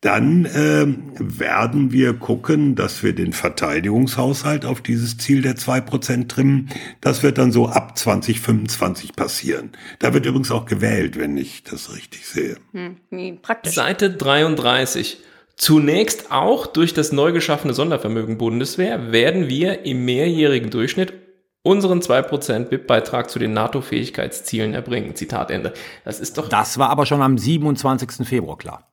dann 0.00 0.48
ähm, 0.54 1.12
werden 1.18 1.92
wir 1.92 2.14
gucken, 2.14 2.74
dass 2.74 3.02
wir 3.02 3.14
den 3.14 3.34
Verteidigungshaushalt 3.34 4.64
auf 4.64 4.80
dieses 4.80 5.18
Ziel 5.18 5.42
der 5.42 5.56
2% 5.56 6.26
trimmen. 6.26 6.70
Das 7.02 7.22
wird 7.22 7.36
dann 7.36 7.52
so 7.52 7.68
ab 7.68 7.98
2025 7.98 9.14
passieren. 9.14 9.72
Da 9.98 10.14
wird 10.14 10.24
übrigens 10.24 10.50
auch 10.50 10.64
gewählt, 10.64 11.18
wenn 11.18 11.36
ich 11.36 11.64
das 11.64 11.94
richtig 11.94 12.26
sehe. 12.26 12.56
hm, 12.72 12.96
wie 13.10 13.32
praktisch. 13.32 13.74
Seite 13.74 14.10
33. 14.10 15.18
Zunächst 15.56 16.32
auch 16.32 16.66
durch 16.66 16.94
das 16.94 17.12
neu 17.12 17.32
geschaffene 17.32 17.74
Sondervermögen 17.74 18.38
Bundeswehr 18.38 19.12
werden 19.12 19.50
wir 19.50 19.84
im 19.84 20.06
mehrjährigen 20.06 20.70
Durchschnitt 20.70 21.19
unseren 21.62 22.00
2% 22.00 22.64
BIP-Beitrag 22.70 23.28
zu 23.30 23.38
den 23.38 23.52
NATO-Fähigkeitszielen 23.52 24.74
erbringen. 24.74 25.14
Zitat 25.14 25.50
Ende. 25.50 25.72
Das 26.04 26.20
ist 26.20 26.38
doch... 26.38 26.48
Das 26.48 26.78
war 26.78 26.90
aber 26.90 27.06
schon 27.06 27.22
am 27.22 27.36
27. 27.36 28.26
Februar 28.26 28.56
klar. 28.56 28.90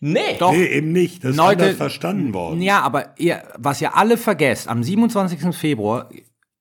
nee! 0.00 0.36
Doch. 0.38 0.52
Nee, 0.52 0.66
eben 0.66 0.92
nicht. 0.92 1.24
Das 1.24 1.32
ist 1.32 1.36
Leute, 1.36 1.64
anders 1.64 1.76
verstanden 1.76 2.32
worden. 2.34 2.62
Ja, 2.62 2.80
aber 2.82 3.14
ihr, 3.18 3.42
was 3.58 3.80
ihr 3.80 3.96
alle 3.96 4.16
vergesst, 4.16 4.68
am 4.68 4.82
27. 4.82 5.54
Februar 5.56 6.08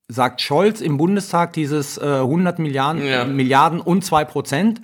sagt 0.08 0.42
Scholz 0.42 0.82
im 0.82 0.98
Bundestag 0.98 1.54
dieses 1.54 1.98
äh, 1.98 2.06
100 2.06 2.60
Milliarden, 2.60 3.06
Ja. 3.06 3.26
Milliarden 3.26 3.80
und 3.82 4.04
2 4.06 4.26
Prozent. 4.26 4.82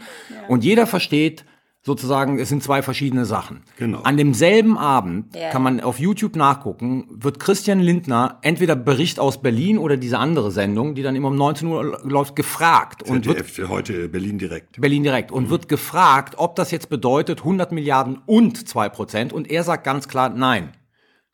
Und 0.47 0.63
jeder 0.63 0.87
versteht 0.87 1.45
sozusagen, 1.83 2.37
es 2.39 2.49
sind 2.49 2.61
zwei 2.61 2.81
verschiedene 2.81 3.25
Sachen. 3.25 3.63
Genau. 3.77 4.01
An 4.01 4.15
demselben 4.17 4.77
Abend 4.77 5.35
Ja. 5.35 5.49
kann 5.49 5.63
man 5.63 5.79
auf 5.81 5.99
YouTube 5.99 6.35
nachgucken, 6.35 7.07
wird 7.09 7.39
Christian 7.39 7.79
Lindner 7.79 8.37
entweder 8.43 8.75
Bericht 8.75 9.19
aus 9.19 9.41
Berlin 9.41 9.77
oder 9.79 9.97
diese 9.97 10.19
andere 10.19 10.51
Sendung, 10.51 10.93
die 10.95 11.01
dann 11.01 11.15
immer 11.15 11.29
um 11.29 11.35
19 11.35 11.67
Uhr 11.67 11.99
läuft, 12.03 12.35
gefragt 12.35 13.03
und 13.03 13.25
wird 13.25 13.39
ZDF, 13.47 13.69
heute 13.69 14.09
Berlin 14.09 14.37
direkt. 14.37 14.79
Berlin 14.79 15.03
direkt 15.03 15.31
und 15.31 15.49
wird 15.49 15.67
gefragt, 15.67 16.35
ob 16.37 16.55
das 16.55 16.69
jetzt 16.71 16.89
bedeutet 16.89 17.39
100 17.39 17.71
Milliarden 17.71 18.19
und 18.27 18.67
2 18.67 18.89
Prozent 18.89 19.33
und 19.33 19.49
er 19.49 19.63
sagt 19.63 19.83
ganz 19.83 20.07
klar 20.07 20.29
nein. 20.29 20.73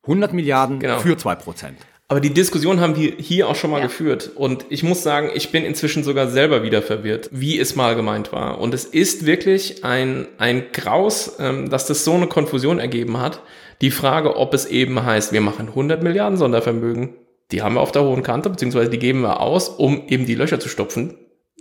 100 0.04 0.32
Milliarden 0.34 0.80
Genau. 0.80 1.00
für 1.00 1.18
2 1.18 1.36
Prozent. 1.36 1.78
Aber 2.10 2.22
die 2.22 2.34
Diskussion 2.34 2.80
haben 2.80 2.96
wir 2.96 3.16
hier 3.18 3.50
auch 3.50 3.56
schon 3.56 3.72
mal 3.72 3.82
geführt. 3.82 4.32
Und 4.36 4.66
ich 4.70 4.82
muss 4.82 5.04
sagen, 5.04 5.30
ich 5.34 5.52
bin 5.52 5.66
inzwischen 5.66 6.04
sogar 6.04 6.30
selber 6.30 6.64
wieder 6.64 6.82
verwirrt, 6.82 7.30
wie 7.34 7.60
es 7.60 7.76
mal 7.76 7.96
gemeint 7.96 8.32
war. 8.32 8.60
Und 8.60 8.74
es 8.74 8.86
ist 8.86 9.26
wirklich 9.26 9.84
ein, 9.84 10.28
ein 10.38 10.72
Graus, 10.72 11.36
ähm, 11.40 11.70
dass 11.70 11.86
das 11.86 12.06
so 12.06 12.14
eine 12.14 12.28
Konfusion 12.28 12.80
ergeben 12.80 13.20
hat. 13.20 13.42
Die 13.82 13.92
Frage, 13.92 14.38
ob 14.38 14.54
es 14.54 14.66
eben 14.66 15.04
heißt, 15.04 15.34
wir 15.34 15.42
machen 15.42 15.68
100 15.68 16.02
Milliarden 16.02 16.38
Sondervermögen, 16.38 17.16
die 17.52 17.62
haben 17.62 17.76
wir 17.76 17.82
auf 17.82 17.92
der 17.92 18.04
hohen 18.04 18.24
Kante, 18.24 18.50
beziehungsweise 18.50 18.90
die 18.90 19.00
geben 19.00 19.22
wir 19.22 19.42
aus, 19.42 19.70
um 19.70 20.08
eben 20.08 20.26
die 20.26 20.36
Löcher 20.36 20.60
zu 20.60 20.70
stopfen 20.70 21.18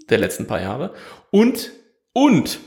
der 0.09 0.19
letzten 0.19 0.47
paar 0.47 0.61
Jahre. 0.61 0.93
Und, 1.31 1.73
und 2.13 2.61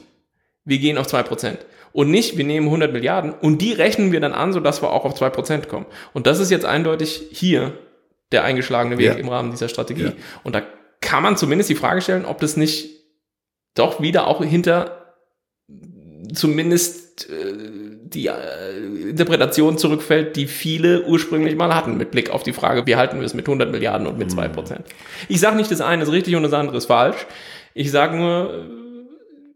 wir 0.65 0.79
gehen 0.79 0.97
auf 0.97 1.07
2%. 1.07 1.57
Und 1.91 2.11
nicht, 2.11 2.37
wir 2.37 2.43
nehmen 2.45 2.67
100 2.67 2.93
Milliarden 2.93 3.33
und 3.33 3.61
die 3.61 3.73
rechnen 3.73 4.11
wir 4.11 4.19
dann 4.19 4.33
an, 4.33 4.53
sodass 4.53 4.81
wir 4.81 4.91
auch 4.91 5.05
auf 5.05 5.19
2% 5.19 5.67
kommen. 5.67 5.85
Und 6.13 6.27
das 6.27 6.39
ist 6.39 6.51
jetzt 6.51 6.65
eindeutig 6.65 7.23
hier 7.31 7.73
der 8.31 8.43
eingeschlagene 8.43 8.97
Weg 8.97 9.05
Ja. 9.07 9.13
im 9.13 9.27
Rahmen 9.29 9.51
dieser 9.51 9.69
Strategie. 9.69 10.03
Ja. 10.03 10.11
Und 10.43 10.53
da 10.55 10.61
kann 11.01 11.23
man 11.23 11.35
zumindest 11.37 11.69
die 11.69 11.75
Frage 11.75 12.01
stellen, 12.01 12.25
ob 12.25 12.39
das 12.39 12.57
nicht 12.57 12.89
doch 13.73 14.01
wieder 14.01 14.27
auch 14.27 14.43
hinter 14.43 15.15
zumindest 16.33 17.29
äh, 17.29 17.53
die 18.03 18.27
äh, 18.27 19.09
Interpretation 19.09 19.77
zurückfällt, 19.77 20.35
die 20.35 20.47
viele 20.47 21.05
ursprünglich 21.05 21.55
mal 21.55 21.73
hatten, 21.75 21.97
mit 21.97 22.11
Blick 22.11 22.29
auf 22.29 22.43
die 22.43 22.53
Frage, 22.53 22.85
wie 22.85 22.95
halten 22.95 23.19
wir 23.19 23.25
es 23.25 23.33
mit 23.33 23.47
100 23.47 23.71
Milliarden 23.71 24.07
und 24.07 24.17
mit 24.17 24.29
2%. 24.29 24.79
Ich 25.27 25.39
sage 25.39 25.55
nicht, 25.55 25.71
das 25.71 25.81
eine 25.81 26.03
ist 26.03 26.11
richtig 26.11 26.35
und 26.35 26.43
das 26.43 26.53
andere 26.53 26.77
ist 26.77 26.85
falsch. 26.85 27.25
Ich 27.73 27.91
sage 27.91 28.17
nur, 28.17 28.65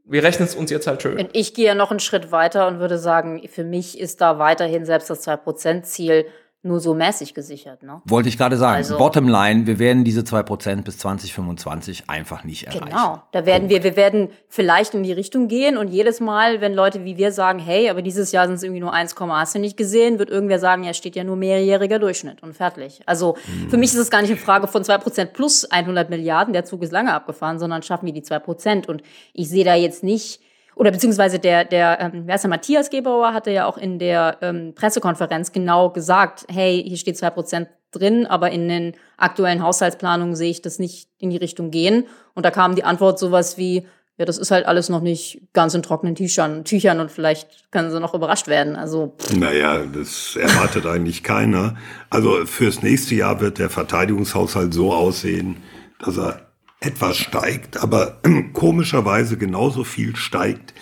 wir 0.06 0.24
rechnen 0.24 0.48
es 0.48 0.56
uns 0.56 0.70
jetzt 0.70 0.88
halt 0.88 1.02
schön. 1.02 1.30
Ich 1.34 1.54
gehe 1.54 1.76
noch 1.76 1.92
einen 1.92 2.00
Schritt 2.00 2.32
weiter 2.32 2.68
und 2.68 2.80
würde 2.80 2.98
sagen, 2.98 3.42
für 3.48 3.64
mich 3.64 4.00
ist 4.00 4.22
da 4.22 4.38
weiterhin 4.38 4.86
selbst 4.86 5.10
das 5.10 5.26
2%-Ziel 5.28 6.26
nur 6.66 6.80
so 6.80 6.94
mäßig 6.94 7.34
gesichert. 7.34 7.84
Ne? 7.84 8.02
Wollte 8.06 8.30
ich 8.30 8.38
gerade 8.38 8.56
sagen. 8.56 8.78
Also- 8.78 8.98
Bottomline, 8.98 9.68
wir 9.68 9.80
werden 9.80 10.06
diese 10.06 10.24
2 10.24 10.44
Prozent 10.44 10.86
bis 10.86 10.98
2025 10.98 12.10
einfach 12.10 12.46
nicht 12.46 12.68
erreichen. 12.68 12.86
Genau, 12.86 13.22
da 13.34 13.46
werden 13.46 13.68
wir, 13.68 13.84
wir 13.84 13.98
werden 13.98 14.30
vielleicht 14.48 14.94
in 14.94 15.04
die 15.04 15.12
Richtung 15.12 15.50
gehen 15.50 15.76
und 15.76 15.90
jedes 15.90 16.22
Mal, 16.22 16.62
wenn 16.62 16.74
Leute 16.74 17.04
wie 17.04 17.18
wir 17.18 17.34
sagen, 17.34 17.60
hey, 17.60 17.90
aber 17.90 18.02
dieses 18.02 18.32
Jahr 18.32 18.48
sind 18.48 18.56
es 18.56 18.64
irgendwie 18.64 18.80
nur 18.80 18.94
1, 18.94 19.16
hast 19.20 19.56
du 19.56 19.60
nicht 19.60 19.76
gesehen, 19.76 20.20
wird 20.20 20.30
irgendwer 20.30 20.60
sagen, 20.60 20.86
ja, 20.86 20.94
steht 20.94 21.18
ja 21.18 21.26
nur 21.26 21.36
mehrjähriger 21.36 22.00
Durchschnitt 22.00 22.42
und 22.42 22.56
fertig. 22.56 23.02
Also 23.06 23.36
für 23.70 23.78
mich 23.78 23.92
ist 23.94 24.00
es 24.00 24.10
gar 24.10 24.22
nicht 24.22 24.32
eine 24.32 24.40
Frage 24.40 24.68
von 24.68 24.84
2% 24.84 25.26
plus 25.34 25.66
100 25.66 26.10
Milliarden, 26.10 26.54
der 26.54 26.64
Zug 26.64 26.82
ist 26.84 26.94
lange 26.94 27.14
abgefahren, 27.14 27.60
sondern 27.60 27.84
schaffen 27.84 28.06
wir 28.06 28.14
die 28.14 28.24
2%. 28.24 28.88
Und 28.88 29.04
ich 29.34 29.50
sehe 29.50 29.66
da 29.66 29.76
jetzt 29.76 30.04
nicht, 30.04 30.40
oder 30.76 30.92
beziehungsweise 30.92 31.40
der, 31.40 31.66
der, 31.66 32.00
ähm, 32.00 32.24
wer 32.26 32.36
ist 32.36 32.42
der 32.42 32.50
Matthias 32.50 32.90
Gebauer 32.90 33.34
hatte 33.34 33.52
ja 33.52 33.66
auch 33.66 33.78
in 33.78 34.00
der 34.00 34.38
ähm, 34.42 34.74
Pressekonferenz 34.76 35.52
genau 35.52 35.90
gesagt, 35.90 36.46
hey, 36.50 36.84
hier 36.86 36.98
steht 36.98 37.16
2% 37.16 37.68
drin, 37.92 38.26
aber 38.26 38.52
in 38.52 38.68
den 38.68 38.94
aktuellen 39.18 39.62
Haushaltsplanungen 39.62 40.36
sehe 40.36 40.52
ich 40.52 40.62
das 40.62 40.80
nicht 40.80 41.10
in 41.20 41.30
die 41.30 41.38
Richtung 41.38 41.72
gehen. 41.72 42.06
Und 42.34 42.46
da 42.46 42.52
kam 42.52 42.76
die 42.76 42.84
Antwort 42.84 43.20
sowas 43.20 43.58
wie, 43.58 43.86
ja, 44.18 44.26
das 44.26 44.38
ist 44.38 44.52
halt 44.52 44.66
alles 44.66 44.90
noch 44.90 45.02
nicht 45.02 45.42
ganz 45.54 45.74
in 45.74 45.82
trockenen 45.82 46.16
Tüchern, 46.16 46.66
Tüchern 46.66 47.00
und 47.00 47.12
vielleicht 47.12 47.72
können 47.72 47.92
sie 47.92 48.00
noch 48.00 48.14
überrascht 48.14 48.48
werden. 48.48 48.76
Also 48.76 49.16
Naja, 49.36 49.84
das 49.86 50.36
erwartet 50.36 50.86
eigentlich 50.86 51.24
keiner. 51.24 51.76
Also 52.10 52.46
fürs 52.46 52.84
nächste 52.84 53.16
Jahr 53.16 53.42
wird 53.42 53.58
der 53.58 53.70
Verteidigungshaushalt 53.70 54.74
so 54.74 54.94
aussehen, 54.94 55.58
dass 56.00 56.18
er 56.18 56.53
etwas 56.86 57.18
steigt, 57.18 57.82
aber 57.82 58.20
komischerweise 58.54 59.38
genauso 59.38 59.84
viel 59.84 60.16
steigt, 60.16 60.74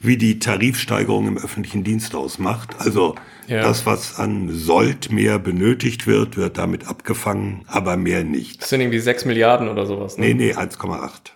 wie 0.00 0.16
die 0.16 0.38
Tarifsteigerung 0.40 1.28
im 1.28 1.38
öffentlichen 1.38 1.84
Dienst 1.84 2.14
ausmacht. 2.14 2.70
Also 2.78 3.14
Ja. 3.46 3.62
das, 3.62 3.86
was 3.86 4.18
an 4.18 4.48
Sold 4.50 5.12
mehr 5.12 5.38
benötigt 5.38 6.06
wird, 6.06 6.36
wird 6.36 6.58
damit 6.58 6.88
abgefangen, 6.88 7.64
aber 7.68 7.96
mehr 7.96 8.24
nicht. 8.24 8.62
Das 8.62 8.70
sind 8.70 8.80
irgendwie 8.80 8.98
6 8.98 9.24
Milliarden 9.26 9.68
oder 9.68 9.86
sowas. 9.86 10.18
Ne? 10.18 10.26
Nee, 10.26 10.34
nee, 10.34 10.54
1,8. 10.54 11.32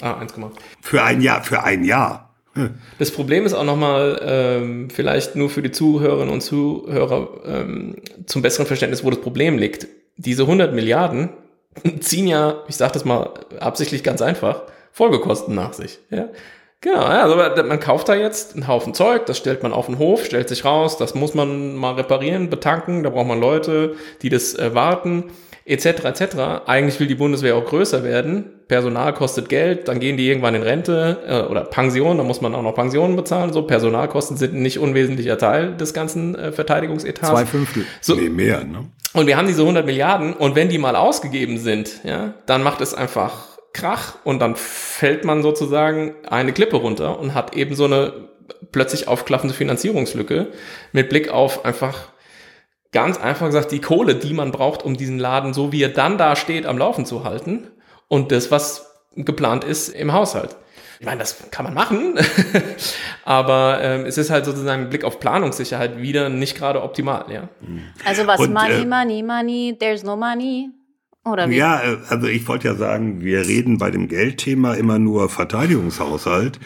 Ah, 0.00 0.20
1,8. 0.20 0.52
Für 0.80 1.02
ein 1.02 1.20
Jahr, 1.20 1.42
für 1.42 1.62
ein 1.64 1.84
Jahr. 1.84 2.24
Das 2.98 3.10
Problem 3.12 3.44
ist 3.46 3.52
auch 3.54 3.64
nochmal, 3.64 4.20
ähm, 4.24 4.88
vielleicht 4.90 5.36
nur 5.36 5.48
für 5.50 5.62
die 5.62 5.70
Zuhörerinnen 5.70 6.32
und 6.32 6.40
Zuhörer 6.40 7.28
ähm, 7.44 7.96
zum 8.26 8.42
besseren 8.42 8.66
Verständnis, 8.66 9.04
wo 9.04 9.10
das 9.10 9.20
Problem 9.20 9.58
liegt. 9.58 9.86
Diese 10.16 10.42
100 10.42 10.74
Milliarden 10.74 11.28
ziehen 12.00 12.26
ja, 12.26 12.62
ich 12.68 12.76
sage 12.76 12.92
das 12.92 13.04
mal 13.04 13.30
absichtlich 13.60 14.02
ganz 14.02 14.22
einfach, 14.22 14.62
Folgekosten 14.92 15.54
nach 15.54 15.72
sich. 15.72 15.98
Ja? 16.10 16.28
Genau, 16.80 17.02
ja, 17.02 17.24
also 17.24 17.36
man 17.64 17.80
kauft 17.80 18.08
da 18.08 18.14
jetzt 18.14 18.54
einen 18.54 18.68
Haufen 18.68 18.94
Zeug, 18.94 19.26
das 19.26 19.36
stellt 19.36 19.64
man 19.64 19.72
auf 19.72 19.86
den 19.86 19.98
Hof, 19.98 20.24
stellt 20.24 20.48
sich 20.48 20.64
raus, 20.64 20.96
das 20.96 21.14
muss 21.14 21.34
man 21.34 21.74
mal 21.74 21.94
reparieren, 21.94 22.50
betanken, 22.50 23.02
da 23.02 23.10
braucht 23.10 23.26
man 23.26 23.40
Leute, 23.40 23.96
die 24.22 24.28
das 24.28 24.54
äh, 24.54 24.74
warten, 24.74 25.24
etc. 25.68 26.04
etc. 26.04 26.36
Eigentlich 26.66 26.98
will 26.98 27.06
die 27.06 27.14
Bundeswehr 27.14 27.56
auch 27.56 27.64
größer 27.64 28.02
werden. 28.02 28.44
Personal 28.68 29.14
kostet 29.14 29.48
Geld, 29.48 29.88
dann 29.88 30.00
gehen 30.00 30.16
die 30.16 30.28
irgendwann 30.28 30.54
in 30.54 30.62
Rente 30.62 31.18
äh, 31.26 31.50
oder 31.50 31.62
Pension, 31.64 32.18
da 32.18 32.24
muss 32.24 32.40
man 32.40 32.54
auch 32.54 32.62
noch 32.62 32.74
Pensionen 32.74 33.16
bezahlen. 33.16 33.52
So 33.52 33.62
Personalkosten 33.62 34.36
sind 34.36 34.54
ein 34.54 34.62
nicht 34.62 34.78
unwesentlicher 34.78 35.38
Teil 35.38 35.74
des 35.74 35.94
ganzen 35.94 36.34
äh, 36.34 36.52
Verteidigungsetats. 36.52 37.30
Zwei 37.30 37.46
Fünftel. 37.46 37.84
So, 38.00 38.14
Nee, 38.14 38.28
mehr, 38.28 38.64
ne? 38.64 38.90
und 39.14 39.26
wir 39.26 39.36
haben 39.36 39.46
diese 39.46 39.62
100 39.62 39.86
Milliarden 39.86 40.34
und 40.34 40.54
wenn 40.54 40.68
die 40.68 40.78
mal 40.78 40.96
ausgegeben 40.96 41.58
sind, 41.58 42.00
ja, 42.04 42.34
dann 42.46 42.62
macht 42.62 42.80
es 42.80 42.94
einfach 42.94 43.58
Krach 43.72 44.16
und 44.24 44.40
dann 44.40 44.56
fällt 44.56 45.24
man 45.24 45.42
sozusagen 45.42 46.14
eine 46.28 46.52
Klippe 46.52 46.76
runter 46.76 47.18
und 47.18 47.34
hat 47.34 47.54
eben 47.54 47.74
so 47.74 47.84
eine 47.84 48.12
plötzlich 48.72 49.08
aufklaffende 49.08 49.54
Finanzierungslücke 49.54 50.48
mit 50.92 51.08
Blick 51.08 51.30
auf 51.30 51.64
einfach 51.64 52.08
ganz 52.92 53.18
einfach 53.18 53.46
gesagt 53.46 53.72
die 53.72 53.80
Kohle, 53.80 54.14
die 54.14 54.34
man 54.34 54.50
braucht, 54.50 54.82
um 54.82 54.96
diesen 54.96 55.18
Laden, 55.18 55.52
so 55.52 55.72
wie 55.72 55.82
er 55.82 55.90
dann 55.90 56.18
da 56.18 56.36
steht, 56.36 56.66
am 56.66 56.78
Laufen 56.78 57.04
zu 57.04 57.24
halten 57.24 57.68
und 58.08 58.32
das, 58.32 58.50
was 58.50 58.86
geplant 59.14 59.64
ist 59.64 59.88
im 59.88 60.12
Haushalt. 60.12 60.56
Ich 61.00 61.06
meine, 61.06 61.20
das 61.20 61.50
kann 61.52 61.64
man 61.64 61.74
machen, 61.74 62.14
aber 63.24 63.78
ähm, 63.80 64.04
es 64.04 64.18
ist 64.18 64.30
halt 64.30 64.44
sozusagen 64.44 64.82
mit 64.82 64.90
Blick 64.90 65.04
auf 65.04 65.20
Planungssicherheit 65.20 66.00
wieder 66.02 66.28
nicht 66.28 66.56
gerade 66.56 66.82
optimal, 66.82 67.26
ja. 67.30 67.48
Also 68.04 68.26
was 68.26 68.40
Und, 68.40 68.52
money, 68.52 68.82
äh, 68.82 68.84
money, 68.84 69.22
money, 69.22 69.76
there's 69.78 70.02
no 70.02 70.16
money. 70.16 70.70
Oder 71.24 71.48
wie? 71.48 71.56
Ja, 71.56 71.80
äh, 71.80 71.98
also 72.08 72.26
ich 72.26 72.48
wollte 72.48 72.68
ja 72.68 72.74
sagen, 72.74 73.20
wir 73.20 73.46
reden 73.46 73.78
bei 73.78 73.92
dem 73.92 74.08
Geldthema 74.08 74.74
immer 74.74 74.98
nur 74.98 75.28
Verteidigungshaushalt. 75.28 76.58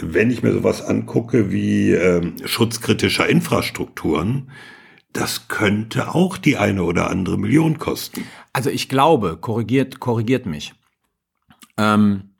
Wenn 0.00 0.30
ich 0.30 0.42
mir 0.42 0.52
sowas 0.52 0.82
angucke 0.82 1.52
wie 1.52 1.92
ähm, 1.92 2.34
schutzkritischer 2.44 3.28
Infrastrukturen, 3.28 4.50
das 5.16 5.48
könnte 5.48 6.14
auch 6.14 6.36
die 6.36 6.56
eine 6.56 6.82
oder 6.82 7.10
andere 7.10 7.38
Million 7.38 7.78
kosten. 7.78 8.24
Also 8.52 8.70
ich 8.70 8.88
glaube, 8.88 9.36
korrigiert, 9.36 10.00
korrigiert 10.00 10.46
mich. 10.46 10.74
Ähm, 11.76 12.30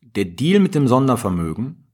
der 0.00 0.26
Deal 0.26 0.60
mit 0.60 0.74
dem 0.74 0.88
Sondervermögen 0.88 1.86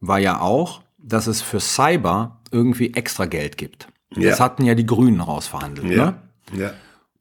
war 0.00 0.18
ja 0.18 0.40
auch, 0.40 0.82
dass 0.98 1.26
es 1.26 1.42
für 1.42 1.60
Cyber 1.60 2.40
irgendwie 2.50 2.94
extra 2.94 3.26
Geld 3.26 3.58
gibt. 3.58 3.88
Ja. 4.16 4.30
Das 4.30 4.40
hatten 4.40 4.64
ja 4.64 4.74
die 4.74 4.86
Grünen 4.86 5.20
rausverhandelt. 5.20 5.86
Ne? 5.86 6.16
ja. 6.56 6.72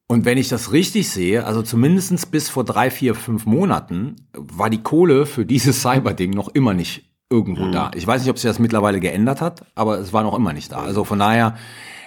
Und 0.08 0.26
wenn 0.26 0.38
ich 0.38 0.50
das 0.50 0.72
richtig 0.72 1.10
sehe, 1.10 1.46
also 1.46 1.62
zumindest 1.64 2.30
bis 2.30 2.50
vor 2.50 2.64
drei, 2.64 2.92
vier, 2.92 3.16
fünf 3.16 3.46
Monaten, 3.46 4.28
war 4.34 4.70
die 4.70 4.84
Kohle 4.84 5.26
für 5.26 5.46
dieses 5.46 5.82
Cyber-Ding 5.82 6.32
noch 6.32 6.50
immer 6.50 6.74
nicht 6.74 7.10
irgendwo 7.30 7.72
da. 7.72 7.90
Ich 7.96 8.06
weiß 8.06 8.22
nicht, 8.22 8.30
ob 8.30 8.38
sich 8.38 8.48
das 8.48 8.60
mittlerweile 8.60 9.00
geändert 9.00 9.42
hat, 9.42 9.66
aber 9.74 9.98
es 9.98 10.14
war 10.14 10.22
noch 10.22 10.36
immer 10.36 10.54
nicht 10.54 10.72
da. 10.72 10.84
Also 10.84 11.04
von 11.04 11.18
daher, 11.18 11.56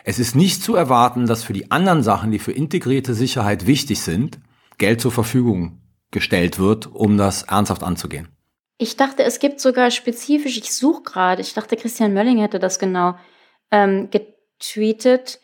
es 0.09 0.21
ist 0.21 0.37
nicht 0.37 0.63
zu 0.63 0.77
erwarten, 0.77 1.27
dass 1.27 1.43
für 1.43 1.53
die 1.53 1.73
anderen 1.73 2.05
Sachen, 2.05 2.31
die 2.31 2.39
für 2.39 2.53
integrierte 2.53 3.13
Sicherheit 3.13 3.67
wichtig 3.67 4.01
sind, 4.01 4.39
Geld 4.79 5.01
zur 5.01 5.11
Verfügung 5.11 5.81
gestellt 6.13 6.61
wird, 6.61 6.87
um 6.87 7.17
das 7.17 7.43
ernsthaft 7.43 7.83
anzugehen. 7.83 8.29
Ich 8.79 8.97
dachte, 8.97 9.25
es 9.25 9.41
gibt 9.41 9.59
sogar 9.59 9.91
spezifisch, 9.91 10.57
ich 10.59 10.73
suche 10.73 11.03
gerade, 11.03 11.43
ich 11.43 11.55
dachte, 11.55 11.77
Christian 11.77 12.15
Mölling 12.15 12.39
hätte 12.39 12.61
das 12.61 12.79
genau 12.79 13.17
ähm, 13.73 14.09
getweetet. 14.11 15.41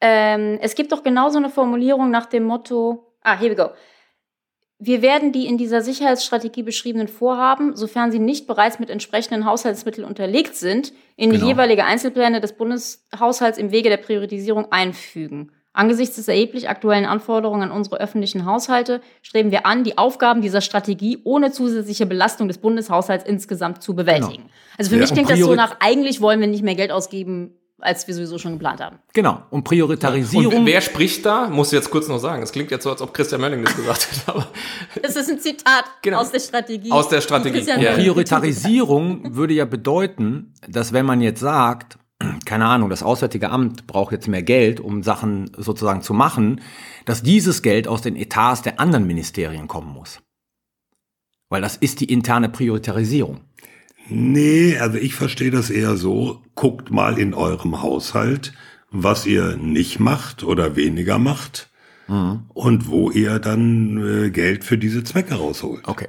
Ähm, 0.00 0.58
es 0.60 0.74
gibt 0.74 0.90
doch 0.90 1.04
genau 1.04 1.28
so 1.28 1.38
eine 1.38 1.50
Formulierung 1.50 2.10
nach 2.10 2.26
dem 2.26 2.42
Motto, 2.42 3.14
ah, 3.20 3.38
here 3.38 3.52
we 3.52 3.56
go. 3.56 3.70
Wir 4.84 5.00
werden 5.00 5.30
die 5.30 5.46
in 5.46 5.58
dieser 5.58 5.80
Sicherheitsstrategie 5.80 6.64
beschriebenen 6.64 7.06
Vorhaben, 7.06 7.76
sofern 7.76 8.10
sie 8.10 8.18
nicht 8.18 8.48
bereits 8.48 8.80
mit 8.80 8.90
entsprechenden 8.90 9.44
Haushaltsmitteln 9.46 10.04
unterlegt 10.04 10.56
sind, 10.56 10.92
in 11.16 11.30
Genau. 11.30 11.44
die 11.44 11.50
jeweilige 11.52 11.84
Einzelpläne 11.84 12.40
des 12.40 12.54
Bundeshaushalts 12.54 13.58
im 13.58 13.70
Wege 13.70 13.90
der 13.90 13.98
Priorisierung 13.98 14.72
einfügen. 14.72 15.52
Angesichts 15.72 16.16
des 16.16 16.26
erheblich 16.26 16.68
aktuellen 16.68 17.06
Anforderungen 17.06 17.62
an 17.62 17.70
unsere 17.70 18.00
öffentlichen 18.00 18.44
Haushalte 18.44 19.00
streben 19.22 19.52
wir 19.52 19.66
an, 19.66 19.84
die 19.84 19.98
Aufgaben 19.98 20.42
dieser 20.42 20.60
Strategie 20.60 21.18
ohne 21.22 21.52
zusätzliche 21.52 22.04
Belastung 22.04 22.48
des 22.48 22.58
Bundeshaushalts 22.58 23.24
insgesamt 23.24 23.84
zu 23.84 23.94
bewältigen. 23.94 24.50
Also 24.76 24.90
für 24.90 24.96
Ja, 24.96 25.02
mich 25.02 25.12
klingt 25.12 25.30
das 25.30 25.38
so 25.38 25.54
nach, 25.54 25.76
eigentlich 25.78 26.20
wollen 26.20 26.40
wir 26.40 26.48
nicht 26.48 26.64
mehr 26.64 26.74
Geld 26.74 26.90
ausgeben, 26.90 27.54
als 27.82 28.06
wir 28.06 28.14
sowieso 28.14 28.38
schon 28.38 28.52
geplant 28.52 28.80
haben. 28.80 28.98
Genau. 29.12 29.42
Und 29.50 29.64
Prioritarisierung. 29.64 30.54
Und 30.60 30.66
wer 30.66 30.80
spricht 30.80 31.26
da? 31.26 31.48
Muss 31.48 31.68
ich 31.68 31.72
jetzt 31.74 31.90
kurz 31.90 32.08
noch 32.08 32.18
sagen. 32.18 32.42
Es 32.42 32.52
klingt 32.52 32.70
jetzt 32.70 32.84
so, 32.84 32.90
als 32.90 33.02
ob 33.02 33.12
Christian 33.12 33.40
Mölling 33.40 33.64
das 33.64 33.76
gesagt 33.76 34.08
hätte, 34.10 34.22
aber 34.28 34.48
Das 35.02 35.16
ist 35.16 35.30
ein 35.30 35.38
Zitat 35.40 35.84
Genau. 36.02 36.20
aus 36.20 36.30
der 36.30 36.40
Strategie. 36.40 36.90
Aus 36.90 37.08
der 37.08 37.20
Strategie, 37.20 37.60
ja. 37.60 37.76
Mölling. 37.76 37.94
Priorisierung 38.14 39.34
würde 39.36 39.54
ja 39.54 39.64
bedeuten, 39.64 40.54
dass 40.68 40.92
wenn 40.92 41.06
man 41.06 41.20
jetzt 41.20 41.40
sagt, 41.40 41.98
keine 42.44 42.66
Ahnung, 42.66 42.88
das 42.90 43.02
Auswärtige 43.02 43.50
Amt 43.50 43.86
braucht 43.86 44.12
jetzt 44.12 44.28
mehr 44.28 44.42
Geld, 44.42 44.80
um 44.80 45.02
Sachen 45.02 45.50
sozusagen 45.56 46.02
zu 46.02 46.14
machen, 46.14 46.60
dass 47.04 47.22
dieses 47.22 47.62
Geld 47.62 47.88
aus 47.88 48.02
den 48.02 48.16
Etats 48.16 48.62
der 48.62 48.80
anderen 48.80 49.06
Ministerien 49.06 49.68
kommen 49.68 49.92
muss. 49.92 50.20
Weil 51.48 51.60
das 51.60 51.76
ist 51.76 52.00
die 52.00 52.06
interne 52.10 52.48
Prioritarisierung. 52.48 53.40
Nee, 54.08 54.78
also 54.78 54.98
ich 54.98 55.14
verstehe 55.14 55.50
das 55.50 55.70
eher 55.70 55.96
so, 55.96 56.42
guckt 56.54 56.90
mal 56.90 57.18
in 57.18 57.34
eurem 57.34 57.82
Haushalt, 57.82 58.52
was 58.90 59.26
ihr 59.26 59.56
nicht 59.56 60.00
macht 60.00 60.42
oder 60.44 60.76
weniger 60.76 61.18
macht 61.18 61.70
und 62.52 62.88
wo 62.88 63.10
ihr 63.10 63.38
dann 63.38 64.24
äh, 64.24 64.30
Geld 64.30 64.64
für 64.64 64.76
diese 64.76 65.02
Zwecke 65.02 65.34
rausholt. 65.34 65.88
Okay. 65.88 66.08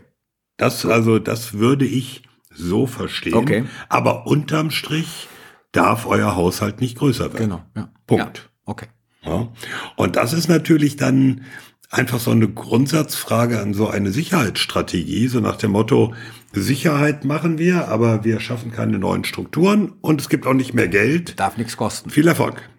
Das, 0.58 0.86
also, 0.86 1.18
das 1.18 1.54
würde 1.54 1.86
ich 1.86 2.24
so 2.50 2.88
verstehen. 2.88 3.36
Okay. 3.36 3.66
Aber 3.90 4.28
unterm 4.28 4.70
Strich 4.70 5.28
darf 5.72 6.06
euer 6.06 6.36
Haushalt 6.36 6.82
nicht 6.82 6.98
größer 6.98 7.34
werden. 7.34 7.50
Genau. 7.50 7.64
Ja. 7.76 7.92
Punkt. 8.06 8.38
Ja. 8.38 8.52
Okay. 8.66 8.88
Ja. 9.24 9.52
Und 9.96 10.16
das 10.16 10.34
ist 10.34 10.50
natürlich 10.50 10.98
dann 10.98 11.46
einfach 11.94 12.20
so 12.20 12.32
eine 12.32 12.50
Grundsatzfrage 12.50 13.62
an 13.62 13.74
so 13.74 13.88
eine 13.88 14.12
Sicherheitsstrategie, 14.12 15.28
so 15.28 15.40
nach 15.40 15.58
dem 15.58 15.72
Motto, 15.72 16.14
Sicherheit 16.52 17.24
machen 17.24 17.58
wir, 17.58 17.88
aber 17.88 18.24
wir 18.24 18.40
schaffen 18.40 18.72
keine 18.72 19.00
neuen 19.00 19.24
Strukturen 19.24 19.94
und 20.02 20.20
es 20.20 20.30
gibt 20.30 20.46
auch 20.46 20.54
nicht 20.54 20.74
mehr 20.74 20.88
Geld. 20.88 21.40
Darf 21.40 21.58
nichts 21.58 21.78
kosten. 21.78 22.10
Viel 22.10 22.28
Erfolg. 22.28 22.70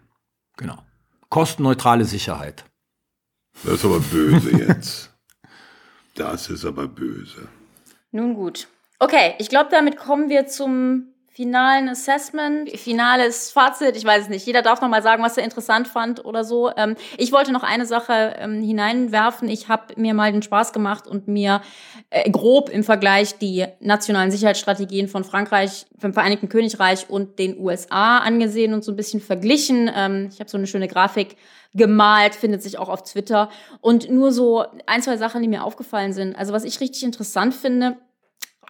Genau. 0.57 0.79
Kostenneutrale 1.29 2.05
Sicherheit. 2.05 2.65
Das 3.63 3.75
ist 3.75 3.85
aber 3.85 4.01
böse 4.01 4.51
jetzt. 4.51 5.11
Das 6.17 6.51
ist 6.51 6.65
aber 6.65 6.87
böse. 6.87 7.49
Nun 8.13 8.35
gut. 8.35 8.69
Okay, 8.99 9.35
ich 9.39 9.49
glaube, 9.49 9.69
damit 9.71 9.97
kommen 9.97 10.29
wir 10.29 10.47
zum 10.47 11.14
finalen 11.35 11.89
Assessment, 11.89 12.71
finales 12.79 13.51
Fazit. 13.51 13.97
Ich 13.97 14.05
weiß 14.05 14.23
es 14.23 14.29
nicht. 14.29 14.47
Jeder 14.47 14.63
darf 14.63 14.81
noch 14.81 14.89
mal 14.89 15.03
sagen, 15.03 15.21
was 15.21 15.37
er 15.37 15.43
interessant 15.43 15.89
fand 15.89 16.25
oder 16.25 16.45
so. 16.45 16.71
Ähm, 16.77 16.95
ich 17.19 17.33
wollte 17.33 17.51
noch 17.51 17.65
eine 17.65 17.87
Sache 17.87 18.37
ähm, 18.39 18.63
hineinwerfen. 18.63 19.49
Ich 19.49 19.69
habe 19.69 19.95
mir 19.97 20.15
mal 20.15 20.31
den 20.31 20.43
Spaß 20.43 20.73
gemacht 20.73 21.09
und 21.09 21.27
mir 21.27 21.61
äh, 22.11 22.31
grob 22.31 22.69
im 22.69 22.85
Vergleich 22.85 23.37
die 23.37 23.67
nationalen 23.81 24.31
Sicherheitsstrategien 24.31 25.09
von 25.09 25.25
Frankreich, 25.25 25.87
vom 25.99 26.13
Vereinigten 26.13 26.49
Königreich 26.49 27.11
und 27.11 27.41
den 27.41 27.59
USA 27.59 28.19
angesehen 28.19 28.73
und 28.73 28.85
so 28.85 28.93
ein 28.93 28.97
bisschen 28.97 29.21
verglichen. 29.21 29.91
Ähm, 29.93 30.29
ich 30.33 30.39
habe 30.39 30.49
so 30.49 30.57
eine 30.57 30.69
schöne 30.69 30.87
Grafik 30.87 31.37
gemalt, 31.75 32.37
findet 32.37 32.63
sich 32.63 32.79
auch 32.79 32.89
auf 32.89 33.03
Twitter. 33.03 33.51
Und 33.81 34.09
nur 34.09 34.31
so 34.31 34.65
ein, 34.87 35.03
zwei 35.03 35.17
Sachen, 35.17 35.43
die 35.43 35.49
mir 35.49 35.65
aufgefallen 35.65 36.13
sind. 36.13 36.37
Also 36.37 36.53
was 36.53 36.63
ich 36.63 36.81
richtig 36.81 37.03
interessant 37.03 37.55
finde, 37.55 37.97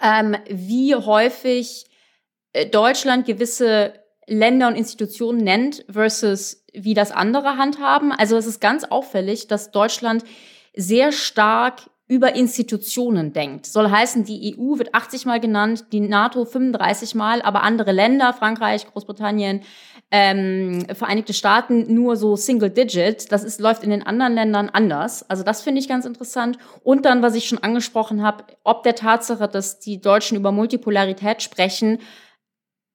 ähm, 0.01 0.35
wie 0.49 0.95
häufig 0.95 1.85
Deutschland 2.71 3.27
gewisse 3.27 3.95
Länder 4.27 4.69
und 4.69 4.77
Institutionen 4.77 5.39
nennt 5.39 5.85
versus 5.91 6.65
wie 6.73 6.95
das 6.95 7.13
andere 7.13 7.57
handhaben. 7.57 8.13
Also 8.13 8.37
es 8.37 8.47
ist 8.47 8.61
ganz 8.61 8.85
auffällig, 8.85 9.49
dass 9.49 9.71
Deutschland 9.71 10.25
sehr 10.75 11.13
stark 11.13 11.83
über 12.07 12.35
Institutionen 12.35 13.33
denkt. 13.33 13.65
Soll 13.65 13.91
heißen, 13.91 14.25
die 14.25 14.57
EU 14.59 14.77
wird 14.77 14.95
80 14.95 15.25
Mal 15.25 15.41
genannt, 15.41 15.87
die 15.93 16.01
NATO 16.01 16.45
35 16.45 17.15
Mal, 17.15 17.41
aber 17.41 17.63
andere 17.63 17.93
Länder, 17.93 18.35
Frankreich, 18.35 18.87
Großbritannien, 18.87 19.63
ähm, 20.11 20.85
Vereinigte 20.93 21.33
Staaten 21.33 21.95
nur 21.95 22.17
so 22.17 22.37
Single 22.37 22.69
Digit. 22.69 23.33
Das 23.33 23.43
ist, 23.43 23.59
läuft 23.59 23.85
in 23.85 23.91
den 23.91 24.07
anderen 24.07 24.35
Ländern 24.35 24.69
anders. 24.69 25.29
Also 25.31 25.45
das 25.45 25.63
finde 25.63 25.81
ich 25.81 25.89
ganz 25.89 26.05
interessant. 26.05 26.59
Und 26.83 27.07
dann, 27.07 27.23
was 27.23 27.35
ich 27.35 27.49
schon 27.49 27.63
angesprochen 27.63 28.23
habe, 28.23 28.45
ob 28.65 28.83
der 28.83 28.95
Tatsache, 28.95 29.49
dass 29.49 29.79
die 29.79 29.99
Deutschen 29.99 30.37
über 30.37 30.53
Multipolarität 30.53 31.43
sprechen, 31.43 32.01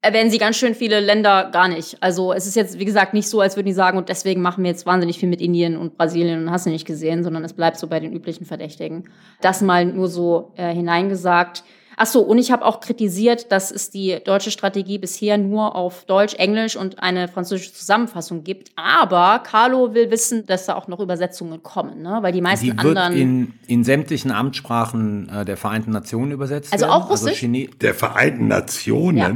erwähnen 0.02 0.30
sie 0.30 0.38
ganz 0.38 0.56
schön 0.58 0.76
viele 0.76 1.00
Länder 1.00 1.50
gar 1.52 1.68
nicht. 1.68 1.98
Also 2.02 2.32
es 2.34 2.48
ist 2.48 2.56
jetzt, 2.56 2.80
wie 2.80 2.86
gesagt, 2.86 3.14
nicht 3.14 3.28
so, 3.28 3.42
als 3.42 3.56
würden 3.56 3.68
die 3.68 3.74
sagen, 3.74 3.98
und 3.98 4.10
deswegen 4.10 4.42
machen 4.42 4.64
wir 4.64 4.72
jetzt 4.72 4.86
wahnsinnig 4.86 5.20
viel 5.20 5.30
mit 5.30 5.42
Indien 5.42 5.76
und 5.78 5.98
Brasilien 5.98 6.42
und 6.44 6.52
hast 6.52 6.66
du 6.66 6.70
nicht 6.70 6.88
gesehen, 6.88 7.24
sondern 7.24 7.44
es 7.44 7.54
bleibt 7.54 7.78
so 7.78 7.88
bei 7.88 8.00
den 8.00 8.14
üblichen 8.14 8.46
Verdächtigen. 8.46 9.10
Das 9.42 9.62
mal 9.62 9.86
nur 9.86 10.08
so 10.08 10.54
äh, 10.56 10.74
hineingesagt. 10.74 11.64
Ach 12.02 12.06
so, 12.06 12.22
und 12.22 12.38
ich 12.38 12.50
habe 12.50 12.64
auch 12.64 12.80
kritisiert, 12.80 13.52
dass 13.52 13.72
es 13.72 13.90
die 13.90 14.20
deutsche 14.24 14.52
Strategie 14.52 14.98
bisher 15.00 15.38
nur 15.38 15.76
auf 15.76 16.06
Deutsch, 16.06 16.34
Englisch 16.36 16.78
und 16.78 17.04
eine 17.04 17.28
französische 17.28 17.74
Zusammenfassung 17.74 18.46
gibt. 18.46 18.70
Aber 18.78 19.40
Carlo 19.40 19.94
will 19.94 20.10
wissen, 20.10 20.46
dass 20.46 20.66
da 20.66 20.76
auch 20.76 20.88
noch 20.88 21.02
Übersetzungen 21.02 21.62
kommen, 21.62 22.02
ne? 22.02 22.20
weil 22.22 22.32
die 22.32 22.40
meisten 22.40 22.68
Die 22.68 22.72
wird 22.84 22.98
anderen. 22.98 23.14
in, 23.18 23.54
in 23.68 23.84
sämtlichen 23.84 24.32
Amtssprachen 24.32 25.28
äh, 25.28 25.44
der 25.44 25.58
Vereinten 25.58 25.92
Nationen 25.92 26.32
übersetzt 26.32 26.72
Also 26.72 26.86
werden. 26.86 26.94
auch 27.02 27.10
Russisch? 27.10 27.38
Chine 27.40 27.68
Der 27.82 27.94
Vereinten 27.94 28.48
Nationen. 28.48 29.18
ja, 29.18 29.34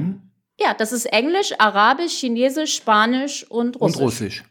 das 0.78 0.92
ist 0.92 1.06
Englisch, 1.06 1.54
Arabisch, 1.58 2.20
Chinesisch, 2.20 2.76
Spanisch 2.76 3.46
und 3.50 3.80
Russisch. 3.80 3.98
und 3.98 4.04
Russisch. 4.04 4.44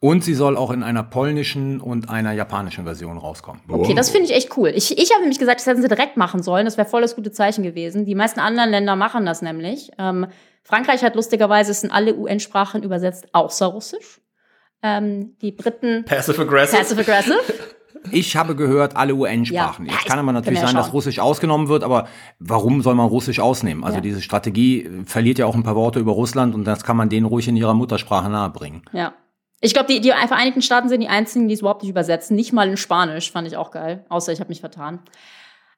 Und 0.00 0.22
sie 0.22 0.34
soll 0.34 0.56
auch 0.56 0.70
in 0.70 0.84
einer 0.84 1.02
polnischen 1.02 1.80
und 1.80 2.08
einer 2.08 2.32
japanischen 2.32 2.84
Version 2.84 3.18
rauskommen. 3.18 3.62
Okay, 3.68 3.94
das 3.94 4.10
finde 4.10 4.26
ich 4.26 4.34
echt 4.34 4.56
cool. 4.56 4.68
Ich, 4.68 4.96
ich 4.96 5.10
habe 5.10 5.22
nämlich 5.22 5.40
gesagt, 5.40 5.58
das 5.58 5.66
hätten 5.66 5.82
sie 5.82 5.88
direkt 5.88 6.16
machen 6.16 6.40
sollen. 6.40 6.66
Das 6.66 6.76
wäre 6.76 6.88
voll 6.88 7.02
das 7.02 7.16
gute 7.16 7.32
Zeichen 7.32 7.64
gewesen. 7.64 8.04
Die 8.04 8.14
meisten 8.14 8.38
anderen 8.38 8.70
Länder 8.70 8.94
machen 8.94 9.26
das 9.26 9.42
nämlich. 9.42 9.90
Ähm, 9.98 10.28
Frankreich 10.62 11.02
hat 11.02 11.16
lustigerweise 11.16 11.72
es 11.72 11.82
in 11.82 11.90
alle 11.90 12.14
UN-Sprachen 12.14 12.84
übersetzt, 12.84 13.26
außer 13.32 13.66
Russisch. 13.66 14.20
Ähm, 14.84 15.36
die 15.42 15.50
Briten 15.50 16.04
Passive 16.04 16.42
Aggressive. 16.42 17.34
Ich 18.10 18.36
habe 18.36 18.54
gehört, 18.56 18.96
alle 18.96 19.14
UN-Sprachen. 19.14 19.86
Ja. 19.86 19.92
Jetzt 19.92 20.06
kann 20.06 20.18
aber 20.18 20.28
ich- 20.28 20.34
natürlich 20.34 20.60
sein, 20.60 20.74
dass. 20.74 20.92
Russisch 20.92 21.18
ausgenommen 21.18 21.68
wird, 21.68 21.84
aber 21.84 22.08
warum 22.38 22.82
soll 22.82 22.94
man 22.94 23.06
Russisch 23.06 23.40
ausnehmen? 23.40 23.84
Also 23.84 23.96
Ja. 23.96 24.00
diese 24.00 24.22
Strategie 24.22 24.88
verliert 25.06 25.38
ja 25.38 25.46
auch 25.46 25.54
ein 25.54 25.62
paar 25.62 25.76
Worte 25.76 25.98
über 26.00 26.12
Russland 26.12 26.54
und 26.54 26.64
das 26.64 26.84
kann 26.84 26.96
man 26.96 27.08
denen 27.08 27.26
ruhig 27.26 27.46
in 27.48 27.56
ihrer 27.56 27.74
Muttersprache 27.74 28.28
nahebringen. 28.30 28.82
Ja. 28.92 29.12
Ich 29.60 29.72
glaube, 29.74 29.88
die, 29.92 30.00
die 30.00 30.10
Vereinigten 30.10 30.62
Staaten 30.62 30.88
sind 30.88 31.00
die 31.00 31.08
einzigen, 31.08 31.48
die 31.48 31.54
es 31.54 31.60
überhaupt 31.60 31.82
nicht 31.82 31.90
übersetzen. 31.90 32.36
Nicht 32.36 32.52
mal 32.52 32.68
in 32.68 32.76
Spanisch, 32.76 33.32
fand 33.32 33.48
ich 33.48 33.56
auch 33.56 33.70
geil. 33.72 34.04
Außer 34.08 34.32
ich 34.32 34.38
habe 34.40 34.48
mich 34.48 34.60
vertan. 34.60 35.00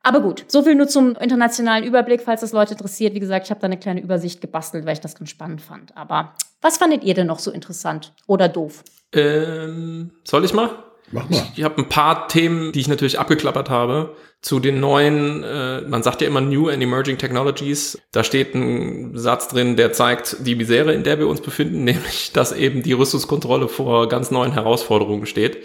Aber 0.03 0.21
gut, 0.21 0.45
so 0.49 0.63
viel 0.63 0.75
nur 0.75 0.89
zum 0.89 1.15
internationalen 1.17 1.85
Überblick, 1.85 2.23
falls 2.23 2.41
das 2.43 2.53
Leute 2.53 2.73
interessiert. 2.73 3.15
Wie 3.15 3.21
gesagt, 3.21 3.47
ich 3.47 3.51
habe 3.51 3.61
da 3.61 3.67
eine 3.67 3.79
kleine 3.79 4.01
Übersicht 4.01 4.41
gebastelt, 4.41 4.87
weil 4.87 4.95
ich 4.95 5.01
das 5.01 5.15
ganz 5.15 5.31
spannend 5.31 5.61
fand. 5.61 5.97
Aber 5.97 6.33
was 6.63 6.79
fandet 6.79 7.05
ihr 7.05 7.15
denn 7.15 7.27
noch 7.27 7.39
so 7.39 7.51
interessant 7.51 8.13
oder 8.27 8.49
doof? 8.49 8.83
Ähm, 9.13 10.11
soll 10.25 10.45
ich 10.45 10.55
mal? 10.55 10.71
Mach 11.13 11.29
mal. 11.29 11.43
Ich 11.57 11.65
habe 11.65 11.79
ein 11.79 11.89
paar 11.89 12.29
Themen, 12.29 12.73
die 12.73 12.81
ich 12.81 12.89
natürlich 12.89 13.19
abgeklappert 13.19 13.69
habe, 13.69 14.17
zu 14.43 14.61
den 14.61 14.81
neuen, 14.81 15.43
äh, 15.43 15.83
man 15.83 16.03
sagt 16.03 16.21
ja 16.23 16.29
immer 16.29 16.41
New 16.41 16.69
and 16.69 16.83
Emerging 16.83 17.19
Technologies. 17.19 17.99
Da 18.13 18.25
steht 18.25 18.55
ein 18.55 19.17
Satz 19.17 19.49
drin, 19.49 19.77
der 19.77 19.93
zeigt 19.93 20.37
die 20.47 20.55
Misere, 20.55 20.95
in 20.95 21.03
der 21.03 21.19
wir 21.19 21.29
uns 21.29 21.41
befinden, 21.41 21.85
nämlich, 21.85 22.33
dass 22.33 22.53
eben 22.53 22.83
die 22.83 22.93
Rüstungskontrolle 22.93 23.69
vor 23.69 24.09
ganz 24.09 24.31
neuen 24.31 24.53
Herausforderungen 24.53 25.27
steht. 25.27 25.59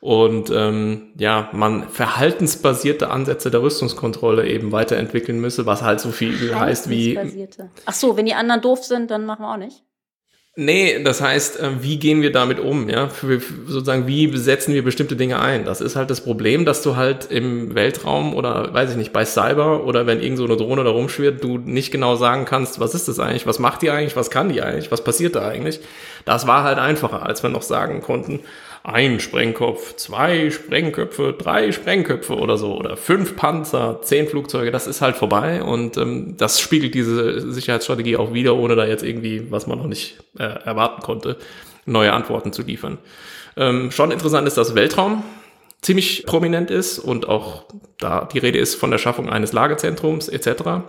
Und 0.00 0.50
ähm, 0.50 1.12
ja, 1.16 1.48
man 1.52 1.88
verhaltensbasierte 1.88 3.08
Ansätze 3.08 3.52
der 3.52 3.62
Rüstungskontrolle 3.62 4.48
eben 4.48 4.72
weiterentwickeln 4.72 5.40
müsse, 5.40 5.64
was 5.64 5.82
halt 5.82 6.00
so 6.00 6.10
viel 6.10 6.52
heißt 6.52 6.90
wie. 6.90 7.16
Ach 7.86 7.92
so, 7.92 8.16
wenn 8.16 8.26
die 8.26 8.34
anderen 8.34 8.62
doof 8.62 8.84
sind, 8.84 9.12
dann 9.12 9.26
machen 9.26 9.42
wir 9.42 9.52
auch 9.52 9.58
nicht. 9.58 9.84
Nee, 10.54 11.02
das 11.02 11.22
heißt, 11.22 11.60
äh, 11.60 11.82
wie 11.82 11.98
gehen 11.98 12.20
wir 12.20 12.30
damit 12.30 12.60
um, 12.60 12.90
ja? 12.90 13.08
Für, 13.08 13.40
für 13.40 13.70
sozusagen, 13.72 14.06
wie 14.06 14.36
setzen 14.36 14.74
wir 14.74 14.84
bestimmte 14.84 15.16
Dinge 15.16 15.40
ein? 15.40 15.64
Das 15.64 15.80
ist 15.80 15.96
halt 15.96 16.10
das 16.10 16.22
Problem, 16.22 16.66
dass 16.66 16.82
du 16.82 16.94
halt 16.94 17.30
im 17.30 17.74
Weltraum 17.74 18.34
oder, 18.34 18.72
weiß 18.74 18.90
ich 18.90 18.96
nicht, 18.98 19.14
bei 19.14 19.24
Cyber 19.24 19.84
oder 19.86 20.06
wenn 20.06 20.20
irgend 20.20 20.36
so 20.36 20.44
eine 20.44 20.58
Drohne 20.58 20.84
da 20.84 20.90
rumschwirrt, 20.90 21.42
du 21.42 21.56
nicht 21.56 21.90
genau 21.90 22.16
sagen 22.16 22.44
kannst, 22.44 22.80
was 22.80 22.94
ist 22.94 23.08
das 23.08 23.18
eigentlich, 23.18 23.46
was 23.46 23.60
macht 23.60 23.80
die 23.80 23.90
eigentlich, 23.90 24.14
was 24.14 24.30
kann 24.30 24.50
die 24.50 24.60
eigentlich, 24.60 24.92
was 24.92 25.02
passiert 25.02 25.36
da 25.36 25.48
eigentlich? 25.48 25.80
Das 26.26 26.46
war 26.46 26.64
halt 26.64 26.78
einfacher, 26.78 27.24
als 27.24 27.42
wir 27.42 27.48
noch 27.48 27.62
sagen 27.62 28.02
konnten, 28.02 28.40
ein 28.84 29.20
Sprengkopf, 29.20 29.96
zwei 29.96 30.50
Sprengköpfe, 30.50 31.34
drei 31.38 31.70
Sprengköpfe 31.70 32.36
oder 32.36 32.56
so 32.56 32.76
oder 32.76 32.96
fünf 32.96 33.36
Panzer, 33.36 34.00
zehn 34.02 34.26
Flugzeuge, 34.26 34.72
das 34.72 34.86
ist 34.86 35.00
halt 35.00 35.16
vorbei 35.16 35.62
und 35.62 35.96
ähm, 35.96 36.36
das 36.36 36.60
spiegelt 36.60 36.94
diese 36.94 37.52
Sicherheitsstrategie 37.52 38.16
auch 38.16 38.32
wieder, 38.32 38.56
ohne 38.56 38.74
da 38.74 38.84
jetzt 38.84 39.04
irgendwie, 39.04 39.50
was 39.50 39.66
man 39.66 39.78
noch 39.78 39.86
nicht 39.86 40.18
äh, 40.38 40.42
erwarten 40.42 41.02
konnte, 41.02 41.38
neue 41.86 42.12
Antworten 42.12 42.52
zu 42.52 42.62
liefern. 42.62 42.98
Ähm, 43.56 43.92
schon 43.92 44.10
interessant 44.10 44.48
ist, 44.48 44.56
dass 44.56 44.74
Weltraum 44.74 45.22
ziemlich 45.80 46.24
prominent 46.26 46.70
ist 46.70 46.98
und 46.98 47.28
auch 47.28 47.64
da 47.98 48.28
die 48.32 48.38
Rede 48.38 48.58
ist 48.58 48.74
von 48.74 48.90
der 48.90 48.98
Schaffung 48.98 49.28
eines 49.28 49.52
Lagerzentrums 49.52 50.28
etc. 50.28 50.82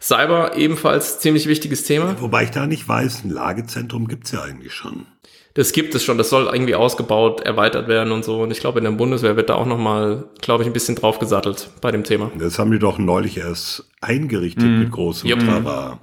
Cyber 0.00 0.56
ebenfalls 0.56 1.20
ziemlich 1.20 1.46
wichtiges 1.46 1.84
Thema. 1.84 2.16
Wobei 2.20 2.44
ich 2.44 2.50
da 2.50 2.66
nicht 2.66 2.88
weiß, 2.88 3.22
ein 3.24 3.30
Lagezentrum 3.30 4.08
gibt's 4.08 4.32
ja 4.32 4.42
eigentlich 4.42 4.72
schon. 4.72 5.06
Das 5.54 5.72
gibt 5.72 5.94
es 5.94 6.02
schon, 6.02 6.16
das 6.16 6.30
soll 6.30 6.48
irgendwie 6.50 6.74
ausgebaut, 6.74 7.42
erweitert 7.42 7.86
werden 7.86 8.10
und 8.12 8.24
so. 8.24 8.40
Und 8.42 8.50
ich 8.50 8.60
glaube, 8.60 8.78
in 8.78 8.84
der 8.84 8.92
Bundeswehr 8.92 9.36
wird 9.36 9.50
da 9.50 9.54
auch 9.56 9.66
nochmal, 9.66 10.24
glaube 10.40 10.62
ich, 10.62 10.66
ein 10.66 10.72
bisschen 10.72 10.94
draufgesattelt 10.94 11.68
bei 11.82 11.90
dem 11.90 12.04
Thema. 12.04 12.30
Das 12.38 12.58
haben 12.58 12.70
die 12.70 12.78
doch 12.78 12.96
neulich 12.98 13.36
erst 13.36 13.84
eingerichtet 14.00 14.64
mit 14.64 14.90
großem 14.90 15.28
Yep. 15.28 15.38
Trara. 15.40 15.98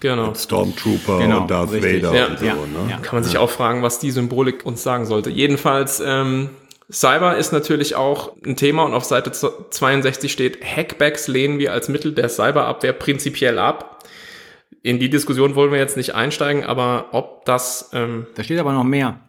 Genau. 0.00 0.26
Mit 0.28 0.36
Stormtrooper 0.36 1.18
Genau, 1.18 1.40
und 1.42 1.50
Darth 1.50 1.72
richtig. 1.72 2.02
Vader 2.02 2.14
Ja. 2.14 2.26
und 2.26 2.38
so. 2.38 2.44
Ja, 2.44 2.54
ne? 2.54 2.90
ja. 2.90 2.96
Kann 2.98 3.16
man 3.16 3.24
sich 3.24 3.38
auch 3.38 3.50
fragen, 3.50 3.82
was 3.82 3.98
die 4.00 4.10
Symbolik 4.10 4.66
uns 4.66 4.82
sagen 4.82 5.06
sollte. 5.06 5.30
Jedenfalls, 5.30 6.02
ähm, 6.04 6.50
Cyber 6.92 7.36
ist 7.36 7.52
natürlich 7.52 7.94
auch 7.94 8.32
ein 8.44 8.56
Thema 8.56 8.82
und 8.82 8.94
auf 8.94 9.04
Seite 9.04 9.30
62 9.32 10.32
steht, 10.32 10.58
Hackbacks 10.64 11.28
lehnen 11.28 11.58
wir 11.60 11.72
als 11.72 11.88
Mittel 11.88 12.12
der 12.12 12.28
Cyberabwehr 12.28 12.92
prinzipiell 12.92 13.58
ab. 13.58 13.99
In 14.82 14.98
die 14.98 15.10
Diskussion 15.10 15.54
wollen 15.54 15.72
wir 15.72 15.78
jetzt 15.78 15.96
nicht 15.96 16.14
einsteigen, 16.14 16.64
aber 16.64 17.08
ob 17.12 17.44
das 17.44 17.90
ähm, 17.92 18.26
Da 18.34 18.44
steht 18.44 18.58
aber 18.58 18.72
noch 18.72 18.84
mehr. 18.84 19.20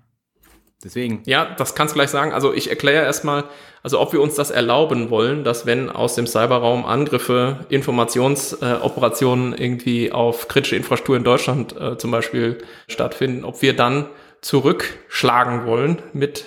Deswegen. 0.84 1.22
Ja, 1.26 1.45
das 1.45 1.76
kannst 1.76 1.93
du 1.93 1.97
gleich 1.97 2.09
sagen. 2.09 2.31
Also 2.34 2.53
ich 2.53 2.69
erkläre 2.69 3.05
erstmal, 3.05 3.43
also 3.84 3.99
ob 3.99 4.13
wir 4.13 4.22
uns 4.22 4.35
das 4.35 4.49
erlauben 4.49 5.09
wollen, 5.11 5.43
dass 5.43 5.65
wenn 5.65 5.89
aus 5.89 6.15
dem 6.15 6.26
Cyberraum 6.26 6.85
Angriffe, 6.85 7.65
Informationsoperationen 7.69 9.53
äh, 9.53 9.63
irgendwie 9.63 10.11
auf 10.11 10.47
kritische 10.47 10.76
Infrastruktur 10.76 11.18
in 11.18 11.23
Deutschland 11.23 11.80
äh, 11.80 11.97
zum 11.97 12.09
Beispiel 12.09 12.57
stattfinden, 12.88 13.43
ob 13.43 13.61
wir 13.61 13.76
dann 13.76 14.07
zurückschlagen 14.41 15.68
wollen 15.68 16.01
mit 16.13 16.45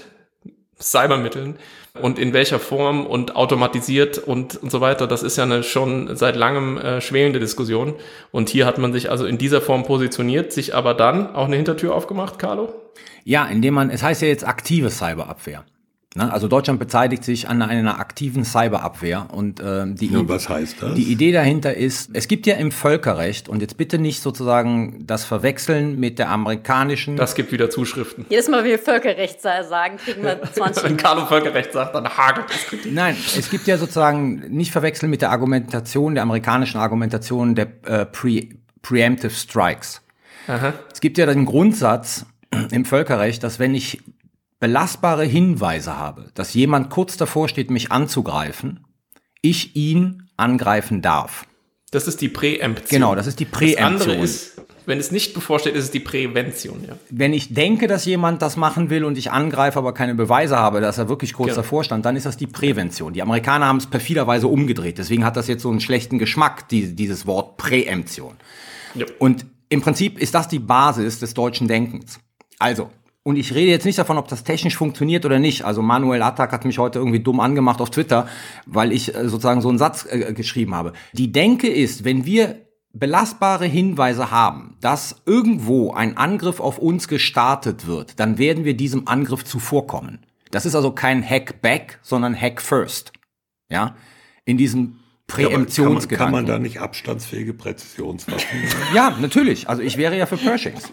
Cybermitteln 0.81 1.57
und 2.01 2.19
in 2.19 2.33
welcher 2.33 2.59
Form 2.59 3.07
und 3.07 3.37
automatisiert 3.37 4.19
und, 4.19 4.57
und 4.57 4.71
so 4.71 4.81
weiter. 4.81 5.07
Das 5.07 5.23
ist 5.23 5.37
ja 5.37 5.45
eine 5.45 5.63
schon 5.63 6.17
seit 6.17 6.35
langem 6.37 6.77
äh, 6.79 7.01
schwelende 7.01 7.39
Diskussion. 7.39 7.95
Und 8.33 8.49
hier 8.49 8.67
hat 8.67 8.79
man 8.79 8.93
sich 8.93 9.11
also 9.11 9.27
in 9.27 9.39
dieser 9.39 9.61
Form 9.61 9.85
positioniert, 9.85 10.53
sich 10.53 10.75
aber 10.75 10.95
dann 10.95 11.35
auch 11.35 11.47
eine 11.47 11.57
Hintertür 11.57 11.95
aufgemacht, 11.95 12.39
Carlo? 12.39 12.75
Ja, 13.23 13.47
indem 13.47 13.75
man, 13.75 13.91
es 13.91 14.03
heißt 14.03 14.23
ja 14.23 14.29
jetzt 14.29 14.47
aktive 14.47 14.91
Cyberabwehr. 14.91 15.65
Ne? 16.17 16.33
Also 16.33 16.47
Deutschland 16.47 16.79
beteiligt 16.79 17.25
sich 17.25 17.49
an 17.49 17.61
einer 17.61 17.99
aktiven 17.99 18.45
Cyberabwehr 18.45 19.27
und 19.33 19.61
ähm, 19.65 19.97
die, 19.97 20.07
Ja, 20.07 20.21
Idee- 20.21 20.29
was 20.29 20.49
heißt 20.49 20.77
das? 20.81 20.95
die 20.95 21.11
Idee 21.11 21.33
dahinter 21.33 21.75
ist, 21.75 22.11
es 22.13 22.29
gibt 22.29 22.47
ja 22.47 22.55
im 22.55 22.71
Völkerrecht 22.71 23.49
und 23.49 23.61
jetzt 23.61 23.77
bitte 23.77 23.99
nicht 23.99 24.23
sozusagen 24.23 25.05
das 25.07 25.25
verwechseln 25.25 25.99
mit 25.99 26.21
der 26.21 26.29
amerikanischen. 26.31 27.17
Das 27.17 27.35
gibt 27.35 27.51
wieder 27.51 27.69
Zuschriften. 27.69 28.27
Jedes 28.29 28.49
Mal, 28.49 28.63
wenn 28.63 28.71
wir 28.71 28.79
Völkerrecht 28.79 29.41
sagen, 29.43 29.97
kriegen 29.97 30.23
wir 30.23 30.41
20 30.53 30.85
Wenn 30.85 30.97
Carlo 30.97 31.27
Völkerrecht 31.27 31.73
sagt, 31.73 31.95
dann 31.97 32.09
hagelt 32.09 32.47
es 32.51 32.67
Kritik. 32.67 32.93
Nein, 32.93 33.17
es 33.37 33.51
gibt 33.51 33.67
ja 33.67 33.77
sozusagen 33.77 34.37
nicht 34.51 34.71
verwechseln 34.71 35.11
mit 35.11 35.21
der 35.21 35.31
Argumentation, 35.31 36.15
der 36.15 36.23
amerikanischen 36.23 36.79
Argumentation 36.79 37.57
der 37.57 37.67
äh, 37.87 38.07
Pre 38.07 38.43
Preemptive 38.83 39.31
Strikes. 39.33 40.03
Es 40.93 41.01
gibt 41.01 41.17
ja 41.17 41.25
den 41.25 41.47
Grundsatz 41.47 42.27
im 42.71 42.85
Völkerrecht, 42.85 43.43
dass 43.43 43.59
wenn 43.59 43.75
ich 43.75 44.03
belastbare 44.65 45.25
Hinweise 45.27 45.99
habe, 45.99 46.31
dass 46.33 46.55
jemand 46.55 46.89
kurz 46.89 47.19
davor 47.19 47.51
steht, 47.51 47.71
mich 47.71 47.93
anzugreifen, 47.93 48.87
ich 49.43 49.77
ihn 49.77 50.23
angreifen 50.39 51.03
darf. 51.03 51.47
Das 51.91 52.09
ist 52.09 52.23
die 52.23 52.31
Präemption. 52.31 52.89
Genau, 52.89 53.15
das 53.15 53.27
ist 53.27 53.41
die 53.41 53.45
Das 53.45 53.77
andere 53.77 54.05
Präemption. 54.07 54.25
ist, 54.25 54.57
wenn 54.87 54.99
es 54.99 55.11
nicht 55.13 55.35
bevorsteht, 55.35 55.75
ist 55.75 55.85
es 55.85 55.91
die 55.91 56.01
Prävention. 56.01 56.83
Ja. 56.89 56.97
Wenn 57.11 57.35
ich 57.35 57.53
denke, 57.53 57.89
dass 57.89 58.07
jemand 58.07 58.41
das 58.41 58.57
machen 58.57 58.89
will 58.89 59.05
und 59.05 59.19
ich 59.19 59.31
angreife, 59.31 59.79
aber 59.79 59.93
keine 59.93 60.15
Beweise 60.15 60.57
habe, 60.57 60.81
dass 60.81 60.97
er 60.97 61.11
wirklich 61.11 61.35
kurz 61.35 61.49
Genau. 61.51 61.57
davor 61.61 61.85
stand, 61.85 62.07
dann 62.07 62.17
ist 62.17 62.25
das 62.25 62.39
die 62.39 62.47
Prävention. 62.47 63.13
Die 63.13 63.21
Amerikaner 63.21 63.67
haben 63.67 63.77
es 63.77 63.87
perfiderweise 63.87 64.49
umgedreht. 64.49 64.97
Deswegen 64.97 65.27
hat 65.27 65.37
das 65.37 65.47
jetzt 65.47 65.61
so 65.63 65.69
einen 65.71 65.81
schlechten 65.81 66.19
Geschmack, 66.19 66.71
die, 66.71 66.97
dieses 66.97 67.27
Wort 67.27 67.59
Präemption. 67.59 68.33
Ja. 68.95 69.05
Und 69.19 69.45
im 69.69 69.83
Prinzip 69.83 70.19
ist 70.19 70.35
das 70.35 70.49
die 70.49 70.59
Basis 70.59 71.19
des 71.21 71.35
deutschen 71.35 71.69
Denkens. 71.69 72.19
Also, 72.59 72.89
und 73.25 73.37
ich 73.37 73.55
rede 73.55 73.71
jetzt 73.71 73.87
nicht 73.87 73.99
davon, 73.99 74.19
ob 74.19 74.29
das 74.29 74.45
technisch 74.45 74.77
funktioniert 74.77 75.25
oder 75.25 75.39
nicht. 75.39 75.65
Also 75.65 75.81
Manuel 75.81 76.23
Attack 76.23 76.53
hat 76.53 76.65
mich 76.67 76.79
heute 76.79 76.99
irgendwie 76.99 77.21
dumm 77.21 77.41
angemacht 77.41 77.81
auf 77.81 77.91
Twitter, 77.91 78.29
weil 78.67 78.93
ich 78.93 79.15
äh, 79.15 79.29
sozusagen 79.29 79.63
so 79.63 79.71
einen 79.71 79.79
Satz 79.79 80.07
äh, 80.09 80.35
geschrieben 80.35 80.75
habe. 80.75 80.93
Die 81.15 81.33
Denke 81.33 81.69
ist, 81.69 82.05
wenn 82.05 82.27
wir 82.27 82.61
belastbare 82.93 83.65
Hinweise 83.65 84.31
haben, 84.31 84.77
dass 84.83 85.23
irgendwo 85.25 85.93
ein 85.93 86.19
Angriff 86.19 86.61
auf 86.61 86.79
uns 86.79 87.09
gestartet 87.09 87.87
wird, 87.87 88.21
dann 88.21 88.37
werden 88.37 88.65
wir 88.65 88.77
diesem 88.77 89.09
Angriff 89.09 89.45
zuvorkommen. 89.45 90.21
Das 90.51 90.67
ist 90.67 90.75
also 90.75 90.93
kein 90.93 91.29
Hack 91.29 91.63
back, 91.63 91.99
sondern 92.03 92.39
Hack 92.39 92.61
first. 92.61 93.13
Ja? 93.71 93.97
In 94.45 94.59
diesem 94.59 95.01
Aber 95.31 95.43
kann, 95.43 95.45
man, 95.45 95.53
Präemptionsgedanken. 95.53 96.17
kann 96.19 96.33
man 96.33 96.47
da 96.47 96.59
nicht 96.59 96.81
abstandsfähige 96.81 97.55
Präzisionswaffen? 97.55 98.47
Ja, 98.95 99.17
natürlich. 99.21 99.69
Also 99.69 99.83
ich 99.83 99.97
wäre 99.97 100.17
ja 100.17 100.27
für 100.27 100.37
Pershings. 100.37 100.93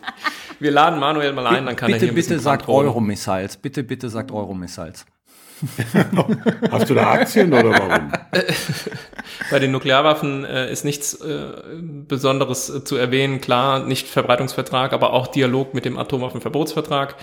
Wir 0.60 0.72
laden 0.72 1.00
Manuel 1.00 1.34
mal 1.34 1.48
ein, 1.48 1.66
dann 1.66 1.76
kann 1.76 1.90
er 1.90 1.96
bitte, 1.96 2.06
hier 2.06 2.12
ein 2.12 2.16
bitte 2.16 2.30
bisschen 2.30 2.40
sagt. 2.40 2.68
Euromissiles. 2.68 3.58
Bitte, 3.58 3.84
bitte 3.84 4.10
sagt 4.10 4.32
Euromissiles. 4.32 5.06
Hast 6.72 6.90
du 6.90 6.94
da 6.94 7.12
Aktien 7.12 7.54
oder 7.54 7.72
warum? 7.72 8.12
Bei 9.52 9.60
den 9.60 9.72
Nuklearwaffen 9.72 10.44
äh, 10.46 10.72
ist 10.72 10.86
nichts 10.86 11.14
äh, 11.16 11.52
Besonderes 12.08 12.70
äh, 12.70 12.84
zu 12.84 12.96
erwähnen. 12.96 13.42
Klar, 13.42 13.86
nicht 13.86 14.08
Verbreitungsvertrag, 14.08 14.94
aber 14.94 15.14
auch 15.14 15.28
Dialog 15.28 15.74
mit 15.74 15.86
dem 15.86 15.98
Atomwaffenverbotsvertrag. 15.98 17.16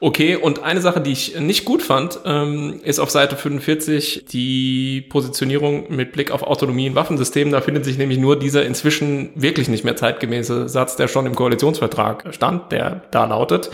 Okay, 0.00 0.36
und 0.36 0.62
eine 0.62 0.80
Sache, 0.80 1.00
die 1.00 1.12
ich 1.12 1.38
nicht 1.38 1.64
gut 1.64 1.82
fand, 1.82 2.18
ähm, 2.24 2.80
ist 2.82 2.98
auf 2.98 3.10
Seite 3.10 3.36
45 3.36 4.24
die 4.30 5.02
Positionierung 5.02 5.94
mit 5.94 6.12
Blick 6.12 6.30
auf 6.30 6.42
Autonomie 6.42 6.86
in 6.86 6.94
Waffensystemen. 6.94 7.52
Da 7.52 7.60
findet 7.60 7.84
sich 7.84 7.98
nämlich 7.98 8.18
nur 8.18 8.38
dieser 8.38 8.64
inzwischen 8.64 9.30
wirklich 9.34 9.68
nicht 9.68 9.84
mehr 9.84 9.96
zeitgemäße 9.96 10.68
Satz, 10.68 10.96
der 10.96 11.08
schon 11.08 11.26
im 11.26 11.34
Koalitionsvertrag 11.34 12.34
stand, 12.34 12.72
der 12.72 13.02
da 13.10 13.24
lautet. 13.24 13.70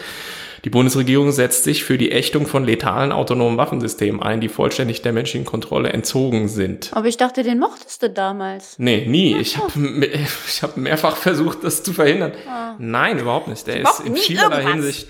Die 0.65 0.71
Bundesregierung 0.71 1.33
setzt 1.33 1.65
sich 1.65 1.85
für 1.85 1.97
die 1.97 2.13
Ächtung 2.13 2.47
von 2.47 2.65
letalen 2.65 3.13
autonomen 3.13 3.57
Waffensystemen 3.57 4.23
ein, 4.23 4.41
die 4.41 4.49
vollständig 4.49 5.03
der 5.03 5.13
menschlichen 5.13 5.47
Kontrolle 5.47 5.93
entzogen 5.93 6.49
sind. 6.49 6.91
Aber 6.93 7.07
ich 7.07 7.17
dachte, 7.17 7.43
den 7.43 7.59
mochtest 7.59 8.03
du 8.03 8.11
damals. 8.11 8.79
Nee, 8.79 9.07
nie. 9.07 9.37
Ich 9.39 9.57
habe 9.57 10.07
ich 10.47 10.63
hab 10.63 10.77
mehrfach 10.77 11.17
versucht, 11.17 11.65
das 11.65 11.83
zu 11.83 11.93
verhindern. 11.93 12.33
Nein, 12.79 13.19
überhaupt 13.19 13.49
nicht. 13.49 13.67
Der 13.67 13.77
ist 13.77 13.85
mochte 13.85 14.03
in 14.07 14.17
vielerlei 14.17 14.63
irgendwas. 14.63 14.73
Hinsicht. 14.75 15.09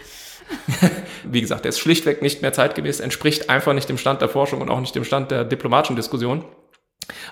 Wie 1.24 1.40
gesagt, 1.40 1.64
der 1.64 1.70
ist 1.70 1.78
schlichtweg 1.78 2.22
nicht 2.22 2.42
mehr 2.42 2.52
zeitgemäß, 2.52 3.00
entspricht 3.00 3.50
einfach 3.50 3.72
nicht 3.72 3.88
dem 3.88 3.98
Stand 3.98 4.20
der 4.20 4.28
Forschung 4.28 4.60
und 4.60 4.68
auch 4.68 4.80
nicht 4.80 4.94
dem 4.94 5.04
Stand 5.04 5.30
der 5.30 5.44
diplomatischen 5.44 5.96
Diskussion. 5.96 6.44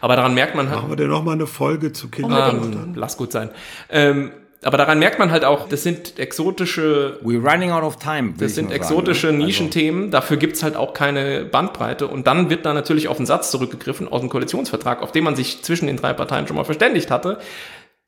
Aber 0.01 0.16
daran 0.16 0.35
merkt 0.35 0.55
man 0.55 0.69
halt. 0.69 0.78
Machen 0.78 0.90
wir 0.90 0.97
denn 0.97 1.09
noch 1.09 1.24
mal 1.24 1.32
eine 1.32 1.47
Folge 1.47 1.93
zu 1.93 2.09
Kindern? 2.09 2.73
Ähm, 2.73 2.93
lass 2.95 3.16
gut 3.16 3.32
sein. 3.32 3.51
Ähm, 3.90 4.32
aber 4.62 4.76
daran 4.76 4.98
merkt 4.98 5.20
man 5.20 5.30
halt 5.30 5.44
auch, 5.44 5.68
das 5.68 5.85
sind 5.85 6.18
exotische 6.18 7.20
We're 7.22 7.48
running 7.48 7.70
out 7.70 7.85
of 7.85 7.97
time. 7.97 8.35
Das 8.39 8.56
sind 8.56 8.70
sagen, 8.70 8.80
exotische 8.80 9.28
ne? 9.28 9.44
Nischenthemen, 9.44 10.10
dafür 10.10 10.36
gibt's 10.36 10.64
halt 10.64 10.74
auch 10.74 10.94
keine 10.94 11.44
Bandbreite. 11.44 12.09
Und 12.09 12.26
dann 12.26 12.51
wird 12.51 12.66
da 12.66 12.74
natürlich 12.74 13.06
auf 13.06 13.18
einen 13.18 13.26
Satz 13.26 13.52
zurückgegriffen 13.52 14.09
aus 14.09 14.20
dem 14.20 14.30
Koalitionsvertrag, 14.30 15.02
auf 15.02 15.12
den 15.12 15.22
man 15.22 15.36
sich 15.36 15.62
zwischen 15.62 15.86
den 15.86 15.97
drei 15.97 16.12
Parteien 16.12 16.48
schon 16.48 16.56
mal 16.56 16.64
verständigt 16.64 17.10
hatte. 17.10 17.39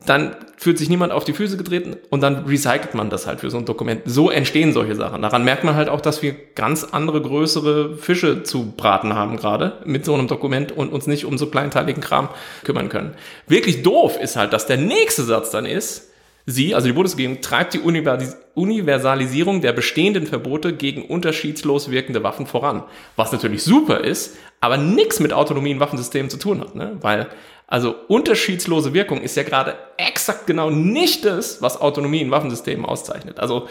Dann 0.06 0.34
fühlt 0.56 0.78
sich 0.78 0.88
niemand 0.88 1.12
auf 1.12 1.24
die 1.24 1.34
Füße 1.34 1.58
getreten 1.58 1.94
und 2.08 2.22
dann 2.22 2.46
recycelt 2.46 2.94
man 2.94 3.10
das 3.10 3.26
halt 3.26 3.40
für 3.40 3.50
so 3.50 3.58
ein 3.58 3.66
Dokument. 3.66 4.00
So 4.06 4.30
entstehen 4.30 4.72
solche 4.72 4.96
Sachen. 4.96 5.20
Daran 5.20 5.44
merkt 5.44 5.62
man 5.62 5.76
halt 5.76 5.90
auch, 5.90 6.00
dass 6.00 6.22
wir 6.22 6.34
ganz 6.54 6.84
andere, 6.84 7.20
größere 7.20 7.96
Fische 7.96 8.42
zu 8.42 8.72
braten 8.76 9.14
haben 9.14 9.36
gerade 9.36 9.74
mit 9.84 10.06
so 10.06 10.14
einem 10.14 10.26
Dokument 10.26 10.72
und 10.72 10.90
uns 10.90 11.06
nicht 11.06 11.26
um 11.26 11.36
so 11.36 11.46
kleinteiligen 11.46 12.02
Kram 12.02 12.30
kümmern 12.64 12.88
können. 12.88 13.14
Wirklich 13.46 13.82
doof 13.82 14.18
ist 14.18 14.36
halt, 14.36 14.54
dass 14.54 14.66
der 14.66 14.78
nächste 14.78 15.22
Satz 15.22 15.50
dann 15.50 15.66
ist, 15.66 16.09
Sie, 16.46 16.74
also 16.74 16.86
die 16.86 16.92
Bundesregierung, 16.92 17.40
treibt 17.40 17.74
die 17.74 17.80
Universalis- 17.80 18.36
Universalisierung 18.54 19.60
der 19.60 19.72
bestehenden 19.72 20.26
Verbote 20.26 20.72
gegen 20.74 21.04
unterschiedslos 21.04 21.90
wirkende 21.90 22.22
Waffen 22.22 22.46
voran. 22.46 22.82
Was 23.16 23.32
natürlich 23.32 23.62
super 23.62 24.00
ist, 24.00 24.36
aber 24.60 24.76
nichts 24.76 25.20
mit 25.20 25.32
Autonomie 25.32 25.70
in 25.70 25.80
Waffensystemen 25.80 26.30
zu 26.30 26.36
tun 26.36 26.60
hat. 26.60 26.74
Ne? 26.74 26.98
Weil, 27.00 27.28
also 27.66 27.94
unterschiedslose 28.08 28.92
Wirkung 28.92 29.22
ist 29.22 29.36
ja 29.36 29.44
gerade 29.44 29.76
exakt 29.96 30.46
genau 30.46 30.70
nicht 30.70 31.24
das, 31.24 31.62
was 31.62 31.80
Autonomie 31.80 32.20
in 32.20 32.30
Waffensystemen 32.30 32.84
auszeichnet. 32.84 33.38
Also 33.38 33.68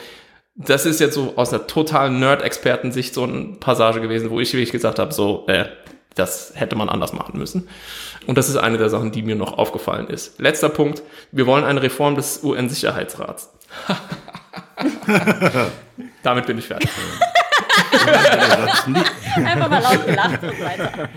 das 0.56 0.86
ist 0.86 1.00
jetzt 1.00 1.16
so 1.16 1.34
aus 1.36 1.54
einer 1.54 1.68
totalen 1.68 2.20
Nerd-Experten-Sicht 2.20 3.14
so 3.14 3.24
eine 3.24 3.56
Passage 3.60 4.02
gewesen, 4.02 4.30
wo 4.30 4.40
ich 4.40 4.52
wirklich 4.54 4.72
gesagt 4.72 5.00
habe, 5.00 5.14
so, 5.14 5.46
äh, 5.48 5.66
das 6.16 6.54
hätte 6.56 6.76
man 6.76 6.90
anders 6.90 7.14
machen 7.14 7.38
müssen. 7.38 7.70
Und 8.30 8.38
das 8.38 8.48
ist 8.48 8.58
eine 8.58 8.78
der 8.78 8.90
Sachen, 8.90 9.12
die 9.12 9.24
mir 9.24 9.36
noch 9.36 9.58
aufgefallen 9.58 10.06
ist. 10.08 10.40
Letzter 10.40 10.70
Punkt. 10.70 11.02
Wir 11.32 11.48
wollen 11.48 11.64
eine 11.64 11.82
Reform 11.82 12.14
des 12.14 12.44
UN-Sicherheitsrats. 12.44 13.52
Damit 16.22 16.46
bin 16.46 16.60
ich 16.60 16.68
fertig. 16.68 16.92
Einfach 19.36 19.68
mal 19.68 19.82
laut 19.82 20.06
gelacht 20.06 20.44
und 20.44 20.60
weiter. 20.62 21.10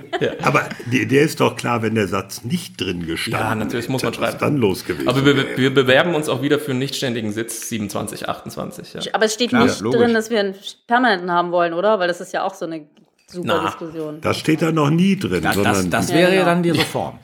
Aber 0.42 0.62
der, 0.86 1.04
der 1.04 1.22
ist 1.24 1.38
doch 1.38 1.54
klar, 1.54 1.82
wenn 1.82 1.94
der 1.96 2.08
Satz 2.08 2.44
nicht 2.44 2.80
drin 2.80 3.04
gestanden 3.04 3.46
Ja, 3.46 3.54
natürlich 3.56 3.90
muss 3.90 4.02
man 4.02 4.14
schreiben. 4.14 4.38
dann 4.40 4.56
los 4.56 4.86
gewesen. 4.86 5.06
Aber 5.06 5.22
wir, 5.26 5.58
wir 5.58 5.74
bewerben 5.74 6.14
uns 6.14 6.30
auch 6.30 6.40
wieder 6.40 6.58
für 6.58 6.70
einen 6.70 6.78
nichtständigen 6.78 7.30
Sitz 7.32 7.68
27, 7.68 8.26
28. 8.26 8.94
Ja. 8.94 9.00
Aber 9.12 9.26
es 9.26 9.34
steht 9.34 9.50
Klar, 9.50 9.64
nicht 9.66 9.80
logisch. 9.82 10.00
drin, 10.00 10.14
dass 10.14 10.30
wir 10.30 10.40
einen 10.40 10.54
permanenten 10.86 11.30
haben 11.30 11.52
wollen, 11.52 11.74
oder? 11.74 11.98
Weil 11.98 12.08
das 12.08 12.22
ist 12.22 12.32
ja 12.32 12.42
auch 12.42 12.54
so 12.54 12.64
eine 12.64 12.86
super 13.32 13.46
Na. 13.46 13.66
Diskussion. 13.66 14.20
Das 14.20 14.36
steht 14.38 14.62
da 14.62 14.70
noch 14.72 14.90
nie 14.90 15.16
drin, 15.16 15.42
Das, 15.42 15.54
sondern 15.54 15.90
das, 15.90 16.06
das 16.08 16.10
Ja, 16.10 16.16
wäre 16.16 16.34
ja 16.36 16.44
dann 16.44 16.62
die 16.62 16.70
Reform. 16.70 17.18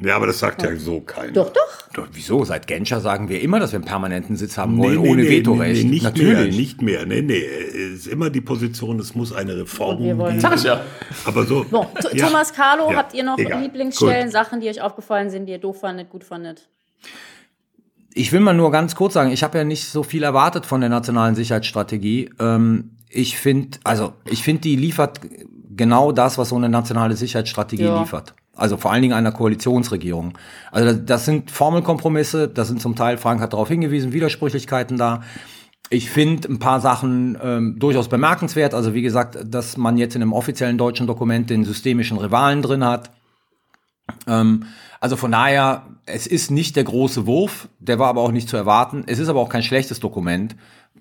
ja, 0.00 0.16
aber 0.16 0.26
das 0.28 0.38
sagt 0.38 0.62
ja 0.62 0.74
so 0.76 1.00
keiner. 1.00 1.32
Doch, 1.32 1.52
doch. 1.52 1.62
Doch, 1.94 2.06
wieso? 2.12 2.44
Seit 2.44 2.66
Genscher 2.66 3.00
sagen 3.00 3.28
wir 3.30 3.40
immer, 3.40 3.58
dass 3.60 3.72
wir 3.72 3.78
einen 3.78 3.86
permanenten 3.86 4.36
Sitz 4.36 4.58
haben 4.58 4.74
Nee, 4.76 4.82
wollen, 4.84 5.00
nee, 5.02 5.08
ohne 5.10 5.22
nee, 5.22 5.30
Vetorecht. 5.38 5.82
Nee, 5.84 5.88
nicht 5.90 6.02
Natürlich. 6.02 6.34
mehr, 6.34 6.44
nicht 6.46 6.82
mehr. 6.82 7.06
Nee, 7.06 7.22
nee, 7.22 7.38
es 7.42 8.00
ist 8.00 8.06
immer 8.08 8.28
die 8.30 8.42
Position, 8.42 9.00
es 9.00 9.14
muss 9.14 9.32
eine 9.32 9.56
Reform 9.56 9.96
Und 9.96 10.04
wir 10.04 10.18
wollen- 10.18 10.30
geben. 10.36 10.40
Sag 10.40 10.56
ich 10.56 10.64
ja. 10.64 10.80
Aber 11.24 11.44
so. 11.46 11.64
Bon, 11.70 11.86
Ja. 12.12 12.26
Thomas 12.26 12.52
Carlo, 12.52 12.90
Ja, 12.92 12.98
habt 12.98 13.14
ihr 13.14 13.24
noch 13.24 13.38
egal. 13.38 13.62
Lieblingsstellen, 13.62 14.24
Gut. 14.24 14.32
Sachen, 14.32 14.60
die 14.60 14.68
euch 14.68 14.80
aufgefallen 14.82 15.30
sind, 15.30 15.46
die 15.46 15.52
ihr 15.52 15.58
doof 15.58 15.80
fandet, 15.80 16.10
gut 16.10 16.24
fandet? 16.24 16.68
Ich 18.14 18.32
will 18.32 18.40
mal 18.40 18.52
nur 18.54 18.70
ganz 18.70 18.94
kurz 18.94 19.14
sagen, 19.14 19.30
ich 19.30 19.42
habe 19.42 19.58
ja 19.58 19.64
nicht 19.64 19.84
so 19.88 20.02
viel 20.02 20.22
erwartet 20.22 20.66
von 20.66 20.80
der 20.80 20.90
nationalen 20.90 21.34
Sicherheitsstrategie. 21.34 22.30
Ähm, 22.40 22.90
ich 23.10 23.38
finde, 23.38 23.78
also 23.84 24.12
ich 24.26 24.42
finde, 24.42 24.62
die 24.62 24.76
liefert 24.76 25.20
genau 25.76 26.12
das, 26.12 26.38
was 26.38 26.50
so 26.50 26.56
eine 26.56 26.68
nationale 26.68 27.16
Sicherheitsstrategie 27.16 27.84
Ja. 27.84 28.00
liefert. 28.00 28.34
Also 28.56 28.76
vor 28.76 28.90
allen 28.90 29.02
Dingen 29.02 29.14
einer 29.14 29.30
Koalitionsregierung. 29.32 30.36
Also 30.72 30.92
das, 30.92 31.04
das 31.06 31.24
sind 31.24 31.50
Formelkompromisse, 31.50 32.48
das 32.48 32.68
sind 32.68 32.82
zum 32.82 32.96
Teil, 32.96 33.16
Frank 33.16 33.40
hat 33.40 33.52
darauf 33.52 33.68
hingewiesen, 33.68 34.12
Widersprüchlichkeiten 34.12 34.96
da. 34.98 35.22
Ich 35.90 36.10
finde 36.10 36.48
ein 36.48 36.58
paar 36.58 36.80
Sachen 36.80 37.38
ähm, 37.40 37.76
durchaus 37.78 38.08
bemerkenswert. 38.08 38.74
Also 38.74 38.94
wie 38.94 39.02
gesagt, 39.02 39.38
dass 39.46 39.76
man 39.76 39.96
jetzt 39.96 40.16
in 40.16 40.22
einem 40.22 40.32
offiziellen 40.32 40.76
deutschen 40.76 41.06
Dokument 41.06 41.48
den 41.48 41.64
systemischen 41.64 42.18
Rivalen 42.18 42.60
drin 42.60 42.84
hat. 42.84 43.10
Ähm, 44.26 44.64
also 45.00 45.16
von 45.16 45.30
daher, 45.32 45.86
es 46.04 46.26
ist 46.26 46.50
nicht 46.50 46.74
der 46.76 46.84
große 46.84 47.26
Wurf, 47.26 47.68
der 47.78 47.98
war 47.98 48.08
aber 48.08 48.22
auch 48.22 48.32
nicht 48.32 48.48
zu 48.48 48.56
erwarten. 48.56 49.04
Es 49.06 49.18
ist 49.20 49.28
aber 49.28 49.40
auch 49.40 49.48
kein 49.48 49.62
schlechtes 49.62 50.00
Dokument. 50.00 50.56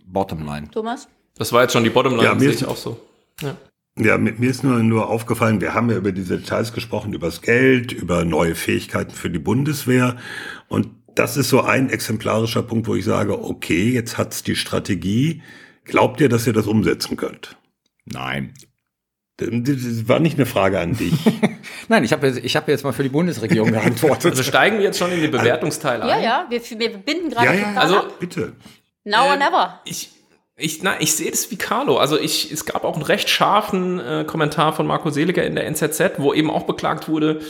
Bottomline. 0.05 0.69
Thomas? 0.69 1.07
Das 1.37 1.51
war 1.53 1.61
jetzt 1.63 1.73
schon 1.73 1.83
die 1.83 1.89
Bottomline, 1.89 2.23
Ja, 2.23 2.35
mir 2.35 2.49
ist- 2.49 2.63
auch 2.65 2.77
so. 2.77 2.99
Ja. 3.41 3.55
Ja, 3.99 4.17
mir 4.19 4.47
ist 4.49 4.63
nur, 4.63 4.77
nur 4.83 5.09
aufgefallen, 5.09 5.59
wir 5.59 5.73
haben 5.73 5.89
ja 5.89 5.97
über 5.97 6.11
diese 6.11 6.37
Details 6.37 6.71
gesprochen, 6.71 7.13
über 7.13 7.27
das 7.27 7.41
Geld, 7.41 7.91
über 7.91 8.25
neue 8.25 8.53
Fähigkeiten 8.53 9.09
für 9.09 9.31
die 9.31 9.39
Bundeswehr. 9.39 10.17
Und 10.67 10.89
das 11.15 11.35
ist 11.35 11.49
so 11.49 11.61
ein 11.61 11.89
exemplarischer 11.89 12.61
Punkt, 12.61 12.87
wo 12.87 12.93
ich 12.93 13.05
sage, 13.05 13.43
okay, 13.43 13.89
jetzt 13.91 14.19
hat's 14.19 14.43
die 14.43 14.55
Strategie. 14.55 15.41
Glaubt 15.83 16.21
ihr, 16.21 16.29
dass 16.29 16.45
ihr 16.45 16.53
das 16.53 16.67
umsetzen 16.67 17.17
könnt? 17.17 17.57
Nein. 18.05 18.53
Das 19.37 19.49
war 20.07 20.19
nicht 20.19 20.35
eine 20.37 20.45
Frage 20.45 20.79
an 20.79 20.95
dich. 20.95 21.13
Nein, 21.87 22.03
ich 22.03 22.11
habe 22.11 22.27
jetzt, 22.27 22.39
ich 22.43 22.55
hab 22.55 22.67
jetzt 22.67 22.83
mal 22.83 22.91
für 22.93 23.03
die 23.03 23.09
Bundesregierung 23.09 23.71
geantwortet. 23.71 24.31
Also 24.31 24.43
steigen 24.43 24.77
wir 24.77 24.83
jetzt 24.85 24.99
schon 24.99 25.11
in 25.11 25.21
den 25.21 25.31
Bewertungsteil 25.31 26.01
ein. 26.03 26.07
Ja, 26.09 26.19
ja, 26.19 26.45
wir, 26.49 26.61
wir 26.79 26.97
binden 26.97 27.29
gerade 27.31 27.45
Ja, 27.47 27.53
ja, 27.53 27.73
also- 27.73 27.97
ab. 27.97 28.19
Bitte. 28.19 28.53
Now 29.05 29.27
or 29.27 29.33
Äh, 29.33 29.37
never. 29.37 29.79
Ich, 29.85 30.11
ich, 30.57 30.81
na, 30.81 30.99
ich 30.99 31.13
sehe 31.15 31.29
das 31.29 31.51
wie 31.51 31.55
Carlo. 31.55 31.97
Also 31.97 32.19
ich, 32.19 32.51
es 32.51 32.65
gab 32.65 32.83
auch 32.83 32.95
einen 32.95 33.03
recht 33.03 33.29
scharfen 33.29 33.99
äh, 33.99 34.25
Kommentar 34.25 34.73
von 34.73 34.87
Marco 34.87 35.11
Seliger 35.11 35.45
in 35.45 35.55
der 35.55 35.67
NZZ, 35.67 36.13
wo 36.17 36.33
eben 36.33 36.49
auch 36.49 36.63
beklagt 36.63 37.07
wurde, 37.07 37.41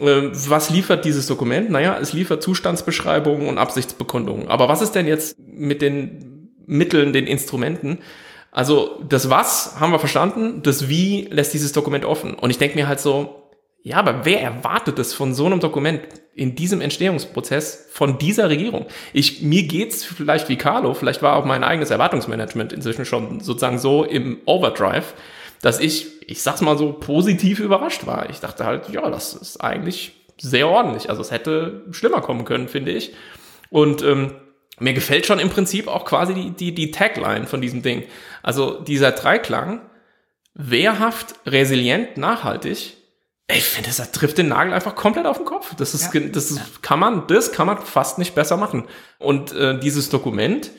äh, 0.00 0.22
was 0.32 0.70
liefert 0.70 1.04
dieses 1.04 1.26
Dokument? 1.26 1.70
Naja, 1.70 1.98
es 2.00 2.14
liefert 2.14 2.42
Zustandsbeschreibungen 2.42 3.48
und 3.48 3.58
Absichtsbekundungen. 3.58 4.48
Aber 4.48 4.68
was 4.68 4.80
ist 4.80 4.92
denn 4.92 5.06
jetzt 5.06 5.38
mit 5.38 5.82
den 5.82 6.54
Mitteln, 6.66 7.12
den 7.12 7.26
Instrumenten? 7.26 7.98
Also 8.50 9.02
das 9.06 9.28
Was 9.28 9.78
haben 9.78 9.92
wir 9.92 9.98
verstanden, 9.98 10.62
das 10.62 10.88
Wie 10.88 11.28
lässt 11.30 11.52
dieses 11.52 11.72
Dokument 11.72 12.06
offen. 12.06 12.32
Und 12.34 12.48
ich 12.48 12.58
denke 12.58 12.76
mir 12.76 12.88
halt 12.88 13.00
so, 13.00 13.43
ja, 13.86 13.98
aber 13.98 14.24
wer 14.24 14.40
erwartet 14.40 14.98
es 14.98 15.12
von 15.12 15.34
so 15.34 15.44
einem 15.44 15.60
Dokument 15.60 16.00
in 16.34 16.54
diesem 16.54 16.80
Entstehungsprozess 16.80 17.86
von 17.92 18.16
dieser 18.16 18.48
Regierung? 18.48 18.86
Ich, 19.12 19.42
mir 19.42 19.64
geht's 19.64 20.02
vielleicht 20.04 20.48
wie 20.48 20.56
Carlo, 20.56 20.94
vielleicht 20.94 21.20
war 21.20 21.36
auch 21.36 21.44
mein 21.44 21.62
eigenes 21.62 21.90
Erwartungsmanagement 21.90 22.72
inzwischen 22.72 23.04
schon 23.04 23.40
sozusagen 23.40 23.78
so 23.78 24.02
im 24.02 24.38
Overdrive, 24.46 25.12
dass 25.60 25.80
ich, 25.80 26.06
ich 26.26 26.42
sag's 26.42 26.62
mal 26.62 26.78
so, 26.78 26.94
positiv 26.94 27.60
überrascht 27.60 28.06
war. 28.06 28.30
Ich 28.30 28.40
dachte 28.40 28.64
halt, 28.64 28.88
ja, 28.88 29.10
das 29.10 29.34
ist 29.34 29.60
eigentlich 29.60 30.12
sehr 30.40 30.66
ordentlich. 30.66 31.10
Also 31.10 31.20
es 31.20 31.30
hätte 31.30 31.84
schlimmer 31.90 32.22
kommen 32.22 32.46
können, 32.46 32.68
finde 32.68 32.92
ich. 32.92 33.12
Und 33.68 34.02
ähm, 34.02 34.32
mir 34.78 34.94
gefällt 34.94 35.26
schon 35.26 35.38
im 35.38 35.50
Prinzip 35.50 35.88
auch 35.88 36.06
quasi 36.06 36.32
die, 36.32 36.50
die, 36.52 36.74
die 36.74 36.90
Tagline 36.90 37.46
von 37.46 37.60
diesem 37.60 37.82
Ding. 37.82 38.04
Also 38.42 38.80
dieser 38.80 39.12
Dreiklang, 39.12 39.82
wehrhaft, 40.54 41.34
resilient, 41.44 42.16
nachhaltig. 42.16 42.94
Ich 43.50 43.64
finde, 43.64 43.90
das 43.94 44.10
trifft 44.12 44.38
den 44.38 44.48
Nagel 44.48 44.72
einfach 44.72 44.94
komplett 44.94 45.26
auf 45.26 45.36
den 45.36 45.44
Kopf. 45.44 45.74
Das 45.76 45.92
ist, 45.92 46.10
ge- 46.12 46.30
das 46.30 46.50
ist, 46.50 46.82
kann 46.82 46.98
man, 46.98 47.26
das 47.26 47.52
kann 47.52 47.66
man 47.66 47.78
fast 47.78 48.18
nicht 48.18 48.34
besser 48.34 48.56
machen. 48.56 48.84
Und 49.18 49.52
äh, 49.52 49.78
dieses 49.78 50.08
Dokument, 50.08 50.70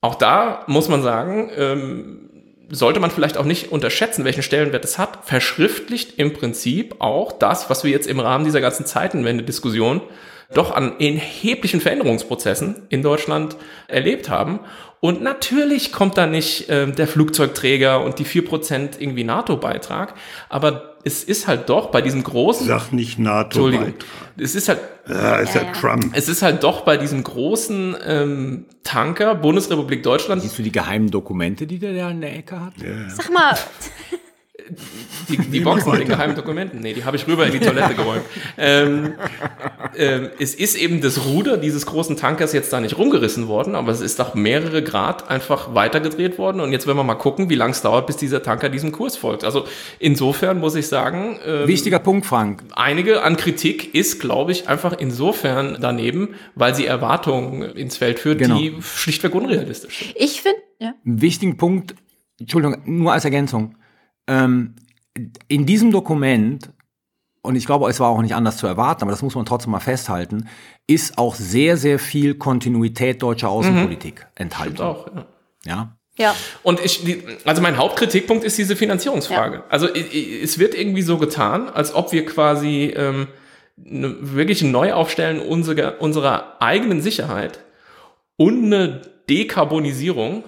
auch 0.00 0.16
da 0.16 0.64
muss 0.66 0.88
man 0.88 1.02
sagen, 1.02 1.50
ähm, 1.56 2.28
sollte 2.70 2.98
man 2.98 3.10
vielleicht 3.12 3.36
auch 3.36 3.44
nicht 3.44 3.70
unterschätzen, 3.70 4.24
welchen 4.24 4.42
Stellenwert 4.42 4.84
es 4.84 4.98
hat, 4.98 5.24
verschriftlicht 5.24 6.18
im 6.18 6.32
Prinzip 6.32 6.96
auch 7.00 7.30
das, 7.30 7.70
was 7.70 7.84
wir 7.84 7.90
jetzt 7.92 8.08
im 8.08 8.18
Rahmen 8.18 8.44
dieser 8.44 8.60
ganzen 8.60 8.84
Zeitenwende-Diskussion 8.86 10.00
doch 10.54 10.70
an 10.74 10.98
erheblichen 10.98 11.80
Veränderungsprozessen 11.80 12.86
in 12.88 13.02
Deutschland 13.02 13.56
erlebt 13.88 14.28
haben. 14.28 14.60
Und 15.00 15.22
natürlich 15.22 15.92
kommt 15.92 16.16
da 16.18 16.26
nicht 16.26 16.68
äh, 16.68 16.86
der 16.90 17.08
Flugzeugträger 17.08 18.02
und 18.02 18.18
die 18.18 18.26
4% 18.26 19.00
irgendwie 19.00 19.24
NATO-Beitrag, 19.24 20.14
aber 20.48 20.91
es 21.04 21.24
ist 21.24 21.46
halt 21.46 21.68
doch 21.68 21.90
bei 21.90 22.00
diesem 22.00 22.22
großen... 22.22 22.66
Sag 22.66 22.92
nicht 22.92 23.18
NATO. 23.18 23.66
Entschuldigung. 23.66 23.94
Es 24.36 24.54
ist 24.54 24.68
halt... 24.68 24.80
Ja, 25.08 25.36
ist 25.36 25.54
ja, 25.54 25.62
Ja. 25.62 25.72
Trump. 25.72 26.12
Es 26.14 26.28
ist 26.28 26.42
halt 26.42 26.62
doch 26.62 26.82
bei 26.82 26.96
diesem 26.96 27.22
großen 27.24 27.96
ähm, 28.06 28.66
Tanker 28.84 29.34
Bundesrepublik 29.34 30.02
Deutschland, 30.02 30.42
Siehst 30.42 30.58
du 30.58 30.62
die 30.62 30.72
geheimen 30.72 31.10
Dokumente, 31.10 31.66
die 31.66 31.78
der 31.78 31.94
da 31.94 32.10
in 32.10 32.20
der 32.20 32.36
Ecke 32.36 32.60
hat? 32.60 32.74
Sag 33.08 33.32
mal, 33.32 33.56
die, 35.28 35.36
die 35.38 35.60
Box 35.60 35.86
mit 35.86 36.00
den 36.00 36.08
geheimen 36.08 36.34
Dokumenten, 36.36 36.80
nee, 36.80 36.92
die 36.94 37.04
habe 37.04 37.16
ich 37.16 37.26
rüber 37.26 37.46
in 37.46 37.52
die 37.52 37.60
Toilette 37.60 37.94
geräumt. 37.94 38.22
Ähm, 38.58 39.14
ähm, 39.96 40.30
es 40.38 40.54
ist 40.54 40.74
eben 40.76 41.00
das 41.00 41.24
Ruder 41.26 41.56
dieses 41.56 41.86
großen 41.86 42.16
Tankers 42.16 42.52
jetzt 42.52 42.72
da 42.72 42.80
nicht 42.80 42.96
rumgerissen 42.98 43.48
worden, 43.48 43.74
aber 43.74 43.92
es 43.92 44.00
ist 44.00 44.18
doch 44.18 44.34
mehrere 44.34 44.82
Grad 44.82 45.28
einfach 45.30 45.74
weitergedreht 45.74 46.38
worden. 46.38 46.60
Und 46.60 46.72
jetzt 46.72 46.86
werden 46.86 46.96
wir 46.98 47.04
mal 47.04 47.14
gucken, 47.14 47.50
wie 47.50 47.54
lange 47.54 47.72
es 47.72 47.82
dauert, 47.82 48.06
bis 48.06 48.16
dieser 48.16 48.42
Tanker 48.42 48.68
diesem 48.68 48.92
Kurs 48.92 49.16
folgt. 49.16 49.44
Also 49.44 49.64
insofern 49.98 50.58
muss 50.60 50.74
ich 50.74 50.86
sagen, 50.88 51.38
ähm, 51.46 51.66
Wichtiger 51.68 51.98
Punkt, 51.98 52.26
Frank. 52.26 52.62
einige 52.74 53.22
an 53.22 53.36
Kritik 53.36 53.94
ist, 53.94 54.20
glaube 54.20 54.52
ich, 54.52 54.68
einfach 54.68 54.94
insofern 54.98 55.78
daneben, 55.80 56.30
weil 56.54 56.74
sie 56.74 56.86
Erwartungen 56.86 57.62
ins 57.62 57.96
Feld 57.96 58.18
führt, 58.18 58.38
Genau. 58.38 58.58
die 58.58 58.76
schlichtweg 58.80 59.34
unrealistisch 59.34 59.98
sind. 59.98 60.12
ich 60.16 60.42
finde, 60.42 60.58
ja. 60.78 60.94
Einen 61.06 61.20
wichtigen 61.20 61.56
Punkt, 61.56 61.94
Entschuldigung, 62.40 62.82
nur 62.86 63.12
als 63.12 63.24
Ergänzung. 63.24 63.76
Ähm, 64.26 64.74
in 65.48 65.66
diesem 65.66 65.90
Dokument, 65.92 66.70
und 67.42 67.56
ich 67.56 67.66
glaube, 67.66 67.88
es 67.90 68.00
war 68.00 68.08
auch 68.08 68.22
nicht 68.22 68.34
anders 68.34 68.56
zu 68.56 68.66
erwarten, 68.66 69.02
aber 69.02 69.10
das 69.10 69.22
muss 69.22 69.34
man 69.34 69.44
trotzdem 69.44 69.72
mal 69.72 69.80
festhalten, 69.80 70.48
ist 70.86 71.18
auch 71.18 71.34
sehr, 71.34 71.76
sehr 71.76 71.98
viel 71.98 72.34
Kontinuität 72.34 73.22
deutscher 73.22 73.48
Außenpolitik 73.50 74.26
enthalten. 74.36 74.80
Auch, 74.80 75.06
ja. 75.14 75.26
Ja. 75.64 75.96
Ja, 76.18 76.34
Und 76.62 76.78
ich, 76.84 77.02
also 77.46 77.62
mein 77.62 77.78
Hauptkritikpunkt 77.78 78.44
ist 78.44 78.58
diese 78.58 78.76
Finanzierungsfrage. 78.76 79.64
Also 79.70 79.88
i- 79.88 79.98
i- 79.98 80.40
es 80.42 80.58
wird 80.58 80.74
irgendwie 80.74 81.00
so 81.00 81.16
getan, 81.16 81.70
als 81.70 81.94
ob 81.94 82.12
wir 82.12 82.26
quasi 82.26 82.92
ähm, 82.94 83.28
ne, 83.76 84.14
wirklich 84.20 84.60
ein 84.60 84.70
Neuaufstellen 84.72 85.40
unserer, 85.40 86.02
unserer 86.02 86.60
eigenen 86.60 87.00
Sicherheit 87.00 87.60
und 88.36 88.62
eine 88.66 89.00
Dekarbonisierung 89.30 90.44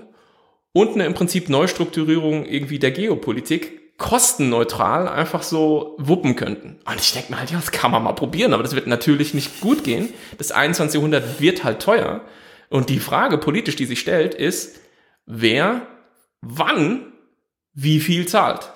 und 0.74 0.94
eine 0.94 1.06
im 1.06 1.14
Prinzip 1.14 1.48
Neustrukturierung 1.48 2.44
irgendwie 2.44 2.78
der 2.78 2.90
Geopolitik 2.90 3.96
kostenneutral 3.96 5.08
einfach 5.08 5.42
so 5.44 5.94
wuppen 5.98 6.34
könnten. 6.34 6.80
Und 6.84 7.00
ich 7.00 7.12
denke 7.12 7.32
mir 7.32 7.38
halt, 7.38 7.50
ja, 7.50 7.58
das 7.58 7.70
kann 7.70 7.92
man 7.92 8.02
mal 8.02 8.12
probieren, 8.12 8.52
aber 8.52 8.64
das 8.64 8.74
wird 8.74 8.88
natürlich 8.88 9.34
nicht 9.34 9.60
gut 9.60 9.84
gehen. 9.84 10.08
Das 10.36 10.50
21. 10.50 10.94
Jahrhundert 10.94 11.40
wird 11.40 11.62
halt 11.64 11.80
teuer. 11.80 12.22
Und 12.70 12.90
die 12.90 12.98
Frage 12.98 13.38
politisch, 13.38 13.76
die 13.76 13.86
sich 13.86 14.00
stellt, 14.00 14.34
ist, 14.34 14.80
wer, 15.26 15.82
wann, 16.40 17.12
wie 17.72 18.00
viel 18.00 18.26
zahlt. 18.26 18.72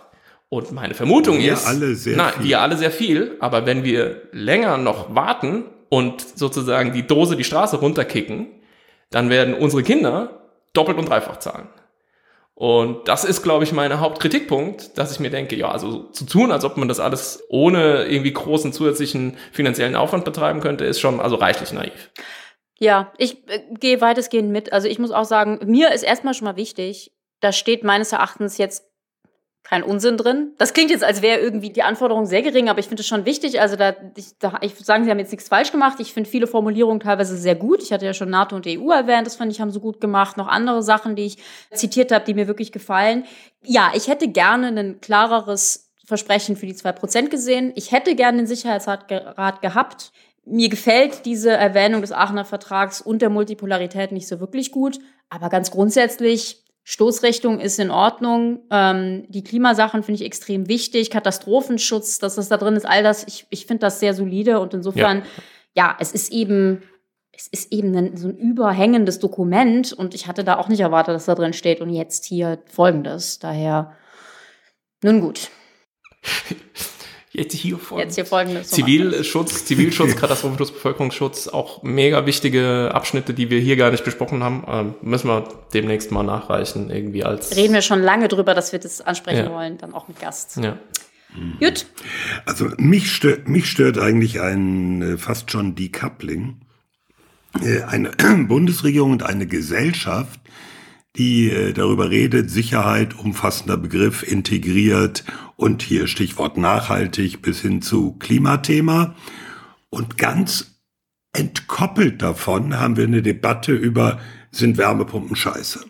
Und 0.48 0.70
meine 0.70 0.94
Vermutung 0.94 1.38
Wir 1.38 1.54
ist, 1.54 1.66
alle 1.66 1.96
sehr 1.96 2.16
nein, 2.16 2.32
viel. 2.34 2.44
wir 2.44 2.60
alle 2.60 2.76
sehr 2.76 2.92
viel, 2.92 3.36
aber 3.40 3.66
wenn 3.66 3.82
wir 3.82 4.22
länger 4.30 4.78
noch 4.78 5.14
warten 5.14 5.64
und 5.88 6.24
sozusagen 6.38 6.92
die 6.92 7.06
Dose 7.06 7.36
die 7.36 7.44
Straße 7.44 7.76
runterkicken, 7.76 8.46
dann 9.10 9.30
werden 9.30 9.54
unsere 9.54 9.82
Kinder 9.82 10.48
doppelt 10.72 10.96
und 10.96 11.08
dreifach 11.08 11.38
zahlen. 11.38 11.68
Und 12.60 13.06
das 13.06 13.24
ist, 13.24 13.44
glaube 13.44 13.62
ich, 13.62 13.72
mein 13.72 14.00
Hauptkritikpunkt, 14.00 14.98
dass 14.98 15.12
ich 15.12 15.20
mir 15.20 15.30
denke, 15.30 15.54
ja, 15.54 15.70
also 15.70 16.10
zu 16.10 16.24
tun, 16.24 16.50
als 16.50 16.64
ob 16.64 16.76
man 16.76 16.88
das 16.88 16.98
alles 16.98 17.44
ohne 17.50 18.06
irgendwie 18.06 18.32
großen 18.32 18.72
zusätzlichen 18.72 19.36
finanziellen 19.52 19.94
Aufwand 19.94 20.24
betreiben 20.24 20.58
könnte, 20.58 20.84
ist 20.84 20.98
schon 20.98 21.20
also 21.20 21.36
reichlich 21.36 21.72
naiv. 21.72 22.10
Ja, 22.80 23.12
ich 23.16 23.48
äh, 23.48 23.60
gehe 23.78 24.00
weitestgehend 24.00 24.50
mit. 24.50 24.72
Also 24.72 24.88
ich 24.88 24.98
muss 24.98 25.12
auch 25.12 25.24
sagen, 25.24 25.60
mir 25.66 25.92
ist 25.92 26.02
erstmal 26.02 26.34
schon 26.34 26.46
mal 26.46 26.56
wichtig, 26.56 27.12
da 27.38 27.52
steht 27.52 27.84
meines 27.84 28.10
Erachtens 28.10 28.58
jetzt 28.58 28.87
kein 29.68 29.82
Unsinn 29.82 30.16
drin. 30.16 30.54
Das 30.56 30.72
klingt 30.72 30.90
jetzt, 30.90 31.04
als 31.04 31.20
wäre 31.20 31.40
irgendwie 31.40 31.70
die 31.70 31.82
Anforderung 31.82 32.24
sehr 32.24 32.40
gering, 32.40 32.70
aber 32.70 32.78
ich 32.78 32.86
finde 32.86 33.02
es 33.02 33.06
schon 33.06 33.26
wichtig. 33.26 33.60
Also 33.60 33.76
da, 33.76 33.94
ich, 34.16 34.38
da, 34.38 34.58
ich 34.62 34.74
sagen, 34.76 35.04
Sie 35.04 35.10
haben 35.10 35.18
jetzt 35.18 35.30
nichts 35.30 35.48
falsch 35.48 35.72
gemacht. 35.72 36.00
Ich 36.00 36.14
finde 36.14 36.30
viele 36.30 36.46
Formulierungen 36.46 37.00
teilweise 37.00 37.36
sehr 37.36 37.54
gut. 37.54 37.82
Ich 37.82 37.92
hatte 37.92 38.06
ja 38.06 38.14
schon 38.14 38.30
NATO 38.30 38.56
und 38.56 38.66
EU 38.66 38.90
erwähnt, 38.90 39.26
das 39.26 39.36
fand 39.36 39.52
ich, 39.52 39.60
haben 39.60 39.70
sie 39.70 39.80
gut 39.80 40.00
gemacht. 40.00 40.38
Noch 40.38 40.48
andere 40.48 40.82
Sachen, 40.82 41.16
die 41.16 41.26
ich 41.26 41.38
zitiert 41.70 42.12
habe, 42.12 42.24
die 42.24 42.32
mir 42.32 42.46
wirklich 42.46 42.72
gefallen. 42.72 43.24
Ja, 43.62 43.92
ich 43.94 44.08
hätte 44.08 44.28
gerne 44.28 44.68
ein 44.68 45.02
klareres 45.02 45.90
Versprechen 46.06 46.56
für 46.56 46.64
die 46.64 46.74
2% 46.74 47.28
gesehen. 47.28 47.72
Ich 47.74 47.92
hätte 47.92 48.14
gerne 48.14 48.38
den 48.38 48.46
Sicherheitsrat 48.46 49.08
ge 49.08 49.18
Rat 49.18 49.60
gehabt. 49.60 50.12
Mir 50.46 50.70
gefällt 50.70 51.26
diese 51.26 51.50
Erwähnung 51.50 52.00
des 52.00 52.12
Aachener 52.12 52.46
Vertrags 52.46 53.02
und 53.02 53.20
der 53.20 53.28
Multipolarität 53.28 54.12
nicht 54.12 54.28
so 54.28 54.40
wirklich 54.40 54.72
gut. 54.72 54.98
Aber 55.28 55.50
ganz 55.50 55.70
grundsätzlich, 55.70 56.64
Stoßrichtung 56.90 57.60
ist 57.60 57.78
in 57.78 57.90
Ordnung. 57.90 58.60
Ähm, 58.70 59.26
die 59.28 59.44
Klimasachen 59.44 60.02
finde 60.02 60.22
ich 60.22 60.26
extrem 60.26 60.68
wichtig. 60.68 61.10
Katastrophenschutz, 61.10 62.18
dass 62.18 62.36
das 62.36 62.48
da 62.48 62.56
drin 62.56 62.76
ist, 62.76 62.86
all 62.86 63.02
das, 63.02 63.24
ich, 63.28 63.46
ich 63.50 63.66
finde 63.66 63.80
das 63.80 64.00
sehr 64.00 64.14
solide. 64.14 64.58
Und 64.58 64.72
insofern, 64.72 65.22
ja. 65.74 65.94
es 66.00 66.12
ist 66.12 66.32
eben, 66.32 66.82
es 67.30 67.46
ist 67.46 67.74
eben 67.74 67.94
ein, 67.94 68.16
so 68.16 68.28
ein 68.28 68.38
überhängendes 68.38 69.18
Dokument. 69.18 69.92
Und 69.92 70.14
ich 70.14 70.28
hatte 70.28 70.44
da 70.44 70.56
auch 70.56 70.68
nicht 70.68 70.80
erwartet, 70.80 71.14
dass 71.14 71.26
da 71.26 71.34
drin 71.34 71.52
steht. 71.52 71.82
Und 71.82 71.90
jetzt 71.90 72.24
hier 72.24 72.58
folgendes. 72.64 73.38
Daher, 73.38 73.92
nun 75.02 75.20
gut, 75.20 75.50
Jetzt 77.38 77.54
hier 77.54 77.78
folgendes. 77.78 78.04
jetzt 78.06 78.14
hier 78.16 78.26
folgendes. 78.26 78.68
Zivilschutz, 78.70 79.64
Zivilschutz, 79.64 80.16
Katastrophenschutz, 80.16 80.72
Bevölkerungsschutz, 80.72 81.48
auch 81.48 81.82
mega 81.82 82.26
wichtige 82.26 82.90
Abschnitte, 82.92 83.32
die 83.34 83.48
wir 83.50 83.60
hier 83.60 83.76
gar 83.76 83.90
nicht 83.90 84.04
besprochen 84.04 84.42
haben. 84.42 84.64
Ähm, 84.68 84.94
müssen 85.02 85.28
wir 85.28 85.48
demnächst 85.72 86.10
mal 86.10 86.22
nachreichen, 86.24 86.90
irgendwie 86.90 87.24
als. 87.24 87.56
Reden 87.56 87.74
wir 87.74 87.82
schon 87.82 88.02
lange 88.02 88.28
drüber, 88.28 88.54
dass 88.54 88.72
wir 88.72 88.78
das 88.78 89.00
ansprechen 89.00 89.46
Ja. 89.46 89.52
wollen, 89.52 89.78
dann 89.78 89.94
auch 89.94 90.08
mit 90.08 90.20
Gast. 90.20 90.56
Ja. 90.62 90.78
Gut. 91.60 91.86
Also 92.46 92.68
mich 92.78 93.12
stört, 93.12 93.48
mich 93.48 93.70
stört 93.70 93.98
eigentlich 93.98 94.40
ein 94.40 95.02
äh, 95.02 95.18
fast 95.18 95.50
schon 95.50 95.74
Decoupling. 95.74 96.62
Äh, 97.62 97.82
Eine 97.82 98.10
Bundesregierung 98.48 99.12
und 99.12 99.22
eine 99.22 99.46
Gesellschaft, 99.46 100.40
die 101.16 101.50
äh, 101.50 101.72
darüber 101.74 102.10
redet, 102.10 102.50
Sicherheit, 102.50 103.18
umfassender 103.18 103.76
Begriff, 103.76 104.22
integriert 104.22 105.24
und 105.58 105.82
hier 105.82 106.06
Stichwort 106.06 106.56
nachhaltig 106.56 107.42
bis 107.42 107.60
hin 107.60 107.82
zu 107.82 108.12
Klimathema. 108.12 109.16
Und 109.90 110.16
ganz 110.16 110.78
entkoppelt 111.32 112.22
davon 112.22 112.78
haben 112.78 112.96
wir 112.96 113.04
eine 113.04 113.22
Debatte 113.22 113.72
über, 113.72 114.20
sind 114.52 114.78
Wärmepumpen 114.78 115.34
scheiße? 115.34 115.80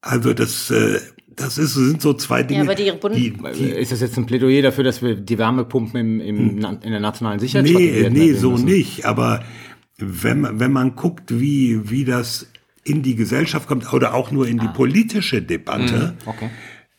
Also 0.00 0.34
das, 0.34 0.68
äh, 0.72 0.98
das 1.28 1.58
ist, 1.58 1.74
sind 1.74 2.02
so 2.02 2.12
zwei 2.14 2.42
Dinge, 2.42 2.62
aber 2.62 2.74
die 2.74 2.90
Bund- 2.90 3.14
die, 3.14 3.30
die 3.54 3.68
Ist 3.70 3.92
das 3.92 4.00
jetzt 4.00 4.18
ein 4.18 4.26
Plädoyer 4.26 4.62
dafür, 4.62 4.82
dass 4.82 5.00
wir 5.00 5.14
die 5.14 5.38
Wärmepumpen 5.38 6.00
im, 6.00 6.20
im, 6.20 6.56
na- 6.58 6.78
in 6.82 6.90
der 6.90 6.98
nationalen 7.00 7.38
Sicherheitsstrategie 7.38 8.02
Nee, 8.02 8.10
nee, 8.10 8.32
so 8.32 8.50
müssen? 8.50 8.64
nicht. 8.64 9.04
Aber 9.06 9.44
wenn 9.98 10.40
man, 10.40 10.58
wenn 10.58 10.72
man 10.72 10.96
guckt, 10.96 11.38
wie, 11.38 11.88
wie 11.88 12.04
das 12.04 12.50
in 12.82 13.02
die 13.02 13.14
Gesellschaft 13.14 13.68
kommt 13.68 13.92
oder 13.92 14.12
auch 14.14 14.32
nur 14.32 14.48
in 14.48 14.58
die 14.58 14.66
politische 14.66 15.40
Debatte, 15.40 16.16
Okay. 16.26 16.50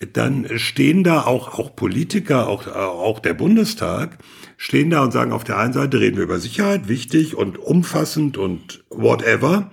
Dann 0.07 0.47
stehen 0.57 1.03
da 1.03 1.21
auch, 1.21 1.57
auch 1.57 1.75
Politiker, 1.75 2.47
auch, 2.47 2.67
auch 2.67 3.19
der 3.19 3.33
Bundestag, 3.33 4.17
stehen 4.57 4.89
da 4.89 5.03
und 5.03 5.11
sagen, 5.11 5.31
auf 5.31 5.43
der 5.43 5.57
einen 5.57 5.73
Seite 5.73 5.99
reden 5.99 6.17
wir 6.17 6.23
über 6.23 6.39
Sicherheit, 6.39 6.87
wichtig 6.87 7.35
und 7.35 7.57
umfassend 7.57 8.37
und 8.37 8.83
whatever. 8.89 9.71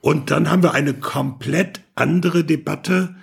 Und 0.00 0.30
dann 0.30 0.50
haben 0.50 0.62
wir 0.62 0.74
eine 0.74 0.94
komplett 0.94 1.80
andere 1.94 2.44
Debatte 2.44 3.16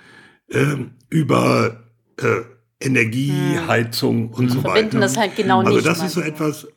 ähm, 0.50 0.92
über 1.08 1.84
äh, 2.18 2.42
Energie, 2.78 3.58
Heizung 3.66 4.30
und 4.30 4.50
so 4.50 4.58
weiter. 4.58 4.72
Verbinden 4.72 5.00
das 5.00 5.16
halt 5.16 5.34
genau 5.36 5.60
also 5.60 5.76
nicht, 5.76 5.86
das 5.86 6.02
ist 6.02 6.12
so 6.12 6.20
etwas, 6.20 6.68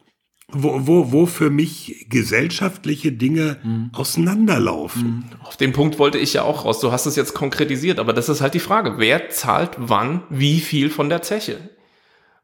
wo, 0.51 0.87
wo, 0.87 1.11
wo 1.11 1.25
für 1.25 1.49
mich 1.49 2.07
gesellschaftliche 2.09 3.11
Dinge 3.11 3.57
auseinanderlaufen. 3.93 5.31
Auf 5.43 5.57
den 5.57 5.73
Punkt 5.73 5.99
wollte 5.99 6.17
ich 6.17 6.33
ja 6.33 6.43
auch 6.43 6.65
raus. 6.65 6.79
Du 6.79 6.91
hast 6.91 7.05
es 7.05 7.15
jetzt 7.15 7.33
konkretisiert, 7.33 7.99
aber 7.99 8.13
das 8.13 8.29
ist 8.29 8.41
halt 8.41 8.53
die 8.53 8.59
Frage. 8.59 8.95
Wer 8.97 9.29
zahlt 9.29 9.71
wann 9.77 10.23
wie 10.29 10.59
viel 10.59 10.89
von 10.89 11.09
der 11.09 11.21
Zeche? 11.21 11.69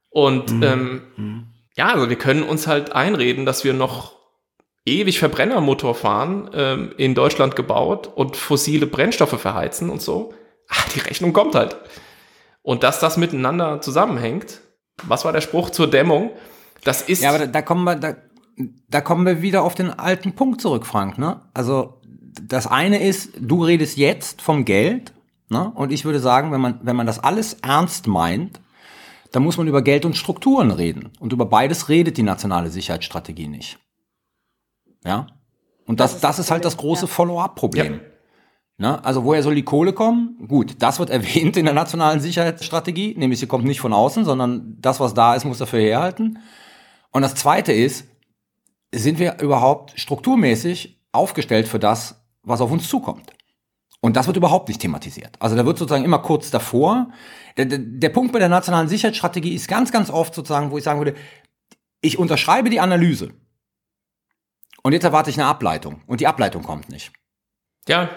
Und 0.09 0.49
ähm, 0.63 1.01
ja, 1.75 1.93
also 1.93 2.09
wir 2.09 2.15
können 2.15 2.43
uns 2.43 2.67
halt 2.67 2.93
einreden, 2.93 3.45
dass 3.45 3.63
wir 3.63 3.73
noch 3.73 4.15
ewig 4.85 5.19
Verbrennermotor 5.19 5.95
fahren, 5.95 6.49
ähm, 6.53 6.93
in 6.97 7.15
Deutschland 7.15 7.55
gebaut 7.55 8.09
und 8.15 8.37
fossile 8.37 8.85
Brennstoffe 8.85 9.39
verheizen 9.39 9.89
und 9.89 10.01
so. 10.01 10.33
Ah, 10.69 10.83
die 10.95 10.99
Rechnung 10.99 11.33
kommt 11.33 11.55
halt. 11.55 11.75
Und 12.61 12.83
dass 12.83 12.99
das 12.99 13.17
miteinander 13.17 13.81
zusammenhängt, 13.81 14.61
was 15.03 15.25
war 15.25 15.33
der 15.33 15.41
Spruch 15.41 15.69
zur 15.69 15.89
Dämmung? 15.89 16.31
Das 16.85 17.01
ist 17.01 17.21
Ja, 17.21 17.29
aber 17.29 17.39
da, 17.39 17.47
da 17.47 17.61
kommen 17.61 17.83
wir, 17.83 17.95
da, 17.97 18.15
da 18.89 19.01
kommen 19.01 19.25
wir 19.25 19.41
wieder 19.41 19.63
auf 19.63 19.75
den 19.75 19.91
alten 19.91 20.31
Punkt 20.33 20.61
zurück, 20.61 20.85
Frank. 20.85 21.17
Ne? 21.17 21.41
Also 21.53 21.99
das 22.41 22.67
eine 22.67 23.03
ist, 23.03 23.31
du 23.39 23.65
redest 23.65 23.97
jetzt 23.97 24.41
vom 24.41 24.63
Geld, 24.63 25.13
ne? 25.49 25.71
Und 25.75 25.91
ich 25.91 26.05
würde 26.05 26.19
sagen, 26.19 26.51
wenn 26.51 26.61
man, 26.61 26.79
wenn 26.83 26.95
man 26.95 27.07
das 27.07 27.19
alles 27.19 27.55
ernst 27.61 28.07
meint, 28.07 28.61
dann 29.31 29.43
muss 29.43 29.57
man 29.57 29.67
über 29.67 29.81
Geld 29.81 30.05
und 30.05 30.15
Strukturen 30.15 30.71
reden. 30.71 31.09
Und 31.19 31.33
über 31.33 31.45
beides 31.45 31.89
redet 31.89 32.15
die 32.17 32.23
nationale 32.23 32.69
Sicherheitsstrategie 32.69 33.47
nicht. 33.47 33.77
Ja? 35.03 35.27
Und 35.85 35.99
das, 35.99 36.21
das, 36.21 36.39
ist, 36.39 36.51
halt 36.51 36.63
das 36.63 36.77
große 36.77 37.07
Follow-up-Problem. 37.07 37.99
Ne? 38.77 39.03
Also 39.03 39.23
woher 39.23 39.43
soll 39.43 39.55
die 39.55 39.63
Kohle 39.63 39.93
kommen? 39.93 40.37
Gut, 40.47 40.75
das 40.79 40.99
wird 40.99 41.09
erwähnt 41.09 41.57
in 41.57 41.65
der 41.65 41.73
nationalen 41.73 42.21
Sicherheitsstrategie, 42.21 43.15
nämlich 43.17 43.39
sie 43.39 43.47
kommt 43.47 43.65
nicht 43.65 43.81
von 43.81 43.93
außen, 43.93 44.23
sondern 44.23 44.77
das, 44.79 44.99
was 44.99 45.13
da 45.13 45.35
ist, 45.35 45.45
muss 45.45 45.57
dafür 45.57 45.79
herhalten. 45.79 46.39
Und 47.15 47.21
das 47.21 47.33
Zweite 47.33 47.71
ist, 47.71 48.09
sind 48.93 49.19
wir 49.19 49.39
überhaupt 49.39 49.97
strukturmäßig 49.97 50.99
aufgestellt 51.13 51.65
für 51.65 51.79
das, 51.79 52.21
was 52.43 52.59
auf 52.59 52.69
uns 52.71 52.89
zukommt? 52.89 53.31
Und 54.01 54.17
das 54.17 54.27
wird 54.27 54.35
überhaupt 54.35 54.67
nicht 54.67 54.81
thematisiert. 54.81 55.37
Also 55.39 55.55
da 55.55 55.65
wird 55.65 55.77
sozusagen 55.77 56.03
immer 56.03 56.19
kurz 56.19 56.51
davor. 56.51 57.07
Der, 57.55 57.67
der, 57.67 58.09
Punkt 58.09 58.33
bei 58.33 58.39
der 58.39 58.49
nationalen 58.49 58.89
Sicherheitsstrategie 58.89 59.55
ist 59.55 59.69
ganz, 59.69 59.93
ganz 59.93 60.09
oft 60.09 60.35
sozusagen, 60.35 60.71
wo 60.71 60.77
ich 60.77 60.83
sagen 60.83 60.99
würde, 60.99 61.15
ich 62.01 62.19
unterschreibe 62.19 62.69
die 62.69 62.81
Analyse. 62.81 63.31
Und 64.83 64.91
jetzt 64.91 65.05
erwarte 65.05 65.29
ich 65.29 65.39
eine 65.39 65.47
Ableitung. 65.47 66.01
Und 66.07 66.19
die 66.19 66.27
Ableitung 66.27 66.63
kommt 66.63 66.89
nicht. 66.89 67.13
Ja, 67.87 68.09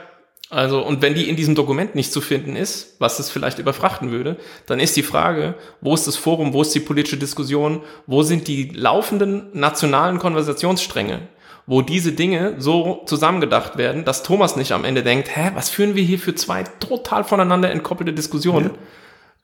also, 0.50 0.82
und 0.82 1.02
wenn 1.02 1.14
die 1.14 1.28
in 1.28 1.36
diesem 1.36 1.54
Dokument 1.54 1.94
nicht 1.94 2.10
zu 2.10 2.22
finden 2.22 2.56
ist, 2.56 2.96
was 2.98 3.18
es 3.18 3.30
vielleicht 3.30 3.58
überfrachten 3.58 4.10
würde, 4.10 4.36
dann 4.64 4.80
ist 4.80 4.96
die 4.96 5.02
Frage, 5.02 5.54
wo 5.82 5.92
ist 5.92 6.06
das 6.06 6.16
Forum, 6.16 6.54
wo 6.54 6.62
ist 6.62 6.74
die 6.74 6.80
politische 6.80 7.18
Diskussion, 7.18 7.82
wo 8.06 8.22
sind 8.22 8.48
die 8.48 8.70
laufenden 8.70 9.48
nationalen 9.52 10.18
Konversationsstränge, 10.18 11.20
wo 11.66 11.82
diese 11.82 12.12
Dinge 12.12 12.54
so 12.58 13.02
zusammengedacht 13.04 13.76
werden, 13.76 14.06
dass 14.06 14.22
Thomas 14.22 14.56
nicht 14.56 14.72
am 14.72 14.86
Ende 14.86 15.02
denkt, 15.02 15.36
hä, 15.36 15.50
was 15.54 15.68
führen 15.68 15.94
wir 15.94 16.02
hier 16.02 16.18
für 16.18 16.34
zwei 16.34 16.62
total 16.62 17.24
voneinander 17.24 17.70
entkoppelte 17.70 18.14
Diskussionen? 18.14 18.70
Ja 18.70 18.78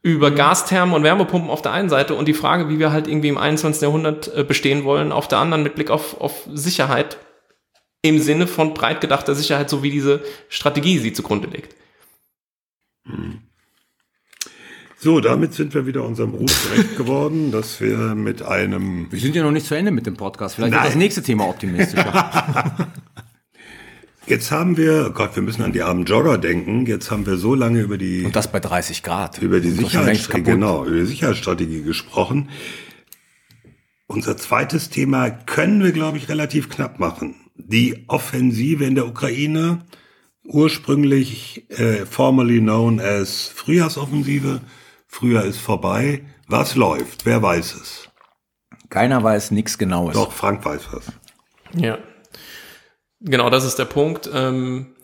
über 0.05 0.31
Gasthermen 0.31 0.95
und 0.95 1.03
Wärmepumpen 1.03 1.49
auf 1.49 1.63
der 1.63 1.73
einen 1.73 1.89
Seite 1.89 2.15
und 2.15 2.29
die 2.29 2.35
Frage, 2.35 2.69
wie 2.69 2.79
wir 2.79 2.93
halt 2.93 3.09
irgendwie 3.09 3.31
im 3.31 3.39
21. 3.39 3.81
Jahrhundert 3.81 4.31
äh, 4.37 4.45
bestehen 4.45 4.85
wollen, 4.85 5.13
auf 5.13 5.29
der 5.29 5.39
anderen 5.39 5.63
mit 5.63 5.77
Blick 5.77 5.91
auf, 5.91 6.21
auf 6.21 6.47
Sicherheit 6.53 7.17
im 8.05 8.19
Sinne 8.21 8.47
von 8.47 8.75
breit 8.75 9.01
gedachter 9.01 9.35
Sicherheit, 9.35 9.71
so 9.71 9.83
wie 9.83 9.91
diese 9.91 10.23
Strategie 10.51 10.99
sie 10.99 11.15
zugrunde 11.15 11.49
legt. 11.49 11.75
So, 14.99 15.21
damit 15.21 15.55
sind 15.55 15.73
wir 15.73 15.87
wieder 15.87 16.05
unserem 16.05 16.35
Ruf 16.35 16.71
gerecht 16.71 16.97
geworden, 16.99 17.51
dass 17.51 17.81
wir 17.81 18.15
mit 18.15 18.43
einem. 18.43 19.11
Wir 19.11 19.19
sind 19.19 19.35
ja 19.35 19.43
noch 19.43 19.53
nicht 19.53 19.65
zu 19.65 19.75
Ende 19.75 19.91
mit 19.91 20.05
dem 20.05 20.19
Podcast. 20.19 20.57
Vielleicht 20.57 20.73
Nein. 20.73 20.83
wird 20.83 20.93
das 20.93 20.99
nächste 20.99 21.23
Thema 21.23 21.49
optimistischer. 21.49 22.77
Jetzt 24.27 24.51
haben 24.51 24.77
wir, 24.77 25.07
oh 25.09 25.13
Gott, 25.13 25.35
wir 25.35 25.43
müssen 25.43 25.63
an 25.63 25.73
die 25.73 25.83
armen 25.83 26.05
Jogger 26.05 26.37
denken. 26.37 26.85
Jetzt 26.85 27.11
haben 27.11 27.25
wir 27.25 27.39
so 27.39 27.55
lange 27.55 27.81
über 27.81 27.97
die. 27.97 28.25
Und 28.25 28.37
das 28.37 28.53
bei 28.53 28.61
30 28.61 29.03
Grad. 29.03 29.41
Über 29.41 29.61
die 29.61 29.71
Sicherheitsstrategie, 29.71 30.51
genau, 30.51 30.85
über 30.85 30.97
die 30.97 31.07
Sicherheitsstrategie 31.07 31.83
gesprochen. 31.83 32.51
Unser 34.07 34.37
zweites 34.37 34.91
Thema 34.91 35.31
können 35.31 35.83
wir, 35.83 35.93
glaube 35.93 36.19
ich, 36.19 36.29
relativ 36.29 36.69
knapp 36.69 37.01
machen 37.01 37.37
die 37.55 38.05
Offensive 38.09 38.85
in 38.85 38.95
der 38.95 39.07
Ukraine, 39.07 39.85
ursprünglich 40.45 41.71
äh, 41.71 42.05
formerly 42.07 42.61
known 42.61 43.01
as 43.01 43.49
Frühjahrsoffensive. 43.49 44.61
Frühjahr 45.07 45.45
ist 45.45 45.59
vorbei. 45.59 46.25
Was 46.49 46.75
läuft? 46.75 47.25
Wer 47.25 47.41
weiß 47.43 47.75
es? 47.75 48.09
Keiner 48.91 49.23
weiß 49.23 49.51
nichts 49.53 49.79
Genaues. 49.79 50.15
Doch, 50.15 50.33
Frank 50.33 50.65
weiß 50.65 50.89
was. 50.93 51.07
Ja. 51.75 51.99
Genau, 53.21 53.49
das 53.49 53.65
ist 53.65 53.79
der 53.79 53.87
Punkt. 53.87 54.29
Ähm, 54.33 54.95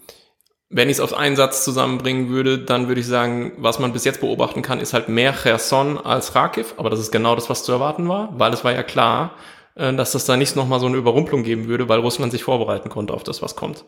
wenn 0.68 0.89
ich 0.89 0.98
es 0.98 1.01
auf 1.01 1.14
einen 1.14 1.36
Satz 1.36 1.64
zusammenbringen 1.64 2.28
würde, 2.28 2.59
dann 2.59 2.86
würde 2.86 3.01
ich 3.01 3.06
sagen, 3.06 3.52
was 3.56 3.78
man 3.78 3.93
bis 3.93 4.05
jetzt 4.05 4.20
beobachten 4.20 4.62
kann, 4.62 4.81
ist 4.81 4.93
halt 4.93 5.09
mehr 5.09 5.32
Cherson 5.32 5.98
als 5.98 6.32
Kharkiv. 6.32 6.74
Aber 6.77 6.90
das 6.90 7.01
ist 7.01 7.10
genau 7.10 7.35
das, 7.35 7.51
was 7.51 7.64
zu 7.64 7.72
erwarten 7.72 8.09
war, 8.09 8.39
weil 8.39 8.52
es 8.52 8.62
war 8.62 8.72
ja 8.72 8.82
klar, 8.82 9.35
dass 9.74 10.12
das 10.12 10.24
da 10.24 10.36
nicht 10.36 10.56
nochmal 10.56 10.80
so 10.80 10.86
eine 10.86 10.97
Überrumpelung 10.97 11.42
geben 11.42 11.68
würde, 11.68 11.88
weil 11.88 12.01
Russland 12.01 12.32
sich 12.32 12.42
vorbereiten 12.42 12.88
konnte 12.88 13.14
auf 13.14 13.22
das, 13.22 13.42
was 13.42 13.56
kommt. 13.56 13.84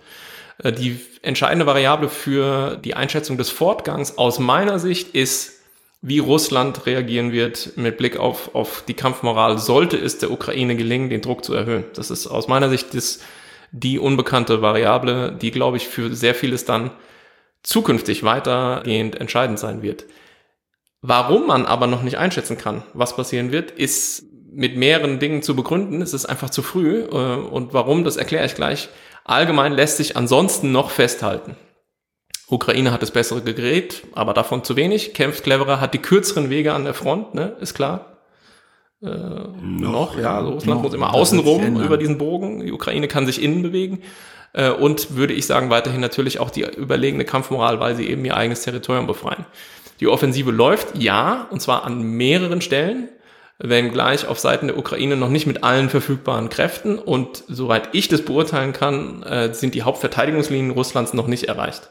Äh, 0.58 0.72
die 0.72 1.00
entscheidende 1.22 1.66
Variable 1.66 2.08
für 2.08 2.76
die 2.76 2.94
Einschätzung 2.94 3.36
des 3.36 3.50
Fortgangs 3.50 4.18
aus 4.18 4.38
meiner 4.38 4.78
Sicht 4.78 5.14
ist, 5.14 5.58
wie 6.04 6.18
Russland 6.18 6.84
reagieren 6.86 7.30
wird 7.30 7.76
mit 7.76 7.96
Blick 7.96 8.16
auf, 8.16 8.54
auf 8.54 8.82
die 8.88 8.94
Kampfmoral, 8.94 9.58
sollte 9.58 9.96
es 9.96 10.18
der 10.18 10.32
Ukraine 10.32 10.74
gelingen, 10.74 11.10
den 11.10 11.20
Druck 11.20 11.44
zu 11.44 11.54
erhöhen. 11.54 11.84
Das 11.94 12.10
ist 12.10 12.26
aus 12.26 12.48
meiner 12.48 12.68
Sicht 12.68 12.92
das, 12.94 13.20
die 13.70 14.00
unbekannte 14.00 14.62
Variable, 14.62 15.32
die, 15.32 15.52
glaube 15.52 15.76
ich, 15.76 15.86
für 15.88 16.12
sehr 16.14 16.34
vieles 16.34 16.64
dann 16.64 16.90
zukünftig 17.62 18.24
weitergehend 18.24 19.20
entscheidend 19.20 19.60
sein 19.60 19.82
wird. 19.82 20.04
Warum 21.02 21.46
man 21.46 21.66
aber 21.66 21.86
noch 21.86 22.02
nicht 22.02 22.18
einschätzen 22.18 22.58
kann, 22.58 22.82
was 22.94 23.14
passieren 23.14 23.52
wird, 23.52 23.70
ist 23.70 24.24
mit 24.54 24.76
mehreren 24.76 25.18
Dingen 25.18 25.42
zu 25.42 25.56
begründen. 25.56 26.02
Es 26.02 26.12
ist 26.12 26.26
einfach 26.26 26.50
zu 26.50 26.62
früh. 26.62 27.02
Äh, 27.02 27.06
und 27.06 27.72
warum, 27.72 28.04
das 28.04 28.16
erkläre 28.16 28.46
ich 28.46 28.54
gleich. 28.54 28.88
Allgemein 29.24 29.72
lässt 29.72 29.96
sich 29.96 30.16
ansonsten 30.16 30.72
noch 30.72 30.90
festhalten. 30.90 31.56
Ukraine 32.48 32.92
hat 32.92 33.00
das 33.00 33.12
bessere 33.12 33.40
Gerät, 33.42 34.02
aber 34.12 34.34
davon 34.34 34.62
zu 34.62 34.76
wenig. 34.76 35.14
Kämpft 35.14 35.44
cleverer, 35.44 35.80
hat 35.80 35.94
die 35.94 35.98
kürzeren 35.98 36.50
Wege 36.50 36.74
an 36.74 36.84
der 36.84 36.92
Front, 36.92 37.34
ne? 37.34 37.56
ist 37.60 37.74
klar. 37.74 38.18
Äh, 39.02 39.06
noch, 39.06 39.92
noch, 39.92 40.18
ja. 40.18 40.38
Also 40.38 40.50
Russland 40.50 40.76
noch, 40.78 40.82
muss 40.82 40.94
immer 40.94 41.14
außenrum 41.14 41.80
über 41.80 41.96
diesen 41.96 42.18
Bogen. 42.18 42.64
Die 42.64 42.72
Ukraine 42.72 43.08
kann 43.08 43.26
sich 43.26 43.42
innen 43.42 43.62
bewegen. 43.62 44.02
Äh, 44.52 44.70
und 44.70 45.16
würde 45.16 45.32
ich 45.32 45.46
sagen, 45.46 45.70
weiterhin 45.70 46.00
natürlich 46.00 46.40
auch 46.40 46.50
die 46.50 46.62
überlegene 46.62 47.24
Kampfmoral, 47.24 47.80
weil 47.80 47.96
sie 47.96 48.08
eben 48.08 48.24
ihr 48.24 48.36
eigenes 48.36 48.62
Territorium 48.62 49.06
befreien. 49.06 49.46
Die 50.00 50.08
Offensive 50.08 50.50
läuft, 50.50 50.98
ja, 50.98 51.46
und 51.50 51.62
zwar 51.62 51.84
an 51.84 52.02
mehreren 52.02 52.60
Stellen 52.60 53.08
wenngleich 53.62 54.26
auf 54.26 54.38
Seiten 54.38 54.66
der 54.66 54.76
Ukraine 54.76 55.16
noch 55.16 55.28
nicht 55.28 55.46
mit 55.46 55.62
allen 55.62 55.88
verfügbaren 55.88 56.48
Kräften. 56.48 56.98
Und 56.98 57.44
soweit 57.48 57.90
ich 57.92 58.08
das 58.08 58.22
beurteilen 58.22 58.72
kann, 58.72 59.22
äh, 59.22 59.54
sind 59.54 59.74
die 59.74 59.82
Hauptverteidigungslinien 59.82 60.72
Russlands 60.72 61.14
noch 61.14 61.28
nicht 61.28 61.44
erreicht. 61.44 61.90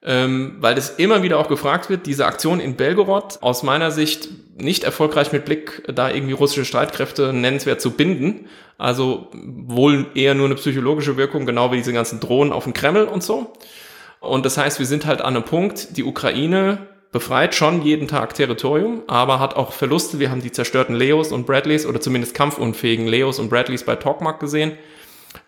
Ähm, 0.00 0.56
weil 0.60 0.76
das 0.76 0.90
immer 0.90 1.24
wieder 1.24 1.38
auch 1.38 1.48
gefragt 1.48 1.90
wird, 1.90 2.06
diese 2.06 2.26
Aktion 2.26 2.60
in 2.60 2.76
Belgorod 2.76 3.38
aus 3.40 3.64
meiner 3.64 3.90
Sicht 3.90 4.28
nicht 4.56 4.84
erfolgreich 4.84 5.32
mit 5.32 5.44
Blick, 5.44 5.82
da 5.92 6.10
irgendwie 6.10 6.34
russische 6.34 6.64
Streitkräfte 6.64 7.32
nennenswert 7.32 7.80
zu 7.80 7.90
binden. 7.90 8.46
Also 8.76 9.28
wohl 9.32 10.06
eher 10.14 10.34
nur 10.34 10.46
eine 10.46 10.54
psychologische 10.54 11.16
Wirkung, 11.16 11.46
genau 11.46 11.72
wie 11.72 11.78
diese 11.78 11.92
ganzen 11.92 12.20
Drohnen 12.20 12.52
auf 12.52 12.64
dem 12.64 12.74
Kreml 12.74 13.04
und 13.04 13.24
so. 13.24 13.52
Und 14.20 14.46
das 14.46 14.56
heißt, 14.56 14.78
wir 14.78 14.86
sind 14.86 15.06
halt 15.06 15.20
an 15.20 15.34
einem 15.34 15.44
Punkt, 15.44 15.96
die 15.96 16.04
Ukraine 16.04 16.86
befreit 17.12 17.54
schon 17.54 17.82
jeden 17.82 18.08
Tag 18.08 18.34
Territorium, 18.34 19.02
aber 19.06 19.40
hat 19.40 19.56
auch 19.56 19.72
Verluste. 19.72 20.18
Wir 20.18 20.30
haben 20.30 20.42
die 20.42 20.52
zerstörten 20.52 20.94
Leos 20.94 21.32
und 21.32 21.46
Bradleys 21.46 21.86
oder 21.86 22.00
zumindest 22.00 22.34
kampfunfähigen 22.34 23.06
Leos 23.06 23.38
und 23.38 23.48
Bradleys 23.48 23.84
bei 23.84 23.96
Talkmark 23.96 24.40
gesehen. 24.40 24.72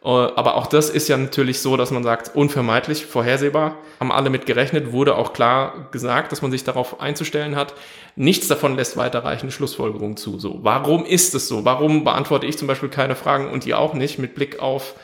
Äh, 0.02 0.08
aber 0.08 0.56
auch 0.56 0.66
das 0.66 0.90
ist 0.90 1.08
ja 1.08 1.16
natürlich 1.16 1.60
so, 1.60 1.76
dass 1.76 1.90
man 1.90 2.02
sagt, 2.02 2.34
unvermeidlich, 2.34 3.04
vorhersehbar, 3.04 3.76
haben 3.98 4.12
alle 4.12 4.30
mit 4.30 4.46
gerechnet, 4.46 4.92
wurde 4.92 5.16
auch 5.16 5.32
klar 5.32 5.88
gesagt, 5.90 6.32
dass 6.32 6.42
man 6.42 6.50
sich 6.50 6.64
darauf 6.64 7.00
einzustellen 7.00 7.56
hat. 7.56 7.74
Nichts 8.16 8.48
davon 8.48 8.76
lässt 8.76 8.96
weiterreichende 8.96 9.52
Schlussfolgerungen 9.52 10.16
zu. 10.16 10.38
So, 10.38 10.60
warum 10.62 11.04
ist 11.04 11.34
es 11.34 11.48
so? 11.48 11.64
Warum 11.64 12.04
beantworte 12.04 12.46
ich 12.46 12.56
zum 12.56 12.68
Beispiel 12.68 12.88
keine 12.88 13.16
Fragen 13.16 13.50
und 13.50 13.66
ihr 13.66 13.78
auch 13.78 13.94
nicht 13.94 14.18
mit 14.18 14.34
Blick 14.34 14.60
auf 14.60 14.94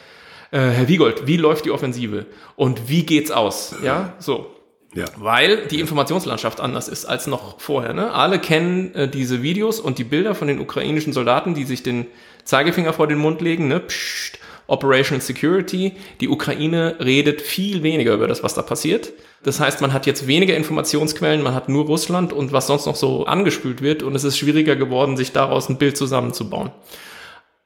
äh, 0.50 0.58
Herr 0.58 0.88
Wiegold, 0.88 1.26
wie 1.26 1.36
läuft 1.36 1.64
die 1.66 1.70
Offensive 1.70 2.26
und 2.54 2.88
wie 2.88 3.04
geht's 3.04 3.30
aus? 3.30 3.74
Ja, 3.82 4.14
so. 4.18 4.55
Ja. 4.96 5.04
Weil 5.16 5.66
die 5.66 5.78
Informationslandschaft 5.78 6.58
anders 6.58 6.88
ist 6.88 7.04
als 7.04 7.26
noch 7.26 7.60
vorher. 7.60 7.92
Ne? 7.92 8.12
Alle 8.12 8.38
kennen 8.38 8.94
äh, 8.94 9.08
diese 9.08 9.42
Videos 9.42 9.78
und 9.78 9.98
die 9.98 10.04
Bilder 10.04 10.34
von 10.34 10.48
den 10.48 10.58
ukrainischen 10.58 11.12
Soldaten, 11.12 11.54
die 11.54 11.64
sich 11.64 11.82
den 11.82 12.06
Zeigefinger 12.44 12.94
vor 12.94 13.06
den 13.06 13.18
Mund 13.18 13.42
legen. 13.42 13.68
Ne? 13.68 13.80
Psst, 13.80 14.38
Operational 14.68 15.20
Security. 15.20 15.92
Die 16.20 16.28
Ukraine 16.28 16.96
redet 16.98 17.42
viel 17.42 17.82
weniger 17.82 18.14
über 18.14 18.26
das, 18.26 18.42
was 18.42 18.54
da 18.54 18.62
passiert. 18.62 19.12
Das 19.42 19.60
heißt, 19.60 19.82
man 19.82 19.92
hat 19.92 20.06
jetzt 20.06 20.26
weniger 20.26 20.56
Informationsquellen, 20.56 21.42
man 21.42 21.54
hat 21.54 21.68
nur 21.68 21.84
Russland 21.84 22.32
und 22.32 22.52
was 22.52 22.66
sonst 22.66 22.86
noch 22.86 22.96
so 22.96 23.26
angespült 23.26 23.82
wird 23.82 24.02
und 24.02 24.14
es 24.14 24.24
ist 24.24 24.38
schwieriger 24.38 24.74
geworden, 24.76 25.16
sich 25.16 25.32
daraus 25.32 25.68
ein 25.68 25.76
Bild 25.76 25.96
zusammenzubauen. 25.96 26.70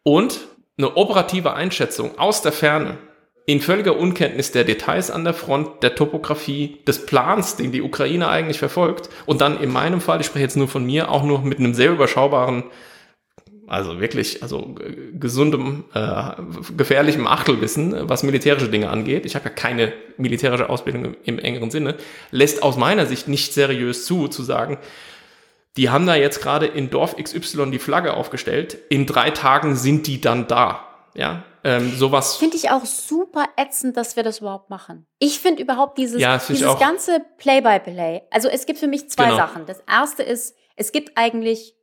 Und 0.02 0.40
eine 0.76 0.96
operative 0.96 1.54
Einschätzung 1.54 2.18
aus 2.18 2.42
der 2.42 2.52
Ferne 2.52 2.98
in 3.50 3.60
völliger 3.60 3.96
Unkenntnis 3.96 4.52
der 4.52 4.62
Details 4.62 5.10
an 5.10 5.24
der 5.24 5.34
Front, 5.34 5.82
der 5.82 5.96
Topografie, 5.96 6.78
des 6.86 7.04
Plans, 7.04 7.56
den 7.56 7.72
die 7.72 7.82
Ukraine 7.82 8.28
eigentlich 8.28 8.60
verfolgt 8.60 9.10
und 9.26 9.40
dann 9.40 9.60
in 9.60 9.72
meinem 9.72 10.00
Fall, 10.00 10.20
ich 10.20 10.26
spreche 10.26 10.44
jetzt 10.44 10.56
nur 10.56 10.68
von 10.68 10.86
mir, 10.86 11.10
auch 11.10 11.24
nur 11.24 11.42
mit 11.42 11.58
einem 11.58 11.74
sehr 11.74 11.90
überschaubaren, 11.90 12.62
also 13.66 14.00
wirklich, 14.00 14.44
also 14.44 14.76
gesundem, 15.14 15.82
äh, 15.94 16.32
gefährlichem 16.76 17.26
Achtelwissen, 17.26 18.08
was 18.08 18.22
militärische 18.22 18.68
Dinge 18.68 18.88
angeht. 18.88 19.26
Ich 19.26 19.34
habe 19.34 19.46
ja 19.46 19.50
keine 19.50 19.92
militärische 20.16 20.70
Ausbildung 20.70 21.04
im, 21.06 21.16
im 21.24 21.38
engeren 21.40 21.72
Sinne, 21.72 21.96
lässt 22.30 22.62
aus 22.62 22.76
meiner 22.76 23.06
Sicht 23.06 23.26
nicht 23.26 23.52
seriös 23.52 24.06
zu, 24.06 24.28
zu 24.28 24.44
sagen, 24.44 24.78
die 25.76 25.90
haben 25.90 26.06
da 26.06 26.14
jetzt 26.14 26.40
gerade 26.40 26.66
in 26.66 26.90
Dorf 26.90 27.16
XY 27.16 27.72
die 27.72 27.80
Flagge 27.80 28.14
aufgestellt, 28.14 28.78
in 28.90 29.06
drei 29.06 29.30
Tagen 29.30 29.74
sind 29.74 30.06
die 30.06 30.20
dann 30.20 30.46
da. 30.46 30.86
Ja, 31.14 31.42
ähm, 31.64 31.94
sowas. 31.96 32.36
Finde 32.36 32.56
ich 32.56 32.70
auch 32.70 32.84
super 32.84 33.46
ätzend, 33.56 33.96
dass 33.96 34.16
wir 34.16 34.22
das 34.22 34.40
überhaupt 34.40 34.70
machen. 34.70 35.06
Ich 35.18 35.40
finde 35.40 35.62
überhaupt 35.62 35.98
dieses, 35.98 36.20
ja, 36.20 36.38
dieses 36.38 36.78
ganze 36.78 37.20
Play-by-Play. 37.38 38.22
Also 38.30 38.48
es 38.48 38.66
gibt 38.66 38.78
für 38.78 38.88
mich 38.88 39.10
zwei 39.10 39.24
genau. 39.24 39.36
Sachen. 39.36 39.66
Das 39.66 39.82
erste 39.88 40.22
ist, 40.22 40.54
es 40.76 40.92
gibt 40.92 41.16
eigentlich, 41.16 41.74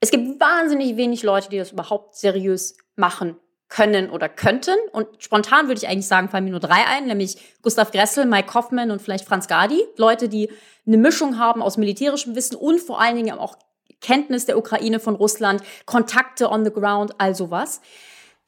es 0.00 0.10
gibt 0.10 0.40
wahnsinnig 0.40 0.96
wenig 0.96 1.22
Leute, 1.22 1.48
die 1.48 1.58
das 1.58 1.72
überhaupt 1.72 2.16
seriös 2.16 2.76
machen 2.96 3.36
können 3.68 4.10
oder 4.10 4.28
könnten. 4.28 4.76
Und 4.92 5.08
spontan 5.18 5.68
würde 5.68 5.78
ich 5.78 5.88
eigentlich 5.88 6.06
sagen, 6.06 6.28
fallen 6.28 6.44
mir 6.44 6.50
nur 6.50 6.60
drei 6.60 6.86
ein, 6.86 7.06
nämlich 7.06 7.38
Gustav 7.62 7.90
Gressel, 7.90 8.26
Mike 8.26 8.52
Hoffman 8.54 8.90
und 8.90 9.00
vielleicht 9.00 9.24
Franz 9.24 9.48
Gadi. 9.48 9.82
Leute, 9.96 10.28
die 10.28 10.50
eine 10.86 10.96
Mischung 10.96 11.38
haben 11.38 11.62
aus 11.62 11.76
militärischem 11.76 12.34
Wissen 12.34 12.56
und 12.56 12.80
vor 12.80 13.00
allen 13.00 13.16
Dingen 13.16 13.38
auch 13.38 13.56
Kenntnis 14.00 14.44
der 14.44 14.58
Ukraine 14.58 15.00
von 15.00 15.14
Russland, 15.14 15.62
Kontakte 15.86 16.50
on 16.50 16.64
the 16.64 16.70
ground, 16.70 17.14
all 17.18 17.34
sowas. 17.34 17.80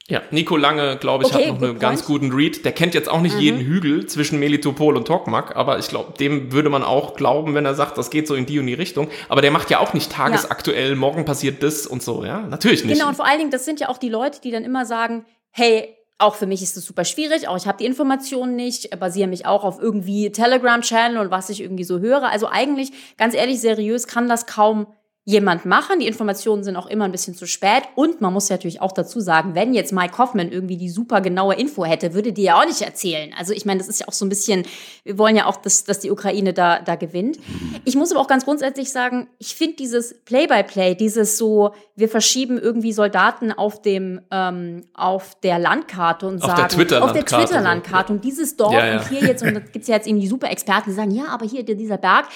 Ja, 0.09 0.23
Nico 0.31 0.57
Lange, 0.57 0.99
glaube 0.99 1.25
ich, 1.25 1.35
Okay, 1.35 1.51
hat 1.51 1.61
noch 1.61 1.69
einen 1.69 1.79
ganz 1.81 2.03
point. 2.03 2.23
guten 2.23 2.33
Read. 2.33 2.65
Der 2.65 2.71
kennt 2.71 2.95
jetzt 2.95 3.09
auch 3.09 3.21
nicht 3.21 3.39
jeden 3.41 3.59
Hügel 3.61 4.07
zwischen 4.07 4.39
Melitopol 4.39 4.97
und 4.97 5.07
Tokmak, 5.07 5.57
aber 5.57 5.81
ich 5.81 5.89
glaube, 5.89 6.13
dem 6.17 6.53
würde 6.53 6.71
man 6.71 6.85
auch 6.85 7.15
glauben, 7.15 7.55
wenn 7.55 7.65
er 7.65 7.75
sagt, 7.75 7.99
das 7.99 8.11
geht 8.11 8.29
so 8.29 8.37
in 8.37 8.47
die 8.47 8.61
und 8.61 8.67
die 8.67 8.75
Richtung. 8.75 9.09
Aber 9.29 9.43
der 9.43 9.51
macht 9.51 9.69
ja 9.69 9.81
auch 9.81 9.95
nicht 9.95 10.13
tagesaktuell, 10.13 10.95
morgen 10.95 11.25
passiert 11.25 11.63
das 11.65 11.89
und 11.89 12.05
so, 12.05 12.25
ja? 12.25 12.41
Natürlich 12.43 12.85
nicht. 12.85 12.99
Genau, 12.99 13.09
und 13.09 13.17
vor 13.17 13.27
allen 13.27 13.39
Dingen, 13.39 13.51
das 13.51 13.65
sind 13.65 13.81
ja 13.81 13.89
auch 13.89 13.99
die 13.99 14.09
Leute, 14.09 14.41
die 14.41 14.53
dann 14.53 14.63
immer 14.63 14.87
sagen, 14.87 15.25
hey, 15.51 15.97
auch 16.19 16.37
für 16.37 16.47
mich 16.47 16.63
ist 16.63 16.77
es 16.77 16.87
super 16.87 17.05
schwierig, 17.05 17.49
auch 17.49 17.57
ich 17.57 17.67
habe 17.67 17.79
die 17.79 17.85
Informationen 17.85 18.57
nicht, 18.57 18.93
äh, 18.93 18.97
basiere 18.97 19.29
mich 19.29 19.45
auch 19.45 19.65
auf 19.65 19.81
irgendwie 19.81 20.31
Telegram-Channel 20.31 21.19
und 21.19 21.31
was 21.31 21.51
ich 21.51 21.61
irgendwie 21.61 21.85
so 21.85 21.99
höre. 21.99 22.31
Also 22.31 22.49
eigentlich, 22.49 22.93
ganz 23.19 23.35
ehrlich, 23.35 23.61
seriös 23.61 24.07
kann 24.07 24.29
das 24.29 24.47
kaum 24.47 24.87
jemand 25.29 25.65
machen. 25.67 25.99
Die 25.99 26.07
Informationen 26.07 26.63
sind 26.63 26.77
auch 26.77 26.87
immer 26.87 27.05
ein 27.05 27.11
bisschen 27.11 27.35
zu 27.35 27.47
spät. 27.47 27.83
Und 27.97 28.21
man 28.21 28.33
muss 28.33 28.49
ja 28.49 28.55
natürlich 28.55 28.81
auch 28.81 28.93
dazu 28.93 29.19
sagen, 29.19 29.57
wenn 29.57 29.75
jetzt 29.75 29.93
Mike 29.93 30.17
Hoffman 30.19 30.53
irgendwie 30.53 30.77
die 30.77 30.89
super 30.89 31.21
genaue 31.21 31.57
Info 31.57 31.85
hätte, 31.85 32.15
würde 32.15 32.33
die 32.33 32.45
ja 32.45 32.61
auch 32.61 32.65
nicht 32.65 32.81
erzählen. 32.81 33.35
Also 33.37 33.53
ich 33.53 33.67
meine, 33.67 33.79
das 33.79 33.89
ist 33.89 33.99
ja 33.99 34.07
auch 34.07 34.13
so 34.13 34.25
ein 34.25 34.29
bisschen, 34.29 34.65
wir 35.03 35.19
wollen 35.19 35.35
ja 35.35 35.47
auch, 35.47 35.57
dass, 35.57 35.83
dass 35.83 35.99
die 35.99 36.13
Ukraine 36.13 36.53
da, 36.53 36.79
da 36.79 36.95
gewinnt. 36.95 37.41
Ich 37.85 37.97
muss 37.97 38.13
aber 38.13 38.21
auch 38.21 38.29
ganz 38.29 38.45
grundsätzlich 38.45 38.93
sagen, 38.93 39.27
ich 39.39 39.57
finde 39.57 39.75
dieses 39.75 40.15
Play-by-Play, 40.15 40.95
dieses 40.95 41.37
so, 41.37 41.75
wir 41.97 42.09
verschieben 42.09 42.57
irgendwie 42.57 42.93
Soldaten 42.93 43.51
auf 43.51 43.83
dem, 43.83 44.21
ähm, 44.31 44.85
auf 44.95 45.35
der 45.41 45.59
Landkarte 45.59 46.29
und 46.29 46.41
Auf 46.41 46.51
der 46.51 46.57
sagen, 46.57 46.69
Twitter-Landkarte 46.69 47.05
auf 47.05 47.29
der 47.29 47.47
Twitter-Landkarte 47.47 48.13
und 48.13 48.25
dieses 48.25 48.57
Dorf 48.57 48.73
Ja, 48.73 48.87
ja. 48.87 48.99
und 48.99 49.09
hier 49.09 49.27
jetzt, 49.27 49.43
und 49.43 49.55
da 49.55 49.61
gibt's 49.61 49.89
ja 49.89 49.97
jetzt 49.97 50.07
eben 50.07 50.21
die 50.21 50.29
super 50.29 50.53
Experten, 50.53 50.91
die 50.91 50.95
sagen, 50.95 51.11
ja, 51.11 51.25
aber 51.31 51.47
hier 51.47 51.65
dieser 51.65 51.99
Berg. 51.99 52.27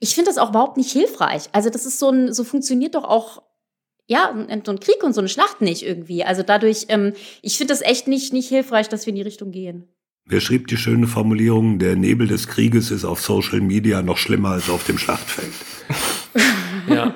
Ich 0.00 0.14
finde 0.14 0.30
das 0.30 0.38
auch 0.38 0.50
überhaupt 0.50 0.76
nicht 0.76 0.92
hilfreich. 0.92 1.44
Also 1.52 1.70
das 1.70 1.86
ist 1.86 1.98
so 1.98 2.10
ein, 2.10 2.32
so 2.32 2.44
funktioniert 2.44 2.94
doch 2.94 3.04
auch 3.04 3.42
ja, 4.06 4.30
ein- 4.48 4.62
so 4.64 4.72
ein 4.72 4.80
Krieg 4.80 5.02
und 5.02 5.12
so 5.12 5.20
eine 5.20 5.28
Schlacht 5.28 5.60
nicht 5.60 5.82
irgendwie. 5.84 6.24
Also 6.24 6.42
dadurch, 6.42 6.86
ähm, 6.88 7.12
ich 7.42 7.58
finde 7.58 7.72
das 7.74 7.82
echt 7.82 8.08
nicht, 8.08 8.32
nicht 8.32 8.48
hilfreich, 8.48 8.88
dass 8.88 9.04
wir 9.04 9.10
in 9.10 9.16
die 9.16 9.22
Richtung 9.22 9.50
gehen. 9.50 9.86
Wer 10.24 10.40
schrieb 10.40 10.66
die 10.68 10.76
schöne 10.76 11.06
Formulierung, 11.06 11.78
der 11.78 11.96
Nebel 11.96 12.26
des 12.26 12.48
Krieges 12.48 12.90
ist 12.90 13.04
auf 13.04 13.20
Social 13.20 13.60
Media 13.60 14.00
noch 14.02 14.16
schlimmer 14.18 14.50
als 14.50 14.70
auf 14.70 14.84
dem 14.84 14.98
Schlachtfeld? 14.98 15.52
Ja. 16.88 17.14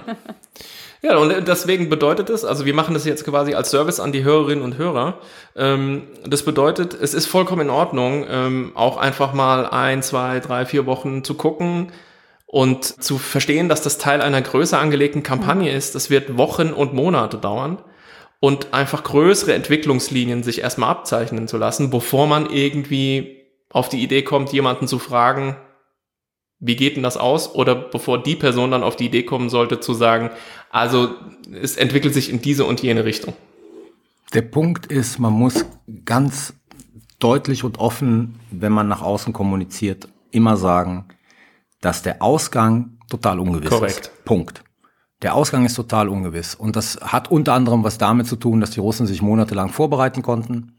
Ja, 1.00 1.16
und 1.16 1.48
deswegen 1.48 1.88
bedeutet 1.88 2.28
es, 2.30 2.44
also 2.44 2.64
wir 2.66 2.74
machen 2.74 2.92
das 2.94 3.04
jetzt 3.06 3.24
quasi 3.24 3.54
als 3.54 3.70
Service 3.70 3.98
an 4.00 4.12
die 4.12 4.22
Hörerinnen 4.22 4.62
und 4.62 4.76
Hörer. 4.78 5.18
Ähm, 5.56 6.02
das 6.26 6.44
bedeutet, 6.44 6.94
es 6.94 7.14
ist 7.14 7.26
vollkommen 7.26 7.62
in 7.62 7.70
Ordnung, 7.70 8.24
ähm, 8.28 8.72
auch 8.74 8.98
einfach 8.98 9.32
mal 9.32 9.66
ein, 9.66 10.02
zwei, 10.02 10.38
drei, 10.40 10.64
vier 10.66 10.84
Wochen 10.86 11.24
zu 11.24 11.34
gucken 11.34 11.90
und 12.52 12.84
zu 12.84 13.16
verstehen, 13.16 13.70
dass 13.70 13.80
das 13.80 13.96
Teil 13.96 14.20
einer 14.20 14.42
größer 14.42 14.78
angelegten 14.78 15.22
Kampagne 15.22 15.72
ist. 15.72 15.94
Das 15.94 16.10
wird 16.10 16.36
Wochen 16.36 16.68
und 16.74 16.92
Monate 16.92 17.38
dauern 17.38 17.78
und 18.40 18.74
einfach 18.74 19.04
größere 19.04 19.54
Entwicklungslinien 19.54 20.42
sich 20.42 20.60
erstmal 20.60 20.90
abzeichnen 20.90 21.48
zu 21.48 21.56
lassen, 21.56 21.88
bevor 21.88 22.26
man 22.26 22.50
irgendwie 22.50 23.38
auf 23.70 23.88
die 23.88 24.02
Idee 24.02 24.20
kommt, 24.20 24.52
jemanden 24.52 24.86
zu 24.86 24.98
fragen, 24.98 25.56
wie 26.58 26.76
geht 26.76 26.96
denn 26.96 27.02
das 27.02 27.16
aus? 27.16 27.54
Oder 27.54 27.74
bevor 27.74 28.22
die 28.22 28.36
Person 28.36 28.70
dann 28.70 28.82
auf 28.82 28.96
die 28.96 29.06
Idee 29.06 29.22
kommen 29.22 29.48
sollte, 29.48 29.80
zu 29.80 29.94
sagen, 29.94 30.28
also 30.70 31.14
es 31.58 31.78
entwickelt 31.78 32.12
sich 32.12 32.28
in 32.28 32.42
diese 32.42 32.66
und 32.66 32.82
jene 32.82 33.06
Richtung. 33.06 33.32
Der 34.34 34.42
Punkt 34.42 34.92
ist, 34.92 35.18
man 35.18 35.32
muss 35.32 35.64
ganz 36.04 36.52
deutlich 37.18 37.64
und 37.64 37.78
offen, 37.78 38.38
wenn 38.50 38.72
man 38.72 38.88
nach 38.88 39.00
außen 39.00 39.32
kommuniziert, 39.32 40.08
immer 40.32 40.58
sagen, 40.58 41.06
dass 41.82 42.00
der 42.00 42.22
Ausgang 42.22 42.96
total 43.10 43.38
ungewiss 43.38 43.68
Korrekt. 43.68 44.00
ist. 44.00 44.24
Punkt. 44.24 44.64
Der 45.20 45.34
Ausgang 45.34 45.66
ist 45.66 45.74
total 45.74 46.08
ungewiss. 46.08 46.54
Und 46.54 46.74
das 46.74 46.98
hat 47.00 47.30
unter 47.30 47.52
anderem 47.52 47.84
was 47.84 47.98
damit 47.98 48.26
zu 48.26 48.36
tun, 48.36 48.60
dass 48.60 48.70
die 48.70 48.80
Russen 48.80 49.06
sich 49.06 49.20
monatelang 49.20 49.68
vorbereiten 49.68 50.22
konnten. 50.22 50.72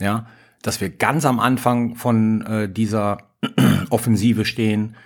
Ja, 0.00 0.26
dass 0.62 0.80
wir 0.80 0.88
ganz 0.88 1.26
am 1.26 1.38
Anfang 1.38 1.94
von 1.94 2.40
äh, 2.46 2.68
dieser 2.68 3.18
Offensive 3.90 4.46
stehen, 4.46 4.96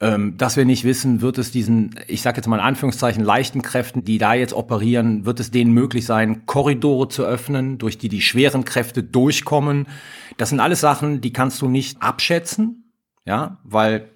ähm, 0.00 0.36
dass 0.36 0.56
wir 0.56 0.64
nicht 0.64 0.84
wissen, 0.84 1.20
wird 1.20 1.38
es 1.38 1.52
diesen, 1.52 1.94
ich 2.08 2.20
sage 2.20 2.38
jetzt 2.38 2.48
mal 2.48 2.56
in 2.56 2.64
Anführungszeichen, 2.64 3.22
leichten 3.22 3.62
Kräften, 3.62 4.04
die 4.04 4.18
da 4.18 4.34
jetzt 4.34 4.52
operieren, 4.52 5.24
wird 5.24 5.38
es 5.38 5.50
denen 5.50 5.72
möglich 5.72 6.04
sein, 6.04 6.46
Korridore 6.46 7.08
zu 7.08 7.24
öffnen, 7.24 7.78
durch 7.78 7.96
die 7.96 8.08
die 8.08 8.20
schweren 8.20 8.64
Kräfte 8.64 9.02
durchkommen. 9.04 9.86
Das 10.36 10.48
sind 10.50 10.60
alles 10.60 10.80
Sachen, 10.80 11.20
die 11.20 11.32
kannst 11.32 11.62
du 11.62 11.68
nicht 11.68 12.02
abschätzen, 12.02 12.92
ja, 13.24 13.58
weil 13.62 14.10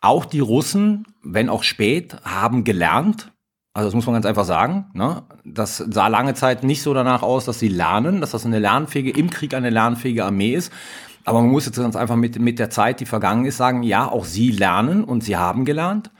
auch 0.00 0.24
die 0.24 0.40
Russen, 0.40 1.04
wenn 1.22 1.48
auch 1.48 1.62
spät, 1.62 2.16
haben 2.24 2.64
gelernt. 2.64 3.32
Also 3.72 3.88
das 3.88 3.94
muss 3.94 4.06
man 4.06 4.14
ganz 4.14 4.26
einfach 4.26 4.44
sagen. 4.44 4.86
Ne? 4.94 5.22
Das 5.44 5.76
sah 5.76 6.08
lange 6.08 6.34
Zeit 6.34 6.62
nicht 6.62 6.82
so 6.82 6.94
danach 6.94 7.22
aus, 7.22 7.44
dass 7.44 7.58
sie 7.58 7.68
lernen, 7.68 8.20
dass 8.20 8.30
das 8.30 8.46
eine 8.46 8.58
lernfähige, 8.58 9.10
im 9.10 9.30
Krieg 9.30 9.54
eine 9.54 9.70
lernfähige 9.70 10.24
Armee 10.24 10.54
ist. 10.54 10.72
Aber 11.24 11.40
man 11.40 11.50
muss 11.50 11.66
jetzt 11.66 11.76
ganz 11.76 11.96
einfach 11.96 12.16
mit, 12.16 12.38
mit 12.38 12.58
der 12.58 12.70
Zeit, 12.70 13.00
die 13.00 13.06
vergangen 13.06 13.44
ist, 13.44 13.56
sagen, 13.56 13.82
ja, 13.82 14.08
auch 14.08 14.24
sie 14.24 14.50
lernen 14.52 15.04
und 15.04 15.24
sie 15.24 15.36
haben 15.36 15.64
gelernt. 15.64 16.10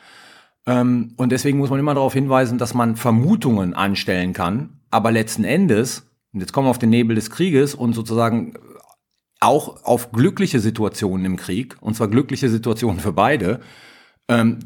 Ähm, 0.67 1.15
und 1.17 1.31
deswegen 1.31 1.59
muss 1.59 1.71
man 1.71 1.79
immer 1.79 1.95
darauf 1.95 2.13
hinweisen, 2.13 2.59
dass 2.59 2.75
man 2.75 2.97
Vermutungen 2.97 3.73
anstellen 3.73 4.33
kann. 4.33 4.81
Aber 4.91 5.13
letzten 5.13 5.45
Endes, 5.45 6.11
und 6.33 6.41
jetzt 6.41 6.53
kommen 6.53 6.67
wir 6.67 6.71
auf 6.71 6.79
den 6.79 6.91
Nebel 6.91 7.15
des 7.15 7.31
Krieges 7.31 7.75
und 7.75 7.95
sozusagen 7.95 8.55
auch 9.41 9.85
auf 9.85 10.13
glückliche 10.13 10.61
Situationen 10.61 11.25
im 11.27 11.37
Krieg, 11.37 11.77
und 11.81 11.95
zwar 11.95 12.09
glückliche 12.09 12.49
Situationen 12.49 13.01
für 13.01 13.13
beide, 13.13 13.61
ähm, 14.29 14.61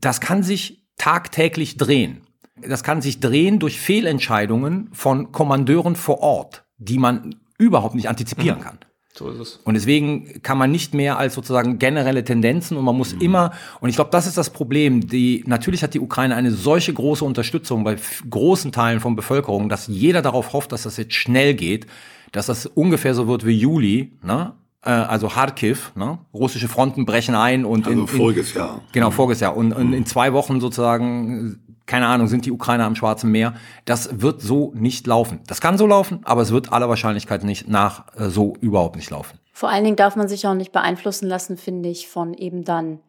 das 0.00 0.20
kann 0.20 0.42
sich 0.42 0.86
tagtäglich 0.96 1.76
drehen. 1.76 2.22
Das 2.66 2.82
kann 2.82 3.00
sich 3.00 3.20
drehen 3.20 3.58
durch 3.58 3.80
Fehlentscheidungen 3.80 4.90
von 4.92 5.32
Kommandeuren 5.32 5.96
vor 5.96 6.20
Ort, 6.20 6.64
die 6.76 6.98
man 6.98 7.36
überhaupt 7.58 7.94
nicht 7.94 8.08
antizipieren 8.08 8.60
kann. 8.60 8.78
So 9.14 9.28
ist 9.28 9.38
es. 9.38 9.56
Und 9.64 9.74
deswegen 9.74 10.40
kann 10.42 10.56
man 10.56 10.70
nicht 10.70 10.94
mehr 10.94 11.18
als 11.18 11.34
sozusagen 11.34 11.78
generelle 11.78 12.24
Tendenzen 12.24 12.76
und 12.76 12.84
man 12.84 12.96
muss 12.96 13.12
immer, 13.12 13.52
und 13.80 13.88
ich 13.88 13.96
glaube, 13.96 14.10
das 14.12 14.26
ist 14.26 14.38
das 14.38 14.50
Problem, 14.50 15.08
die, 15.08 15.42
natürlich 15.46 15.82
hat 15.82 15.94
die 15.94 16.00
Ukraine 16.00 16.36
eine 16.36 16.52
solche 16.52 16.92
große 16.94 17.24
Unterstützung 17.24 17.82
bei 17.82 17.96
großen 18.28 18.72
Teilen 18.72 19.00
von 19.00 19.16
Bevölkerung, 19.16 19.68
dass 19.68 19.88
jeder 19.88 20.22
darauf 20.22 20.52
hofft, 20.52 20.72
dass 20.72 20.84
das 20.84 20.96
jetzt 20.96 21.14
schnell 21.14 21.54
geht, 21.54 21.86
dass 22.32 22.46
das 22.46 22.66
ungefähr 22.66 23.14
so 23.14 23.28
wird 23.28 23.46
wie 23.46 23.56
Juli, 23.56 24.12
ne? 24.22 24.52
Äh, 24.82 24.90
also 24.90 25.28
Kharkiv, 25.28 25.92
ne? 25.94 26.18
russische 26.32 26.68
Fronten 26.68 27.04
brechen 27.04 27.34
ein 27.34 27.64
und 27.64 27.86
Also 27.86 27.92
in, 27.92 27.98
in, 28.00 28.06
voriges 28.06 28.54
Jahr. 28.54 28.80
Genau, 28.92 29.10
voriges 29.10 29.40
Jahr. 29.40 29.56
Und, 29.56 29.72
und 29.72 29.92
in 29.92 30.06
zwei 30.06 30.32
Wochen 30.32 30.60
sozusagen, 30.60 31.60
keine 31.84 32.06
Ahnung, 32.06 32.28
sind 32.28 32.46
die 32.46 32.52
Ukrainer 32.52 32.84
am 32.84 32.96
Schwarzen 32.96 33.30
Meer. 33.30 33.54
Das 33.84 34.22
wird 34.22 34.40
so 34.40 34.72
nicht 34.74 35.06
laufen. 35.06 35.40
Das 35.46 35.60
kann 35.60 35.76
so 35.76 35.86
laufen, 35.86 36.20
aber 36.24 36.40
es 36.40 36.50
wird 36.50 36.72
aller 36.72 36.88
Wahrscheinlichkeit 36.88 37.44
nicht 37.44 37.68
nach 37.68 38.04
äh, 38.16 38.30
so 38.30 38.54
überhaupt 38.60 38.96
nicht 38.96 39.10
laufen. 39.10 39.38
Vor 39.52 39.68
allen 39.68 39.84
Dingen 39.84 39.96
darf 39.96 40.16
man 40.16 40.28
sich 40.28 40.46
auch 40.46 40.54
nicht 40.54 40.72
beeinflussen 40.72 41.28
lassen, 41.28 41.58
finde 41.58 41.90
ich, 41.90 42.08
von 42.08 42.32
eben 42.32 42.64
dann 42.64 43.00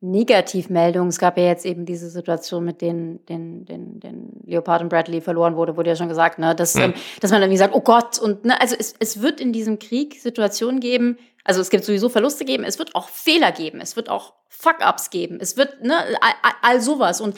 Negativmeldungen. 0.00 1.08
Es 1.08 1.18
gab 1.18 1.36
ja 1.38 1.44
jetzt 1.44 1.66
eben 1.66 1.84
diese 1.84 2.08
Situation 2.08 2.64
mit 2.64 2.80
den, 2.80 3.24
den, 3.26 3.64
den, 3.64 3.98
den 4.00 4.30
Leopard 4.44 4.82
und 4.82 4.88
Bradley 4.88 5.20
verloren 5.20 5.56
wurde, 5.56 5.76
wurde 5.76 5.90
ja 5.90 5.96
schon 5.96 6.08
gesagt, 6.08 6.38
ne, 6.38 6.54
dass, 6.54 6.76
ähm, 6.76 6.94
dass 7.20 7.30
man 7.30 7.42
irgendwie 7.42 7.58
sagt, 7.58 7.74
oh 7.74 7.80
Gott, 7.80 8.18
und 8.18 8.44
ne, 8.44 8.60
also 8.60 8.76
es, 8.78 8.94
es 9.00 9.22
wird 9.22 9.40
in 9.40 9.52
diesem 9.52 9.78
Krieg 9.78 10.20
Situationen 10.20 10.80
geben, 10.80 11.18
also 11.44 11.60
es 11.60 11.70
gibt 11.70 11.84
sowieso 11.84 12.08
Verluste 12.08 12.44
geben, 12.44 12.62
es 12.64 12.78
wird 12.78 12.94
auch 12.94 13.08
Fehler 13.08 13.52
geben, 13.52 13.80
es 13.80 13.96
wird 13.96 14.08
auch 14.08 14.34
Fuck-ups 14.48 15.10
geben, 15.10 15.38
es 15.40 15.56
wird, 15.56 15.82
ne, 15.82 15.96
all, 15.96 16.34
all- 16.42 16.54
all 16.62 16.80
sowas. 16.80 17.20
Und 17.20 17.36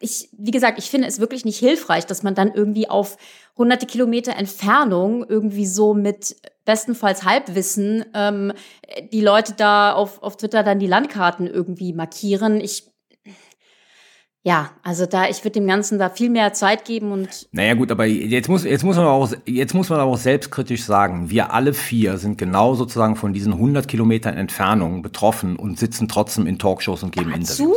ich, 0.00 0.28
wie 0.32 0.50
gesagt, 0.50 0.78
ich 0.78 0.90
finde 0.90 1.08
es 1.08 1.20
wirklich 1.20 1.44
nicht 1.44 1.58
hilfreich, 1.58 2.06
dass 2.06 2.22
man 2.22 2.34
dann 2.34 2.52
irgendwie 2.52 2.88
auf 2.88 3.16
hunderte 3.56 3.86
Kilometer 3.86 4.36
Entfernung 4.36 5.24
irgendwie 5.28 5.66
so 5.66 5.94
mit 5.94 6.36
bestenfalls 6.64 7.24
Halbwissen 7.24 8.04
ähm, 8.14 8.52
die 9.12 9.20
Leute 9.20 9.54
da 9.56 9.92
auf, 9.92 10.22
auf 10.22 10.36
Twitter 10.36 10.62
dann 10.62 10.78
die 10.78 10.86
Landkarten 10.86 11.46
irgendwie 11.46 11.92
markieren. 11.92 12.60
Ich, 12.60 12.90
ja, 14.44 14.70
also 14.82 15.06
da, 15.06 15.28
ich 15.28 15.44
würde 15.44 15.60
dem 15.60 15.66
Ganzen 15.66 15.98
da 15.98 16.10
viel 16.10 16.30
mehr 16.30 16.52
Zeit 16.52 16.84
geben 16.84 17.12
und 17.12 17.48
Naja 17.52 17.74
gut, 17.74 17.90
aber 17.90 18.06
jetzt 18.06 18.48
muss, 18.48 18.64
jetzt 18.64 18.82
muss 18.82 18.96
man 18.96 19.06
auch, 19.06 19.32
jetzt 19.46 19.74
muss 19.74 19.88
man 19.88 20.00
aber 20.00 20.10
auch 20.10 20.18
selbstkritisch 20.18 20.82
sagen, 20.82 21.30
wir 21.30 21.52
alle 21.52 21.74
vier 21.74 22.18
sind 22.18 22.38
genau 22.38 22.74
sozusagen 22.74 23.16
von 23.16 23.32
diesen 23.32 23.52
100 23.52 23.86
Kilometern 23.86 24.36
Entfernung 24.36 25.02
betroffen 25.02 25.56
und 25.56 25.78
sitzen 25.78 26.08
trotzdem 26.08 26.46
in 26.46 26.58
Talkshows 26.58 27.02
und 27.02 27.12
geben 27.12 27.30
zu 27.30 27.36
Interviews. 27.38 27.76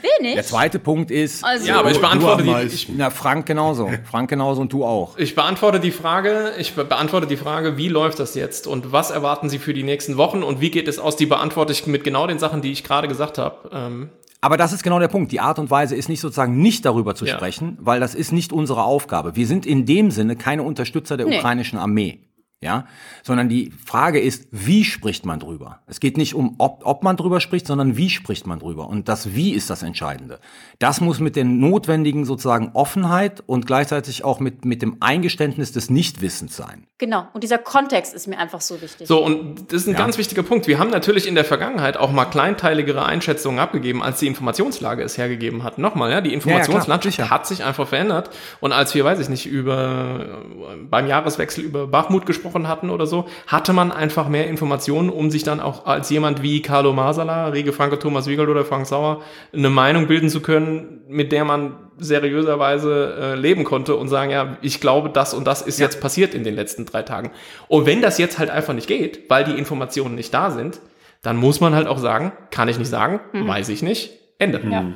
Wenig. 0.00 0.34
Der 0.34 0.44
zweite 0.44 0.78
Punkt 0.78 1.10
ist, 1.10 1.44
Also, 1.44 1.66
Ja, 1.68 1.78
aber 1.80 1.90
ich 1.90 2.00
beantworte 2.00 2.42
die, 2.44 2.66
ich, 2.74 2.88
na, 2.96 3.10
Frank 3.10 3.46
genauso, 3.46 3.90
Frank 4.10 4.30
genauso 4.30 4.60
und 4.62 4.72
du 4.72 4.84
auch. 4.84 5.18
ich 5.18 5.34
beantworte 5.34 5.80
die 5.80 5.90
Frage, 5.90 6.52
ich 6.58 6.74
be 6.74 6.84
beantworte 6.84 7.26
die 7.26 7.36
Frage, 7.36 7.76
wie 7.76 7.88
läuft 7.88 8.18
das 8.18 8.34
jetzt 8.34 8.66
und 8.66 8.92
was 8.92 9.10
erwarten 9.10 9.48
Sie 9.48 9.58
für 9.58 9.74
die 9.74 9.82
nächsten 9.82 10.16
Wochen 10.16 10.42
und 10.42 10.60
wie 10.60 10.70
geht 10.70 10.88
es 10.88 10.98
aus? 10.98 11.16
Die 11.16 11.26
beantworte 11.26 11.72
ich 11.72 11.86
mit 11.86 12.04
genau 12.04 12.26
den 12.26 12.38
Sachen, 12.38 12.62
die 12.62 12.72
ich 12.72 12.84
gerade 12.84 13.08
gesagt 13.08 13.38
habe. 13.38 13.56
Ähm, 13.72 14.08
Aber 14.40 14.56
das 14.56 14.72
ist 14.72 14.82
genau 14.82 14.98
der 14.98 15.08
Punkt. 15.08 15.30
Die 15.32 15.38
Art 15.40 15.58
und 15.58 15.70
Weise 15.70 15.94
ist 15.94 16.08
nicht 16.08 16.20
sozusagen 16.20 16.58
nicht 16.60 16.84
darüber 16.84 17.14
zu 17.14 17.24
Ja. 17.26 17.34
sprechen, 17.34 17.78
weil 17.80 18.00
das 18.00 18.14
ist 18.14 18.32
nicht 18.32 18.52
unsere 18.52 18.82
Aufgabe. 18.82 19.36
Wir 19.36 19.46
sind 19.46 19.66
in 19.66 19.86
dem 19.86 20.10
Sinne 20.10 20.34
keine 20.36 20.62
Unterstützer 20.64 21.16
der 21.16 21.26
Nee. 21.26 21.38
ukrainischen 21.38 21.78
Armee. 21.78 22.20
Ja, 22.62 22.86
sondern 23.24 23.48
die 23.48 23.72
Frage 23.84 24.20
ist, 24.20 24.46
wie 24.52 24.84
spricht 24.84 25.26
man 25.26 25.40
drüber? 25.40 25.80
Es 25.88 25.98
geht 25.98 26.16
nicht 26.16 26.36
um, 26.36 26.54
ob, 26.58 26.82
ob 26.84 27.02
man 27.02 27.16
drüber 27.16 27.40
spricht, 27.40 27.66
sondern 27.66 27.96
wie 27.96 28.08
spricht 28.08 28.46
man 28.46 28.60
drüber? 28.60 28.88
Und 28.88 29.08
das 29.08 29.34
Wie 29.34 29.52
ist 29.52 29.68
das 29.68 29.82
Entscheidende. 29.82 30.38
Das 30.78 31.00
muss 31.00 31.18
mit 31.18 31.34
der 31.34 31.44
notwendigen 31.44 32.24
sozusagen 32.24 32.70
Offenheit 32.74 33.42
und 33.46 33.66
gleichzeitig 33.66 34.22
auch 34.22 34.38
mit, 34.38 34.64
mit 34.64 34.80
dem 34.80 34.98
Eingeständnis 35.00 35.72
des 35.72 35.90
Nichtwissens 35.90 36.56
sein. 36.56 36.86
Genau. 36.98 37.26
Und 37.32 37.42
dieser 37.42 37.58
Kontext 37.58 38.14
ist 38.14 38.28
mir 38.28 38.38
einfach 38.38 38.60
so 38.60 38.80
wichtig. 38.80 39.08
So, 39.08 39.24
und 39.24 39.72
das 39.72 39.82
ist 39.82 39.88
ein 39.88 39.96
ganz 39.96 40.16
wichtiger 40.16 40.44
Punkt. 40.44 40.68
Wir 40.68 40.78
haben 40.78 40.90
natürlich 40.90 41.26
in 41.26 41.34
der 41.34 41.44
Vergangenheit 41.44 41.96
auch 41.96 42.12
mal 42.12 42.26
kleinteiligere 42.26 43.04
Einschätzungen 43.04 43.58
abgegeben, 43.58 44.04
als 44.04 44.20
die 44.20 44.28
Informationslage 44.28 45.02
es 45.02 45.18
hergegeben 45.18 45.64
hat. 45.64 45.78
Nochmal, 45.78 46.12
ja, 46.12 46.20
die 46.20 46.32
Informationslandschaft 46.32 47.16
sicher. 47.16 47.30
hat 47.30 47.44
sich 47.48 47.64
einfach 47.64 47.88
verändert. 47.88 48.30
Und 48.60 48.70
als 48.70 48.94
wir, 48.94 49.04
weiß 49.04 49.18
ich 49.18 49.28
nicht, 49.28 49.46
über 49.46 50.42
beim 50.88 51.08
Jahreswechsel 51.08 51.64
über 51.64 51.88
Bachmut 51.88 52.24
gesprochen 52.24 52.51
hatten 52.54 52.90
oder 52.90 53.06
so, 53.06 53.26
hatte 53.46 53.72
man 53.72 53.90
einfach 53.90 54.28
mehr 54.28 54.46
Informationen, 54.48 55.10
um 55.10 55.30
sich 55.30 55.42
dann 55.42 55.60
auch 55.60 55.86
als 55.86 56.10
jemand 56.10 56.42
wie 56.42 56.62
Carlo 56.62 56.92
Masala, 56.92 57.48
Rege 57.48 57.72
Franke, 57.72 57.98
Thomas 57.98 58.26
Wiegel 58.26 58.48
oder 58.48 58.64
Frank 58.64 58.86
Sauer 58.86 59.22
eine 59.52 59.70
Meinung 59.70 60.06
bilden 60.06 60.28
zu 60.28 60.40
können, 60.40 61.02
mit 61.08 61.32
der 61.32 61.44
man 61.44 61.76
seriöserweise 61.98 63.16
äh, 63.20 63.34
leben 63.34 63.64
konnte 63.64 63.96
und 63.96 64.08
sagen, 64.08 64.30
ja, 64.30 64.56
ich 64.62 64.80
glaube, 64.80 65.10
das 65.10 65.34
und 65.34 65.46
das 65.46 65.62
ist 65.62 65.78
jetzt 65.78 66.00
passiert 66.00 66.34
in 66.34 66.44
den 66.44 66.54
letzten 66.54 66.86
drei 66.86 67.02
Tagen. 67.02 67.30
Und 67.68 67.86
wenn 67.86 68.02
das 68.02 68.18
jetzt 68.18 68.38
halt 68.38 68.50
einfach 68.50 68.74
nicht 68.74 68.88
geht, 68.88 69.30
weil 69.30 69.44
die 69.44 69.58
Informationen 69.58 70.14
nicht 70.14 70.32
da 70.34 70.50
sind, 70.50 70.80
dann 71.22 71.36
muss 71.36 71.60
man 71.60 71.74
halt 71.74 71.86
auch 71.86 71.98
sagen, 71.98 72.32
kann 72.50 72.68
ich 72.68 72.78
nicht 72.78 72.88
sagen, 72.88 73.20
weiß 73.32 73.68
ich 73.68 73.82
nicht, 73.82 74.10
Ende. 74.38 74.60
Ja. 74.68 74.92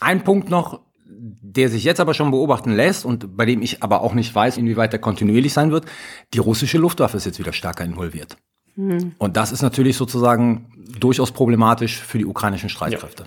Ein 0.00 0.22
Punkt 0.22 0.48
noch, 0.48 0.80
der 1.16 1.68
sich 1.68 1.84
jetzt 1.84 2.00
aber 2.00 2.14
schon 2.14 2.30
beobachten 2.30 2.72
lässt 2.72 3.04
und 3.04 3.36
bei 3.36 3.44
dem 3.46 3.62
ich 3.62 3.82
aber 3.82 4.02
auch 4.02 4.14
nicht 4.14 4.34
weiß, 4.34 4.56
inwieweit 4.56 4.92
der 4.92 5.00
kontinuierlich 5.00 5.52
sein 5.52 5.70
wird, 5.70 5.86
die 6.34 6.38
russische 6.38 6.78
Luftwaffe 6.78 7.16
ist 7.16 7.26
jetzt 7.26 7.38
wieder 7.38 7.52
stärker 7.52 7.84
involviert. 7.84 8.36
Und 8.76 9.36
das 9.36 9.52
ist 9.52 9.62
natürlich 9.62 9.96
sozusagen 9.96 10.66
durchaus 10.98 11.30
problematisch 11.30 11.98
für 12.00 12.18
die 12.18 12.26
ukrainischen 12.26 12.68
Streitkräfte. 12.68 13.24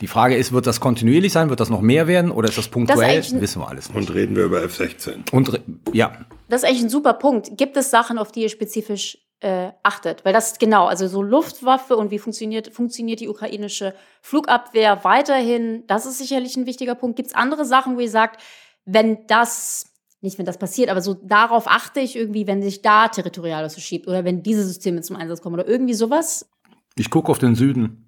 Die 0.00 0.08
Frage 0.08 0.34
ist, 0.36 0.50
wird 0.52 0.66
das 0.66 0.80
kontinuierlich 0.80 1.32
sein? 1.32 1.50
Wird 1.50 1.60
das 1.60 1.70
noch 1.70 1.80
mehr 1.80 2.08
werden? 2.08 2.32
Oder 2.32 2.48
ist 2.48 2.58
das 2.58 2.66
punktuell? 2.68 3.22
ein- 3.22 3.40
Wissen 3.40 3.62
wir 3.62 3.68
alles 3.68 3.88
nicht. 3.88 3.96
Und 3.96 4.12
reden 4.14 4.34
wir 4.34 4.44
über 4.44 4.60
F-16. 4.64 5.30
Und, 5.32 5.60
ja, 5.92 6.26
Das 6.48 6.62
ist 6.62 6.68
eigentlich 6.68 6.82
ein 6.82 6.88
super 6.88 7.14
Punkt. 7.14 7.56
Gibt 7.56 7.76
es 7.76 7.90
Sachen, 7.90 8.18
auf 8.18 8.32
die 8.32 8.42
ihr 8.42 8.48
spezifisch 8.48 9.18
äh, 9.40 9.70
achtet? 9.82 10.24
Weil 10.24 10.32
das 10.32 10.58
genau, 10.58 10.86
also 10.86 11.06
so 11.08 11.22
Luftwaffe 11.22 11.96
und 11.96 12.10
wie 12.10 12.18
funktioniert, 12.18 12.72
funktioniert 12.72 13.20
die 13.20 13.28
ukrainische 13.28 13.94
Flugabwehr 14.22 15.04
weiterhin, 15.04 15.84
das 15.86 16.06
ist 16.06 16.18
sicherlich 16.18 16.56
ein 16.56 16.66
wichtiger 16.66 16.94
Punkt. 16.94 17.16
Gibt 17.16 17.28
es 17.28 17.34
andere 17.34 17.64
Sachen, 17.64 17.96
wo 17.96 18.00
ihr 18.00 18.10
sagt, 18.10 18.40
wenn 18.84 19.26
das, 19.26 19.92
nicht 20.20 20.38
wenn 20.38 20.46
das 20.46 20.58
passiert, 20.58 20.88
aber 20.90 21.00
so 21.00 21.14
darauf 21.14 21.68
achte 21.68 22.00
ich 22.00 22.16
irgendwie, 22.16 22.46
wenn 22.46 22.62
sich 22.62 22.82
da 22.82 23.08
territorial 23.08 23.64
was 23.64 23.74
verschiebt 23.74 24.08
oder 24.08 24.24
wenn 24.24 24.42
diese 24.42 24.64
Systeme 24.64 25.02
zum 25.02 25.16
Einsatz 25.16 25.40
kommen 25.42 25.54
oder 25.54 25.68
irgendwie 25.68 25.94
sowas? 25.94 26.48
ich 26.96 27.10
gucke 27.10 27.30
auf 27.30 27.38
den 27.38 27.54
Süden. 27.54 28.04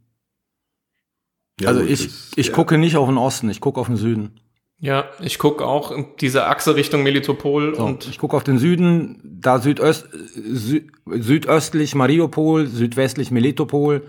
Ja, 1.61 1.69
also 1.69 1.83
gut, 1.83 1.91
ich, 1.91 2.05
das- 2.07 2.33
ich 2.37 2.49
ja. 2.49 2.53
gucke 2.55 2.77
nicht 2.79 2.97
auf 2.97 3.09
den 3.09 3.19
Osten, 3.19 3.51
ich 3.51 3.61
gucke 3.61 3.81
auf 3.81 3.87
den 3.87 3.97
Süden. 3.97 4.41
Ja, 4.83 5.05
ich 5.21 5.39
gucke 5.39 5.67
auch 5.67 5.93
in 5.93 6.07
diese 6.21 6.47
Achse 6.47 6.75
Richtung 6.75 7.03
Melitopol 7.03 7.75
So, 7.75 7.85
und 7.85 8.09
ich 8.09 8.19
gucke 8.19 8.35
auf 8.35 8.45
den 8.45 8.59
Süden, 8.59 9.21
da 9.23 9.59
südöst, 9.59 10.09
sü 10.11 10.83
südöstlich 11.07 11.95
Mariupol, 11.95 12.67
südwestlich 12.67 13.31
Melitopol, 13.31 14.03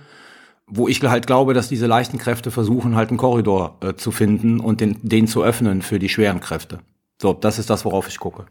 wo 0.68 0.88
ich 0.88 1.04
halt 1.04 1.28
glaube, 1.28 1.54
dass 1.54 1.68
diese 1.68 1.88
leichten 1.88 2.18
Kräfte 2.18 2.52
versuchen, 2.52 2.96
halt 2.96 3.10
einen 3.10 3.18
Korridor 3.18 3.78
äh, 3.82 3.96
zu 3.96 4.12
finden 4.12 4.62
und 4.62 4.80
den, 4.80 4.98
den 5.02 5.28
zu 5.28 5.44
öffnen 5.44 5.82
für 5.82 6.00
die 6.00 6.08
schweren 6.08 6.40
Kräfte. 6.40 6.80
So, 7.22 7.34
das 7.34 7.60
ist 7.60 7.70
das, 7.70 7.84
worauf 7.84 8.08
ich 8.08 8.20
gucke. 8.20 8.46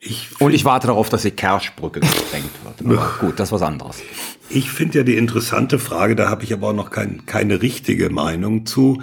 Ich 0.00 0.38
Und 0.38 0.52
ich 0.52 0.66
warte 0.66 0.88
darauf, 0.88 1.08
dass 1.08 1.22
die 1.22 1.30
Kerschbrücke 1.30 2.00
gesprengt 2.00 2.50
wird. 2.64 2.98
Aber 2.98 3.14
gut, 3.20 3.40
das 3.40 3.48
ist 3.48 3.52
was 3.52 3.62
anderes. 3.62 4.02
Ich 4.50 4.70
finde 4.70 4.98
ja 4.98 5.04
die 5.04 5.16
interessante 5.16 5.78
Frage, 5.78 6.14
da 6.14 6.28
habe 6.28 6.44
ich 6.44 6.52
aber 6.52 6.70
auch 6.70 6.74
noch 6.74 6.90
kein, 6.90 7.24
keine 7.24 7.62
richtige 7.62 8.10
Meinung 8.10 8.66
zu. 8.66 9.00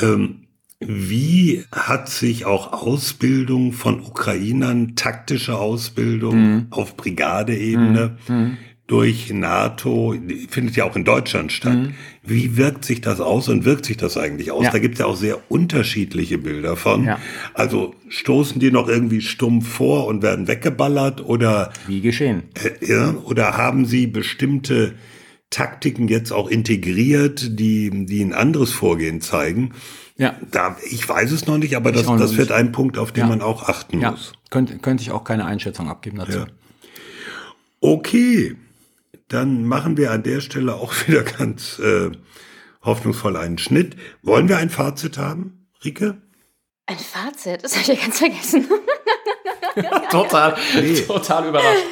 Ähm, 0.00 0.45
wie 0.80 1.64
hat 1.72 2.08
sich 2.08 2.44
auch 2.44 2.72
Ausbildung 2.72 3.72
von 3.72 4.00
Ukrainern, 4.00 4.94
taktische 4.94 5.58
Ausbildung 5.58 6.66
auf 6.70 6.96
Brigadeebene 6.96 8.18
durch 8.86 9.32
NATO, 9.32 10.14
findet 10.48 10.76
ja 10.76 10.84
auch 10.84 10.94
in 10.94 11.04
Deutschland 11.04 11.50
statt. 11.50 11.76
Wie 12.22 12.56
wirkt 12.56 12.84
sich 12.84 13.00
das 13.00 13.20
aus 13.20 13.48
und 13.48 13.64
wirkt 13.64 13.84
sich 13.84 13.96
das 13.96 14.16
eigentlich 14.16 14.52
aus? 14.52 14.64
Ja. 14.64 14.70
Da 14.70 14.78
gibt 14.78 14.94
es 14.94 15.00
ja 15.00 15.06
auch 15.06 15.16
sehr 15.16 15.50
unterschiedliche 15.50 16.38
Bilder 16.38 16.76
von. 16.76 17.04
Ja. 17.04 17.18
Also 17.52 17.94
stoßen 18.08 18.60
die 18.60 18.70
noch 18.70 18.88
irgendwie 18.88 19.22
stumpf 19.22 19.68
vor 19.68 20.06
und 20.06 20.22
werden 20.22 20.46
weggeballert 20.46 21.24
oder 21.24 21.72
Wie 21.88 22.00
geschehen. 22.00 22.44
äh, 22.54 22.86
ja, 22.86 23.14
oder 23.24 23.56
haben 23.56 23.86
Sie 23.86 24.06
bestimmte 24.06 24.94
Taktiken 25.50 26.06
jetzt 26.06 26.32
auch 26.32 26.48
integriert, 26.48 27.58
die, 27.58 28.06
die 28.06 28.22
ein 28.22 28.34
anderes 28.34 28.70
Vorgehen 28.72 29.20
zeigen? 29.20 29.72
Ja. 30.18 30.34
Da, 30.50 30.76
ich 30.90 31.06
weiß 31.06 31.30
es 31.32 31.46
noch 31.46 31.58
nicht, 31.58 31.76
aber 31.76 31.92
das, 31.92 32.06
das 32.06 32.36
wird 32.38 32.50
ein 32.50 32.72
Punkt, 32.72 32.96
auf 32.96 33.12
den 33.12 33.24
Ja. 33.24 33.26
man 33.28 33.42
auch 33.42 33.68
achten 33.68 34.00
Ja, 34.00 34.12
muss. 34.12 34.32
könnte, 34.50 34.78
könnte 34.78 35.02
ich 35.02 35.10
auch 35.10 35.24
keine 35.24 35.44
Einschätzung 35.44 35.88
abgeben 35.90 36.18
dazu. 36.18 36.38
Ja. 36.38 36.46
Okay, 37.80 38.56
dann 39.28 39.64
machen 39.64 39.96
wir 39.96 40.10
an 40.12 40.22
der 40.22 40.40
Stelle 40.40 40.74
auch 40.74 40.94
wieder 41.06 41.22
ganz 41.22 41.78
äh, 41.78 42.10
hoffnungsvoll 42.82 43.36
einen 43.36 43.58
Schnitt. 43.58 43.96
Wollen 44.22 44.48
wir 44.48 44.56
ein 44.58 44.70
Fazit 44.70 45.18
haben, 45.18 45.68
Rike? 45.84 46.20
Ein 46.86 46.98
Fazit, 46.98 47.64
das 47.64 47.72
habe 47.72 47.82
ich 47.82 47.88
ja 47.88 47.94
ganz 48.06 48.18
vergessen. 48.18 48.66
total, 50.10 50.56
total 51.06 51.48
überrascht. 51.48 51.82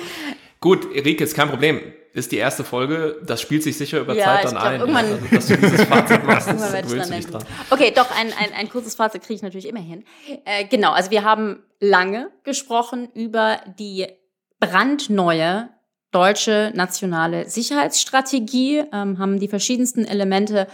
Gut, 0.60 0.94
Erike, 0.94 1.24
ist 1.24 1.34
kein 1.34 1.50
Problem. 1.50 1.80
Ist 2.14 2.30
die 2.32 2.36
erste 2.38 2.64
Folge, 2.64 3.20
das 3.26 3.40
spielt 3.42 3.62
sich 3.64 3.76
sicher 3.76 3.98
über 4.00 4.14
Ja, 4.14 4.24
Zeit 4.24 4.44
dann 4.44 4.50
glaub, 4.52 4.64
ein. 4.64 4.80
irgendwann- 4.80 5.04
Also, 5.04 5.34
dass 5.34 5.46
du 5.48 5.56
dieses 5.58 5.82
Fazit 5.84 6.24
machst, 6.24 6.48
das 6.48 6.72
werde 6.72 6.78
ich 6.78 6.92
gewöhnst 6.92 7.10
dran 7.10 7.20
du 7.20 7.26
denken. 7.28 7.32
dran. 7.32 7.44
Okay, 7.70 7.92
doch, 7.94 8.10
ein, 8.16 8.28
ein, 8.38 8.52
ein 8.56 8.68
kurzes 8.70 8.94
Fazit 8.94 9.22
kriege 9.22 9.34
ich 9.34 9.42
natürlich 9.42 9.66
immer 9.68 9.80
hin. 9.80 10.04
Äh, 10.44 10.64
genau, 10.66 10.92
also 10.92 11.10
wir 11.10 11.24
haben 11.24 11.64
lange 11.80 12.30
gesprochen 12.44 13.08
über 13.14 13.58
die 13.78 14.06
brandneue 14.60 15.68
deutsche 16.12 16.70
nationale 16.74 17.48
Sicherheitsstrategie, 17.48 18.84
ähm, 18.92 19.18
haben 19.18 19.40
die 19.40 19.48
verschiedensten 19.48 20.04
Elemente 20.04 20.68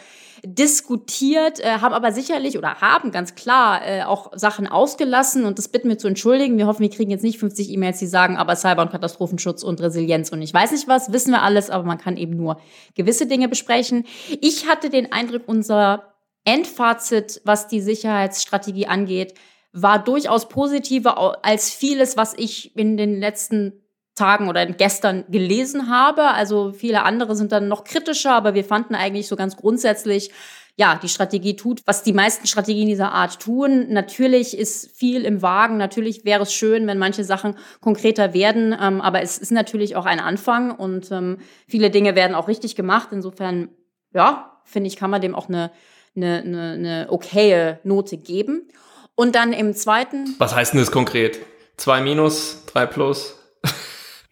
diskutiert, 0.44 1.60
äh, 1.60 1.78
haben 1.80 1.94
aber 1.94 2.12
sicherlich 2.12 2.56
oder 2.56 2.80
haben 2.80 3.10
ganz 3.10 3.34
klar 3.34 3.86
äh, 3.86 4.02
auch 4.02 4.30
Sachen 4.36 4.66
ausgelassen 4.66 5.44
und 5.44 5.58
das 5.58 5.68
bitten 5.68 5.88
wir 5.88 5.98
zu 5.98 6.08
entschuldigen. 6.08 6.58
Wir 6.58 6.66
hoffen, 6.66 6.82
wir 6.82 6.90
kriegen 6.90 7.10
jetzt 7.10 7.24
nicht 7.24 7.38
50 7.38 7.70
E-Mails, 7.70 7.98
die 7.98 8.06
sagen, 8.06 8.36
aber 8.36 8.56
Cyber- 8.56 8.82
und 8.82 8.90
Katastrophenschutz 8.90 9.62
und 9.62 9.80
Resilienz 9.80 10.30
und 10.30 10.42
ich 10.42 10.54
weiß 10.54 10.72
nicht 10.72 10.88
was, 10.88 11.12
wissen 11.12 11.32
wir 11.32 11.42
alles, 11.42 11.70
aber 11.70 11.84
man 11.84 11.98
kann 11.98 12.16
eben 12.16 12.36
nur 12.36 12.60
gewisse 12.94 13.26
Dinge 13.26 13.48
besprechen. 13.48 14.04
Ich 14.40 14.68
hatte 14.68 14.90
den 14.90 15.12
Eindruck, 15.12 15.42
unser 15.46 16.14
Endfazit, 16.44 17.42
was 17.44 17.68
die 17.68 17.80
Sicherheitsstrategie 17.80 18.86
angeht, 18.86 19.34
war 19.72 20.02
durchaus 20.02 20.48
positiver 20.48 21.44
als 21.44 21.70
vieles, 21.70 22.16
was 22.16 22.34
ich 22.36 22.76
in 22.76 22.96
den 22.96 23.20
letzten 23.20 23.72
Tagen 24.14 24.48
oder 24.48 24.66
gestern 24.66 25.24
gelesen 25.28 25.88
habe. 25.88 26.28
Also 26.28 26.72
viele 26.72 27.02
andere 27.04 27.36
sind 27.36 27.52
dann 27.52 27.68
noch 27.68 27.84
kritischer, 27.84 28.32
aber 28.32 28.54
wir 28.54 28.64
fanden 28.64 28.94
eigentlich 28.94 29.28
so 29.28 29.36
ganz 29.36 29.56
grundsätzlich, 29.56 30.30
ja, 30.76 30.98
die 31.02 31.08
Strategie 31.08 31.56
tut, 31.56 31.82
was 31.84 32.02
die 32.02 32.12
meisten 32.12 32.46
Strategien 32.46 32.86
dieser 32.86 33.12
Art 33.12 33.40
tun. 33.40 33.86
Natürlich 33.90 34.56
ist 34.56 34.96
viel 34.96 35.24
im 35.24 35.42
Wagen. 35.42 35.76
Natürlich 35.76 36.24
wäre 36.24 36.42
es 36.42 36.54
schön, 36.54 36.86
wenn 36.86 36.98
manche 36.98 37.24
Sachen 37.24 37.56
konkreter 37.80 38.32
werden. 38.32 38.74
Ähm, 38.80 39.00
aber 39.00 39.20
es 39.20 39.36
ist 39.36 39.52
natürlich 39.52 39.96
auch 39.96 40.06
ein 40.06 40.20
Anfang 40.20 40.70
und 40.70 41.10
ähm, 41.10 41.38
viele 41.68 41.90
Dinge 41.90 42.14
werden 42.14 42.34
auch 42.34 42.48
richtig 42.48 42.76
gemacht. 42.76 43.08
Insofern, 43.12 43.68
ja, 44.14 44.60
finde 44.64 44.88
ich, 44.88 44.96
kann 44.96 45.10
man 45.10 45.20
dem 45.20 45.34
auch 45.34 45.48
eine, 45.48 45.70
eine, 46.16 46.38
eine, 46.38 46.70
eine 46.72 47.06
okaye 47.10 47.78
Note 47.84 48.16
geben. 48.16 48.68
Und 49.14 49.34
dann 49.34 49.52
im 49.52 49.74
zweiten, 49.74 50.34
Was 50.38 50.54
heißt 50.54 50.72
denn 50.72 50.80
das 50.80 50.90
konkret? 50.90 51.40
Zwei 51.76 52.00
minus, 52.00 52.64
drei 52.66 52.86
plus? 52.86 53.39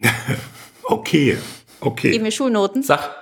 Okay, 0.83 1.37
okay. 1.81 2.11
geben 2.11 2.23
wir 2.23 2.31
Schulnoten. 2.31 2.81
Sag. 2.81 3.15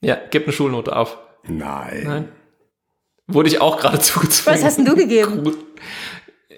Ja, 0.00 0.16
gib 0.30 0.44
eine 0.44 0.52
Schulnote 0.52 0.94
auf. 0.94 1.18
Nein. 1.44 2.02
Nein. 2.04 2.28
Wurde 3.26 3.48
ich 3.48 3.60
auch 3.60 3.78
gerade 3.80 3.98
zugezwungen. 4.00 4.58
Was 4.58 4.64
hast 4.64 4.78
denn 4.78 4.84
du 4.84 4.94
gegeben? 4.94 5.52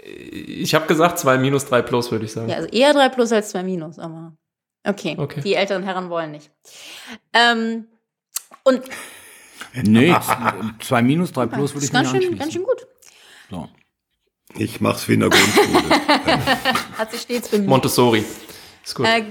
Ich 0.02 0.74
habe 0.74 0.86
gesagt, 0.86 1.18
zwei 1.18 1.38
minus, 1.38 1.64
drei 1.64 1.80
plus, 1.80 2.10
würde 2.10 2.26
ich 2.26 2.32
sagen. 2.32 2.48
Ja, 2.50 2.56
also 2.56 2.68
eher 2.68 2.92
3 2.92 3.08
plus 3.08 3.32
als 3.32 3.48
2 3.50 3.62
minus, 3.62 3.98
aber 3.98 4.36
okay. 4.86 5.14
Okay. 5.18 5.40
Die 5.40 5.54
älteren 5.54 5.82
Herren 5.82 6.10
wollen 6.10 6.32
nicht. 6.32 6.50
Ähm, 7.32 7.86
und 8.64 8.82
Nee, 9.82 10.12
z- 10.14 10.84
zwei 10.86 11.02
Minus, 11.02 11.32
drei 11.32 11.46
Plus 11.46 11.72
das 11.72 11.74
würde 11.74 11.86
ich 11.86 11.92
mir 11.92 11.98
ganz 11.98 12.08
schön, 12.10 12.16
anschließen. 12.16 12.38
ganz 12.38 12.52
schön 12.52 12.62
gut. 12.64 12.86
So. 13.50 13.68
Ich 14.56 14.80
mach's 14.80 15.08
wie 15.08 15.14
in 15.14 15.20
der 15.20 15.30
Grundschule. 15.30 15.82
Hat 16.98 17.10
sich 17.10 17.22
stets 17.22 17.48
bemüht. 17.48 17.68
Montessori. 17.68 18.24
Ist 18.84 18.94
gut. 18.94 19.06
Äh, 19.06 19.24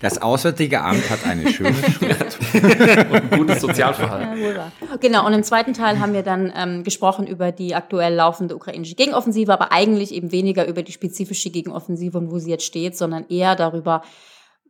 Das 0.00 0.20
Auswärtige 0.20 0.80
Amt 0.80 1.08
hat 1.10 1.26
eine 1.26 1.50
schöne 1.52 1.74
Schrift. 1.90 2.38
und 2.54 3.14
ein 3.14 3.30
gutes 3.30 3.60
Sozialverhalten. 3.60 4.42
Ja. 4.42 4.72
Genau, 5.00 5.26
und 5.26 5.32
im 5.32 5.42
zweiten 5.42 5.72
Teil 5.74 6.00
haben 6.00 6.12
wir 6.12 6.22
dann 6.22 6.52
ähm, 6.56 6.84
gesprochen 6.84 7.26
über 7.26 7.52
die 7.52 7.74
aktuell 7.74 8.14
laufende 8.14 8.56
ukrainische 8.56 8.94
Gegenoffensive, 8.94 9.52
aber 9.52 9.72
eigentlich 9.72 10.12
eben 10.12 10.32
weniger 10.32 10.66
über 10.66 10.82
die 10.82 10.92
spezifische 10.92 11.50
Gegenoffensive 11.50 12.16
und 12.18 12.30
wo 12.30 12.38
sie 12.38 12.50
jetzt 12.50 12.64
steht, 12.64 12.96
sondern 12.96 13.26
eher 13.28 13.56
darüber, 13.56 14.02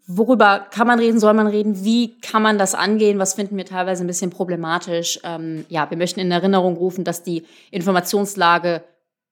worüber 0.07 0.67
kann 0.71 0.87
man 0.87 0.99
reden, 0.99 1.21
soll 1.21 1.35
man 1.35 1.47
reden, 1.47 1.85
wie 1.85 2.19
kann 2.21 2.43
man 2.43 2.59
das 2.59 2.75
angehen, 2.75 3.19
was 3.19 3.35
finden 3.35 3.57
wir 3.57 3.65
teilweise 3.65 4.05
ein 4.05 4.09
bisschen 4.09 4.31
problematisch. 4.31 5.21
Ähm, 5.25 5.65
ja, 5.69 5.89
wir 5.91 5.97
möchten 5.97 6.21
in 6.21 6.31
Erinnerung 6.31 6.77
rufen, 6.77 7.05
dass 7.05 7.23
die 7.23 7.45
Informationslage 7.71 8.83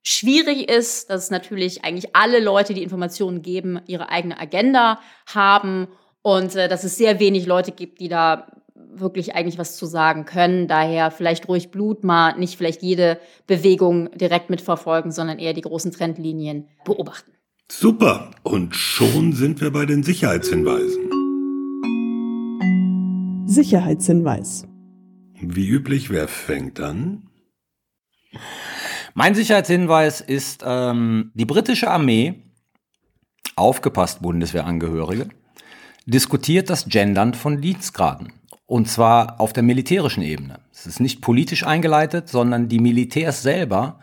schwierig 0.03 0.71
ist, 0.71 1.11
dass 1.11 1.31
natürlich 1.31 1.85
eigentlich 1.85 2.15
alle 2.15 2.41
Leute, 2.41 2.75
die 2.75 2.83
Informationen 2.83 3.43
geben, 3.43 3.81
ihre 3.87 4.09
eigene 4.09 4.39
Agenda 4.39 5.01
haben 5.27 5.89
und 6.23 6.55
äh, 6.55 6.69
dass 6.69 6.85
es 6.85 6.97
sehr 6.97 7.21
wenig 7.21 7.47
Leute 7.47 7.73
gibt, 7.73 8.01
die 8.01 8.09
da 8.09 8.47
wirklich 8.75 9.35
eigentlich 9.35 9.59
was 9.59 9.77
zu 9.77 9.87
sagen 9.87 10.25
können. 10.25 10.69
Daher 10.69 11.11
vielleicht 11.11 11.49
ruhig 11.49 11.71
Blut 11.71 12.05
mal 12.05 12.39
nicht 12.39 12.57
vielleicht 12.57 12.83
jede 12.83 13.19
Bewegung 13.47 14.11
direkt 14.17 14.51
mitverfolgen, 14.51 15.13
sondern 15.13 15.39
eher 15.39 15.53
die 15.53 15.63
großen 15.63 15.93
Trendlinien 15.93 16.69
beobachten. 16.85 17.33
Super. 17.71 18.31
Und 18.43 18.75
schon 18.75 19.33
sind 19.33 19.61
wir 19.61 19.71
bei 19.71 19.85
den 19.85 20.03
Sicherheitshinweisen. 20.03 21.11
Sicherheitshinweis. 23.47 24.67
Wie 25.41 25.69
üblich, 25.69 26.11
wer 26.11 26.29
fängt 26.29 26.81
an? 26.81 27.29
Mein 29.19 29.35
Sicherheitshinweis 29.35 30.21
ist 30.21 30.63
ähm, 30.65 31.33
die 31.35 31.45
britische 31.45 31.91
Armee, 31.91 32.35
aufgepasst 33.57 34.23
Bundeswehrangehörige, 34.23 35.27
diskutiert 36.07 36.71
das 36.71 36.87
Gendern 36.89 37.35
von 37.35 37.61
Dienstgraden. 37.61 38.33
Und 38.67 38.89
zwar 38.89 39.41
auf 39.41 39.53
der 39.53 39.65
militärischen 39.65 40.23
Ebene. 40.23 40.61
Es 40.73 40.87
ist 40.87 41.01
nicht 41.01 41.21
politisch 41.21 41.67
eingeleitet, 41.67 42.29
sondern 42.29 42.69
die 42.69 42.79
Militärs 42.79 43.43
selber 43.43 43.99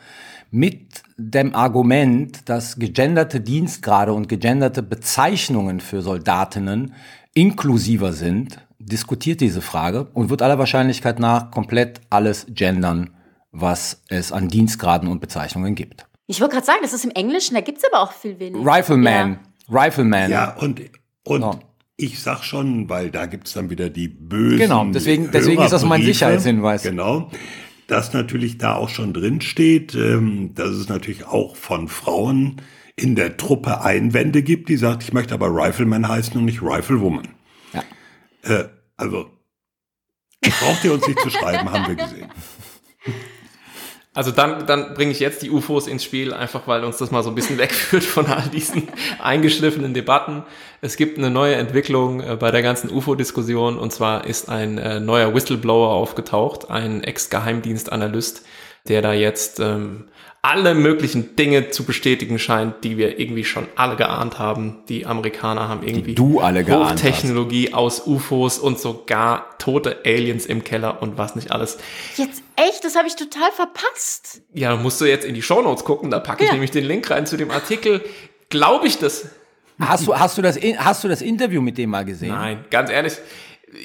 mit 0.52 1.04
dem 1.16 1.56
Argument, 1.56 2.50
dass 2.50 2.78
gegenderte 2.78 3.40
Dienstgrade 3.40 4.12
und 4.12 4.28
gegenderte 4.28 4.84
Bezeichnungen 4.84 5.80
für 5.80 6.02
Soldatinnen 6.02 6.94
inklusiver 7.34 8.12
sind, 8.12 8.60
diskutiert 8.80 9.40
diese 9.40 9.62
Frage 9.62 10.10
und 10.14 10.30
wird 10.30 10.42
aller 10.42 10.60
Wahrscheinlichkeit 10.60 11.20
nach 11.20 11.52
komplett 11.52 12.02
alles 12.10 12.48
gendern, 12.50 13.15
was 13.58 14.02
es 14.10 14.32
an 14.32 14.50
Dienstgraden 14.50 15.08
und 15.08 15.20
Bezeichnungen 15.22 15.76
gibt. 15.76 16.06
Ich 16.28 16.42
wollte 16.42 16.56
gerade 16.56 16.66
sagen, 16.66 16.80
das 16.82 16.94
ist 16.94 17.06
im 17.06 17.12
Englischen, 17.12 17.54
da 17.56 17.62
gibt 17.62 17.78
es 17.78 17.84
aber 17.86 18.02
auch 18.02 18.12
viel 18.12 18.40
weniger. 18.40 18.66
Rifleman, 18.66 19.40
Rifleman. 19.70 20.30
Ja, 20.32 20.56
und, 20.58 20.82
und 21.24 21.42
Ja. 21.42 21.60
ich 21.98 22.22
sag 22.22 22.44
schon, 22.44 22.90
weil 22.90 23.12
da 23.12 23.28
gibt's 23.28 23.54
dann 23.54 23.70
wieder 23.70 23.90
die 23.90 24.08
bösen. 24.10 24.58
Genau, 24.60 24.86
deswegen- 24.86 25.32
deswegen 25.32 25.62
ist 25.62 25.72
das 25.72 25.86
mein. 25.86 26.02
Sicherheitshinweis. 26.04 26.84
Genau. 26.84 27.32
Dass 27.88 28.14
natürlich 28.14 28.58
da 28.58 28.76
auch 28.76 28.90
schon 28.90 29.14
drin 29.14 29.42
steht, 29.42 29.94
ähm, 29.94 30.56
dass 30.56 30.70
es 30.72 30.90
natürlich 30.90 31.26
auch 31.28 31.56
von 31.56 31.88
Frauen 31.88 32.60
in 32.96 33.16
der 33.16 33.38
Truppe 33.38 33.82
Einwände 33.82 34.42
gibt, 34.42 34.70
die 34.70 34.78
sagt, 34.78 35.04
ich 35.04 35.14
möchte 35.14 35.34
aber 35.36 35.48
Rifleman 35.50 36.08
heißen 36.08 36.36
und 36.36 36.46
nicht 36.46 36.62
Riflewoman. 36.64 37.28
Ja. 37.74 37.84
Äh, 38.42 38.70
also, 38.98 39.28
braucht 40.42 40.84
ihr 40.84 40.94
uns 40.94 41.06
nicht 41.08 41.20
zu 41.20 41.30
schreiben, 41.30 41.70
haben 41.72 41.88
wir 41.88 41.96
gesehen. 41.96 42.30
Also 44.16 44.32
dann, 44.32 44.66
dann 44.66 44.94
bringe 44.94 45.12
ich 45.12 45.20
jetzt 45.20 45.42
die 45.42 45.52
UFOs 45.52 45.88
ins 45.88 46.04
Spiel, 46.04 46.34
einfach 46.34 46.68
weil 46.68 46.86
uns 46.86 46.98
das 46.98 47.12
mal 47.12 47.22
so 47.22 47.30
ein 47.30 47.36
bisschen 47.36 47.58
wegführt 47.60 48.04
von 48.04 48.26
all 48.28 48.48
diesen 48.50 48.88
eingeschliffenen 49.22 49.94
Debatten. 49.94 50.44
Es 50.82 50.96
gibt 50.96 51.18
eine 51.18 51.30
neue 51.30 51.56
Entwicklung 51.56 52.22
äh, 52.22 52.38
bei 52.40 52.50
der 52.50 52.62
ganzen 52.62 52.90
UFO-Diskussion 52.90 53.78
und 53.78 53.92
zwar 53.92 54.26
ist 54.26 54.48
ein 54.48 54.78
äh, 54.78 55.02
neuer 55.02 55.36
Whistleblower 55.36 55.90
aufgetaucht, 55.90 56.72
ein 56.72 57.04
Ex-Geheimdienstanalyst, 57.04 58.46
der 58.88 59.02
da 59.02 59.12
jetzt 59.12 59.60
ähm, 59.60 60.06
alle 60.48 60.76
möglichen 60.76 61.36
Dinge 61.36 61.72
zu 61.72 61.86
bestätigen 61.86 62.38
scheint, 62.38 62.84
die 62.84 62.98
wir 62.98 63.20
irgendwie 63.20 63.44
schon 63.44 63.66
alle 63.76 63.96
geahnt 63.96 64.38
haben. 64.38 64.84
Die 64.90 65.08
Amerikaner 65.08 65.68
haben 65.70 65.82
irgendwie 65.82 66.14
du 66.14 66.40
alle. 66.40 66.64
Hochtechnologie 66.68 67.74
aus 67.74 68.06
UFOs 68.06 68.60
und 68.60 68.80
sogar 68.80 69.58
tote 69.58 70.02
Aliens 70.06 70.46
im 70.46 70.64
Keller 70.64 71.02
und 71.02 71.18
was 71.18 71.36
nicht 71.36 71.52
alles. 71.52 71.80
Jetzt 72.16 72.44
echt, 72.58 72.84
das 72.84 72.96
habe 72.96 73.08
ich 73.08 73.16
total 73.16 73.52
verpasst. 73.54 74.42
Ja, 74.54 74.76
musst 74.76 75.02
du 75.02 75.06
jetzt 75.06 75.26
in 75.26 75.34
die 75.34 75.42
Shownotes 75.42 75.84
gucken, 75.84 76.12
da 76.12 76.20
packe 76.20 76.44
ich 76.44 76.50
Ja. 76.50 76.54
nämlich 76.54 76.70
den 76.70 76.86
Link 76.86 77.10
rein 77.10 77.26
zu 77.26 77.38
dem 77.38 77.50
Artikel. 77.50 78.04
Glaube 78.50 78.86
ich 78.86 79.00
das? 79.00 79.26
Hast 79.80 80.06
du, 80.06 80.16
hast, 80.16 80.38
du 80.38 80.44
das, 80.44 80.58
hast 80.78 81.04
du 81.04 81.08
das 81.08 81.24
Interview 81.24 81.60
mit 81.60 81.78
dem 81.80 81.90
mal 81.90 82.06
gesehen? 82.06 82.30
Nein, 82.30 82.64
ganz 82.70 82.92
ehrlich. 82.92 83.14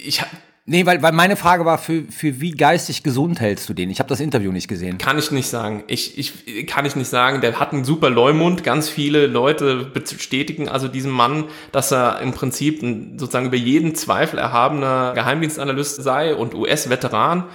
Ich 0.05 0.21
hab- 0.21 0.29
Nee, 0.67 0.87
weil, 0.87 1.03
weil 1.03 1.13
meine 1.13 1.37
Frage 1.37 1.65
war, 1.65 1.79
für, 1.79 2.05
für 2.05 2.41
wie 2.41 2.53
geistig 2.53 3.03
gesund 3.03 3.41
hältst 3.41 3.69
du 3.69 3.75
den? 3.75 3.91
Ich 3.91 3.99
habe 3.99 4.09
das 4.09 4.21
Interview 4.21 4.53
nicht 4.53 4.69
gesehen. 4.69 4.99
kann 4.99 5.19
ich 5.19 5.31
nicht 5.31 5.49
sagen. 5.49 5.85
Ich, 5.87 6.19
ich 6.19 6.67
kann 6.67 6.85
ich 6.85 6.97
nicht 6.97 7.09
sagen. 7.09 7.41
Der 7.41 7.59
hat 7.59 7.73
einen 7.73 7.85
super 7.85 8.11
Leumund. 8.11 8.63
Ganz 8.63 8.89
viele 8.89 9.27
Leute 9.27 9.85
bestätigen 9.85 10.69
also 10.69 10.87
diesem 10.87 11.11
Mann, 11.11 11.47
dass 11.73 11.91
er 11.93 12.21
im 12.21 12.33
Prinzip 12.33 12.83
ein 12.83 13.19
sozusagen 13.19 13.47
über 13.47 13.57
jeden 13.57 13.95
Zweifel 13.95 14.39
erhabener 14.39 15.13
Geheimdienstanalyst 15.15 16.03
sei 16.03 16.35
und 16.35 16.55
US-Veteran. 16.55 17.49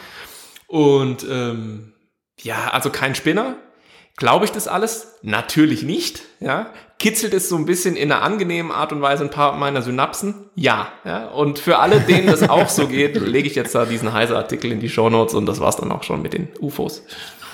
Und 0.68 1.26
ähm, 1.30 1.94
ja, 2.41 2.69
also 2.72 2.90
kein 2.90 3.15
Spinner. 3.15 3.56
Glaube 4.17 4.45
ich 4.45 4.51
das 4.51 4.67
alles? 4.67 5.17
Natürlich 5.23 5.83
nicht. 5.83 6.21
Ja. 6.39 6.67
Kitzelt 6.99 7.33
es 7.33 7.49
so 7.49 7.57
ein 7.57 7.65
bisschen 7.65 7.97
in 7.97 8.09
einer 8.09 8.21
angenehmen 8.21 8.71
Art 8.71 8.93
und 8.93 9.01
Weise 9.01 9.25
ein 9.25 9.29
paar 9.29 9.57
meiner 9.57 9.81
Synapsen? 9.81 10.49
Ja. 10.55 10.87
ja. 11.03 11.27
Und 11.27 11.59
für 11.59 11.79
alle, 11.79 11.99
denen 11.99 12.27
das 12.27 12.47
auch 12.47 12.69
so 12.69 12.87
geht, 12.87 13.15
lege 13.19 13.47
ich 13.47 13.55
jetzt 13.55 13.75
da 13.75 13.85
diesen 13.85 14.13
heiße 14.13 14.35
Artikel 14.35 14.71
in 14.71 14.79
die 14.79 14.87
Shownotes 14.87 15.33
und 15.35 15.45
das 15.45 15.59
war's 15.59 15.75
dann 15.75 15.91
auch 15.91 16.03
schon 16.03 16.21
mit 16.21 16.33
den 16.33 16.47
UFOs. 16.61 17.03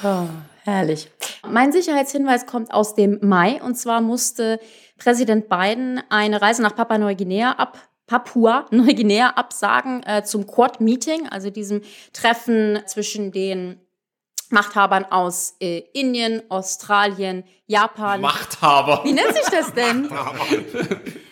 Oh, 0.04 0.28
herrlich. 0.64 1.10
Mein 1.50 1.72
Sicherheitshinweis 1.72 2.46
kommt 2.46 2.72
aus 2.72 2.94
dem 2.94 3.18
Mai 3.24 3.60
und 3.64 3.76
zwar 3.76 4.02
musste 4.02 4.60
Präsident 5.00 5.50
Biden 5.50 6.00
eine 6.10 6.44
Reise 6.44 6.62
nach 6.62 6.76
Papua 6.76 7.00
Neuguinea 7.00 7.54
ab 7.54 7.80
Papua 8.06 8.68
Neuguinea 8.72 9.30
absagen 9.30 10.04
äh, 10.04 10.22
zum 10.24 10.46
Quad-Meeting, 10.46 11.30
also 11.30 11.50
diesem 11.50 11.82
Treffen 12.12 12.80
zwischen 12.86 13.32
den 13.32 13.80
Machthabern 14.52 15.06
aus 15.06 15.56
äh, 15.60 15.84
Indien, 15.94 16.44
Australien, 16.50 17.44
Japan. 17.72 18.20
Machthaber. 18.20 19.00
Wie 19.06 19.14
nennt 19.14 19.34
sich 19.34 19.46
das 19.46 19.74
denn? 19.74 20.10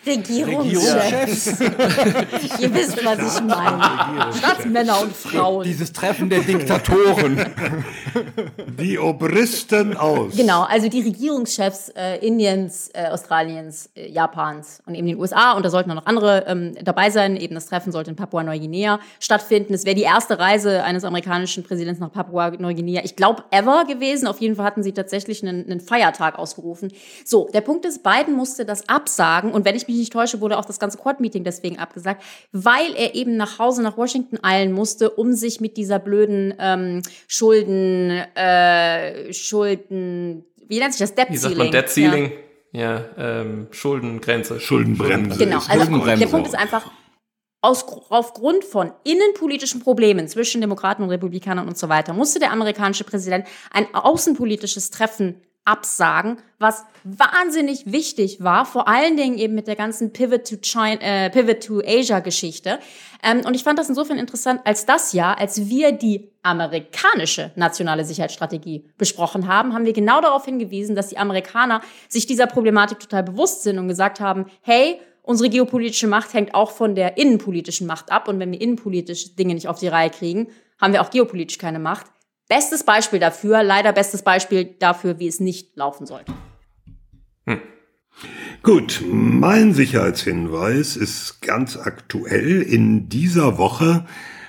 Regierungschefs. 0.06 1.60
Ihr 2.60 2.74
wisst, 2.74 3.06
was 3.06 3.38
ich 3.38 3.44
meine. 3.44 4.34
Staatsmänner 4.34 5.02
und 5.02 5.14
Frauen. 5.14 5.64
Dieses 5.66 5.92
Treffen 5.92 6.30
der 6.30 6.40
Diktatoren. 6.40 7.46
Die 8.80 8.98
Obristen 8.98 9.98
aus. 9.98 10.36
Genau, 10.36 10.64
also 10.64 10.88
die 10.88 11.02
Regierungschefs 11.02 11.90
äh, 11.90 12.26
Indiens, 12.26 12.90
äh, 12.94 13.08
Australiens, 13.08 13.90
äh, 13.96 14.10
Japans 14.10 14.82
und 14.86 14.96
eben 14.96 15.08
den 15.08 15.20
USA. 15.20 15.52
Und 15.54 15.66
da 15.66 15.70
sollten 15.70 15.92
auch 15.92 15.96
noch 15.96 16.06
andere 16.06 16.46
ähm, 16.48 16.76
dabei 16.82 17.10
sein. 17.10 17.36
Eben 17.36 17.56
das 17.56 17.66
Treffen 17.66 17.92
sollte 17.92 18.12
in 18.12 18.16
Papua-Neuguinea 18.16 19.00
stattfinden. 19.20 19.74
Es 19.74 19.86
wäre 19.86 19.96
die 19.96 20.04
erste 20.04 20.40
Reise 20.40 20.84
eines 20.84 21.04
amerikanischen 21.04 21.64
Präsidenten 21.64 22.02
nach 22.02 22.12
Papua-Neuguinea, 22.12 23.02
ich 23.04 23.18
glaube, 23.18 23.44
ever 23.52 23.84
gewesen. 23.86 24.28
Auf 24.28 24.40
jeden 24.40 24.56
Fall 24.56 24.66
hatten 24.66 24.84
sie 24.84 24.94
tatsächlich 24.94 25.44
einen, 25.44 25.66
einen 25.66 25.82
Feiertag 25.82 26.29
ausgerufen. 26.36 26.92
So, 27.26 27.50
der 27.54 27.62
Punkt 27.62 27.86
ist, 27.86 28.04
Biden 28.04 28.36
musste 28.36 28.66
das 28.66 28.88
absagen. 28.90 29.52
Und 29.52 29.66
wenn 29.66 29.76
ich 29.76 29.88
mich 29.88 29.98
nicht 29.98 30.14
täusche, 30.14 30.42
wurde 30.42 30.58
auch 30.58 30.66
das 30.66 30.80
ganze 30.80 30.98
Quad-Meeting 30.98 31.44
deswegen 31.44 31.80
abgesagt, 31.80 32.24
weil 32.52 32.94
er 32.96 33.16
eben 33.16 33.38
nach 33.38 33.60
Hause 33.60 33.82
nach 33.82 33.98
Washington 33.98 34.38
eilen 34.44 34.72
musste, 34.72 35.10
um 35.10 35.34
sich 35.34 35.62
mit 35.62 35.78
dieser 35.78 36.00
blöden 36.00 36.54
ähm, 36.60 37.02
Schulden, 37.28 38.12
äh, 38.36 39.34
Schulden, 39.34 40.46
wie 40.68 40.80
nennt 40.80 40.94
sich 40.94 41.00
das? 41.00 41.16
Debt 41.16 41.30
Wie 41.30 41.38
sagt 41.38 41.56
Ceiling. 41.56 41.72
man 41.72 41.72
Debt 41.72 41.90
Ceiling? 41.90 42.32
Ja, 42.72 43.06
ähm, 43.18 43.68
Schuldengrenze. 43.72 44.60
Schuldenbremse. 44.60 45.40
Genau, 45.40 45.58
also 45.58 45.72
Schuldenbremse. 45.72 46.24
der 46.24 46.32
Punkt 46.32 46.48
ist 46.48 46.56
einfach, 46.56 46.92
aus, 47.62 47.86
aufgrund 48.10 48.64
von 48.64 48.92
innenpolitischen 49.04 49.82
Problemen 49.82 50.28
zwischen 50.28 50.62
Demokraten 50.62 51.04
und 51.04 51.10
Republikanern 51.10 51.68
und 51.68 51.78
so 51.78 51.90
weiter, 51.90 52.14
musste 52.14 52.40
der 52.40 52.52
amerikanische 52.52 53.04
Präsident 53.04 53.46
ein 53.72 53.94
außenpolitisches 53.94 54.92
Treffen 54.92 55.42
absagen, 55.66 56.38
was 56.58 56.86
wahnsinnig 57.04 57.92
wichtig 57.92 58.44
war, 58.44 58.66
vor 58.66 58.88
allen 58.88 59.18
Dingen 59.18 59.38
eben 59.38 59.56
mit 59.56 59.68
der 59.68 59.76
ganzen 59.76 60.12
Pivot 60.12 60.48
to, 60.48 60.56
China, 60.62 61.00
äh, 61.02 61.30
Pivot 61.30 61.64
to 61.64 61.82
Asia 61.86 62.20
Geschichte. 62.20 62.80
Ähm, 63.24 63.42
und 63.46 63.54
ich 63.54 63.64
fand 63.64 63.78
das 63.78 63.90
insofern 63.90 64.18
interessant, 64.18 64.62
als 64.66 64.86
das 64.86 65.14
Jahr, 65.14 65.38
als 65.38 65.70
wir 65.70 65.92
die 65.92 66.32
amerikanische 66.42 67.52
nationale 67.56 68.04
Sicherheitsstrategie 68.04 68.86
besprochen 68.98 69.48
haben, 69.48 69.74
haben 69.74 69.86
wir 69.86 69.94
genau 69.94 70.22
darauf 70.22 70.46
hingewiesen, 70.46 70.96
dass 70.96 71.10
die 71.10 71.18
Amerikaner 71.18 71.82
sich 72.08 72.26
dieser 72.26 72.48
Problematik 72.48 73.00
total 73.00 73.24
bewusst 73.24 73.64
sind 73.64 73.78
und 73.78 73.88
gesagt 73.88 74.20
haben, 74.20 74.46
hey, 74.62 75.00
unsere 75.22 75.50
geopolitische 75.50 76.08
Macht 76.08 76.34
hängt 76.34 76.56
auch 76.56 76.72
von 76.72 76.96
der 76.96 77.18
innenpolitischen 77.18 77.86
Macht 77.86 78.12
ab. 78.12 78.28
Und 78.28 78.40
wenn 78.40 78.52
wir 78.52 78.60
innenpolitisch 78.60 79.36
Dinge 79.36 79.54
nicht 79.54 79.68
auf 79.68 79.80
die 79.80 79.88
Reihe 79.88 80.10
kriegen, 80.10 80.48
haben 80.82 80.94
wir 80.94 81.02
auch 81.02 81.12
geopolitisch 81.12 81.58
keine 81.58 81.80
Macht. 81.80 82.08
Bestes 82.50 82.84
Beispiel 82.84 83.20
dafür, 83.20 83.64
leider 83.64 83.94
bestes 83.94 84.24
Beispiel 84.24 84.76
dafür, 84.80 85.20
wie 85.20 85.28
es 85.28 85.40
nicht 85.40 85.78
laufen 85.78 86.06
sollte. 86.06 86.34
Gut, 88.64 89.02
mein 89.08 89.74
Sicherheitshinweis 89.74 90.98
ist 90.98 91.42
ganz 91.42 91.78
aktuell. 91.78 92.62
In 92.62 93.08
dieser 93.08 93.58
Woche 93.58 94.06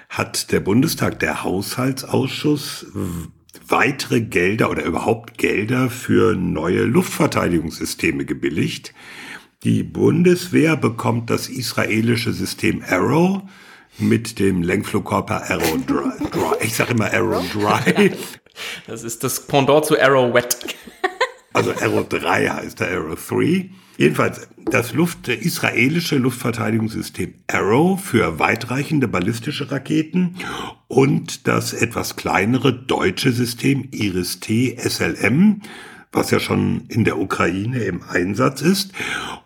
hat 0.09 0.51
der 0.51 0.61
Bundestag, 0.61 1.21
der 1.21 1.45
Haushaltsausschuss, 1.45 2.87
weitere 3.69 4.23
Gelder 4.23 4.71
oder 4.71 4.83
überhaupt 4.85 5.39
Gelder 5.39 5.91
für 5.91 6.35
neue 6.35 6.83
Luftverteidigungssysteme 6.83 8.25
gebilligt. 8.25 8.95
Die 9.63 9.83
Bundeswehr 9.83 10.77
bekommt 10.77 11.29
das 11.29 11.49
israelische 11.49 12.33
System 12.33 12.83
Arrow 12.89 13.43
mit 14.01 14.39
dem 14.39 14.63
Lenkflugkörper 14.63 15.51
Arrow 15.51 15.79
Dry. 15.87 16.13
Ich 16.61 16.75
sage 16.75 16.93
immer 16.93 17.13
Arrow 17.13 17.45
Dry. 17.53 18.13
Das 18.87 19.03
ist 19.03 19.25
das 19.25 19.47
Pendant 19.47 19.85
zu 19.87 20.01
Arrow 20.01 20.35
Wet. 20.35 20.57
Also 21.53 21.73
Arrow 21.73 22.09
3 22.09 22.49
heißt 22.49 22.79
der 22.79 22.93
Arrow 22.93 23.19
3. 23.29 23.71
Jedenfalls 23.97 24.49
das 24.67 24.95
Luft, 24.95 25.29
israelische 25.29 26.17
Luftverteidigungssystem 26.17 27.35
Arrow 27.49 28.01
für 28.01 28.39
weitreichende 28.39 29.09
ballistische 29.09 29.71
Raketen 29.71 30.37
und 30.87 31.49
das 31.49 31.73
etwas 31.73 32.15
kleinere 32.15 32.73
deutsche 32.73 33.33
System 33.33 33.89
Iris-T 33.91 34.77
SLM, 34.79 35.63
was 36.13 36.31
ja 36.31 36.41
schon 36.41 36.87
in 36.89 37.05
der 37.05 37.19
Ukraine 37.19 37.81
im 37.85 38.03
Einsatz 38.03 38.63
ist. 38.63 38.93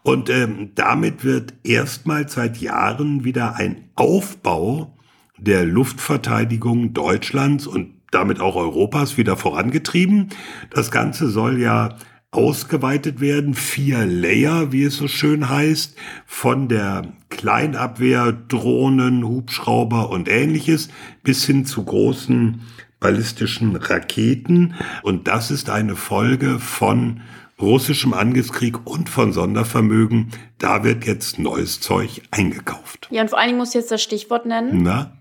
Und 0.03 0.31
ähm, 0.31 0.71
damit 0.75 1.25
wird 1.25 1.55
erstmals 1.63 2.35
seit 2.35 2.59
Jahren 2.59 3.25
wieder 3.25 3.57
ein 3.57 3.91
Aufbau 3.95 4.97
der 5.37 5.65
Luftverteidigung 5.65 6.95
Deutschlands 6.95 7.67
und 7.67 7.95
damit 8.11 8.41
auch 8.41 8.57
Europas 8.57 9.17
wieder 9.17 9.37
vorangetrieben. 9.37 10.31
Das 10.71 10.91
Ganze 10.91 11.29
soll 11.29 11.61
ja 11.61 11.97
ausgeweitet 12.31 13.21
werden, 13.21 13.55
vier 13.55 14.07
Layer, 14.07 14.73
wie 14.73 14.85
es 14.85 14.97
so 14.97 15.07
schön 15.07 15.49
heißt, 15.49 15.97
von 16.27 16.69
der 16.69 17.13
Kleinabwehr, 17.29 18.33
Drohnen, 18.33 19.25
Hubschrauber 19.25 20.11
und 20.11 20.29
ähnliches 20.29 20.89
bis 21.23 21.45
hin 21.45 21.65
zu 21.65 21.85
großen 21.85 22.61
ballistischen 23.05 23.77
Raketen. 23.77 24.75
Und 25.03 25.29
das 25.29 25.51
ist 25.51 25.69
eine 25.69 25.95
Folge 25.95 26.59
von 26.59 27.21
russischem 27.61 28.15
Angriffskrieg 28.15 28.87
und 28.87 29.11
von 29.11 29.35
Sondervermögen. 29.35 30.31
Da 30.59 30.85
wird 30.85 31.05
jetzt 31.05 31.39
neues 31.39 31.81
Zeug 31.81 32.23
eingekauft. 32.31 33.09
Ja, 33.11 33.21
und 33.21 33.29
vor 33.29 33.39
allen 33.39 33.49
Dingen 33.49 33.59
muss 33.59 33.69
ich 33.69 33.75
jetzt 33.75 33.91
das 33.91 34.03
Stichwort 34.03 34.47
nennen. 34.47 34.83
Na? 34.83 35.19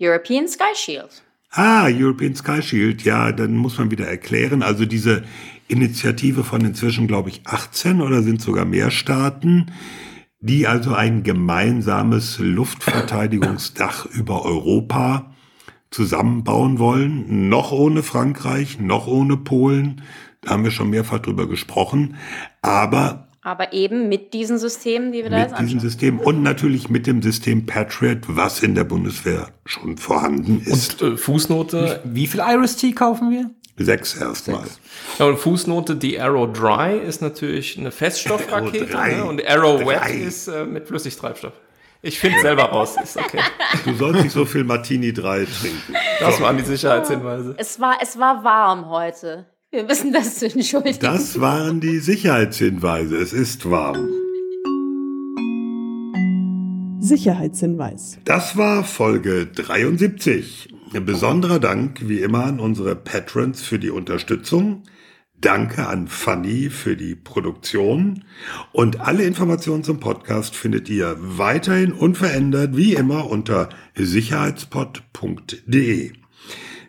European 0.00 0.48
Sky 0.48 0.74
Shield. 0.74 1.22
Ah, 1.52 1.86
European 1.88 2.34
Sky 2.34 2.60
Shield, 2.62 3.02
ja, 3.04 3.30
dann 3.30 3.56
muss 3.56 3.78
man 3.78 3.92
wieder 3.92 4.08
erklären. 4.08 4.64
Also 4.64 4.84
diese 4.84 5.22
Initiative 5.68 6.42
von 6.42 6.64
inzwischen, 6.64 7.06
glaube 7.06 7.28
ich, 7.28 7.42
18 7.44 8.00
oder 8.00 8.22
sind 8.22 8.42
sogar 8.42 8.64
mehr 8.64 8.90
Staaten, 8.90 9.66
die 10.40 10.66
also 10.66 10.94
ein 10.94 11.22
gemeinsames 11.22 12.40
Luftverteidigungsdach 12.40 14.06
über 14.06 14.44
Europa 14.44 15.29
zusammenbauen 15.90 16.78
wollen. 16.78 17.48
Noch 17.48 17.72
ohne 17.72 18.02
Frankreich, 18.02 18.78
noch 18.80 19.06
ohne 19.06 19.36
Polen. 19.36 20.02
Da 20.40 20.50
haben 20.50 20.64
wir 20.64 20.70
schon 20.70 20.90
mehrfach 20.90 21.18
drüber 21.18 21.46
gesprochen. 21.48 22.16
Aber 22.62 23.28
Aber 23.42 23.72
eben 23.72 24.08
mit 24.08 24.32
diesen 24.32 24.58
Systemen, 24.58 25.12
die 25.12 25.22
wir 25.22 25.30
da 25.30 25.38
mit 25.38 25.48
jetzt 25.50 25.60
diesem 25.60 25.78
anschauen. 25.78 25.80
System 25.80 26.18
und 26.20 26.42
natürlich 26.42 26.88
mit 26.90 27.06
dem 27.06 27.22
System 27.22 27.66
Patriot, 27.66 28.18
was 28.28 28.62
in 28.62 28.74
der 28.74 28.84
Bundeswehr 28.84 29.48
schon 29.64 29.96
vorhanden 29.96 30.60
ist. 30.64 31.02
Und 31.02 31.14
äh, 31.14 31.16
Fußnote, 31.16 32.00
Wie 32.04 32.26
viel 32.26 32.40
Iris-T 32.40 32.92
kaufen 32.92 33.30
wir? 33.30 33.50
Sechs 33.82 34.14
erstmal. 34.14 34.64
ja, 35.18 35.24
und 35.24 35.38
Fußnote, 35.38 35.96
die 35.96 36.20
Arrow 36.20 36.52
Dry 36.52 36.98
ist 36.98 37.22
natürlich 37.22 37.78
eine 37.78 37.90
Feststoffrakete 38.00 38.94
ne? 38.94 39.24
und 39.24 39.46
Arrow 39.46 39.80
Wet 39.86 40.14
ist 40.14 40.48
äh, 40.48 40.66
mit 40.66 40.86
Flüssigtreibstoff. 40.86 41.54
Ich 42.02 42.18
finde 42.18 42.40
selber 42.40 42.64
raus, 42.64 42.96
ist 43.02 43.16
okay. 43.16 43.40
Du 43.84 43.94
sollst 43.94 44.22
nicht 44.22 44.32
so 44.32 44.46
viel 44.46 44.64
Martini 44.64 45.12
3 45.12 45.44
trinken. 45.44 45.94
Das 46.18 46.40
waren 46.40 46.56
die 46.56 46.62
Sicherheitshinweise. 46.62 47.54
Es 47.58 47.78
war, 47.78 47.98
es 48.00 48.18
war 48.18 48.42
warm 48.42 48.88
heute. 48.88 49.46
Wir 49.70 49.84
müssen 49.84 50.12
das 50.12 50.38
zu 50.38 50.46
entschuldigen. 50.46 50.98
Das 51.00 51.40
waren 51.40 51.80
die 51.80 51.98
Sicherheitshinweise. 51.98 53.16
Es 53.16 53.32
ist 53.32 53.70
warm. 53.70 54.08
Sicherheitshinweis. 57.00 58.18
Das 58.24 58.56
war 58.56 58.84
Folge 58.84 59.46
73. 59.46 60.74
Ein 60.94 61.04
besonderer 61.04 61.58
Dank 61.58 62.08
wie 62.08 62.20
immer 62.20 62.44
an 62.44 62.60
unsere 62.60 62.96
Patrons 62.96 63.62
für 63.62 63.78
die 63.78 63.90
Unterstützung. 63.90 64.82
Danke 65.40 65.86
an 65.86 66.06
Fanny 66.06 66.68
für 66.68 66.96
die 66.96 67.14
Produktion. 67.14 68.24
Und 68.72 69.00
alle 69.00 69.24
Informationen 69.24 69.82
zum 69.82 69.98
Podcast 69.98 70.54
findet 70.54 70.90
ihr 70.90 71.16
weiterhin 71.18 71.92
unverändert 71.92 72.76
wie 72.76 72.92
immer 72.92 73.30
unter 73.30 73.70
sicherheitspod.de. 73.94 76.12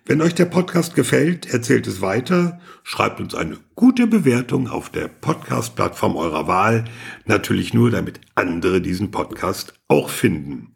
Wenn 0.06 0.22
euch 0.22 0.36
der 0.36 0.46
Podcast 0.46 0.96
gefällt, 0.96 1.54
erzählt 1.54 1.88
es 1.88 2.02
weiter, 2.02 2.60
schreibt 2.84 3.22
uns 3.22 3.36
eine 3.36 3.58
gute 3.76 4.08
Bewertung 4.08 4.68
auf 4.68 4.90
der 4.90 5.08
Podcast-Plattform 5.08 6.18
eurer 6.18 6.48
Wahl, 6.48 6.84
natürlich 7.26 7.74
nur, 7.74 7.90
damit 7.90 8.20
andere 8.36 8.82
diesen 8.82 9.12
Podcast 9.12 9.76
auch 9.88 10.10
finden. 10.10 10.74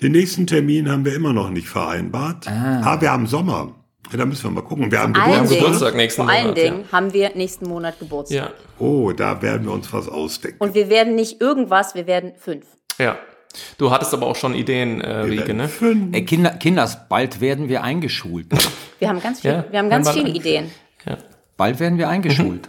Den 0.00 0.12
nächsten 0.12 0.46
Termin 0.46 0.90
haben 0.90 1.04
wir 1.04 1.14
immer 1.14 1.34
noch 1.34 1.50
nicht 1.50 1.68
vereinbart, 1.68 2.48
aber 2.48 3.02
wir 3.02 3.12
haben 3.12 3.26
Sommer. 3.26 3.83
Ja, 4.10 4.18
da 4.18 4.26
müssen 4.26 4.44
wir 4.44 4.50
mal 4.50 4.62
gucken. 4.62 4.90
Wir 4.90 5.00
haben 5.00 5.14
Vor 5.14 5.24
allen 5.24 5.32
Geburtstag. 5.42 5.58
Geburtstag 5.60 5.94
nächsten 5.96 6.22
vor 6.22 6.30
allen 6.30 6.42
Monat, 6.42 6.56
Dingen 6.58 6.84
haben 6.92 7.12
wir 7.12 7.30
nächsten 7.34 7.66
Monat 7.68 7.98
Geburtstag. 7.98 8.36
Ja, 8.38 8.50
Oh, 8.78 9.12
da 9.12 9.40
werden 9.42 9.66
wir 9.66 9.72
uns 9.72 9.92
was 9.92 10.08
ausdenken. 10.08 10.58
Und 10.62 10.74
wir 10.74 10.88
werden 10.90 11.14
nicht 11.14 11.40
irgendwas, 11.40 11.94
wir 11.94 12.06
werden 12.06 12.32
fünf. 12.38 12.66
ja. 12.98 13.16
Du 13.78 13.92
hattest 13.92 14.12
aber 14.12 14.26
auch 14.26 14.34
schon 14.34 14.52
Ideen, 14.52 15.00
äh, 15.00 15.18
Rieke, 15.20 15.54
ne? 15.54 15.68
fünf. 15.68 16.12
Ey, 16.12 16.24
Kinder, 16.24 16.50
Kinders, 16.50 17.08
bald 17.08 17.40
werden 17.40 17.68
wir 17.68 17.84
eingeschult. 17.84 18.46
Wir 18.98 19.08
haben 19.08 19.20
ganz, 19.22 19.42
viel, 19.42 19.50
Ja, 19.52 19.64
wir 19.70 19.78
haben 19.78 19.90
ganz 19.90 20.10
viele 20.10 20.28
Ideen. 20.28 20.72
Ja. 21.06 21.18
bald 21.56 21.78
werden 21.78 21.96
wir 21.96 22.08
eingeschult. 22.08 22.68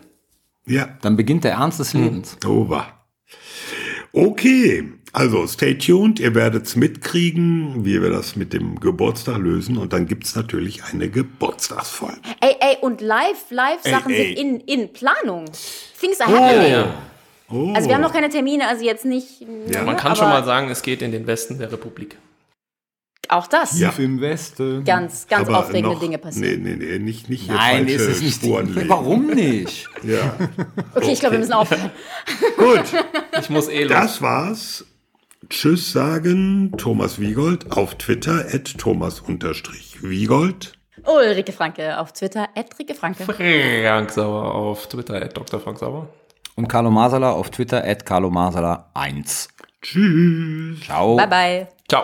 Ja, 0.67 0.89
Dann 1.01 1.15
beginnt 1.15 1.43
der 1.43 1.53
Ernst 1.53 1.79
des 1.79 1.93
Lebens. 1.93 2.37
over. 2.45 2.85
Okay, 4.15 4.93
also 5.11 5.45
stay 5.45 5.77
tuned. 5.77 6.21
Ihr 6.21 6.33
werdet's 6.33 6.77
mitkriegen, 6.77 7.83
wie 7.83 8.01
wir 8.01 8.09
das 8.09 8.37
mit 8.37 8.53
dem 8.53 8.79
Geburtstag 8.79 9.39
lösen. 9.39 9.77
Und 9.77 9.91
dann 9.91 10.07
gibt's 10.07 10.35
natürlich 10.35 10.83
eine 10.85 11.09
Geburtstagsfolge. 11.09 12.15
Ey, 12.39 12.55
ey, 12.61 12.77
und 12.79 13.01
live, 13.01 13.49
live 13.49 13.81
Sachen 13.81 14.13
ey. 14.13 14.27
sind 14.27 14.37
in, 14.37 14.59
in 14.61 14.93
Planung. 14.93 15.45
Things 15.99 16.21
are 16.21 16.31
happening. 16.31 16.71
Ja. 16.71 16.93
Oh. 17.49 17.73
Also 17.75 17.89
wir 17.89 17.95
haben 17.95 18.01
noch 18.01 18.13
keine 18.13 18.29
Termine, 18.29 18.69
also 18.69 18.85
jetzt 18.85 19.03
nicht. 19.03 19.41
Ja. 19.41 19.81
ne, 19.81 19.85
Man 19.85 19.97
kann 19.97 20.13
aber 20.13 20.15
schon 20.15 20.29
mal 20.29 20.45
sagen, 20.45 20.69
es 20.69 20.81
geht 20.81 21.01
in 21.01 21.11
den 21.11 21.27
Westen 21.27 21.59
der 21.59 21.71
Republik. 21.73 22.17
Auch 23.29 23.47
das. 23.47 23.79
Ja. 23.79 23.93
Im 23.97 24.21
Westen. 24.21 24.83
Ganz, 24.83 25.27
ganz 25.27 25.47
Aber 25.47 25.59
aufregende 25.59 25.93
noch- 25.95 25.99
Dinge 25.99 26.17
passieren. 26.17 26.63
Nee, 26.63 26.75
nee, 26.75 26.85
nee, 26.85 26.99
nicht, 26.99 27.29
nicht 27.29 27.43
hier 27.45 27.53
Nein, 27.55 27.87
falsche 27.87 27.93
ist 27.95 28.07
es 28.07 28.21
nicht. 28.21 28.35
Spuren 28.43 28.73
legen. 28.73 28.89
Warum 28.89 29.27
nicht? 29.27 29.87
Ja. 30.03 30.35
Okay, 30.93 31.13
ich 31.13 31.19
glaube, 31.19 31.33
wir 31.33 31.39
müssen 31.39 31.53
aufhören. 31.53 31.89
Gut, 32.57 32.83
Ich 33.41 33.49
muss 33.49 33.67
eh 33.69 33.83
los. 33.83 33.91
das 33.91 34.21
war's. 34.21 34.85
Tschüss 35.49 35.91
sagen, 35.91 36.73
Thomas 36.77 37.19
Wiegold 37.19 37.71
auf 37.71 37.95
Twitter, 37.95 38.45
at 38.51 38.77
Thomas-Wiegold. 38.77 40.73
Ulrike 41.03 41.51
Franke 41.51 41.99
auf 41.99 42.13
Twitter, 42.13 42.47
Rike 42.79 42.95
Franke. 42.95 43.23
Frank 43.25 44.11
Sauer 44.11 44.53
auf 44.55 44.87
Twitter, 44.87 45.15
at 45.21 45.37
Dr. 45.37 45.59
Frank 45.59 45.77
Sauer. 45.79 46.07
Und 46.55 46.67
Carlo 46.67 46.89
Masala 46.89 47.31
auf 47.31 47.49
Twitter, 47.51 47.83
at 47.83 48.05
Carlo 48.05 48.29
Masala 48.29 48.89
1. 48.93 49.49
Tschüss. 49.81 50.79
Ciao. 50.81 51.15
Bye, 51.15 51.27
bye. 51.27 51.67
Ciao. 51.87 52.03